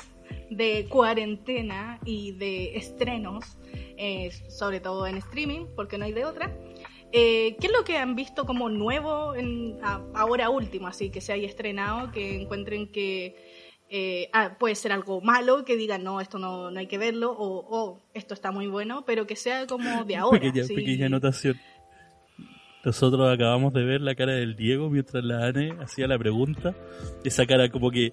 de 0.51 0.85
cuarentena 0.87 1.99
y 2.05 2.33
de 2.33 2.75
estrenos, 2.77 3.57
eh, 3.97 4.29
sobre 4.49 4.79
todo 4.79 5.07
en 5.07 5.17
streaming, 5.17 5.65
porque 5.75 5.97
no 5.97 6.05
hay 6.05 6.11
de 6.13 6.25
otra, 6.25 6.55
eh, 7.13 7.55
¿qué 7.59 7.67
es 7.67 7.73
lo 7.73 7.83
que 7.83 7.97
han 7.97 8.15
visto 8.15 8.45
como 8.45 8.69
nuevo 8.69 9.33
en, 9.35 9.77
a- 9.83 10.03
ahora 10.13 10.49
último, 10.49 10.87
así 10.87 11.09
que 11.09 11.21
se 11.21 11.33
haya 11.33 11.47
estrenado, 11.47 12.11
que 12.11 12.39
encuentren 12.41 12.91
que 12.91 13.35
eh, 13.93 14.29
ah, 14.31 14.55
puede 14.57 14.75
ser 14.75 14.93
algo 14.93 15.19
malo, 15.19 15.65
que 15.65 15.75
digan, 15.75 16.03
no, 16.05 16.21
esto 16.21 16.37
no, 16.39 16.71
no 16.71 16.79
hay 16.79 16.87
que 16.87 16.97
verlo, 16.97 17.31
o 17.37 17.65
"Oh, 17.69 17.99
esto 18.13 18.33
está 18.33 18.51
muy 18.51 18.67
bueno, 18.67 19.03
pero 19.05 19.27
que 19.27 19.35
sea 19.35 19.67
como 19.67 20.05
de 20.05 20.15
ahora. 20.15 20.39
pequeña, 20.39 20.63
sí. 20.63 20.75
pequeña 20.75 21.07
anotación. 21.07 21.57
Nosotros 22.85 23.29
acabamos 23.29 23.73
de 23.73 23.83
ver 23.83 24.01
la 24.01 24.15
cara 24.15 24.31
del 24.33 24.55
Diego 24.55 24.89
mientras 24.89 25.23
la 25.23 25.45
Ane 25.45 25.75
hacía 25.81 26.07
la 26.07 26.17
pregunta. 26.17 26.73
Esa 27.23 27.45
cara 27.45 27.69
como 27.69 27.91
que, 27.91 28.11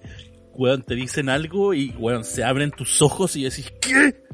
weón, 0.59 0.83
te 0.83 0.93
dicen 0.95 1.29
algo 1.29 1.73
y, 1.73 1.91
weón, 1.97 2.25
se 2.25 2.43
abren 2.43 2.71
tus 2.71 3.01
ojos 3.01 3.35
y 3.37 3.43
decís, 3.45 3.71
¿qué? 3.79 4.21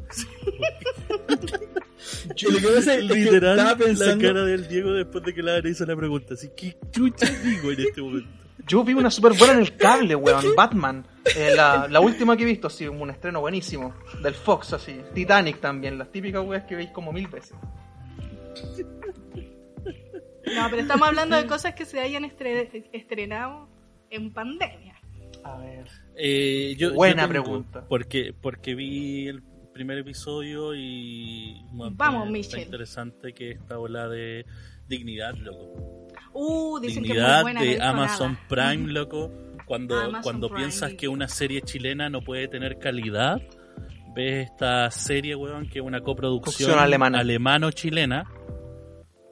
Yo 2.36 2.50
lo 2.50 2.58
que 2.60 2.68
pasa 2.68 2.96
es 2.96 3.04
Literal, 3.04 3.58
estaba 3.60 3.78
pensando. 3.78 4.16
la 4.16 4.22
cara 4.34 4.46
del 4.46 4.68
Diego 4.68 4.92
después 4.94 5.24
de 5.24 5.34
que 5.34 5.44
la 5.44 5.60
hizo 5.68 5.86
la 5.86 5.96
pregunta. 5.96 6.34
Así, 6.34 6.50
¿qué 6.58 6.76
chucha 6.92 7.28
digo 7.44 7.72
en 7.72 7.80
este 7.80 8.02
momento? 8.02 8.30
Yo 8.68 8.84
vi 8.84 8.94
una 8.94 9.12
súper 9.12 9.34
buena 9.34 9.54
en 9.54 9.60
el 9.60 9.76
cable, 9.78 10.16
weón. 10.16 10.44
Batman. 10.56 11.06
Eh, 11.36 11.54
la, 11.56 11.88
la 11.88 12.00
última 12.00 12.36
que 12.36 12.44
he 12.44 12.48
visto, 12.48 12.68
así, 12.68 12.88
un 12.88 13.10
estreno 13.12 13.42
buenísimo. 13.42 13.94
Del 14.24 14.34
Fox, 14.34 14.74
así. 14.74 15.00
Titanic 15.14 15.60
también. 15.60 16.00
Las 16.00 16.12
típicas 16.12 16.44
weas 16.44 16.64
que 16.64 16.76
veis 16.76 16.90
como 16.90 17.12
mil 17.14 17.28
veces. 17.28 17.54
No, 20.56 20.68
pero 20.70 20.82
estamos 20.82 21.08
hablando 21.08 21.36
de 21.36 21.46
cosas 21.48 21.76
que 21.76 21.86
se 21.86 22.00
hayan 22.00 22.24
estre- 22.24 22.88
estrenado 22.92 23.68
en 24.10 24.34
pandemia. 24.34 24.95
A 25.46 25.58
ver. 25.58 25.88
Eh, 26.18 26.76
yo, 26.78 26.93
Buena 26.96 27.24
yo 27.28 27.30
tengo, 27.32 27.43
pregunta. 27.43 27.86
Porque, 27.88 28.34
porque 28.34 28.74
vi 28.74 29.28
el 29.28 29.43
primer 29.74 30.00
episodio 30.00 30.74
y 30.74 31.62
bueno, 31.72 31.96
Vamos, 31.98 32.30
Michelle. 32.32 32.64
interesante 32.64 33.32
que 33.34 33.52
esta 33.52 33.78
ola 33.78 34.08
de 34.08 34.46
dignidad, 34.88 35.36
loco. 35.36 36.08
Uh, 36.34 36.80
dicen 36.80 37.04
que 37.04 37.10
es 37.12 37.16
muy 37.16 37.18
dignidad 37.18 37.41
buena. 37.43 37.62
de 37.62 37.82
Amazon 37.82 38.34
nada. 38.34 38.48
Prime, 38.48 38.91
loco. 38.91 39.32
Cuando, 39.68 39.96
Amazon 40.00 40.22
cuando 40.24 40.48
Prime. 40.50 40.62
piensas 40.64 40.93
que 40.96 41.08
una 41.08 41.28
serie 41.28 41.62
chilena 41.62 42.10
no 42.10 42.22
puede 42.22 42.48
tener 42.48 42.80
calidad, 42.80 43.39
ves 44.16 44.46
esta 44.50 44.89
serie, 44.91 45.36
weón, 45.36 45.68
que 45.70 45.80
es 45.80 45.86
una 45.86 46.02
coproducción 46.02 46.54
Producción 46.56 46.80
alemana. 46.80 47.20
alemano-chilena. 47.20 48.26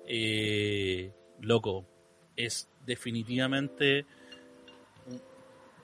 Eh, 0.07 1.11
loco, 1.41 1.87
es 2.35 2.69
definitivamente... 2.85 4.05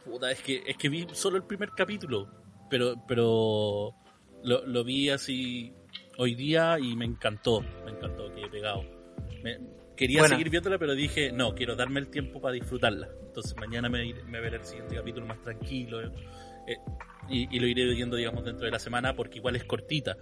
Puta, 0.05 0.31
es 0.31 0.41
que, 0.41 0.63
es 0.65 0.77
que 0.77 0.89
vi 0.89 1.05
solo 1.13 1.37
el 1.37 1.43
primer 1.43 1.71
capítulo, 1.71 2.27
pero, 2.69 2.95
pero 3.07 3.93
lo, 4.43 4.65
lo 4.65 4.83
vi 4.83 5.09
así 5.09 5.73
hoy 6.17 6.35
día 6.35 6.77
y 6.79 6.95
me 6.95 7.05
encantó, 7.05 7.61
me 7.85 7.91
encantó, 7.91 8.33
quedé 8.33 8.49
pegado. 8.49 8.83
Me- 9.43 9.59
quería 9.95 10.19
Buena. 10.21 10.35
seguir 10.35 10.49
viéndola, 10.49 10.77
pero 10.77 10.95
dije, 10.95 11.31
no, 11.31 11.53
quiero 11.53 11.75
darme 11.75 11.99
el 11.99 12.09
tiempo 12.09 12.39
para 12.41 12.53
disfrutarla. 12.53 13.09
Entonces 13.27 13.55
mañana 13.57 13.89
me, 13.89 14.13
me 14.25 14.39
veré 14.39 14.57
el 14.57 14.65
siguiente 14.65 14.95
capítulo 14.95 15.25
más 15.25 15.41
tranquilo. 15.41 16.01
eh, 16.01 16.77
y, 17.29 17.55
y 17.55 17.59
lo 17.59 17.67
iré 17.67 17.85
viendo, 17.93 18.15
digamos, 18.15 18.43
dentro 18.43 18.65
de 18.65 18.71
la 18.71 18.79
semana, 18.79 19.13
porque 19.15 19.37
igual 19.37 19.55
es 19.55 19.63
cortita. 19.65 20.17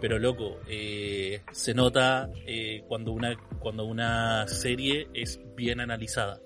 Pero 0.00 0.18
loco, 0.18 0.60
eh, 0.68 1.42
se 1.50 1.74
nota 1.74 2.28
eh, 2.46 2.84
cuando, 2.86 3.12
una, 3.12 3.36
cuando 3.58 3.84
una 3.84 4.46
serie 4.48 5.08
es 5.14 5.40
bien 5.56 5.80
analizada. 5.80 6.40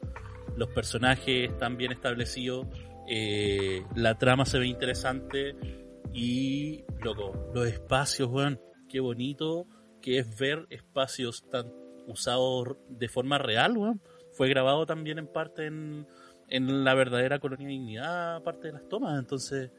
Los 0.57 0.71
personajes 0.71 1.51
están 1.51 1.77
bien 1.77 1.93
establecidos, 1.93 2.67
eh, 3.09 3.85
la 3.95 4.17
trama 4.19 4.47
se 4.47 4.59
ve 4.59 4.67
interesante 4.67 5.55
y, 6.13 6.83
loco, 7.03 7.51
los 7.55 7.67
espacios, 7.67 8.29
weón, 8.31 8.61
qué 8.89 9.01
bonito 9.01 9.67
que 10.01 10.19
es 10.19 10.39
ver 10.39 10.67
espacios 10.71 11.45
tan 11.51 11.73
usados 12.07 12.77
de 12.89 13.09
forma 13.09 13.39
real, 13.39 13.77
weón. 13.77 14.01
Fue 14.33 14.49
grabado 14.49 14.87
también 14.87 15.19
en 15.19 15.27
parte 15.27 15.67
en, 15.67 16.07
en 16.49 16.85
la 16.85 16.95
verdadera 16.95 17.39
colonia 17.39 17.67
de 17.67 17.73
dignidad, 17.73 18.43
parte 18.43 18.69
de 18.69 18.75
las 18.75 18.89
tomas, 18.89 19.19
entonces, 19.19 19.71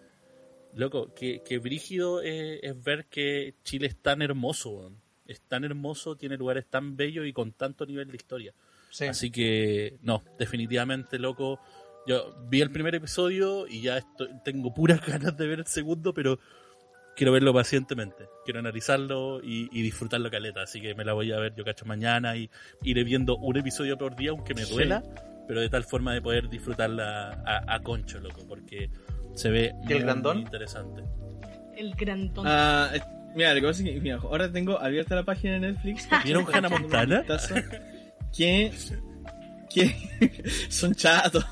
loco, 0.73 1.13
que, 1.13 1.41
que 1.43 1.59
brígido 1.59 2.21
eh, 2.21 2.59
es 2.61 2.84
ver 2.84 3.07
que 3.07 3.55
Chile 3.63 3.88
es 3.88 3.97
tan 3.97 4.21
hermoso, 4.21 4.69
weón. 4.71 5.07
Es 5.25 5.41
tan 5.41 5.65
hermoso, 5.65 6.15
tiene 6.15 6.38
lugares 6.38 6.67
tan 6.67 6.95
bellos 6.95 7.25
y 7.28 7.34
con 7.34 7.51
tanto 7.51 7.86
nivel 7.86 8.09
de 8.09 8.15
historia. 8.15 8.53
Sí. 8.89 9.05
Así 9.05 9.31
que, 9.31 9.97
no, 10.01 10.23
definitivamente, 10.39 11.19
loco. 11.19 11.59
Yo 12.07 12.35
vi 12.49 12.61
el 12.61 12.71
primer 12.71 12.95
episodio 12.95 13.67
y 13.67 13.81
ya 13.81 13.97
estoy- 13.97 14.29
tengo 14.43 14.73
puras 14.73 15.01
ganas 15.05 15.35
de 15.38 15.47
ver 15.47 15.59
el 15.59 15.65
segundo, 15.67 16.13
pero 16.13 16.39
quiero 17.15 17.31
verlo 17.33 17.53
pacientemente. 17.53 18.29
Quiero 18.45 18.59
analizarlo 18.59 19.41
y, 19.43 19.67
y 19.77 19.81
disfrutarlo 19.81 20.31
caleta. 20.31 20.61
Así 20.61 20.79
que 20.81 20.95
me 20.95 21.03
la 21.03 21.13
voy 21.13 21.31
a 21.33 21.39
ver, 21.39 21.53
yo 21.55 21.65
cacho, 21.65 21.85
mañana 21.85 22.35
y 22.38 22.49
iré 22.83 23.03
viendo 23.03 23.38
un 23.38 23.57
episodio 23.57 23.97
por 23.97 24.15
día, 24.15 24.29
aunque 24.31 24.53
me 24.53 24.63
Sí. 24.63 24.73
duela, 24.73 25.03
pero 25.47 25.59
de 25.61 25.69
tal 25.69 25.83
forma 25.83 26.13
de 26.13 26.21
poder 26.21 26.47
disfrutarla 26.49 27.41
a, 27.45 27.75
a 27.75 27.79
concho, 27.81 28.19
loco, 28.19 28.45
porque 28.47 28.89
se 29.33 29.49
ve 29.49 29.73
¿Y 29.88 29.91
el 29.91 29.97
muy, 29.99 30.03
grandón? 30.03 30.38
muy 30.38 30.45
interesante. 30.45 31.03
El 31.75 31.93
grandón. 31.95 32.45
Eh, 32.47 33.01
mira, 33.35 33.53
lo 33.53 33.61
que 33.61 33.67
pasa 33.67 33.83
es 33.83 33.89
que 33.89 33.99
mira, 33.99 34.15
ahora 34.17 34.51
tengo 34.51 34.79
abierta 34.79 35.13
la 35.15 35.23
página 35.23 35.53
de 35.53 35.59
Netflix. 35.59 36.07
¿Vieron 36.23 36.45
Hannah 36.53 36.69
Montana? 36.69 37.23
Que, 38.36 38.71
que 39.69 39.95
son 40.69 40.95
chatos. 40.95 41.45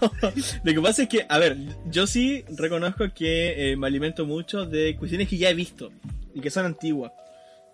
Lo 0.64 0.74
que 0.74 0.82
pasa 0.82 1.04
es 1.04 1.10
que, 1.10 1.26
a 1.28 1.38
ver, 1.38 1.58
yo 1.90 2.08
sí 2.08 2.44
reconozco 2.50 3.06
que 3.14 3.72
eh, 3.72 3.78
me 3.78 3.88
alimento 3.88 4.26
mucho 4.26 4.66
de 4.66 4.96
cuestiones 4.96 5.28
que 5.30 5.38
ya 5.38 5.50
he 5.50 5.54
visto 5.54 5.92
y 6.34 6.42
que 6.42 6.50
son 6.50 6.66
antiguas. 6.66 7.12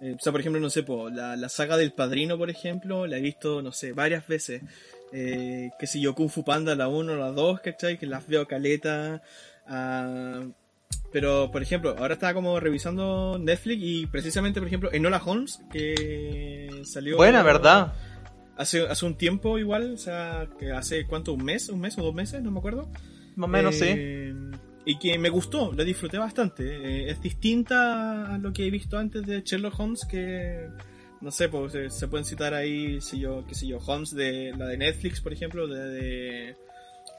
Eh, 0.02 0.16
o 0.18 0.20
sea, 0.20 0.32
por 0.32 0.42
ejemplo, 0.42 0.60
no 0.60 0.70
sé, 0.70 0.84
la, 1.14 1.36
la 1.36 1.50
saga 1.50 1.78
del 1.78 1.92
padrino, 1.92 2.38
por 2.38 2.50
ejemplo, 2.50 3.06
la 3.06 3.18
he 3.18 3.22
visto, 3.22 3.62
no 3.62 3.72
sé, 3.72 3.94
varias 3.94 4.28
veces. 4.28 4.62
Eh, 5.14 5.72
qué 5.78 5.88
sé 5.88 6.00
yo, 6.00 6.16
Kung 6.16 6.30
Fu 6.30 6.44
Panda, 6.44 6.76
la 6.76 6.88
1, 6.88 7.16
la 7.18 7.32
2, 7.32 7.60
¿cachai? 7.62 7.98
Que 7.98 8.08
las 8.08 8.28
veo 8.28 8.48
caleta. 8.48 9.22
Ah, 9.68 10.44
pero, 11.12 11.52
por 11.52 11.62
ejemplo, 11.62 11.96
ahora 12.00 12.16
estaba 12.16 12.34
como 12.34 12.60
revisando 12.60 13.38
Netflix 13.40 13.82
y 13.84 14.06
precisamente, 14.08 14.60
por 14.60 14.68
ejemplo, 14.68 14.90
Enola 14.92 15.22
Holmes, 15.24 15.60
que 15.72 16.82
salió... 16.86 17.18
Buena, 17.18 17.44
¿verdad? 17.44 17.94
Hace, 18.58 18.82
hace 18.88 19.06
un 19.06 19.16
tiempo 19.16 19.58
igual, 19.58 19.94
o 19.94 19.98
sea, 19.98 20.48
que 20.60 20.72
hace 20.72 21.06
cuánto, 21.08 21.34
un 21.34 21.44
mes, 21.44 21.70
un 21.70 21.80
mes 21.80 21.98
o 21.98 22.04
dos 22.04 22.14
meses, 22.14 22.42
no 22.44 22.52
me 22.52 22.60
acuerdo. 22.60 22.90
Más 23.36 23.48
o 23.48 23.52
menos, 23.52 23.76
sí. 23.76 23.86
Eh, 23.88 24.34
Y 24.86 25.00
que 25.00 25.18
me 25.18 25.30
gustó, 25.30 25.72
la 25.74 25.84
disfruté 25.84 26.18
bastante. 26.18 26.64
Eh, 26.64 27.10
es 27.10 27.22
distinta 27.22 28.34
a 28.34 28.38
lo 28.38 28.52
que 28.54 28.66
he 28.66 28.70
visto 28.72 28.98
antes 28.98 29.26
de 29.26 29.42
Sherlock 29.42 29.80
Holmes, 29.80 30.06
que 30.06 30.68
no 31.22 31.32
sé, 31.32 31.50
pues 31.50 31.72
se, 31.72 31.90
se 31.90 32.08
pueden 32.08 32.26
citar 32.26 32.54
ahí, 32.54 33.00
si 33.00 33.20
yo, 33.20 33.46
qué 33.48 33.54
sé 33.54 33.68
yo, 33.68 33.78
Holmes 33.78 34.12
de 34.16 34.54
la 34.58 34.66
de 34.66 34.78
Netflix, 34.78 35.22
por 35.22 35.32
ejemplo, 35.32 35.68
la 35.68 35.86
de 35.86 36.56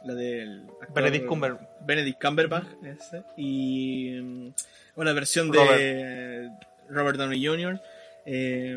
la 0.04 0.14
del 0.14 0.64
Benedict 0.92 1.26
Cumber. 1.26 1.56
Benedict 1.86 2.20
Cumberbatch, 2.20 2.66
ese, 2.84 3.22
y 3.36 4.10
mm, 4.20 4.52
una 4.96 5.12
versión 5.12 5.50
de 5.52 6.50
Robert 6.88 7.16
Downey 7.16 7.46
Jr. 7.46 7.80
eh, 8.26 8.76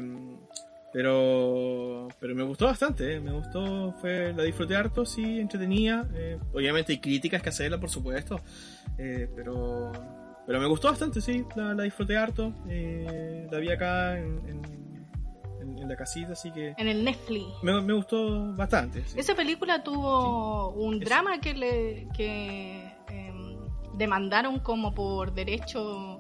pero 1.00 2.08
pero 2.22 2.34
me 2.36 2.44
gustó 2.44 2.66
bastante, 2.68 3.16
eh, 3.16 3.20
me 3.20 3.32
gustó, 3.34 3.94
fue 4.00 4.32
la 4.34 4.44
disfruté 4.44 4.78
harto, 4.78 5.06
sí, 5.06 5.40
entretenía. 5.42 6.08
eh, 6.16 6.38
obviamente 6.54 6.94
hay 6.94 7.00
críticas 7.00 7.42
que 7.42 7.50
hacerla, 7.50 7.78
por 7.80 7.90
supuesto, 7.90 8.40
eh, 8.98 9.30
pero 9.36 9.92
pero 10.48 10.60
me 10.62 10.68
gustó 10.68 10.88
bastante, 10.90 11.20
sí, 11.20 11.44
la, 11.58 11.74
la 11.74 11.84
disfruté 11.84 12.16
harto. 12.18 12.54
eh, 12.70 13.46
la 13.52 13.58
vi 13.60 13.70
acá 13.72 14.18
en, 14.18 14.40
en- 14.48 14.66
en- 15.62 15.80
en 15.80 15.90
la 15.90 15.96
casita, 15.98 16.32
así 16.32 16.50
que 16.52 16.74
En 16.78 16.88
el 16.88 17.04
Netflix. 17.04 17.44
me, 17.62 17.82
me 17.82 17.92
gustó 17.94 18.54
bastante. 18.56 19.04
sí. 19.06 19.20
Esa 19.20 19.36
película 19.36 19.84
tuvo 19.84 20.70
un 20.72 20.96
Eso. 20.96 21.06
drama 21.06 21.42
que 21.42 21.54
le 21.56 22.08
que 22.16 22.86
em, 23.10 23.58
demandaron 23.98 24.60
como 24.60 24.94
por 24.94 25.34
derecho 25.34 26.15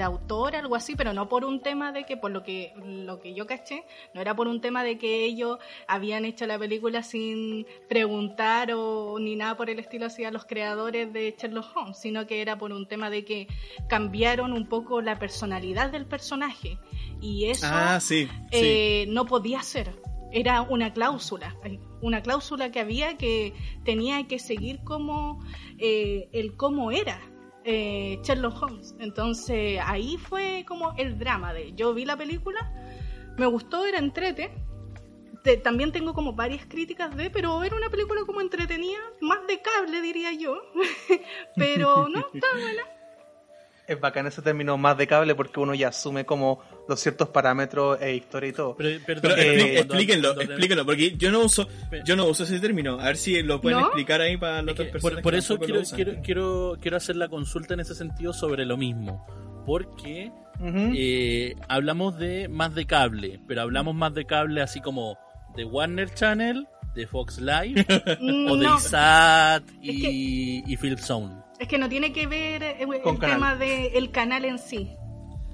de 0.00 0.04
autor, 0.04 0.56
algo 0.56 0.76
así, 0.76 0.96
pero 0.96 1.12
no 1.12 1.28
por 1.28 1.44
un 1.44 1.60
tema 1.60 1.92
de 1.92 2.04
que, 2.06 2.16
por 2.16 2.30
lo 2.30 2.42
que, 2.42 2.72
lo 2.86 3.20
que 3.20 3.34
yo 3.34 3.46
caché, 3.46 3.84
no 4.14 4.22
era 4.22 4.34
por 4.34 4.48
un 4.48 4.62
tema 4.62 4.82
de 4.82 4.96
que 4.96 5.26
ellos 5.26 5.58
habían 5.86 6.24
hecho 6.24 6.46
la 6.46 6.58
película 6.58 7.02
sin 7.02 7.66
preguntar 7.86 8.72
o 8.72 9.18
ni 9.20 9.36
nada 9.36 9.58
por 9.58 9.68
el 9.68 9.78
estilo 9.78 10.06
así 10.06 10.24
a 10.24 10.30
los 10.30 10.46
creadores 10.46 11.12
de 11.12 11.36
Sherlock 11.38 11.76
Holmes, 11.76 11.98
sino 11.98 12.26
que 12.26 12.40
era 12.40 12.56
por 12.56 12.72
un 12.72 12.88
tema 12.88 13.10
de 13.10 13.26
que 13.26 13.46
cambiaron 13.90 14.54
un 14.54 14.66
poco 14.70 15.02
la 15.02 15.18
personalidad 15.18 15.90
del 15.90 16.06
personaje. 16.06 16.78
Y 17.20 17.50
eso 17.50 17.66
Ah, 17.70 18.00
sí, 18.00 18.26
sí. 18.26 18.30
eh, 18.52 19.04
no 19.08 19.26
podía 19.26 19.62
ser. 19.62 20.00
Era 20.32 20.62
una 20.62 20.94
cláusula, 20.94 21.56
una 22.00 22.22
cláusula 22.22 22.70
que 22.70 22.80
había 22.80 23.18
que 23.18 23.52
tenía 23.84 24.26
que 24.28 24.38
seguir 24.38 24.82
como 24.82 25.44
eh, 25.78 26.30
el 26.32 26.56
cómo 26.56 26.90
era 26.90 27.20
eh, 27.64 28.18
Sherlock 28.22 28.62
Holmes. 28.62 28.94
Entonces 28.98 29.80
ahí 29.84 30.16
fue 30.16 30.64
como 30.66 30.94
el 30.96 31.18
drama 31.18 31.52
de. 31.52 31.72
Yo 31.74 31.94
vi 31.94 32.04
la 32.04 32.16
película, 32.16 32.58
me 33.38 33.46
gustó, 33.46 33.86
era 33.86 33.98
entrete. 33.98 34.50
Te- 35.42 35.56
también 35.56 35.90
tengo 35.90 36.12
como 36.12 36.34
varias 36.34 36.66
críticas 36.66 37.16
de, 37.16 37.30
pero 37.30 37.62
era 37.62 37.74
una 37.74 37.88
película 37.88 38.22
como 38.26 38.40
entretenida, 38.42 38.98
más 39.22 39.38
de 39.48 39.60
cable 39.62 40.02
diría 40.02 40.32
yo. 40.32 40.60
pero 41.56 42.08
no, 42.08 42.20
está 42.32 42.46
buena. 42.52 42.82
Es 43.90 44.00
bacán 44.00 44.26
ese 44.26 44.40
término 44.40 44.76
más 44.78 44.96
de 44.96 45.06
cable 45.06 45.34
porque 45.34 45.58
uno 45.58 45.74
ya 45.74 45.88
asume 45.88 46.24
como 46.24 46.60
los 46.88 47.00
ciertos 47.00 47.28
parámetros 47.30 48.00
e 48.00 48.14
historia 48.14 48.48
y 48.50 48.52
todo. 48.52 48.76
Pero, 48.76 48.88
Eh, 49.36 49.78
explíquenlo, 49.78 50.34
cuando- 50.34 50.42
explíquenlo, 50.52 50.86
porque 50.86 51.16
yo 51.16 51.32
no 51.32 51.40
uso, 51.40 51.66
yo 52.04 52.14
no 52.14 52.26
uso 52.26 52.44
ese 52.44 52.60
término. 52.60 53.00
A 53.00 53.06
ver 53.06 53.16
si 53.16 53.42
lo 53.42 53.60
pueden 53.60 53.80
¿No? 53.80 53.86
explicar 53.86 54.20
ahí 54.20 54.36
para 54.36 54.62
las 54.62 54.66
Es 54.66 54.72
otras 54.74 54.86
que 54.86 54.92
personas. 54.92 55.14
por, 55.16 55.22
por 55.22 55.34
eso 55.34 55.58
quiero, 55.58 55.82
quiero, 55.94 56.12
quiero, 56.22 56.76
quiero 56.80 56.96
hacer 56.96 57.16
la 57.16 57.28
consulta 57.28 57.74
en 57.74 57.80
ese 57.80 57.94
sentido 57.96 58.32
sobre 58.32 58.64
lo 58.64 58.76
mismo. 58.76 59.26
Porque 59.66 60.30
eh, 60.62 61.54
hablamos 61.68 62.18
de 62.18 62.48
más 62.48 62.74
de 62.74 62.86
cable, 62.86 63.40
pero 63.48 63.62
hablamos 63.62 63.94
más 63.94 64.14
de 64.14 64.24
cable 64.24 64.60
así 64.62 64.80
como 64.80 65.18
de 65.56 65.64
Warner 65.64 66.12
Channel, 66.14 66.66
de 66.94 67.06
Fox 67.06 67.38
Live 67.40 67.84
o 68.50 68.56
de 68.56 68.64
No, 68.66 68.76
ISAT 68.76 69.62
y, 69.82 70.62
y 70.72 70.76
Film 70.76 70.98
Zone. 70.98 71.34
Es 71.58 71.68
que 71.68 71.78
no 71.78 71.88
tiene 71.88 72.12
que 72.12 72.26
ver 72.26 72.62
eh, 72.62 72.76
el, 72.80 73.00
Con 73.02 73.16
canal. 73.18 73.36
tema 73.36 73.56
del 73.56 74.10
canal 74.10 74.44
en 74.44 74.58
sí, 74.58 74.90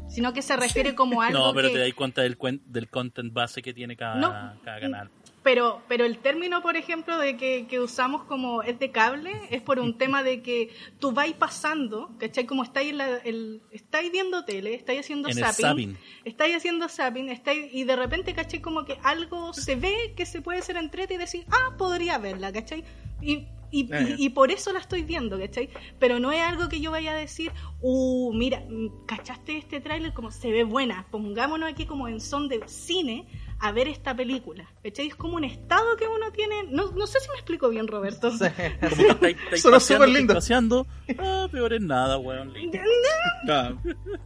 sino 0.08 0.32
que 0.32 0.40
se 0.42 0.56
refiere 0.56 0.94
como 0.94 1.20
a 1.22 1.26
algo 1.28 1.38
No, 1.38 1.52
pero 1.54 1.68
que... 1.68 1.74
te 1.74 1.80
das 1.80 1.92
cuenta 1.94 2.22
del, 2.22 2.38
cuen- 2.38 2.62
del 2.66 2.88
content 2.88 3.32
base 3.32 3.60
que 3.60 3.74
tiene 3.74 3.96
cada, 3.96 4.14
No. 4.16 4.60
cada 4.64 4.80
canal. 4.80 5.10
Pero, 5.46 5.80
pero 5.86 6.04
el 6.04 6.18
término, 6.18 6.60
por 6.60 6.76
ejemplo, 6.76 7.18
de 7.18 7.36
que, 7.36 7.68
que 7.68 7.78
usamos 7.78 8.24
como 8.24 8.64
es 8.64 8.80
de 8.80 8.90
cable, 8.90 9.30
es 9.50 9.62
por 9.62 9.78
un 9.78 9.96
tema 9.96 10.24
de 10.24 10.42
que 10.42 10.70
tú 10.98 11.12
vais 11.12 11.34
pasando, 11.34 12.10
¿cachai? 12.18 12.46
Como 12.46 12.64
estáis, 12.64 12.90
en 12.90 12.98
la- 12.98 13.18
el, 13.18 13.62
estáis 13.70 14.10
viendo 14.10 14.44
tele, 14.44 14.74
estáis 14.74 14.98
haciendo 15.00 15.28
En 15.28 15.36
zapping, 15.36 15.64
zapping. 15.64 15.96
estáis 16.24 16.56
haciendo 16.56 16.88
zapping, 16.88 17.28
estáis, 17.28 17.72
y 17.72 17.84
de 17.84 17.94
repente, 17.94 18.34
¿cachai? 18.34 18.60
Como 18.60 18.84
que 18.84 18.98
algo 19.04 19.52
se 19.52 19.76
ve 19.76 20.14
que 20.16 20.26
se 20.26 20.42
puede 20.42 20.62
ser 20.62 20.78
entrete 20.78 21.14
y 21.14 21.16
decir, 21.18 21.44
ah, 21.52 21.76
podría 21.78 22.18
verla, 22.18 22.52
¿cachai? 22.52 22.82
Y, 23.22 23.46
y, 23.70 23.92
Ah, 23.92 24.00
y- 24.02 24.26
y 24.26 24.28
por 24.30 24.50
eso 24.50 24.72
la 24.72 24.80
estoy 24.80 25.02
viendo, 25.04 25.38
¿cachai? 25.38 25.68
Pero 26.00 26.18
no 26.18 26.32
es 26.32 26.40
algo 26.40 26.68
que 26.68 26.80
yo 26.80 26.90
vaya 26.90 27.12
a 27.12 27.16
decir, 27.16 27.52
uh, 27.82 28.32
mira, 28.32 28.64
mm, 28.68 29.06
¿cachaste 29.06 29.58
este 29.58 29.80
tráiler? 29.80 30.12
Como 30.12 30.32
se 30.32 30.50
ve 30.50 30.64
buena, 30.64 31.06
pongámonos 31.12 31.70
aquí 31.70 31.86
como 31.86 32.08
en 32.08 32.20
son 32.20 32.48
de 32.48 32.60
cine 32.66 33.26
a 33.58 33.72
ver 33.72 33.88
esta 33.88 34.14
película, 34.14 34.68
¿cachai? 34.82 35.06
Es 35.08 35.14
como 35.14 35.36
un 35.36 35.44
estado 35.44 35.96
que 35.96 36.06
uno 36.06 36.30
tiene, 36.32 36.64
no, 36.70 36.90
no 36.92 37.06
sé 37.06 37.20
si 37.20 37.28
me 37.28 37.34
explico 37.36 37.68
bien, 37.70 37.88
Roberto. 37.88 38.30
Como 38.90 38.96
que 38.96 39.08
estáis, 39.08 39.36
estáis 39.44 39.62
Sonó 39.62 39.80
súper 39.80 40.08
lindo. 40.10 40.34
paseando. 40.34 40.86
Ah, 41.18 41.48
peor 41.50 41.72
es 41.72 41.80
nada, 41.80 42.18
weón. 42.18 42.52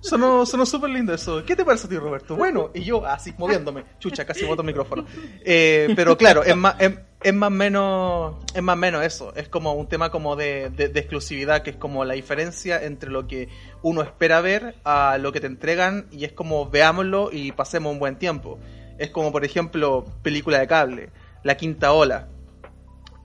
Sonó, 0.00 0.46
sonó 0.46 0.66
súper 0.66 0.90
lindo 0.90 1.14
eso. 1.14 1.44
¿Qué 1.44 1.54
te 1.54 1.64
parece 1.64 1.86
a 1.86 1.90
ti, 1.90 1.96
Roberto? 1.98 2.36
Bueno, 2.36 2.70
y 2.74 2.82
yo 2.82 3.04
así 3.06 3.32
moviéndome. 3.38 3.84
Chucha, 3.98 4.24
casi 4.24 4.44
boto 4.44 4.62
el 4.62 4.66
micrófono. 4.66 5.04
Eh, 5.44 5.92
pero 5.94 6.16
claro, 6.16 6.42
es 6.42 6.56
más, 6.56 6.74
es, 6.80 6.92
es 7.22 7.34
más 7.34 7.50
menos 7.50 8.36
es 8.54 8.62
más 8.62 8.76
menos 8.76 9.04
eso. 9.04 9.32
Es 9.36 9.48
como 9.48 9.74
un 9.74 9.86
tema 9.88 10.10
como 10.10 10.36
de, 10.36 10.70
de- 10.70 10.88
de 10.88 11.00
exclusividad, 11.00 11.62
que 11.62 11.70
es 11.70 11.76
como 11.76 12.04
la 12.04 12.14
diferencia 12.14 12.82
entre 12.82 13.10
lo 13.10 13.26
que 13.26 13.48
uno 13.82 14.02
espera 14.02 14.40
ver 14.40 14.74
a 14.84 15.18
lo 15.18 15.32
que 15.32 15.40
te 15.40 15.46
entregan 15.46 16.08
y 16.10 16.24
es 16.24 16.32
como 16.32 16.68
veámoslo 16.70 17.30
y 17.32 17.52
pasemos 17.52 17.92
un 17.92 17.98
buen 17.98 18.16
tiempo. 18.18 18.58
Es 19.00 19.08
como, 19.08 19.32
por 19.32 19.46
ejemplo, 19.46 20.04
película 20.22 20.58
de 20.58 20.66
cable. 20.66 21.08
La 21.42 21.56
Quinta 21.56 21.94
Ola. 21.94 22.28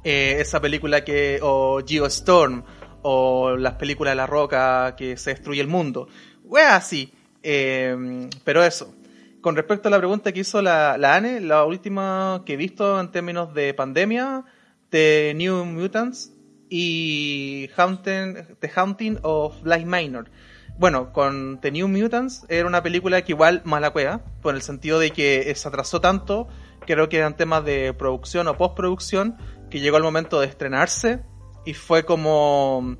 Eh, 0.05 0.37
esa 0.39 0.61
película 0.61 1.03
que. 1.03 1.39
o 1.41 1.81
Geostorm. 1.85 2.63
O 3.01 3.57
las 3.57 3.73
películas 3.73 4.13
de 4.13 4.15
La 4.15 4.25
Roca 4.25 4.95
que 4.95 5.17
se 5.17 5.31
destruye 5.31 5.59
el 5.59 5.67
mundo. 5.67 6.07
Wea 6.45 6.77
así. 6.77 7.11
Eh, 7.43 8.29
pero 8.45 8.63
eso. 8.63 8.95
Con 9.41 9.57
respecto 9.57 9.89
a 9.89 9.91
la 9.91 9.97
pregunta 9.97 10.31
que 10.31 10.39
hizo 10.39 10.61
la, 10.61 10.97
la 10.97 11.17
Anne, 11.17 11.41
la 11.41 11.65
última 11.65 12.43
que 12.45 12.53
he 12.53 12.57
visto 12.57 12.97
en 12.97 13.11
términos 13.11 13.53
de 13.53 13.73
pandemia, 13.73 14.45
The 14.91 15.33
New 15.35 15.65
Mutants 15.65 16.31
y 16.69 17.69
Haunting, 17.75 18.57
The 18.61 18.71
Haunting 18.73 19.19
of 19.23 19.61
Light 19.65 19.85
Minor. 19.85 20.31
Bueno, 20.77 21.13
con 21.13 21.59
The 21.61 21.71
New 21.71 21.87
Mutants 21.87 22.45
era 22.49 22.67
una 22.67 22.83
película 22.83 23.21
que 23.21 23.31
igual 23.31 23.61
mala 23.63 23.91
cueva, 23.91 24.21
por 24.41 24.55
el 24.55 24.61
sentido 24.61 24.99
de 24.99 25.11
que 25.11 25.53
se 25.55 25.67
atrasó 25.67 26.01
tanto, 26.01 26.49
creo 26.85 27.07
que 27.07 27.17
eran 27.17 27.37
temas 27.37 27.63
de 27.63 27.93
producción 27.93 28.47
o 28.47 28.57
postproducción, 28.57 29.37
que 29.69 29.79
llegó 29.79 29.97
el 29.97 30.03
momento 30.03 30.41
de 30.41 30.47
estrenarse 30.47 31.21
y 31.65 31.73
fue 31.73 32.03
como, 32.03 32.97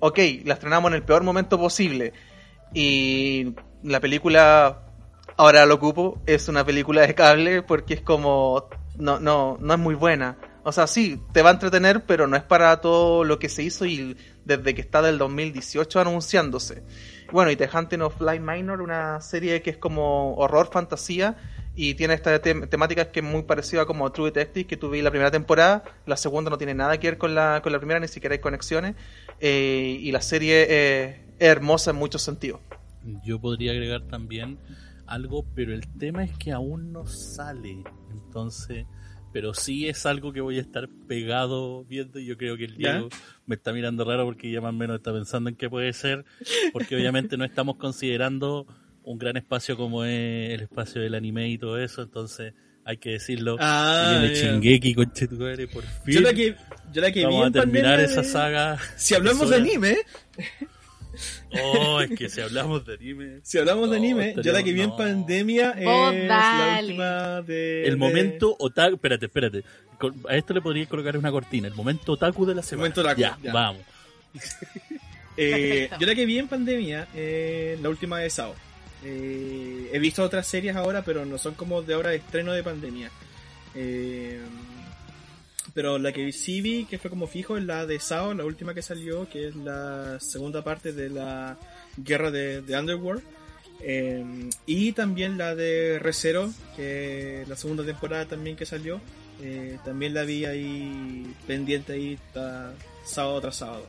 ok, 0.00 0.18
la 0.44 0.54
estrenamos 0.54 0.90
en 0.90 0.96
el 0.96 1.04
peor 1.04 1.22
momento 1.22 1.58
posible. 1.58 2.12
Y 2.74 3.54
la 3.84 4.00
película 4.00 4.82
ahora 5.36 5.64
lo 5.64 5.74
ocupo, 5.74 6.20
es 6.26 6.48
una 6.48 6.64
película 6.64 7.02
de 7.02 7.14
cable 7.14 7.62
porque 7.62 7.94
es 7.94 8.00
como, 8.00 8.68
no, 8.98 9.20
no, 9.20 9.58
no 9.60 9.74
es 9.74 9.78
muy 9.78 9.94
buena. 9.94 10.38
O 10.64 10.70
sea, 10.70 10.86
sí, 10.86 11.20
te 11.32 11.42
va 11.42 11.50
a 11.50 11.54
entretener, 11.54 12.04
pero 12.06 12.26
no 12.26 12.36
es 12.36 12.42
para 12.42 12.80
todo 12.80 13.24
lo 13.24 13.38
que 13.38 13.48
se 13.48 13.62
hizo 13.62 13.84
y 13.84 14.16
desde 14.44 14.74
que 14.74 14.80
está 14.80 15.02
del 15.02 15.18
2018 15.18 16.00
anunciándose. 16.00 16.84
Bueno, 17.32 17.50
y 17.50 17.56
The 17.56 17.66
Hunting 17.72 18.02
of 18.02 18.20
Light 18.20 18.42
Minor, 18.42 18.82
una 18.82 19.18
serie 19.22 19.62
que 19.62 19.70
es 19.70 19.78
como 19.78 20.34
horror, 20.34 20.68
fantasía, 20.70 21.34
y 21.74 21.94
tiene 21.94 22.12
esta 22.12 22.38
tem 22.42 22.68
temática 22.68 23.10
que 23.10 23.20
es 23.20 23.26
muy 23.26 23.42
parecida 23.44 23.86
como 23.86 24.12
True 24.12 24.30
Detective, 24.30 24.66
que 24.66 24.76
tuve 24.76 25.00
la 25.02 25.10
primera 25.10 25.30
temporada, 25.30 25.82
la 26.04 26.18
segunda 26.18 26.50
no 26.50 26.58
tiene 26.58 26.74
nada 26.74 27.00
que 27.00 27.06
ver 27.06 27.16
con 27.16 27.34
la, 27.34 27.60
con 27.62 27.72
la 27.72 27.78
primera, 27.78 27.98
ni 28.00 28.08
siquiera 28.08 28.34
hay 28.34 28.40
conexiones, 28.40 28.96
eh, 29.40 29.96
y 29.98 30.12
la 30.12 30.20
serie 30.20 30.66
es 30.68 31.16
hermosa 31.38 31.92
en 31.92 31.96
muchos 31.96 32.20
sentidos. 32.20 32.60
Yo 33.24 33.40
podría 33.40 33.72
agregar 33.72 34.02
también 34.02 34.58
algo, 35.06 35.46
pero 35.54 35.72
el 35.72 35.88
tema 35.98 36.24
es 36.24 36.36
que 36.36 36.52
aún 36.52 36.92
no 36.92 37.06
sale. 37.06 37.82
Entonces, 38.10 38.84
pero 39.32 39.54
sí 39.54 39.88
es 39.88 40.04
algo 40.06 40.32
que 40.32 40.40
voy 40.40 40.58
a 40.58 40.60
estar 40.60 40.88
pegado 41.08 41.84
viendo 41.84 42.18
y 42.18 42.26
yo 42.26 42.36
creo 42.36 42.56
que 42.56 42.64
el 42.66 42.76
Diego 42.76 43.08
me 43.46 43.54
está 43.54 43.72
mirando 43.72 44.04
raro 44.04 44.24
porque 44.24 44.50
ya 44.50 44.60
más 44.60 44.70
o 44.70 44.76
menos 44.76 44.96
está 44.96 45.12
pensando 45.12 45.48
en 45.50 45.56
qué 45.56 45.68
puede 45.70 45.92
ser, 45.92 46.24
porque 46.72 46.96
obviamente 46.96 47.36
no 47.36 47.44
estamos 47.44 47.76
considerando 47.76 48.66
un 49.04 49.18
gran 49.18 49.36
espacio 49.36 49.76
como 49.76 50.04
es 50.04 50.50
el 50.50 50.60
espacio 50.60 51.00
del 51.02 51.14
anime 51.14 51.48
y 51.48 51.58
todo 51.58 51.78
eso, 51.78 52.02
entonces 52.02 52.54
hay 52.84 52.96
que 52.98 53.10
decirlo. 53.10 53.56
Ah, 53.60 54.18
viene 54.20 54.34
ya. 54.34 54.42
Shingeki 54.52 54.94
con 54.94 55.12
Chetuare, 55.12 55.68
por 55.68 55.84
fin. 55.84 56.14
Yo 56.14 56.20
la 56.20 56.34
que, 56.34 56.56
yo 56.92 57.00
la 57.00 57.12
que 57.12 57.20
vi 57.20 57.24
Vamos 57.26 57.44
a 57.44 57.46
en 57.46 57.52
terminar 57.52 58.00
esa 58.00 58.22
de- 58.22 58.28
saga. 58.28 58.78
Si 58.96 59.14
hablamos 59.14 59.50
de 59.50 59.56
anime, 59.56 59.98
Oh, 61.64 62.00
es 62.00 62.10
que 62.18 62.28
si 62.28 62.40
hablamos 62.40 62.84
de 62.86 62.94
anime. 62.94 63.40
si 63.42 63.58
hablamos 63.58 63.90
de 63.90 63.96
No, 63.98 64.02
anime, 64.02 64.34
yo 64.42 64.52
la 64.52 64.62
que 64.62 64.72
vi 64.72 64.80
en 64.82 64.96
pandemia 64.96 65.72
es 65.72 65.84
Vos 65.84 66.14
la 66.14 66.26
dale. 66.26 66.86
última 66.88 67.42
de... 67.42 67.84
El 67.84 67.90
de- 67.90 67.96
momento 67.96 68.56
otaku. 68.58 68.94
Espérate, 68.94 69.26
espérate. 69.26 69.64
A 70.28 70.36
esto 70.36 70.54
le 70.54 70.60
podría 70.62 70.86
colocar 70.86 71.16
una 71.16 71.30
cortina. 71.30 71.68
El 71.68 71.74
momento 71.74 72.12
otaku 72.12 72.46
de 72.46 72.54
la 72.54 72.62
semana. 72.62 72.82
momento 72.88 73.00
otaku, 73.02 73.20
ya, 73.20 73.38
ya. 73.42 73.52
vamos. 73.52 73.82
Eh, 75.36 75.88
yo 75.98 76.06
la 76.06 76.14
que 76.14 76.26
vi 76.26 76.38
en 76.38 76.46
pandemia, 76.46 77.08
eh, 77.14 77.78
la 77.80 77.88
última 77.88 78.18
de 78.18 78.28
Sao. 78.28 78.54
Eh, 79.02 79.88
he 79.90 79.98
visto 79.98 80.22
otras 80.22 80.46
series 80.46 80.76
ahora, 80.76 81.02
pero 81.02 81.24
no 81.24 81.38
son 81.38 81.54
como 81.54 81.80
de 81.80 81.94
ahora 81.94 82.10
de 82.10 82.16
estreno 82.16 82.52
de 82.52 82.62
pandemia. 82.62 83.10
Eh, 83.74 84.38
pero 85.74 85.98
la 85.98 86.12
que 86.12 86.32
sí 86.32 86.60
vi, 86.60 86.84
que 86.84 86.98
fue 86.98 87.10
como 87.10 87.26
fijo, 87.26 87.56
es 87.56 87.64
la 87.64 87.86
de 87.86 87.98
Sao, 88.00 88.34
la 88.34 88.44
última 88.44 88.74
que 88.74 88.82
salió, 88.82 89.28
que 89.28 89.48
es 89.48 89.56
la 89.56 90.18
segunda 90.20 90.62
parte 90.62 90.92
de 90.92 91.08
la 91.10 91.58
guerra 91.96 92.30
de, 92.30 92.62
de 92.62 92.78
Underworld. 92.78 93.22
Eh, 93.80 94.24
y 94.66 94.92
también 94.92 95.38
la 95.38 95.54
de 95.54 95.98
Recero, 95.98 96.52
que 96.76 97.44
la 97.48 97.56
segunda 97.56 97.84
temporada 97.84 98.26
también 98.26 98.56
que 98.56 98.66
salió. 98.66 99.00
eh, 99.42 99.76
también 99.84 100.14
la 100.14 100.22
vi 100.22 100.44
ahí 100.44 101.34
pendiente 101.48 101.94
ahí 101.94 102.16
ta- 102.32 102.74
sábado 103.04 103.40
tras 103.40 103.56
sábado. 103.56 103.86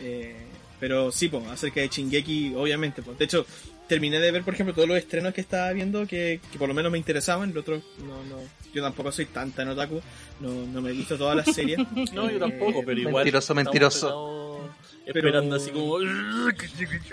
Eh, 0.00 0.34
pero 0.80 1.12
sí, 1.12 1.28
pues, 1.28 1.46
acerca 1.46 1.80
de 1.80 1.88
Chingeki, 1.88 2.54
obviamente. 2.56 3.02
Pues. 3.02 3.16
De 3.18 3.24
hecho, 3.26 3.46
terminé 3.88 4.20
de 4.20 4.30
ver, 4.30 4.42
por 4.44 4.54
ejemplo, 4.54 4.74
todos 4.74 4.88
los 4.88 4.98
estrenos 4.98 5.32
que 5.34 5.40
estaba 5.40 5.72
viendo 5.72 6.06
que, 6.06 6.40
que 6.52 6.58
por 6.58 6.68
lo 6.68 6.74
menos 6.74 6.92
me 6.92 6.98
interesaban. 6.98 7.50
El 7.50 7.58
otro, 7.58 7.82
no, 7.98 8.22
no, 8.24 8.36
yo 8.72 8.82
tampoco 8.82 9.10
soy 9.10 9.26
tanta 9.26 9.62
en 9.62 9.68
otaku, 9.70 10.00
no, 10.40 10.50
no 10.50 10.80
me 10.82 10.90
he 10.90 10.92
visto 10.92 11.16
todas 11.16 11.36
las 11.36 11.54
series. 11.54 11.78
No, 12.12 12.30
yo 12.30 12.36
Eh, 12.36 12.40
tampoco, 12.40 12.82
pero 12.84 13.00
igual. 13.00 13.14
Mentiroso, 13.24 13.54
mentiroso. 13.54 14.06
Pero- 14.06 14.68
Esperando 15.18 15.56
así 15.56 15.70
como. 15.70 15.98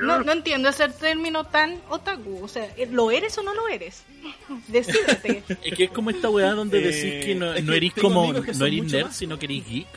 No, 0.01 0.21
no 0.21 0.31
entiendo 0.33 0.67
ese 0.67 0.89
término 0.89 1.45
tan 1.45 1.79
otaku. 1.89 2.43
O 2.43 2.47
sea, 2.49 2.67
¿lo 2.91 3.09
eres 3.09 3.37
o 3.37 3.41
no 3.43 3.53
lo 3.53 3.69
eres? 3.69 4.03
Decídete. 4.67 5.43
Es 5.63 5.73
que 5.77 5.85
es 5.85 5.91
como 5.91 6.09
esta 6.09 6.29
weá 6.29 6.51
donde 6.51 6.79
Eh, 6.79 6.81
decís 6.91 7.25
que 7.25 7.35
no, 7.35 7.53
eres 7.53 7.93
como. 7.93 8.33
No 8.33 8.65
eres 8.65 8.83
nerd, 8.91 9.05
más. 9.05 9.15
sino 9.15 9.39
que 9.39 9.45
eres 9.45 9.65
geek. 9.65 9.87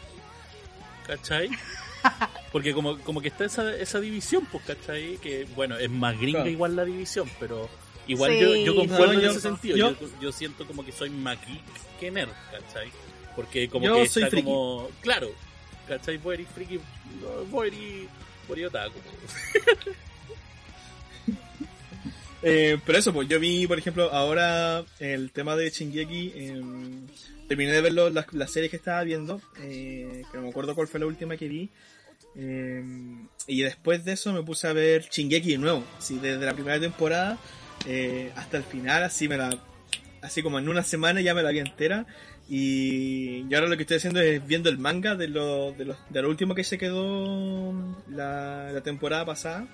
¿Cachai? 1.08 1.48
Porque 2.52 2.72
como, 2.72 2.98
como 3.00 3.20
que 3.20 3.28
está 3.28 3.44
esa, 3.44 3.74
esa 3.76 4.00
división, 4.00 4.46
pues, 4.50 4.64
¿cachai? 4.64 5.18
Que 5.18 5.46
bueno, 5.54 5.76
es 5.78 5.90
más 5.90 6.16
gringa 6.18 6.38
Claro. 6.40 6.50
igual 6.50 6.76
la 6.76 6.84
división, 6.84 7.28
pero 7.38 7.68
igual 8.06 8.32
Sí. 8.32 8.40
yo, 8.40 8.56
yo 8.56 8.74
concuerdo 8.76 9.06
No, 9.06 9.12
en 9.12 9.20
yo- 9.20 9.30
ese 9.30 9.40
sentido. 9.40 9.76
Yo, 9.76 9.90
yo- 10.00 10.08
yo 10.20 10.32
siento 10.32 10.66
como 10.66 10.84
que 10.84 10.92
soy 10.92 11.10
más 11.10 11.38
geek 11.46 11.98
que 12.00 12.10
nerd, 12.10 12.30
¿cachai? 12.50 12.88
Porque 13.36 13.68
como 13.68 13.84
Yo 13.86 13.96
que 13.96 14.08
soy 14.08 14.22
está 14.22 14.30
friki. 14.30 14.44
como. 14.46 14.88
Claro, 15.02 15.28
¿cachai? 15.86 16.16
Vos 16.16 16.34
eres 16.34 16.46
friki, 16.54 16.80
vos 17.50 17.66
eres, 17.66 18.06
vos 18.48 18.56
eres 18.56 18.68
otaku. 18.68 18.98
Eh, 22.42 22.78
pero 22.86 22.98
eso, 22.98 23.12
pues 23.12 23.28
yo 23.28 23.40
vi, 23.40 23.66
por 23.66 23.78
ejemplo, 23.80 24.12
ahora 24.12 24.84
el 25.00 25.32
tema 25.32 25.56
de 25.56 25.70
Shingeki. 25.70 26.32
eh, 26.36 26.62
terminé 27.48 27.72
de 27.72 27.80
ver 27.80 27.92
las, 27.92 28.32
las 28.32 28.52
series 28.52 28.70
que 28.70 28.76
estaba 28.76 29.02
viendo, 29.02 29.40
eh, 29.60 30.22
que 30.30 30.36
no 30.36 30.44
me 30.44 30.50
acuerdo 30.50 30.74
cuál 30.76 30.86
fue 30.86 31.00
la 31.00 31.06
última 31.06 31.36
que 31.36 31.48
vi. 31.48 31.68
Eh, 32.38 32.82
y 33.46 33.62
después 33.62 34.04
de 34.04 34.12
eso 34.12 34.32
me 34.32 34.42
puse 34.42 34.68
a 34.68 34.72
ver 34.72 35.08
Shingeki 35.10 35.52
de 35.52 35.58
nuevo. 35.58 35.84
Así, 35.98 36.18
desde 36.18 36.44
la 36.46 36.54
primera 36.54 36.78
temporada 36.78 37.38
eh, 37.86 38.32
hasta 38.36 38.56
el 38.56 38.62
final, 38.62 39.02
así 39.02 39.28
me 39.28 39.36
la. 39.36 39.58
Así 40.22 40.42
como 40.42 40.58
en 40.58 40.68
una 40.68 40.82
semana 40.82 41.20
ya 41.20 41.34
me 41.34 41.42
la 41.42 41.50
vi 41.50 41.58
entera. 41.58 42.06
Y, 42.48 43.44
y 43.48 43.54
ahora 43.54 43.68
lo 43.68 43.76
que 43.76 43.82
estoy 43.82 43.98
haciendo 43.98 44.20
es 44.20 44.46
viendo 44.46 44.70
el 44.70 44.78
manga 44.78 45.14
de 45.16 45.28
lo, 45.28 45.72
de 45.72 45.84
lo, 45.84 45.96
de 46.08 46.22
lo 46.22 46.30
último 46.30 46.54
que 46.54 46.64
se 46.64 46.78
quedó 46.78 47.74
la, 48.08 48.72
la 48.72 48.80
temporada 48.80 49.26
pasada 49.26 49.66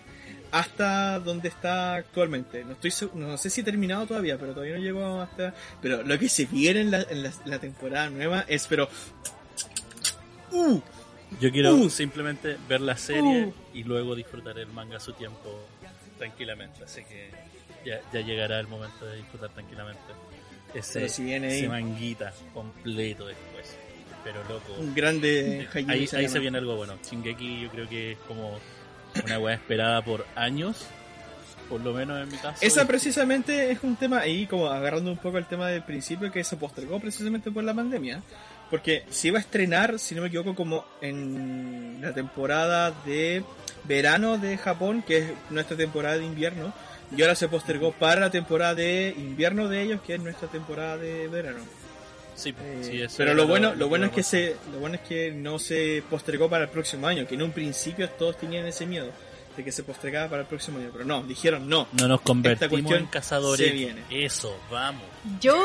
hasta 0.54 1.18
donde 1.18 1.48
está 1.48 1.94
actualmente. 1.96 2.64
No 2.64 2.72
estoy 2.72 2.92
no 3.14 3.36
sé 3.36 3.50
si 3.50 3.60
he 3.60 3.64
terminado 3.64 4.06
todavía, 4.06 4.38
pero 4.38 4.52
todavía 4.52 4.76
no 4.76 4.82
llego 4.82 5.20
hasta. 5.20 5.52
Pero 5.82 6.02
lo 6.02 6.18
que 6.18 6.28
se 6.28 6.46
viene 6.46 6.80
en 6.80 6.90
la, 6.92 7.02
en 7.02 7.24
la, 7.24 7.32
la 7.44 7.58
temporada 7.58 8.08
nueva 8.08 8.44
es, 8.48 8.66
pero. 8.68 8.88
¡Uh! 10.52 10.80
Yo 11.41 11.51
quiero 11.51 11.74
Uh. 11.74 11.91
simplemente 11.91 12.57
ver 12.68 12.80
la 12.80 12.97
serie 12.97 13.47
Uh. 13.47 13.55
y 13.74 13.85
luego 13.85 14.14
disfrutar 14.14 14.59
el 14.59 14.68
manga 14.68 14.97
a 14.99 15.01
su 15.01 15.12
tiempo 15.12 15.61
tranquilamente. 16.18 16.85
Así 16.85 17.03
que 17.05 17.30
ya, 17.85 18.01
ya 18.12 18.20
llegará 18.20 18.61
el 18.61 18.68
momento 18.68 19.05
de 19.07 19.16
disfrutar 19.16 19.51
tranquilamente 19.51 20.01
ese, 20.74 21.09
si 21.09 21.24
viene 21.24 21.57
ese 21.59 21.68
manguita 21.68 22.32
completo 22.53 23.26
después. 23.26 23.76
Pero 24.22 24.43
loco. 24.49 24.72
Un 24.78 24.95
grande 24.95 25.68
ahí, 25.74 26.09
ahí 26.12 26.28
se 26.28 26.39
viene 26.39 26.59
algo 26.59 26.76
bueno. 26.76 26.95
Shingeki 27.05 27.62
yo 27.62 27.70
creo 27.70 27.89
que 27.89 28.12
es 28.12 28.18
como 28.26 28.59
una 29.24 29.39
weá 29.39 29.55
esperada 29.55 30.03
por 30.03 30.26
años. 30.35 30.87
Por 31.68 31.80
lo 31.80 31.95
menos 31.95 32.22
en 32.22 32.30
mi 32.30 32.37
caso. 32.37 32.59
Esa 32.61 32.87
precisamente 32.87 33.70
es 33.70 33.82
un 33.82 33.97
tema 33.97 34.18
ahí, 34.20 34.47
como 34.47 34.66
agarrando 34.68 35.11
un 35.11 35.16
poco 35.16 35.39
el 35.39 35.47
tema 35.47 35.68
del 35.68 35.82
principio, 35.82 36.31
que 36.31 36.44
se 36.44 36.56
postergó 36.56 37.01
precisamente 37.01 37.51
por 37.51 37.65
la 37.65 37.73
pandemia. 37.73 38.23
Porque 38.74 39.05
se 39.09 39.28
iba 39.28 39.38
a 39.38 39.40
estrenar, 39.40 40.01
si 40.01 40.16
no 40.16 40.22
me 40.22 40.26
equivoco, 40.26 40.56
como 40.56 40.84
en 41.01 41.98
la 42.02 42.12
temporada 42.12 42.92
de 43.06 43.44
verano 43.84 44.36
de 44.36 44.59
Japón, 44.59 45.05
que 45.06 45.18
es 45.18 45.24
nuestra 45.51 45.76
temporada 45.76 46.18
de 46.18 46.24
invierno, 46.24 46.74
y 47.16 47.22
ahora 47.22 47.36
se 47.36 47.46
postergó 47.46 47.92
para 47.92 48.22
la 48.22 48.30
temporada 48.30 48.74
de 48.74 49.14
invierno 49.16 49.68
de 49.68 49.80
ellos, 49.80 50.01
que 50.05 50.14
es 50.14 50.20
nuestra 50.20 50.48
temporada 50.48 50.96
de 50.96 51.28
verano. 51.28 51.60
Sí, 52.34 52.52
Eh, 52.60 52.80
sí, 52.82 53.01
eso 53.01 53.14
pero 53.16 53.32
lo 53.34 53.46
bueno, 53.46 53.76
lo 53.76 53.86
bueno 53.86 54.06
es 54.06 54.10
que 54.10 54.24
se, 54.24 54.56
lo 54.72 54.80
bueno 54.80 54.96
es 54.96 55.02
que 55.02 55.30
no 55.30 55.60
se 55.60 56.02
postergó 56.10 56.51
para 56.51 56.64
el 56.64 56.70
próximo 56.70 57.06
año, 57.06 57.28
que 57.28 57.36
en 57.36 57.42
un 57.42 57.52
principio 57.52 58.10
todos 58.10 58.38
tenían 58.38 58.66
ese 58.66 58.86
miedo 58.86 59.12
de 59.56 59.64
que 59.64 59.72
se 59.72 59.82
postergaba 59.82 60.28
para 60.28 60.43
el 60.43 60.48
próximo 60.48 60.78
año, 60.78 60.90
pero 60.93 61.05
no, 61.05 61.22
dijeron 61.22 61.68
no. 61.68 61.86
No 61.93 62.09
nos 62.09 62.20
convertimos 62.20 62.70
cuestión 62.70 63.01
en 63.01 63.06
cazadores. 63.06 63.66
se 63.66 63.72
viene. 63.72 64.02
Eso, 64.10 64.56
vamos. 64.70 65.02
Yo, 65.40 65.56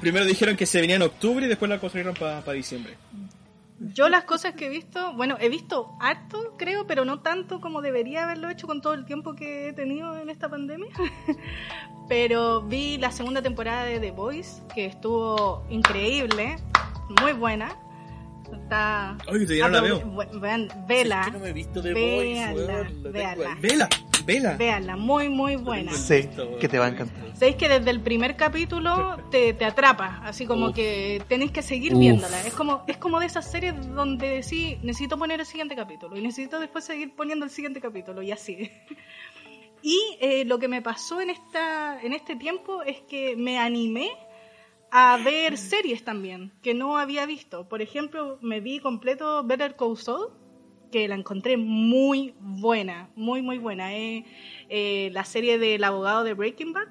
Primero 0.00 0.24
dijeron 0.24 0.56
que 0.56 0.66
se 0.66 0.80
venía 0.80 0.96
en 0.96 1.02
octubre 1.02 1.46
y 1.46 1.48
después 1.48 1.68
la 1.68 1.78
construyeron 1.78 2.14
para 2.14 2.52
diciembre. 2.52 2.96
yo 3.80 4.08
las 4.08 4.24
cosas 4.24 4.54
que 4.54 4.66
he 4.66 4.68
visto, 4.68 5.12
bueno, 5.14 5.36
he 5.40 5.48
visto 5.48 5.96
harto, 6.00 6.54
creo, 6.58 6.86
pero 6.86 7.04
no 7.04 7.20
tanto 7.20 7.60
como 7.60 7.80
debería 7.80 8.24
haberlo 8.24 8.50
hecho 8.50 8.66
con 8.66 8.80
todo 8.80 8.94
el 8.94 9.04
tiempo 9.04 9.34
que 9.34 9.68
he 9.68 9.72
tenido 9.72 10.18
en 10.18 10.30
esta 10.30 10.48
pandemia. 10.48 10.90
pero 12.08 12.62
vi 12.62 12.98
la 12.98 13.12
segunda 13.12 13.42
temporada 13.42 13.84
de 13.84 14.00
The 14.00 14.10
Voice, 14.10 14.62
que 14.74 14.86
estuvo 14.86 15.64
increíble. 15.70 16.56
muy 17.20 17.32
buena. 17.32 17.76
Está. 18.52 19.16
Oye, 19.28 19.44
todavía 19.44 19.68
no 19.68 19.74
la 19.74 19.80
veo. 19.80 20.40
Vean, 20.40 20.68
vela. 20.86 21.20
Es 21.20 21.26
que 21.26 21.32
no 21.32 21.38
me 21.38 21.48
he 21.48 21.52
visto 21.52 21.82
The 21.82 21.92
Véanla, 21.94 22.52
Voice, 22.52 22.54
weón, 22.54 22.82
la 22.82 22.88
tengo 22.88 23.12
véanla. 23.12 23.52
ahí. 23.52 23.60
Vela, 23.60 23.88
vela. 24.24 24.56
Véanla, 24.56 24.96
muy, 24.96 25.28
muy 25.28 25.56
buena. 25.56 25.92
Sí, 25.92 26.28
que 26.60 26.68
te 26.68 26.78
va 26.78 26.86
a 26.86 26.88
encantar. 26.88 27.24
Sabéis 27.34 27.56
que 27.56 27.68
desde 27.68 27.90
el 27.90 28.00
primer 28.00 28.36
capítulo 28.36 29.16
te, 29.30 29.54
te 29.54 29.64
atrapa, 29.64 30.20
así 30.24 30.44
como 30.46 30.68
Uf. 30.68 30.74
que 30.74 31.22
tenéis 31.28 31.52
que 31.52 31.62
seguir 31.62 31.94
Uf. 31.94 32.00
viéndola. 32.00 32.40
Es 32.46 32.52
como, 32.54 32.84
es 32.86 32.96
como 32.98 33.20
de 33.20 33.26
esas 33.26 33.50
series 33.50 33.74
donde 33.94 34.42
sí, 34.42 34.78
necesito 34.82 35.18
poner 35.18 35.40
el 35.40 35.46
siguiente 35.46 35.74
capítulo 35.76 36.16
y 36.16 36.20
necesito 36.22 36.60
después 36.60 36.84
seguir 36.84 37.14
poniendo 37.14 37.44
el 37.44 37.50
siguiente 37.50 37.80
capítulo 37.80 38.22
y 38.22 38.32
así. 38.32 38.70
Y 39.80 40.18
eh, 40.20 40.44
lo 40.44 40.58
que 40.58 40.66
me 40.66 40.82
pasó 40.82 41.20
en, 41.20 41.30
esta, 41.30 42.00
en 42.02 42.12
este 42.12 42.34
tiempo 42.34 42.82
es 42.82 43.00
que 43.02 43.36
me 43.36 43.60
animé 43.60 44.10
a 44.90 45.18
ver 45.22 45.56
series 45.58 46.04
también, 46.04 46.52
que 46.62 46.74
no 46.74 46.96
había 46.98 47.26
visto. 47.26 47.68
Por 47.68 47.82
ejemplo, 47.82 48.38
me 48.40 48.60
vi 48.60 48.80
completo 48.80 49.42
Better 49.44 49.76
Call 49.76 49.96
Saul, 49.96 50.28
que 50.90 51.06
la 51.08 51.14
encontré 51.14 51.56
muy 51.56 52.34
buena, 52.40 53.10
muy, 53.14 53.42
muy 53.42 53.58
buena. 53.58 53.94
Eh, 53.94 54.24
eh, 54.68 55.10
la 55.12 55.24
serie 55.24 55.58
del 55.58 55.84
abogado 55.84 56.24
de 56.24 56.34
Breaking 56.34 56.72
Bad. 56.72 56.88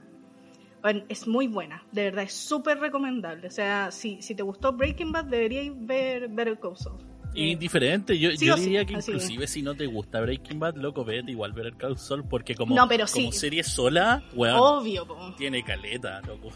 Bueno, 0.81 1.03
es 1.09 1.27
muy 1.27 1.47
buena, 1.47 1.83
de 1.91 2.03
verdad, 2.03 2.23
es 2.25 2.33
súper 2.33 2.79
recomendable. 2.79 3.47
O 3.47 3.51
sea, 3.51 3.89
si, 3.91 4.21
si 4.21 4.35
te 4.35 4.43
gustó 4.43 4.73
Breaking 4.73 5.11
Bad, 5.11 5.25
deberíais 5.25 5.71
ver 5.75 6.27
Better 6.29 6.59
Call 6.59 6.77
Saul. 6.77 7.01
Eh, 7.33 7.47
Indiferente, 7.49 8.17
yo, 8.17 8.31
Sí 8.31 8.45
yo 8.45 8.55
sí, 8.57 8.63
diría 8.65 8.85
que 8.85 8.93
es. 8.93 9.07
inclusive 9.07 9.47
si 9.47 9.61
no 9.63 9.75
te 9.75 9.85
gusta 9.87 10.21
Breaking 10.21 10.59
Bad, 10.59 10.75
loco, 10.75 11.03
vete 11.03 11.31
igual 11.31 11.51
ver 11.53 11.65
el 11.65 11.77
Call 11.77 11.97
Saul 11.97 12.23
porque 12.29 12.55
como, 12.55 12.75
No, 12.75 12.87
pero 12.87 13.05
como 13.11 13.31
sí. 13.31 13.37
serie 13.37 13.63
sola, 13.63 14.23
weón, 14.33 14.55
obvio, 14.59 15.05
po. 15.07 15.33
tiene 15.35 15.63
caleta, 15.63 16.21
loco. 16.21 16.51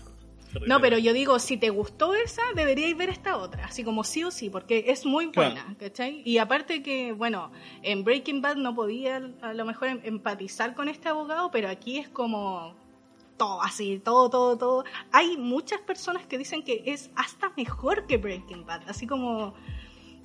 No, 0.68 0.80
pero 0.82 0.98
yo 0.98 1.14
digo, 1.14 1.40
si 1.40 1.58
te 1.58 1.70
gustó 1.70 2.14
esa, 2.14 2.42
deberíais 2.56 2.96
ver 2.98 3.10
esta 3.10 3.38
otra, 3.38 3.66
así 3.66 3.84
como 3.84 4.04
sí 4.04 4.24
o 4.24 4.32
sí, 4.32 4.50
porque 4.50 4.86
es 4.88 5.06
muy 5.06 5.30
Claro. 5.32 5.54
buena, 5.56 5.76
¿cachai? 5.80 6.22
Y 6.26 6.38
aparte 6.40 6.84
que, 6.84 7.14
bueno, 7.14 7.52
en 7.84 8.04
Breaking 8.04 8.42
Bad 8.42 8.58
no 8.58 8.76
podía 8.76 9.22
a 9.42 9.54
lo 9.54 9.66
mejor 9.66 9.88
em- 9.90 10.02
empatizar 10.04 10.76
con 10.76 10.90
este 10.90 11.10
abogado, 11.10 11.52
pero 11.52 11.70
aquí 11.70 11.98
es 12.00 12.10
como 12.10 12.76
todo 13.38 13.62
así, 13.62 14.00
todo, 14.04 14.30
todo, 14.30 14.58
todo. 14.58 14.84
Hay 15.12 15.38
muchas 15.38 15.80
personas 15.82 16.26
que 16.28 16.38
dicen 16.38 16.64
que 16.64 16.84
es 16.86 17.10
hasta 17.16 17.52
mejor 17.58 18.06
que 18.06 18.18
Breaking 18.18 18.66
Bad, 18.66 18.82
así 18.88 19.08
como 19.08 19.54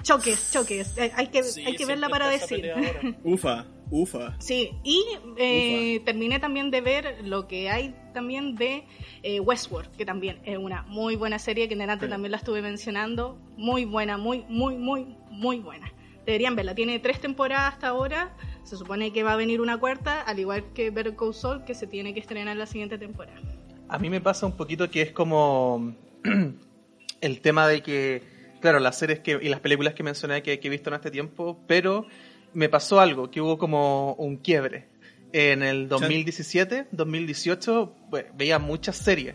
choques, 0.03 0.51
choques, 0.53 0.97
Eh, 0.99 1.13
hay 1.15 1.29
que, 1.29 1.43
Sí, 1.43 1.65
hay 1.67 1.77
que 1.77 1.87
verla 1.87 2.09
para 2.09 2.29
decir. 2.29 2.71
Ufa, 3.25 3.67
ufa. 3.91 4.37
Sí, 4.39 4.71
y 4.85 5.03
eh, 5.39 6.01
terminé 6.05 6.39
también 6.39 6.71
de 6.71 6.81
ver 6.81 7.19
lo 7.25 7.47
que 7.47 7.71
hay 7.71 7.95
también 8.15 8.55
de 8.57 8.85
eh, 9.23 9.41
Westworld, 9.41 9.91
que 9.97 10.05
también 10.07 10.39
es 10.45 10.59
una 10.59 10.83
muy 10.83 11.17
buena 11.17 11.39
serie, 11.39 11.69
que 11.69 11.75
en 11.75 11.81
delante 11.81 12.07
Sí. 12.07 12.11
también 12.11 12.31
la 12.33 12.39
estuve 12.39 12.63
mencionando. 12.63 13.39
Muy 13.57 13.85
buena, 13.85 14.17
muy, 14.17 14.45
muy, 14.49 14.77
muy, 14.77 15.17
muy 15.31 15.59
buena. 15.61 15.93
Deberían 16.25 16.57
verla. 16.57 16.75
Tiene 16.75 16.99
tres 16.99 17.21
temporadas 17.21 17.75
hasta 17.75 17.89
ahora. 17.89 18.35
Se 18.65 18.77
supone 18.77 19.13
que 19.13 19.23
va 19.23 19.35
a 19.35 19.37
venir 19.37 19.61
una 19.61 19.79
cuarta, 19.79 20.21
al 20.23 20.41
igual 20.41 20.73
que 20.75 20.91
Better 20.91 21.15
Call 21.15 21.35
Saul, 21.35 21.65
que 21.65 21.75
se 21.75 21.87
tiene 21.87 22.15
que 22.15 22.21
estrenar 22.21 22.57
la 22.57 22.67
siguiente 22.67 22.99
temporada. 22.99 23.41
A 23.89 23.99
mí 24.01 24.11
me 24.11 24.21
pasa 24.21 24.45
un 24.47 24.57
poquito 24.57 24.91
que 24.91 25.03
es 25.03 25.13
como 25.13 25.95
el 27.21 27.41
tema 27.41 27.69
de 27.69 27.81
que, 27.83 28.23
claro, 28.61 28.79
las 28.81 28.99
series 28.99 29.21
que, 29.21 29.39
y 29.41 29.49
las 29.49 29.61
películas 29.61 29.95
que 29.95 30.03
mencioné 30.03 30.43
que, 30.43 30.59
que 30.59 30.69
he 30.69 30.71
visto 30.71 30.91
en 30.91 30.97
este 30.97 31.11
tiempo, 31.11 31.61
pero 31.67 32.07
me 32.55 32.69
pasó 32.69 33.01
algo, 33.01 33.31
que 33.31 33.41
hubo 33.41 33.59
como 33.59 34.15
un 34.15 34.37
quiebre. 34.39 34.89
En 35.33 35.63
el 35.63 35.89
2017, 35.89 36.87
2018, 36.93 37.95
pues, 38.11 38.27
veía 38.35 38.59
muchas 38.59 38.97
series, 38.97 39.35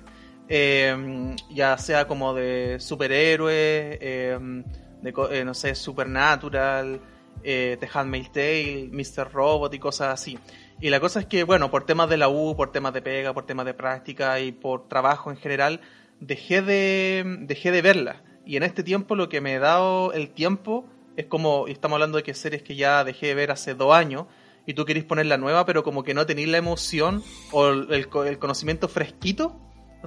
eh, 0.50 1.36
ya 1.52 1.78
sea 1.78 2.08
como 2.08 2.34
de 2.34 2.78
superhéroes, 2.80 3.98
eh, 4.02 4.64
de, 5.02 5.14
eh, 5.32 5.46
no 5.46 5.54
sé, 5.54 5.76
Supernatural, 5.76 7.00
eh, 7.44 7.78
The 7.80 7.90
Handmaid's 7.94 8.32
Tale, 8.32 8.90
Mr. 8.92 9.32
Robot 9.32 9.74
y 9.74 9.80
cosas 9.80 10.14
así. 10.14 10.38
Y 10.80 10.90
la 10.90 11.00
cosa 11.00 11.20
es 11.20 11.26
que, 11.26 11.44
bueno, 11.44 11.70
por 11.70 11.86
temas 11.86 12.10
de 12.10 12.18
la 12.18 12.30
U, 12.30 12.56
por 12.56 12.72
temas 12.72 12.94
de 12.94 13.02
pega, 13.02 13.34
por 13.34 13.46
temas 13.46 13.66
de 13.66 13.74
práctica 13.74 14.40
y 14.40 14.52
por 14.52 14.88
trabajo 14.88 15.32
en 15.32 15.38
general, 15.38 15.82
dejé 16.20 16.62
de, 16.62 17.24
dejé 17.42 17.72
de 17.72 17.82
verla. 17.82 18.24
Y 18.46 18.58
en 18.58 18.64
este 18.64 18.84
tiempo 18.84 19.16
lo 19.16 19.30
que 19.30 19.42
me 19.42 19.54
he 19.56 19.60
dado 19.60 20.14
el 20.14 20.30
tiempo 20.30 20.86
es 21.18 21.26
como, 21.26 21.68
y 21.68 21.72
estamos 21.72 21.96
hablando 21.98 22.18
de 22.18 22.24
que 22.24 22.34
series 22.34 22.64
que 22.64 22.76
ya 22.76 23.04
dejé 23.04 23.28
de 23.28 23.36
ver 23.36 23.52
hace 23.52 23.74
dos 23.76 23.94
años, 23.94 24.26
y 24.66 24.74
tú 24.74 24.86
querés 24.86 25.04
poner 25.04 25.26
la 25.26 25.38
nueva, 25.38 25.66
pero 25.66 25.84
como 25.84 26.04
que 26.04 26.14
no 26.14 26.26
tenéis 26.26 26.48
la 26.50 26.58
emoción 26.58 27.24
o 27.52 27.68
el, 27.70 27.88
el 27.92 28.08
co- 28.10 28.26
el 28.26 28.38
conocimiento 28.40 28.88
fresquito 28.88 29.60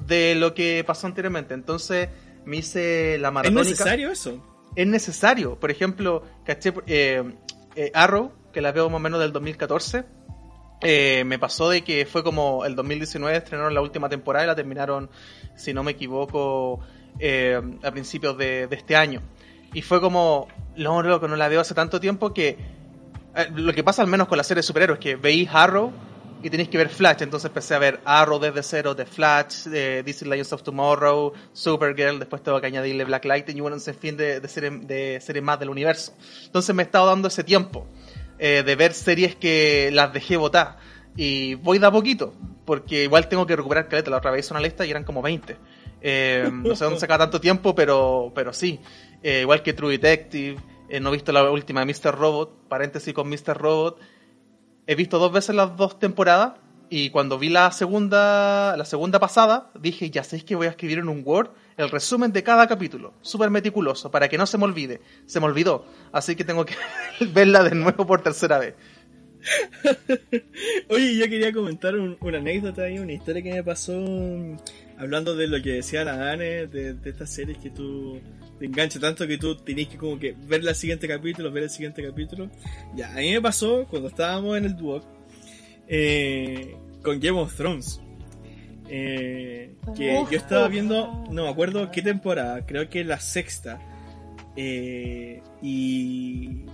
de 0.06 0.34
lo 0.36 0.54
que 0.54 0.82
pasó 0.86 1.06
anteriormente. 1.06 1.54
Entonces 1.54 2.08
me 2.44 2.58
hice 2.58 3.18
la 3.18 3.28
¿Es 3.28 3.32
maratónica 3.34 3.70
necesario 3.70 4.10
eso? 4.10 4.44
es 4.76 4.86
necesario. 4.86 5.58
Por 5.58 5.70
ejemplo, 5.70 6.22
caché 6.44 6.72
eh, 6.86 7.22
eh, 7.76 7.90
Arrow, 7.94 8.32
que 8.52 8.60
la 8.60 8.72
veo 8.72 8.88
más 8.88 8.96
o 8.96 9.00
menos 9.00 9.20
del 9.20 9.32
2014. 9.32 10.04
eh, 10.82 11.24
me 11.26 11.38
pasó 11.38 11.68
de 11.70 11.82
que 11.82 12.06
fue 12.06 12.22
como 12.22 12.64
el 12.64 12.74
2019 12.76 13.36
estrenaron 13.36 13.74
la 13.74 13.80
última 13.80 14.08
temporada 14.08 14.44
y 14.44 14.48
la 14.48 14.54
terminaron, 14.54 15.10
si 15.56 15.72
no 15.74 15.82
me 15.82 15.92
equivoco, 15.92 16.80
eh, 17.18 17.60
a 17.82 17.90
principios 17.90 18.36
de, 18.36 18.68
este 18.70 18.96
año. 18.96 19.22
Y 19.72 19.82
fue 19.82 20.00
como, 20.00 20.48
no, 20.76 21.02
loco, 21.02 21.28
no 21.28 21.36
la 21.36 21.48
veo 21.48 21.60
hace 21.60 21.74
tanto 21.74 22.00
tiempo 22.00 22.32
que 22.32 22.56
eh, 23.36 23.48
lo 23.54 23.72
que 23.72 23.82
pasa 23.82 24.02
al 24.02 24.08
menos 24.08 24.28
con 24.28 24.38
la 24.38 24.44
serie 24.44 24.60
de 24.60 24.62
superhéroes, 24.62 25.00
que 25.00 25.16
veis 25.16 25.48
Arrow 25.52 25.92
y 26.42 26.50
tenéis 26.50 26.68
que 26.68 26.78
ver 26.78 26.88
Flash. 26.88 27.22
Entonces 27.22 27.48
empecé 27.48 27.74
a 27.74 27.78
ver 27.78 28.00
Arrow 28.04 28.38
desde 28.38 28.62
cero, 28.62 28.94
de 28.94 29.06
Flash, 29.06 29.64
de 29.64 30.02
DC 30.02 30.26
Legends 30.26 30.52
of 30.52 30.62
Tomorrow, 30.62 31.32
Supergirl, 31.52 32.18
después 32.18 32.42
tengo 32.42 32.60
que 32.60 32.66
añadirle 32.66 33.04
Black 33.04 33.24
Lightning 33.24 33.56
y 33.56 33.60
bueno, 33.60 33.76
un 33.76 33.80
sinfín 33.80 34.16
de, 34.16 34.40
de 34.40 34.48
series 34.48 34.86
de 34.86 35.20
series 35.20 35.42
más 35.42 35.58
del 35.58 35.70
universo. 35.70 36.12
Entonces 36.44 36.74
me 36.74 36.82
he 36.82 36.86
estado 36.86 37.06
dando 37.06 37.28
ese 37.28 37.42
tiempo 37.42 37.86
eh, 38.38 38.64
de 38.64 38.76
ver 38.76 38.92
series 38.92 39.36
que 39.36 39.90
las 39.92 40.12
dejé 40.12 40.36
votar. 40.36 40.76
Y 41.16 41.54
voy 41.54 41.78
de 41.78 41.86
a 41.86 41.90
poquito, 41.92 42.34
porque 42.64 43.04
igual 43.04 43.28
tengo 43.28 43.46
que 43.46 43.54
recuperar 43.54 43.88
caleta. 43.88 44.10
La 44.10 44.16
otra 44.18 44.30
vez 44.30 44.44
hice 44.44 44.54
una 44.54 44.60
lista 44.60 44.84
y 44.84 44.90
eran 44.90 45.04
como 45.04 45.22
20. 45.22 45.56
Eh, 46.06 46.50
no 46.52 46.76
sé 46.76 46.84
dónde 46.84 47.00
saca 47.00 47.16
tanto 47.16 47.40
tiempo, 47.40 47.74
pero, 47.74 48.30
pero 48.34 48.52
sí. 48.52 48.78
Eh, 49.22 49.40
igual 49.40 49.62
que 49.62 49.72
True 49.72 49.92
Detective, 49.92 50.58
eh, 50.90 51.00
no 51.00 51.08
he 51.08 51.12
visto 51.12 51.32
la 51.32 51.50
última 51.50 51.82
de 51.82 51.86
Mr. 51.86 52.14
Robot, 52.14 52.68
paréntesis 52.68 53.14
con 53.14 53.26
Mr. 53.30 53.56
Robot. 53.56 53.98
He 54.86 54.94
visto 54.96 55.18
dos 55.18 55.32
veces 55.32 55.56
las 55.56 55.74
dos 55.78 55.98
temporadas 55.98 56.52
y 56.90 57.08
cuando 57.08 57.38
vi 57.38 57.48
la 57.48 57.72
segunda, 57.72 58.76
la 58.76 58.84
segunda 58.84 59.18
pasada, 59.18 59.70
dije, 59.80 60.10
ya 60.10 60.22
sé 60.24 60.44
que 60.44 60.54
voy 60.56 60.66
a 60.66 60.70
escribir 60.70 60.98
en 60.98 61.08
un 61.08 61.22
Word 61.24 61.48
el 61.78 61.88
resumen 61.88 62.32
de 62.32 62.42
cada 62.42 62.66
capítulo, 62.68 63.14
súper 63.22 63.48
meticuloso, 63.48 64.10
para 64.10 64.28
que 64.28 64.36
no 64.36 64.44
se 64.44 64.58
me 64.58 64.64
olvide. 64.64 65.00
Se 65.24 65.40
me 65.40 65.46
olvidó, 65.46 65.86
así 66.12 66.36
que 66.36 66.44
tengo 66.44 66.66
que 66.66 66.74
verla 67.32 67.64
de 67.64 67.74
nuevo 67.74 68.06
por 68.06 68.20
tercera 68.20 68.58
vez. 68.58 68.74
Oye, 70.90 71.16
yo 71.16 71.24
quería 71.28 71.52
comentar 71.52 71.94
un- 71.96 72.16
una 72.20 72.38
anécdota 72.38 72.88
y 72.90 72.98
una 72.98 73.12
historia 73.12 73.42
que 73.42 73.52
me 73.54 73.64
pasó 73.64 73.92
hablando 74.98 75.34
de 75.34 75.46
lo 75.48 75.60
que 75.62 75.72
decía 75.72 76.04
la 76.04 76.32
Anne, 76.32 76.66
de, 76.66 76.94
de 76.94 77.10
estas 77.10 77.30
series 77.30 77.58
que 77.58 77.70
tú 77.70 78.20
te 78.58 78.66
enganchas 78.66 79.00
tanto 79.00 79.26
que 79.26 79.38
tú 79.38 79.56
tenés 79.56 79.88
que 79.88 79.96
como 79.96 80.18
que 80.18 80.34
ver 80.46 80.60
el 80.60 80.74
siguiente 80.74 81.08
capítulo, 81.08 81.50
ver 81.50 81.64
el 81.64 81.70
siguiente 81.70 82.02
capítulo. 82.02 82.50
Ya, 82.94 83.12
a 83.12 83.16
mí 83.16 83.32
me 83.32 83.40
pasó 83.40 83.86
cuando 83.88 84.08
estábamos 84.08 84.56
en 84.56 84.64
el 84.64 84.76
Duoc 84.76 85.04
eh, 85.88 86.76
con 87.02 87.20
Game 87.20 87.38
of 87.38 87.54
Thrones. 87.56 88.00
Eh, 88.88 89.74
que 89.96 90.24
yo 90.30 90.36
estaba 90.36 90.68
viendo, 90.68 91.24
no 91.30 91.44
me 91.44 91.48
acuerdo 91.48 91.90
qué 91.90 92.02
temporada, 92.02 92.64
creo 92.66 92.88
que 92.88 93.02
la 93.04 93.18
sexta. 93.18 93.80
Eh, 94.56 95.42
y 95.62 96.64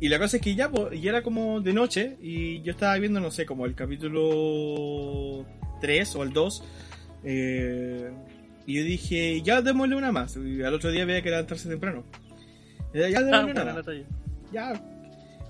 y 0.00 0.08
la 0.08 0.18
cosa 0.18 0.36
es 0.36 0.42
que 0.42 0.54
ya, 0.54 0.70
ya 0.92 1.10
era 1.10 1.22
como 1.22 1.60
de 1.60 1.72
noche 1.72 2.18
y 2.20 2.60
yo 2.62 2.72
estaba 2.72 2.96
viendo, 2.98 3.20
no 3.20 3.30
sé, 3.30 3.46
como 3.46 3.64
el 3.64 3.74
capítulo 3.74 5.46
3 5.80 6.16
o 6.16 6.22
el 6.22 6.32
2. 6.32 6.64
Eh, 7.24 8.12
y 8.66 8.74
yo 8.74 8.84
dije, 8.84 9.42
ya 9.42 9.62
démosle 9.62 9.96
una 9.96 10.12
más. 10.12 10.36
Y 10.36 10.62
al 10.62 10.74
otro 10.74 10.90
día 10.90 11.04
veía 11.04 11.22
que 11.22 11.28
era 11.28 11.38
levantarse 11.38 11.68
temprano. 11.68 12.04
Eh, 12.92 13.10
Ya 13.10 13.18
Ah, 13.18 13.22
démosle 13.22 13.44
buena 13.44 13.62
una 13.62 13.74
más. 13.74 13.86
Ya, 14.52 14.82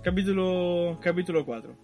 capítulo, 0.02 0.98
capítulo 1.02 1.44
4. 1.44 1.76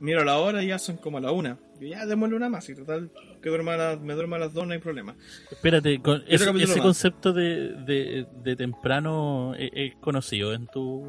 Miro 0.00 0.22
la 0.24 0.38
hora 0.38 0.62
y 0.62 0.68
ya 0.68 0.78
son 0.78 0.96
como 0.96 1.18
la 1.18 1.32
una. 1.32 1.58
Y 1.80 1.88
ya 1.90 2.06
démosle 2.06 2.36
una 2.36 2.48
más. 2.48 2.68
Y 2.68 2.74
total, 2.74 3.10
que 3.42 3.48
duerma 3.48 3.74
a 3.74 3.96
me 3.96 4.14
duerma 4.14 4.36
a 4.36 4.38
las 4.38 4.54
dos, 4.54 4.66
no 4.66 4.72
hay 4.72 4.78
problema. 4.78 5.16
Espérate, 5.50 6.00
con 6.00 6.22
ese, 6.28 6.80
concepto 6.80 7.32
de, 7.32 7.72
de, 7.84 8.26
de 8.42 8.56
temprano 8.56 9.54
es, 9.56 9.70
es 9.74 9.94
conocido 9.96 10.54
en 10.54 10.66
tu 10.68 11.04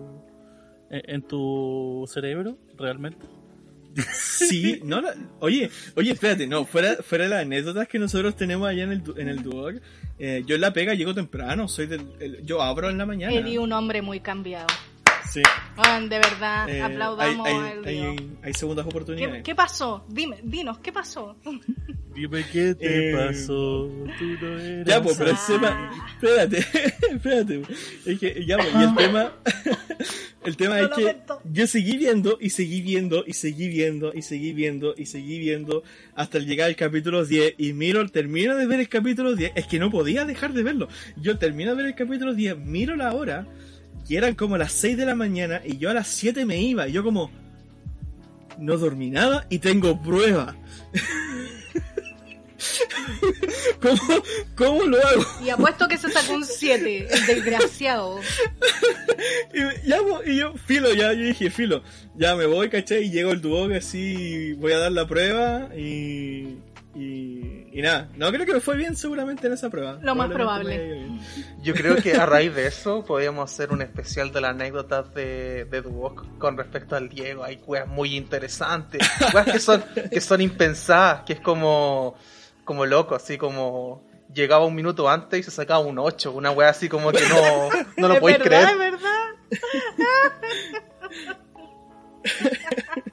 en 0.89 1.01
en 1.09 1.21
tu 1.21 2.05
cerebro 2.11 2.57
realmente. 2.77 3.25
Sí, 4.13 4.79
no, 4.83 5.01
oye, 5.39 5.69
oye, 5.95 6.11
espérate, 6.11 6.47
no, 6.47 6.65
fuera, 6.65 6.97
fuera 7.03 7.23
de 7.25 7.29
las 7.31 7.41
anécdotas 7.41 7.87
que 7.87 7.99
nosotros 7.99 8.35
tenemos 8.35 8.67
allá 8.69 8.83
en 8.83 8.91
el, 8.91 9.03
en 9.17 9.27
el 9.29 9.41
Duoc, 9.43 9.75
eh, 10.19 10.43
yo 10.45 10.55
en 10.55 10.61
la 10.61 10.71
pega 10.73 10.93
llego 10.93 11.13
temprano, 11.13 11.67
soy 11.67 11.87
del, 11.87 12.01
el- 12.19 12.45
yo 12.45 12.61
abro 12.61 12.89
en 12.89 12.97
la 12.97 13.05
mañana. 13.05 13.33
Eddie, 13.33 13.59
un 13.59 13.71
hombre 13.73 14.01
muy 14.01 14.19
cambiado. 14.19 14.67
Sí. 15.31 15.41
De 16.09 16.17
verdad, 16.19 16.69
Eh, 16.69 16.81
aplaudamos 16.81 17.47
hay, 17.47 17.55
hay, 17.55 17.73
Río. 17.83 18.09
hay, 18.11 18.31
hay 18.43 18.53
segundas 18.53 18.85
¿Qué, 18.85 18.89
oportunidades. 18.89 19.43
qué 19.43 19.55
pasó? 19.55 20.05
Dime, 20.09 20.37
dinos, 20.43 20.79
¿qué 20.79 20.91
pasó? 20.91 21.35
Dime 22.15 22.43
qué 22.51 22.75
te 22.75 23.11
Eh, 23.11 23.15
pasó. 23.15 23.89
Tú 24.17 24.25
no 24.41 24.59
eras 24.59 24.87
Ya, 24.87 25.01
pues, 25.01 25.17
pero 25.17 25.31
el 25.31 25.37
tema. 25.47 25.91
Espérate, 26.15 26.57
espérate. 27.11 27.61
Es 28.05 28.19
que, 28.19 28.45
ya, 28.45 28.57
pues, 28.57 28.69
y 28.75 28.83
el 28.83 28.95
tema. 28.95 29.33
El 30.45 30.55
tema 30.57 30.77
Lo 30.77 30.83
es 30.85 30.89
que 30.95 31.01
lamento. 31.03 31.41
yo 31.43 31.67
seguí 31.67 31.97
viendo 31.97 32.37
y 32.39 32.49
seguí 32.51 32.81
viendo 32.81 33.23
y 33.27 33.33
seguí 33.33 33.67
viendo 33.67 34.13
y 34.13 34.21
seguí 34.21 34.53
viendo 34.53 34.93
y 34.97 35.05
seguí 35.05 35.37
viendo 35.37 35.83
hasta 36.15 36.39
llegar 36.39 36.67
al 36.69 36.75
capítulo 36.77 37.25
10 37.25 37.55
y 37.57 37.73
miro, 37.73 38.07
termino 38.09 38.55
de 38.55 38.65
ver 38.65 38.79
el 38.79 38.87
capítulo 38.89 39.35
10, 39.35 39.51
es 39.55 39.67
que 39.67 39.79
no 39.79 39.91
podía 39.91 40.23
dejar 40.23 40.53
de 40.53 40.63
verlo. 40.63 40.87
Yo 41.17 41.37
termino 41.37 41.71
de 41.71 41.77
ver 41.77 41.85
el 41.87 41.95
capítulo 41.95 42.33
10, 42.33 42.57
miro 42.57 42.95
la 42.95 43.13
hora 43.13 43.45
y 44.07 44.15
eran 44.15 44.35
como 44.35 44.57
las 44.57 44.71
6 44.73 44.97
de 44.97 45.05
la 45.05 45.15
mañana 45.15 45.61
y 45.63 45.77
yo 45.77 45.89
a 45.89 45.93
las 45.93 46.07
7 46.07 46.45
me 46.45 46.57
iba 46.57 46.87
y 46.87 46.93
yo 46.93 47.03
como 47.03 47.31
no 48.57 48.77
dormí 48.77 49.09
nada 49.09 49.45
y 49.49 49.59
tengo 49.59 50.01
prueba. 50.01 50.55
¿Cómo, 53.81 54.01
¿Cómo 54.55 54.83
lo 54.83 54.97
hago? 55.05 55.25
Y 55.43 55.49
apuesto 55.49 55.87
que 55.87 55.97
se 55.97 56.11
sacó 56.11 56.33
un 56.33 56.45
7, 56.45 57.07
el 57.09 57.25
desgraciado. 57.25 58.19
Y, 59.53 59.87
ya, 59.87 59.97
y 60.25 60.37
yo, 60.37 60.53
filo, 60.53 60.93
ya, 60.93 61.11
yo 61.11 61.25
dije, 61.25 61.49
filo, 61.49 61.83
ya 62.15 62.37
me 62.37 62.45
voy, 62.45 62.69
¿cachai? 62.69 63.03
Y 63.03 63.11
llego 63.11 63.31
el 63.31 63.41
Duoc 63.41 63.73
así, 63.73 64.53
voy 64.53 64.71
a 64.71 64.77
dar 64.77 64.93
la 64.93 65.07
prueba 65.07 65.75
y, 65.75 66.55
y, 66.95 67.67
y 67.71 67.81
nada. 67.81 68.09
No, 68.15 68.31
creo 68.31 68.45
que 68.45 68.53
me 68.53 68.59
fue 68.59 68.75
bien 68.75 68.95
seguramente 68.95 69.47
en 69.47 69.53
esa 69.53 69.69
prueba. 69.69 69.99
Lo 70.01 70.15
más 70.15 70.31
probable. 70.31 71.07
Yo 71.61 71.73
creo 71.73 71.95
que 71.97 72.13
a 72.13 72.25
raíz 72.27 72.53
de 72.55 72.67
eso 72.67 73.05
podríamos 73.05 73.51
hacer 73.51 73.71
un 73.71 73.81
especial 73.81 74.31
de 74.31 74.41
las 74.41 74.51
anécdotas 74.51 75.13
de, 75.13 75.65
de 75.65 75.81
Duoc 75.81 76.25
con 76.39 76.57
respecto 76.57 76.95
al 76.95 77.09
Diego. 77.09 77.43
Hay 77.43 77.61
weas 77.65 77.87
muy 77.87 78.15
interesantes, 78.15 79.07
weas 79.33 79.51
que 79.51 79.59
son, 79.59 79.83
que 80.11 80.21
son 80.21 80.41
impensadas, 80.41 81.21
que 81.23 81.33
es 81.33 81.41
como, 81.41 82.15
como 82.65 82.85
loco, 82.85 83.15
así 83.15 83.37
como 83.37 84.07
llegaba 84.33 84.65
un 84.65 84.75
minuto 84.75 85.09
antes 85.09 85.39
y 85.39 85.43
se 85.43 85.51
sacaba 85.51 85.79
un 85.79 85.97
8, 85.97 86.31
una 86.31 86.51
wea 86.51 86.69
así 86.69 86.87
como 86.89 87.11
que 87.11 87.21
no, 87.27 87.69
no 87.97 88.07
lo 88.07 88.19
podéis 88.19 88.39
creer. 88.39 88.69
es 88.69 88.77
verdad. 88.77 89.09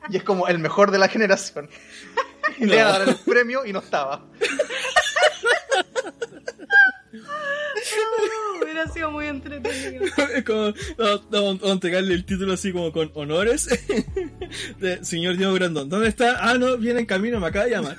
Y 0.08 0.16
es 0.16 0.22
como 0.22 0.48
el 0.48 0.58
mejor 0.58 0.90
de 0.90 0.98
la 0.98 1.08
generación. 1.08 1.68
Y 2.58 2.64
le 2.66 2.76
iban 2.76 2.86
a 2.86 2.98
dar 2.98 3.08
el 3.08 3.16
premio 3.16 3.64
y 3.64 3.72
no 3.72 3.80
estaba. 3.80 4.24
Uh, 7.88 8.62
hubiera 8.62 8.88
sido 8.88 9.10
muy 9.10 9.26
entretenido. 9.26 10.04
Es 10.34 10.44
como, 10.46 10.72
no, 10.98 11.16
no, 11.30 11.44
vamos 11.44 11.62
a 11.62 11.72
entregarle 11.72 12.14
el 12.14 12.24
título 12.24 12.52
así 12.52 12.72
como 12.72 12.92
con 12.92 13.10
honores 13.14 13.68
de 14.78 15.04
señor 15.04 15.36
Diego 15.36 15.54
Grandón. 15.54 15.88
¿Dónde 15.88 16.08
está? 16.08 16.36
Ah, 16.40 16.54
no, 16.58 16.76
viene 16.76 17.00
en 17.00 17.06
camino, 17.06 17.38
me 17.40 17.46
acaba 17.46 17.66
de 17.66 17.70
llamar. 17.72 17.96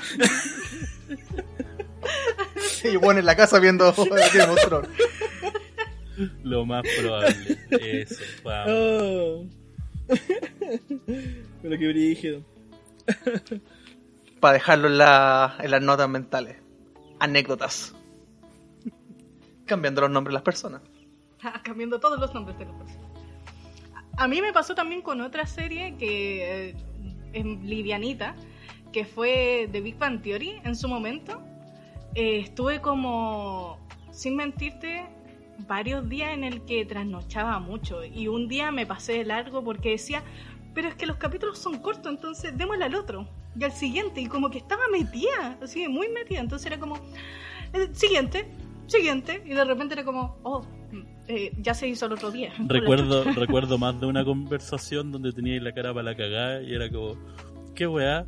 Y 2.83 2.95
bueno, 2.97 3.19
en 3.19 3.25
la 3.25 3.35
casa 3.35 3.59
viendo. 3.59 3.93
Lo 6.43 6.65
más 6.65 6.83
probable. 6.99 7.57
Eso, 7.69 8.23
vamos. 8.43 8.69
Oh. 8.69 9.45
Pero 11.61 11.77
que 11.77 11.87
brígido. 11.87 12.43
Para 14.39 14.53
dejarlo 14.53 14.87
en, 14.87 14.97
la- 14.97 15.55
en 15.59 15.71
las 15.71 15.81
notas 15.81 16.09
mentales. 16.09 16.57
Anécdotas. 17.19 17.95
Cambiando 19.65 20.01
los 20.01 20.09
nombres 20.11 20.31
de 20.31 20.35
las 20.35 20.43
personas. 20.43 20.81
Ah, 21.43 21.61
cambiando 21.63 21.99
todos 21.99 22.19
los 22.19 22.33
nombres 22.33 22.57
de 22.57 22.65
las 22.65 22.75
personas. 22.75 23.07
A 24.17 24.27
mí 24.27 24.41
me 24.41 24.53
pasó 24.53 24.73
también 24.75 25.01
con 25.01 25.21
otra 25.21 25.45
serie 25.45 25.95
que 25.97 26.69
eh, 26.69 26.75
es 27.33 27.45
livianita, 27.45 28.35
que 28.91 29.05
fue 29.05 29.69
The 29.71 29.81
Big 29.81 29.97
Bang 29.97 30.21
Theory 30.21 30.59
en 30.63 30.75
su 30.75 30.87
momento. 30.87 31.41
Eh, 32.15 32.39
estuve 32.39 32.81
como, 32.81 33.77
sin 34.11 34.35
mentirte, 34.35 35.05
varios 35.67 36.07
días 36.09 36.33
en 36.33 36.43
el 36.43 36.63
que 36.65 36.85
trasnochaba 36.85 37.59
mucho 37.59 38.03
y 38.03 38.27
un 38.27 38.47
día 38.47 38.71
me 38.71 38.85
pasé 38.87 39.13
de 39.19 39.25
largo 39.25 39.63
porque 39.63 39.89
decía, 39.91 40.23
pero 40.73 40.87
es 40.87 40.95
que 40.95 41.05
los 41.05 41.17
capítulos 41.17 41.59
son 41.59 41.79
cortos, 41.79 42.11
entonces 42.11 42.57
démosle 42.57 42.85
al 42.85 42.95
otro 42.95 43.27
y 43.59 43.63
al 43.63 43.71
siguiente 43.71 44.21
y 44.21 44.27
como 44.27 44.49
que 44.49 44.59
estaba 44.59 44.83
metida, 44.91 45.57
así 45.61 45.87
muy 45.87 46.09
metida, 46.09 46.39
entonces 46.39 46.65
era 46.67 46.79
como, 46.79 46.95
eh, 47.73 47.89
siguiente, 47.93 48.47
siguiente 48.87 49.41
y 49.45 49.49
de 49.49 49.65
repente 49.65 49.93
era 49.93 50.03
como, 50.05 50.37
oh, 50.43 50.65
eh, 51.27 51.51
ya 51.59 51.73
se 51.73 51.87
hizo 51.87 52.05
el 52.05 52.13
otro 52.13 52.31
día. 52.31 52.53
Recuerdo, 52.67 53.23
recuerdo 53.35 53.77
más 53.77 53.99
de 53.99 54.05
una 54.05 54.23
conversación 54.23 55.11
donde 55.11 55.33
tenía 55.33 55.59
la 55.61 55.73
cara 55.73 55.93
para 55.93 56.03
la 56.11 56.15
cagada 56.15 56.61
y 56.61 56.73
era 56.73 56.89
como, 56.89 57.17
¿qué 57.75 57.87
weá? 57.87 58.25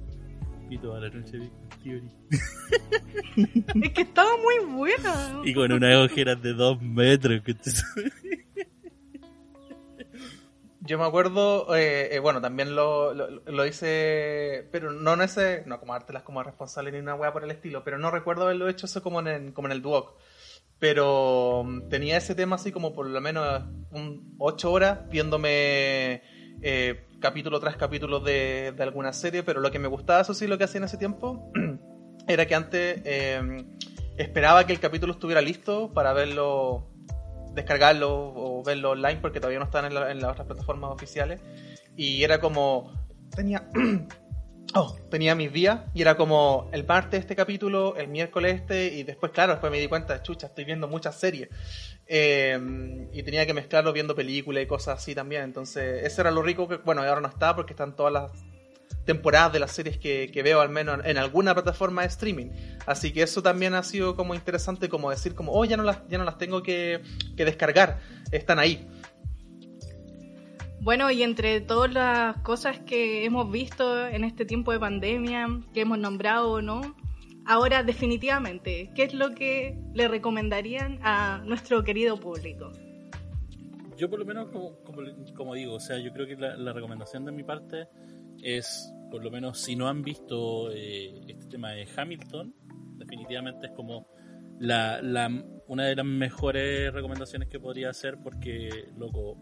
Y 0.69 0.77
toda 0.77 0.99
la 0.99 1.10
noche 1.10 1.39
Theory. 1.84 2.10
Es 3.81 3.93
que 3.93 4.01
estaba 4.01 4.30
muy 4.38 4.73
buena. 4.76 5.41
Y 5.45 5.53
con 5.53 5.72
unas 5.72 5.95
ojeras 6.11 6.41
de 6.43 6.53
dos 6.53 6.80
metros. 6.81 7.41
que 7.41 7.53
te- 7.53 7.72
Yo 10.90 10.98
me 10.98 11.06
acuerdo, 11.06 11.76
eh, 11.76 12.16
eh, 12.16 12.18
bueno, 12.18 12.41
también 12.41 12.76
lo, 12.76 13.14
lo, 13.14 13.66
hice, 13.68 14.68
pero 14.72 14.91
no 14.91 15.14
en 15.14 15.22
ese, 15.22 15.61
no 15.68 15.80
como 15.80 15.94
dártelas 15.94 16.24
como 16.24 16.41
responsable 16.41 16.91
ni 16.91 16.98
una 16.98 17.14
wea 17.14 17.32
por 17.32 17.44
el 17.44 17.52
estilo, 17.52 17.84
pero 17.84 17.99
no 17.99 18.10
recuerdo 18.10 18.45
haberlo 18.45 18.68
hecho 18.68 18.88
eso 18.88 19.03
como 19.03 19.20
en 19.20 19.28
el, 19.28 19.53
como 19.53 19.68
en 19.68 19.74
el 19.74 19.84
Duoc. 19.84 20.16
Pero 20.80 21.64
mm, 21.64 21.90
tenía 21.90 22.18
ese 22.18 22.34
tema 22.34 22.56
así 22.56 22.72
como 22.72 22.95
por 22.95 23.06
lo 23.06 23.22
menos 23.22 23.66
un, 23.91 24.34
ocho 24.40 24.72
horas 24.72 25.07
viéndome 25.11 26.24
eh, 26.64 27.06
capítulo 27.20 27.60
tras 27.60 27.76
capítulo 27.78 28.20
de, 28.20 28.74
de 28.76 28.82
alguna 28.82 29.14
serie, 29.14 29.44
pero 29.44 29.60
lo 29.60 29.70
que 29.70 29.78
me 29.78 29.88
gustaba, 29.88 30.22
eso 30.22 30.34
sí, 30.34 30.48
lo 30.48 30.57
que 30.57 30.64
hacía 30.64 30.80
en 30.80 30.86
ese 30.86 30.98
tiempo, 30.98 31.52
era 32.28 32.48
que 32.48 32.56
antes 32.56 32.99
eh, 33.06 33.64
esperaba 34.18 34.66
que 34.66 34.74
el 34.74 34.80
capítulo 34.80 35.14
estuviera 35.14 35.41
listo 35.41 35.94
para 35.94 36.14
verlo 36.14 36.88
descargarlo 37.53 38.09
o 38.35 38.63
verlo 38.63 38.91
online 38.91 39.19
porque 39.21 39.39
todavía 39.39 39.59
no 39.59 39.65
están 39.65 39.85
en, 39.85 39.93
la- 39.93 40.11
en 40.11 40.19
las 40.21 40.31
otras 40.31 40.47
plataformas 40.47 40.91
oficiales. 40.91 41.41
Y 41.95 42.23
era 42.23 42.39
como 42.39 42.91
tenía 43.35 43.67
oh, 44.76 44.95
tenía 45.09 45.35
mis 45.35 45.51
días 45.51 45.81
y 45.93 46.01
era 46.01 46.15
como 46.15 46.69
el 46.71 46.85
martes 46.85 47.19
este 47.21 47.35
capítulo 47.35 47.95
el 47.95 48.07
miércoles 48.07 48.55
este 48.61 48.88
y 48.93 49.03
después 49.03 49.31
claro 49.31 49.53
después 49.53 49.71
me 49.71 49.80
di 49.80 49.88
cuenta 49.88 50.21
chucha 50.21 50.47
estoy 50.47 50.65
viendo 50.65 50.88
muchas 50.88 51.19
series. 51.19 51.49
Eh, 52.07 53.07
y 53.13 53.21
tenía 53.23 53.45
que 53.45 53.53
mezclarlo 53.53 53.93
viendo 53.93 54.15
películas 54.15 54.63
y 54.63 54.67
cosas 54.67 54.97
así 54.99 55.13
también. 55.13 55.43
Entonces 55.43 56.03
ese 56.03 56.21
era 56.21 56.31
lo 56.31 56.41
rico 56.41 56.67
que 56.67 56.77
bueno 56.77 57.01
ahora 57.03 57.21
no 57.21 57.27
está 57.27 57.55
porque 57.55 57.73
están 57.73 57.95
todas 57.95 58.13
las 58.13 58.31
temporadas 59.06 59.53
de 59.53 59.60
las 59.60 59.72
series 59.72 59.98
que, 59.98 60.30
que 60.32 60.44
veo 60.44 60.61
al 60.61 60.70
menos 60.70 60.99
en 61.03 61.18
alguna 61.18 61.53
plataforma 61.53 62.02
de 62.02 62.07
streaming. 62.10 62.52
Así 62.86 63.11
que 63.11 63.24
eso 63.24 63.41
también 63.41 63.74
ha 63.74 63.84
sido 63.84 64.16
como 64.16 64.36
interesante 64.36 64.88
como 64.90 65.10
decir 65.10 65.34
como, 65.34 65.52
oh, 65.52 65.66
ya 65.66 65.78
no 65.78 65.84
las, 65.84 66.07
ya 66.07 66.18
no 66.18 66.24
las 66.24 66.38
tengo 66.38 66.61
que, 66.61 67.02
que 67.36 67.45
descargar, 67.45 67.99
están 68.32 68.60
ahí. 68.60 68.88
Bueno, 70.82 71.11
y 71.11 71.24
entre 71.24 71.60
todas 71.60 71.91
las 71.91 72.38
cosas 72.38 72.80
que 72.80 73.26
hemos 73.26 73.52
visto 73.52 74.07
en 74.07 74.24
este 74.24 74.45
tiempo 74.45 74.72
de 74.72 74.80
pandemia, 74.80 75.48
que 75.74 75.82
hemos 75.82 75.98
nombrado 75.98 76.52
o 76.52 76.61
no, 76.61 76.95
ahora 77.45 77.84
definitivamente, 77.84 78.91
¿qué 78.95 79.03
es 79.03 79.14
lo 79.14 79.34
que 79.34 79.78
le 79.94 80.07
recomendarían 80.07 80.99
a 81.03 81.41
nuestro 81.45 81.84
querido 81.84 82.18
público? 82.18 82.72
Yo 83.98 84.10
por 84.10 84.20
lo 84.20 84.26
menos, 84.26 84.49
como, 84.52 84.78
como, 84.84 85.02
como 85.36 85.53
digo, 85.56 85.74
o 85.74 85.80
sea, 85.80 85.98
yo 85.98 86.14
creo 86.14 86.26
que 86.26 86.38
la, 86.38 86.56
la 86.56 86.72
recomendación 86.72 87.26
de 87.26 87.34
mi 87.34 87.44
parte 87.44 87.88
es, 88.44 88.94
por 89.11 89.24
lo 89.24 89.32
menos, 89.32 89.60
si 89.60 89.76
no 89.76 89.88
han 89.88 90.02
visto 90.02 90.72
eh, 90.72 91.22
este 91.28 91.45
tema 91.48 91.72
de 91.72 91.88
Hamilton, 91.95 92.53
definitivamente 92.98 93.68
es 93.68 93.74
como 93.74 94.07
la, 94.60 95.02
la, 95.02 95.30
una 95.68 95.86
de 95.86 95.95
las 95.95 96.06
mejores 96.06 96.94
recomendaciones 96.94 97.48
que 97.48 97.60
podría 97.60 97.90
hacer 97.90 98.18
porque, 98.24 98.90
loco, 98.98 99.38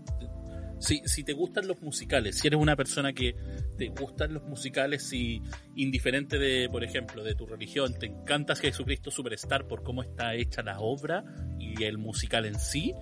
si, 0.79 1.01
si 1.05 1.23
te 1.23 1.33
gustan 1.33 1.67
los 1.67 1.81
musicales, 1.81 2.37
si 2.37 2.47
eres 2.47 2.59
una 2.59 2.75
persona 2.75 3.13
que 3.13 3.35
te 3.77 3.87
gustan 3.87 4.33
los 4.33 4.43
musicales 4.43 5.11
y 5.11 5.41
indiferente 5.75 6.37
de, 6.37 6.69
por 6.69 6.83
ejemplo, 6.83 7.23
de 7.23 7.33
tu 7.33 7.47
religión, 7.47 7.97
te 7.97 8.05
encanta 8.05 8.55
Jesucristo 8.55 9.09
Superstar 9.09 9.67
por 9.67 9.83
cómo 9.83 10.03
está 10.03 10.35
hecha 10.35 10.61
la 10.61 10.79
obra 10.79 11.23
y 11.59 11.83
el 11.83 11.97
musical 11.97 12.45
en 12.45 12.59
sí, 12.59 12.93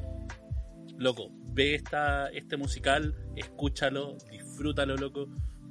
loco, 0.97 1.29
ve 1.53 1.75
esta, 1.75 2.27
este 2.29 2.57
musical, 2.57 3.15
escúchalo, 3.35 4.17
disfrútalo, 4.29 4.95
loco. 4.95 5.27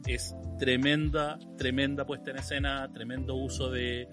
Es 0.07 0.35
tremenda, 0.59 1.39
tremenda 1.57 2.05
puesta 2.05 2.31
en 2.31 2.39
escena, 2.39 2.91
tremendo 2.93 3.35
uso 3.37 3.71
de 3.71 4.07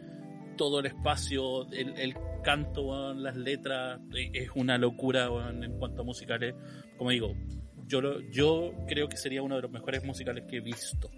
todo 0.58 0.80
el 0.80 0.86
espacio, 0.86 1.70
el, 1.72 1.98
el 2.00 2.16
canto, 2.44 3.14
las 3.14 3.36
letras, 3.36 4.00
eh, 4.16 4.30
es 4.34 4.50
una 4.56 4.78
locura 4.78 5.28
en 5.50 5.78
cuanto 5.80 6.02
a 6.02 6.06
musicales. 6.06 6.56
Como 6.98 7.10
digo, 7.10 7.34
yo, 7.88 8.00
lo- 8.02 8.22
yo 8.32 8.72
creo 8.88 9.10
que 9.10 9.18
sería 9.18 9.42
uno 9.42 9.56
de 9.58 9.64
los 9.64 9.72
mejores 9.72 10.04
musicales 10.04 10.46
que 10.48 10.58
he 10.58 10.62
visto. 10.62 11.10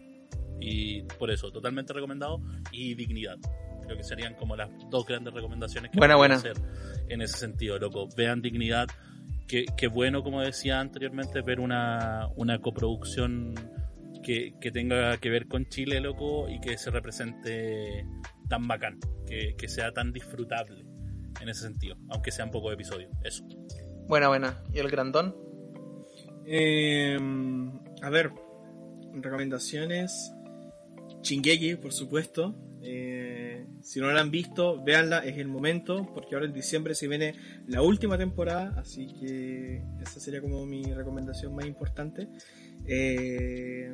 Y 0.60 1.02
por 1.20 1.30
eso, 1.30 1.52
totalmente 1.52 1.94
recomendado. 1.94 2.40
Y 2.72 2.96
Dignidad. 2.96 3.38
Creo 3.86 3.98
que 3.98 4.04
serían 4.04 4.34
como 4.36 4.56
las 4.56 4.70
dos 4.90 5.06
grandes 5.06 5.34
recomendaciones 5.34 5.92
que 5.92 5.98
Buena, 5.98 6.16
buena. 6.16 6.36
hacer 6.36 6.54
en 7.10 7.22
ese 7.22 7.38
sentido, 7.38 7.78
loco. 7.78 8.08
Vean 8.16 8.42
Dignidad, 8.42 8.88
que, 9.46 9.66
que 9.78 9.88
bueno, 9.88 10.24
como 10.24 10.42
decía 10.42 10.80
anteriormente, 10.80 11.42
ver 11.42 11.60
una, 11.60 12.30
una 12.38 12.60
coproducción 12.60 13.54
que, 14.24 14.56
que 14.60 14.72
tenga 14.72 15.18
que 15.18 15.30
ver 15.30 15.48
con 15.48 15.68
Chile, 15.68 16.00
loco, 16.00 16.50
y 16.50 16.60
que 16.60 16.78
se 16.78 16.90
represente 16.90 18.06
tan 18.50 18.68
bacán, 18.68 19.00
que, 19.28 19.56
que 19.56 19.68
sea 19.68 19.92
tan 19.92 20.12
disfrutable 20.12 20.84
en 21.42 21.50
ese 21.50 21.62
sentido, 21.62 21.98
aunque 22.10 22.32
sean 22.32 22.50
pocos 22.50 22.74
episodios. 22.74 23.12
Eso. 23.24 23.44
Buena, 24.08 24.30
buena. 24.30 24.58
¿Y 24.74 24.80
el 24.80 24.90
grandón? 24.90 25.36
Eh, 26.46 27.18
a 28.02 28.10
ver, 28.10 28.32
recomendaciones. 29.14 30.34
Chingeki, 31.22 31.76
por 31.76 31.94
supuesto. 31.94 32.56
Eh, 32.86 33.66
si 33.82 34.02
no 34.02 34.12
la 34.12 34.20
han 34.20 34.30
visto, 34.30 34.84
véanla, 34.84 35.20
es 35.20 35.38
el 35.38 35.48
momento, 35.48 36.10
porque 36.14 36.36
ahora 36.36 36.48
en 36.48 36.54
diciembre 36.54 36.96
se 36.96 37.08
viene 37.08 37.34
la 37.66 37.82
última 37.82 38.18
temporada, 38.18 38.74
así 38.78 39.08
que 39.08 39.82
esa 40.02 40.20
sería 40.20 40.42
como 40.42 40.66
mi 40.66 40.84
recomendación 40.84 41.56
más 41.56 41.66
importante. 41.66 42.28
Eh, 42.88 43.94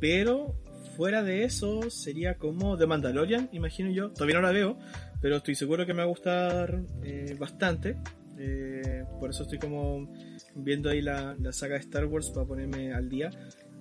pero 0.00 0.54
fuera 0.96 1.22
de 1.22 1.44
eso, 1.44 1.90
sería 1.90 2.36
como 2.36 2.76
The 2.76 2.86
Mandalorian, 2.86 3.48
imagino 3.52 3.90
yo. 3.90 4.10
Todavía 4.10 4.36
no 4.36 4.42
la 4.42 4.52
veo, 4.52 4.78
pero 5.20 5.36
estoy 5.36 5.54
seguro 5.54 5.86
que 5.86 5.92
me 5.92 5.98
va 5.98 6.04
a 6.04 6.08
gustar 6.08 6.82
eh, 7.02 7.36
bastante. 7.38 7.96
Eh, 8.38 9.04
por 9.18 9.30
eso 9.30 9.44
estoy 9.44 9.58
como 9.58 10.12
viendo 10.54 10.90
ahí 10.90 11.00
la, 11.00 11.36
la 11.40 11.52
saga 11.52 11.74
de 11.74 11.80
Star 11.80 12.06
Wars 12.06 12.30
para 12.30 12.46
ponerme 12.46 12.92
al 12.92 13.08
día. 13.08 13.30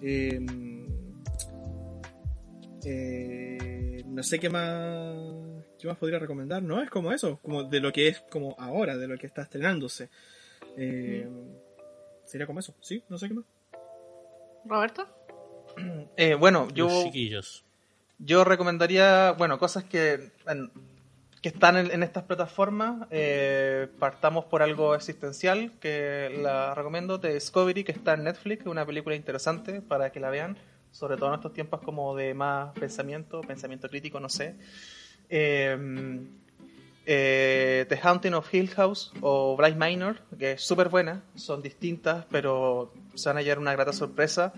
Eh, 0.02 0.40
eh, 2.86 4.04
no 4.06 4.24
sé 4.24 4.40
qué 4.40 4.50
más 4.50 5.16
qué 5.80 5.88
más 5.88 5.98
podría 5.98 6.20
recomendar, 6.20 6.64
¿no? 6.64 6.82
Es 6.82 6.90
como 6.90 7.12
eso, 7.12 7.40
como 7.42 7.64
de 7.64 7.80
lo 7.80 7.92
que 7.92 8.08
es 8.08 8.24
como 8.30 8.56
ahora, 8.58 8.98
de 8.98 9.08
lo 9.08 9.18
que 9.18 9.28
está 9.28 9.44
estrenándose. 9.44 10.10
Eh, 10.78 11.28
Sería 12.26 12.48
como 12.48 12.60
eso, 12.60 12.76
¿sí? 12.82 13.04
No 13.08 13.18
sé 13.18 13.28
qué 13.28 13.36
más. 13.36 13.46
Roberto. 14.66 15.08
Eh, 16.18 16.36
bueno, 16.36 16.66
Los 16.66 16.74
yo, 16.74 17.04
chiquillos. 17.04 17.64
yo 18.20 18.44
recomendaría, 18.44 19.32
bueno, 19.32 19.58
cosas 19.60 19.84
que, 19.84 20.32
en- 20.48 20.72
que 21.42 21.50
están 21.50 21.78
en, 21.78 21.92
en 21.92 22.02
estas 22.04 22.24
plataformas. 22.24 23.08
Eh, 23.12 23.88
partamos 24.00 24.46
por 24.46 24.64
algo 24.64 24.96
existencial, 24.96 25.72
que 25.80 26.40
la 26.42 26.74
recomiendo, 26.74 27.18
de 27.18 27.34
Discovery, 27.36 27.84
que 27.84 27.92
está 27.92 28.14
en 28.14 28.24
Netflix, 28.24 28.62
es 28.62 28.68
una 28.68 28.86
película 28.86 29.16
interesante 29.16 29.82
para 29.82 30.12
que 30.12 30.20
la 30.20 30.30
vean, 30.30 30.58
sobre 30.92 31.18
todo 31.18 31.30
en 31.30 31.36
estos 31.36 31.54
tiempos 31.54 31.82
como 31.82 32.16
de 32.16 32.34
más 32.34 32.72
pensamiento, 32.80 33.42
pensamiento 33.42 33.90
crítico, 33.90 34.20
no 34.20 34.30
sé. 34.30 34.56
Eh, 35.30 35.78
eh, 37.06 37.86
The 37.88 38.00
Haunting 38.02 38.34
of 38.34 38.54
Hill 38.54 38.70
House 38.70 39.12
o 39.22 39.56
Blind 39.56 39.78
Minor, 39.78 40.18
que 40.38 40.54
es 40.54 40.62
súper 40.62 40.90
buena, 40.90 41.24
son 41.36 41.62
distintas, 41.62 42.26
pero 42.30 42.94
se 43.14 43.30
van 43.30 43.38
a 43.38 43.42
llevar 43.42 43.60
una 43.60 43.74
grata 43.74 43.94
sorpresa. 43.94 44.54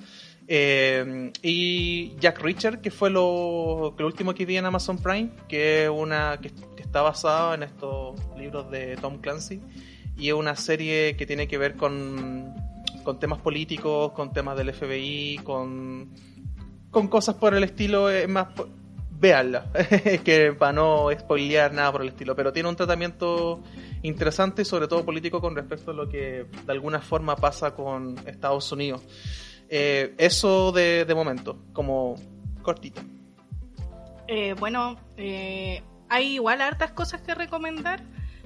Eh, 0.48 1.32
y 1.42 2.16
Jack 2.20 2.40
Reacher, 2.40 2.80
que 2.80 2.90
fue 2.90 3.10
lo, 3.10 3.94
lo 3.98 4.06
último 4.06 4.34
que 4.34 4.46
vi 4.46 4.58
en 4.58 4.66
Amazon 4.66 4.98
Prime, 4.98 5.32
que 5.50 5.84
es 5.84 5.90
una 5.90 6.40
que, 6.42 6.52
que 6.52 6.84
está 6.84 7.02
basada 7.02 7.56
en 7.56 7.64
estos 7.64 8.16
libros 8.38 8.72
de 8.72 8.96
Tom 8.98 9.20
Clancy 9.20 9.62
y 10.18 10.30
es 10.30 10.34
una 10.34 10.56
serie 10.56 11.16
que 11.16 11.26
tiene 11.26 11.48
que 11.48 11.58
ver 11.58 11.76
con, 11.76 12.54
con 13.04 13.20
temas 13.20 13.40
políticos, 13.40 14.12
con 14.14 14.34
temas 14.34 14.58
del 14.58 14.74
FBI, 14.74 15.40
con, 15.44 16.10
con 16.90 17.08
cosas 17.08 17.36
por 17.36 17.54
el 17.54 17.64
estilo, 17.64 18.10
es 18.10 18.28
más, 18.28 18.48
véanla, 19.20 19.72
que 20.24 20.54
para 20.54 20.74
no 20.74 21.10
spoilear 21.18 21.74
nada 21.74 21.92
por 21.92 22.02
el 22.02 22.10
estilo, 22.10 22.36
pero 22.36 22.54
tiene 22.54 22.70
un 22.70 22.76
tratamiento 22.76 23.64
interesante 24.04 24.64
sobre 24.64 24.88
todo 24.88 25.04
político 25.04 25.42
con 25.42 25.56
respecto 25.56 25.92
a 25.92 25.94
lo 25.94 26.08
que 26.08 26.46
de 26.66 26.72
alguna 26.72 27.00
forma 27.00 27.36
pasa 27.36 27.74
con 27.74 28.16
Estados 28.28 28.72
Unidos. 28.72 29.02
Eh, 29.70 30.14
eso 30.18 30.72
de, 30.72 31.06
de 31.06 31.16
momento, 31.16 31.58
como 31.74 32.16
cortito. 32.62 33.02
Eh, 34.28 34.54
bueno, 34.60 34.98
eh, 35.18 35.82
hay 36.10 36.36
igual 36.36 36.62
hartas 36.62 36.92
cosas 36.92 37.22
que 37.22 37.34
recomendar. 37.34 38.04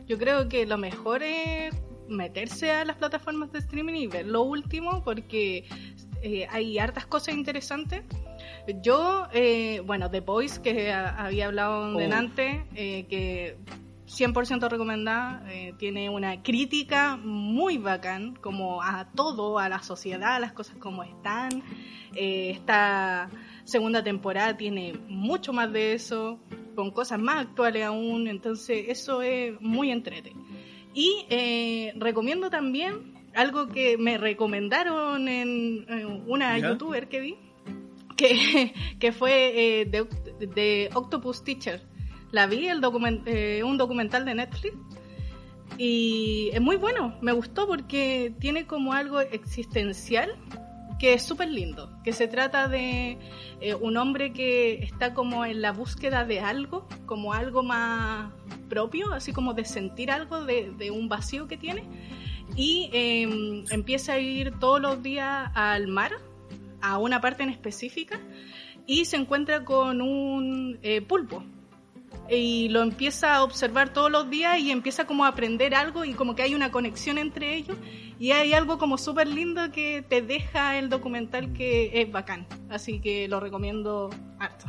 Yo 0.07 0.17
creo 0.17 0.47
que 0.47 0.65
lo 0.65 0.77
mejor 0.77 1.21
es 1.23 1.75
meterse 2.07 2.71
a 2.71 2.85
las 2.85 2.97
plataformas 2.97 3.51
de 3.51 3.59
streaming 3.59 3.93
y 3.93 4.07
ver 4.07 4.25
lo 4.25 4.41
último 4.41 5.01
porque 5.03 5.65
hay 6.49 6.77
hartas 6.77 7.05
cosas 7.05 7.35
interesantes. 7.35 8.03
Yo, 8.81 9.27
eh, 9.33 9.81
bueno, 9.85 10.09
The 10.09 10.19
Voice, 10.21 10.61
que 10.61 10.91
a- 10.91 11.25
había 11.25 11.47
hablado 11.47 11.93
Oh. 11.95 11.97
delante, 11.97 12.65
eh, 12.75 13.05
que 13.09 13.57
100% 14.05 14.67
recomendada, 14.69 15.43
eh, 15.51 15.73
tiene 15.77 16.09
una 16.09 16.43
crítica 16.43 17.17
muy 17.17 17.77
bacán, 17.77 18.35
como 18.35 18.81
a 18.83 19.09
todo, 19.15 19.57
a 19.57 19.69
la 19.69 19.81
sociedad, 19.83 20.35
a 20.35 20.39
las 20.39 20.51
cosas 20.51 20.75
como 20.77 21.03
están. 21.03 21.63
Eh, 22.15 22.51
esta 22.51 23.29
segunda 23.63 24.03
temporada 24.03 24.57
tiene 24.57 24.93
mucho 25.07 25.53
más 25.53 25.71
de 25.71 25.93
eso, 25.93 26.39
con 26.75 26.91
cosas 26.91 27.19
más 27.19 27.37
actuales 27.47 27.83
aún, 27.85 28.27
entonces 28.27 28.85
eso 28.89 29.21
es 29.21 29.59
muy 29.61 29.91
entrete. 29.91 30.33
Y 30.93 31.25
eh, 31.29 31.93
recomiendo 31.95 32.49
también 32.49 33.13
algo 33.33 33.67
que 33.69 33.97
me 33.97 34.17
recomendaron 34.17 35.29
en, 35.29 35.85
en 35.87 36.23
una 36.29 36.59
¿Ya? 36.59 36.69
youtuber 36.71 37.07
que 37.07 37.21
vi, 37.21 37.37
que, 38.99 39.11
fue 39.11 39.81
eh, 39.81 39.85
de, 39.85 40.89
Octopus 40.93 41.43
Teacher. 41.43 41.81
La 42.31 42.47
vi, 42.47 42.67
el 42.67 42.81
eh, 43.25 43.63
un 43.63 43.77
documental 43.77 44.25
de 44.25 44.35
Netflix. 44.35 44.75
Y 45.77 46.49
es 46.53 46.61
muy 46.61 46.75
bueno, 46.75 47.15
me 47.21 47.31
gustó 47.31 47.67
porque 47.67 48.33
tiene 48.39 48.67
como 48.67 48.93
algo 48.93 49.19
existencial 49.19 50.37
que 51.01 51.15
es 51.15 51.23
súper 51.23 51.49
lindo, 51.49 51.89
que 52.03 52.13
se 52.13 52.27
trata 52.27 52.67
de 52.67 53.17
eh, 53.59 53.73
un 53.73 53.97
hombre 53.97 54.33
que 54.33 54.83
está 54.83 55.15
como 55.15 55.45
en 55.45 55.59
la 55.59 55.71
búsqueda 55.71 56.25
de 56.25 56.41
algo, 56.41 56.87
como 57.07 57.33
algo 57.33 57.63
más 57.63 58.31
propio, 58.69 59.11
así 59.11 59.33
como 59.33 59.55
de 59.55 59.65
sentir 59.65 60.11
algo 60.11 60.45
de, 60.45 60.91
un 60.91 61.09
vacío 61.09 61.47
que 61.47 61.57
tiene, 61.57 61.85
y 62.55 62.91
eh, 62.93 63.63
empieza 63.71 64.13
a 64.13 64.19
ir 64.19 64.59
todos 64.59 64.79
los 64.79 65.01
días 65.01 65.49
al 65.55 65.87
mar, 65.87 66.11
a 66.81 66.97
una 66.97 67.21
parte 67.21 67.43
en 67.43 67.49
específica, 67.49 68.19
y 68.85 69.05
se 69.05 69.17
encuentra 69.17 69.63
con 69.63 70.01
un 70.01 70.79
eh, 70.81 71.01
pulpo, 71.01 71.43
y 72.29 72.69
lo 72.69 72.81
empieza 72.81 73.35
a 73.35 73.43
observar 73.43 73.93
todos 73.93 74.11
los 74.11 74.29
días 74.29 74.59
y 74.59 74.71
empieza 74.71 75.05
como 75.05 75.25
a 75.25 75.29
aprender 75.29 75.75
algo 75.75 76.05
y 76.05 76.13
como 76.13 76.35
que 76.35 76.43
hay 76.43 76.55
una 76.55 76.71
conexión 76.71 77.17
entre 77.17 77.55
ellos 77.55 77.77
y 78.19 78.31
hay 78.31 78.53
algo 78.53 78.77
como 78.77 78.97
súper 78.97 79.27
lindo 79.27 79.71
que 79.71 80.03
te 80.07 80.21
deja 80.21 80.77
el 80.77 80.89
documental 80.89 81.53
que 81.53 82.01
es 82.01 82.11
bacán, 82.11 82.47
así 82.69 82.99
que 82.99 83.27
lo 83.27 83.39
recomiendo 83.39 84.09
harto. 84.39 84.67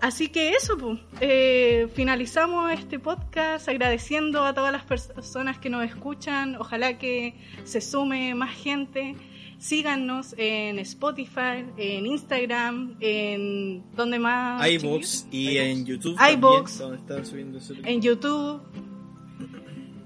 Así 0.00 0.28
que 0.28 0.50
eso, 0.50 0.76
pues, 0.76 1.00
eh, 1.20 1.88
finalizamos 1.94 2.70
este 2.70 2.98
podcast 2.98 3.66
agradeciendo 3.68 4.44
a 4.44 4.52
todas 4.52 4.70
las 4.70 4.84
personas 4.84 5.58
que 5.58 5.70
nos 5.70 5.84
escuchan, 5.84 6.56
ojalá 6.56 6.98
que 6.98 7.34
se 7.64 7.80
sume 7.80 8.34
más 8.34 8.54
gente. 8.54 9.16
Síganos 9.58 10.34
en 10.36 10.78
Spotify, 10.80 11.64
en 11.76 12.06
Instagram, 12.06 12.94
en 13.00 13.82
donde 13.96 14.18
más. 14.18 14.66
iVoox 14.70 15.26
y 15.32 15.56
en 15.58 15.86
YouTube 15.86 16.16
iVoox. 16.32 16.78
también, 16.78 16.78
donde 16.78 16.96
están 16.98 17.26
subiendo 17.26 17.58
ese- 17.58 17.74
en 17.84 18.00
YouTube. 18.02 18.60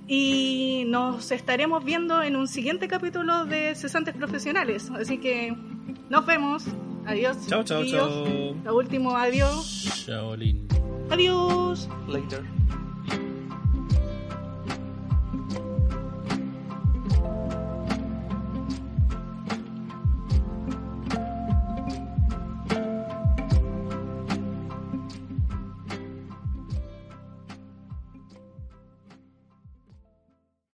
Y 0.06 0.85
nos 0.89 1.31
estaremos 1.31 1.85
viendo 1.85 2.22
en 2.22 2.35
un 2.36 2.48
siguiente 2.48 2.89
capítulo 2.89 3.44
de 3.44 3.74
Cesantes 3.77 4.14
Profesionales. 4.16 4.90
Así 4.90 5.18
que 5.18 5.55
nos 6.09 6.27
vemos. 6.27 6.64
Adiós. 7.06 7.36
Chao, 7.47 7.62
chao, 7.62 7.85
chao. 7.85 8.55
Lo 8.64 8.77
último, 8.77 9.16
adiós. 9.16 10.05
Shaolin. 10.06 10.66
Adiós. 11.10 11.89
Later. 12.09 12.43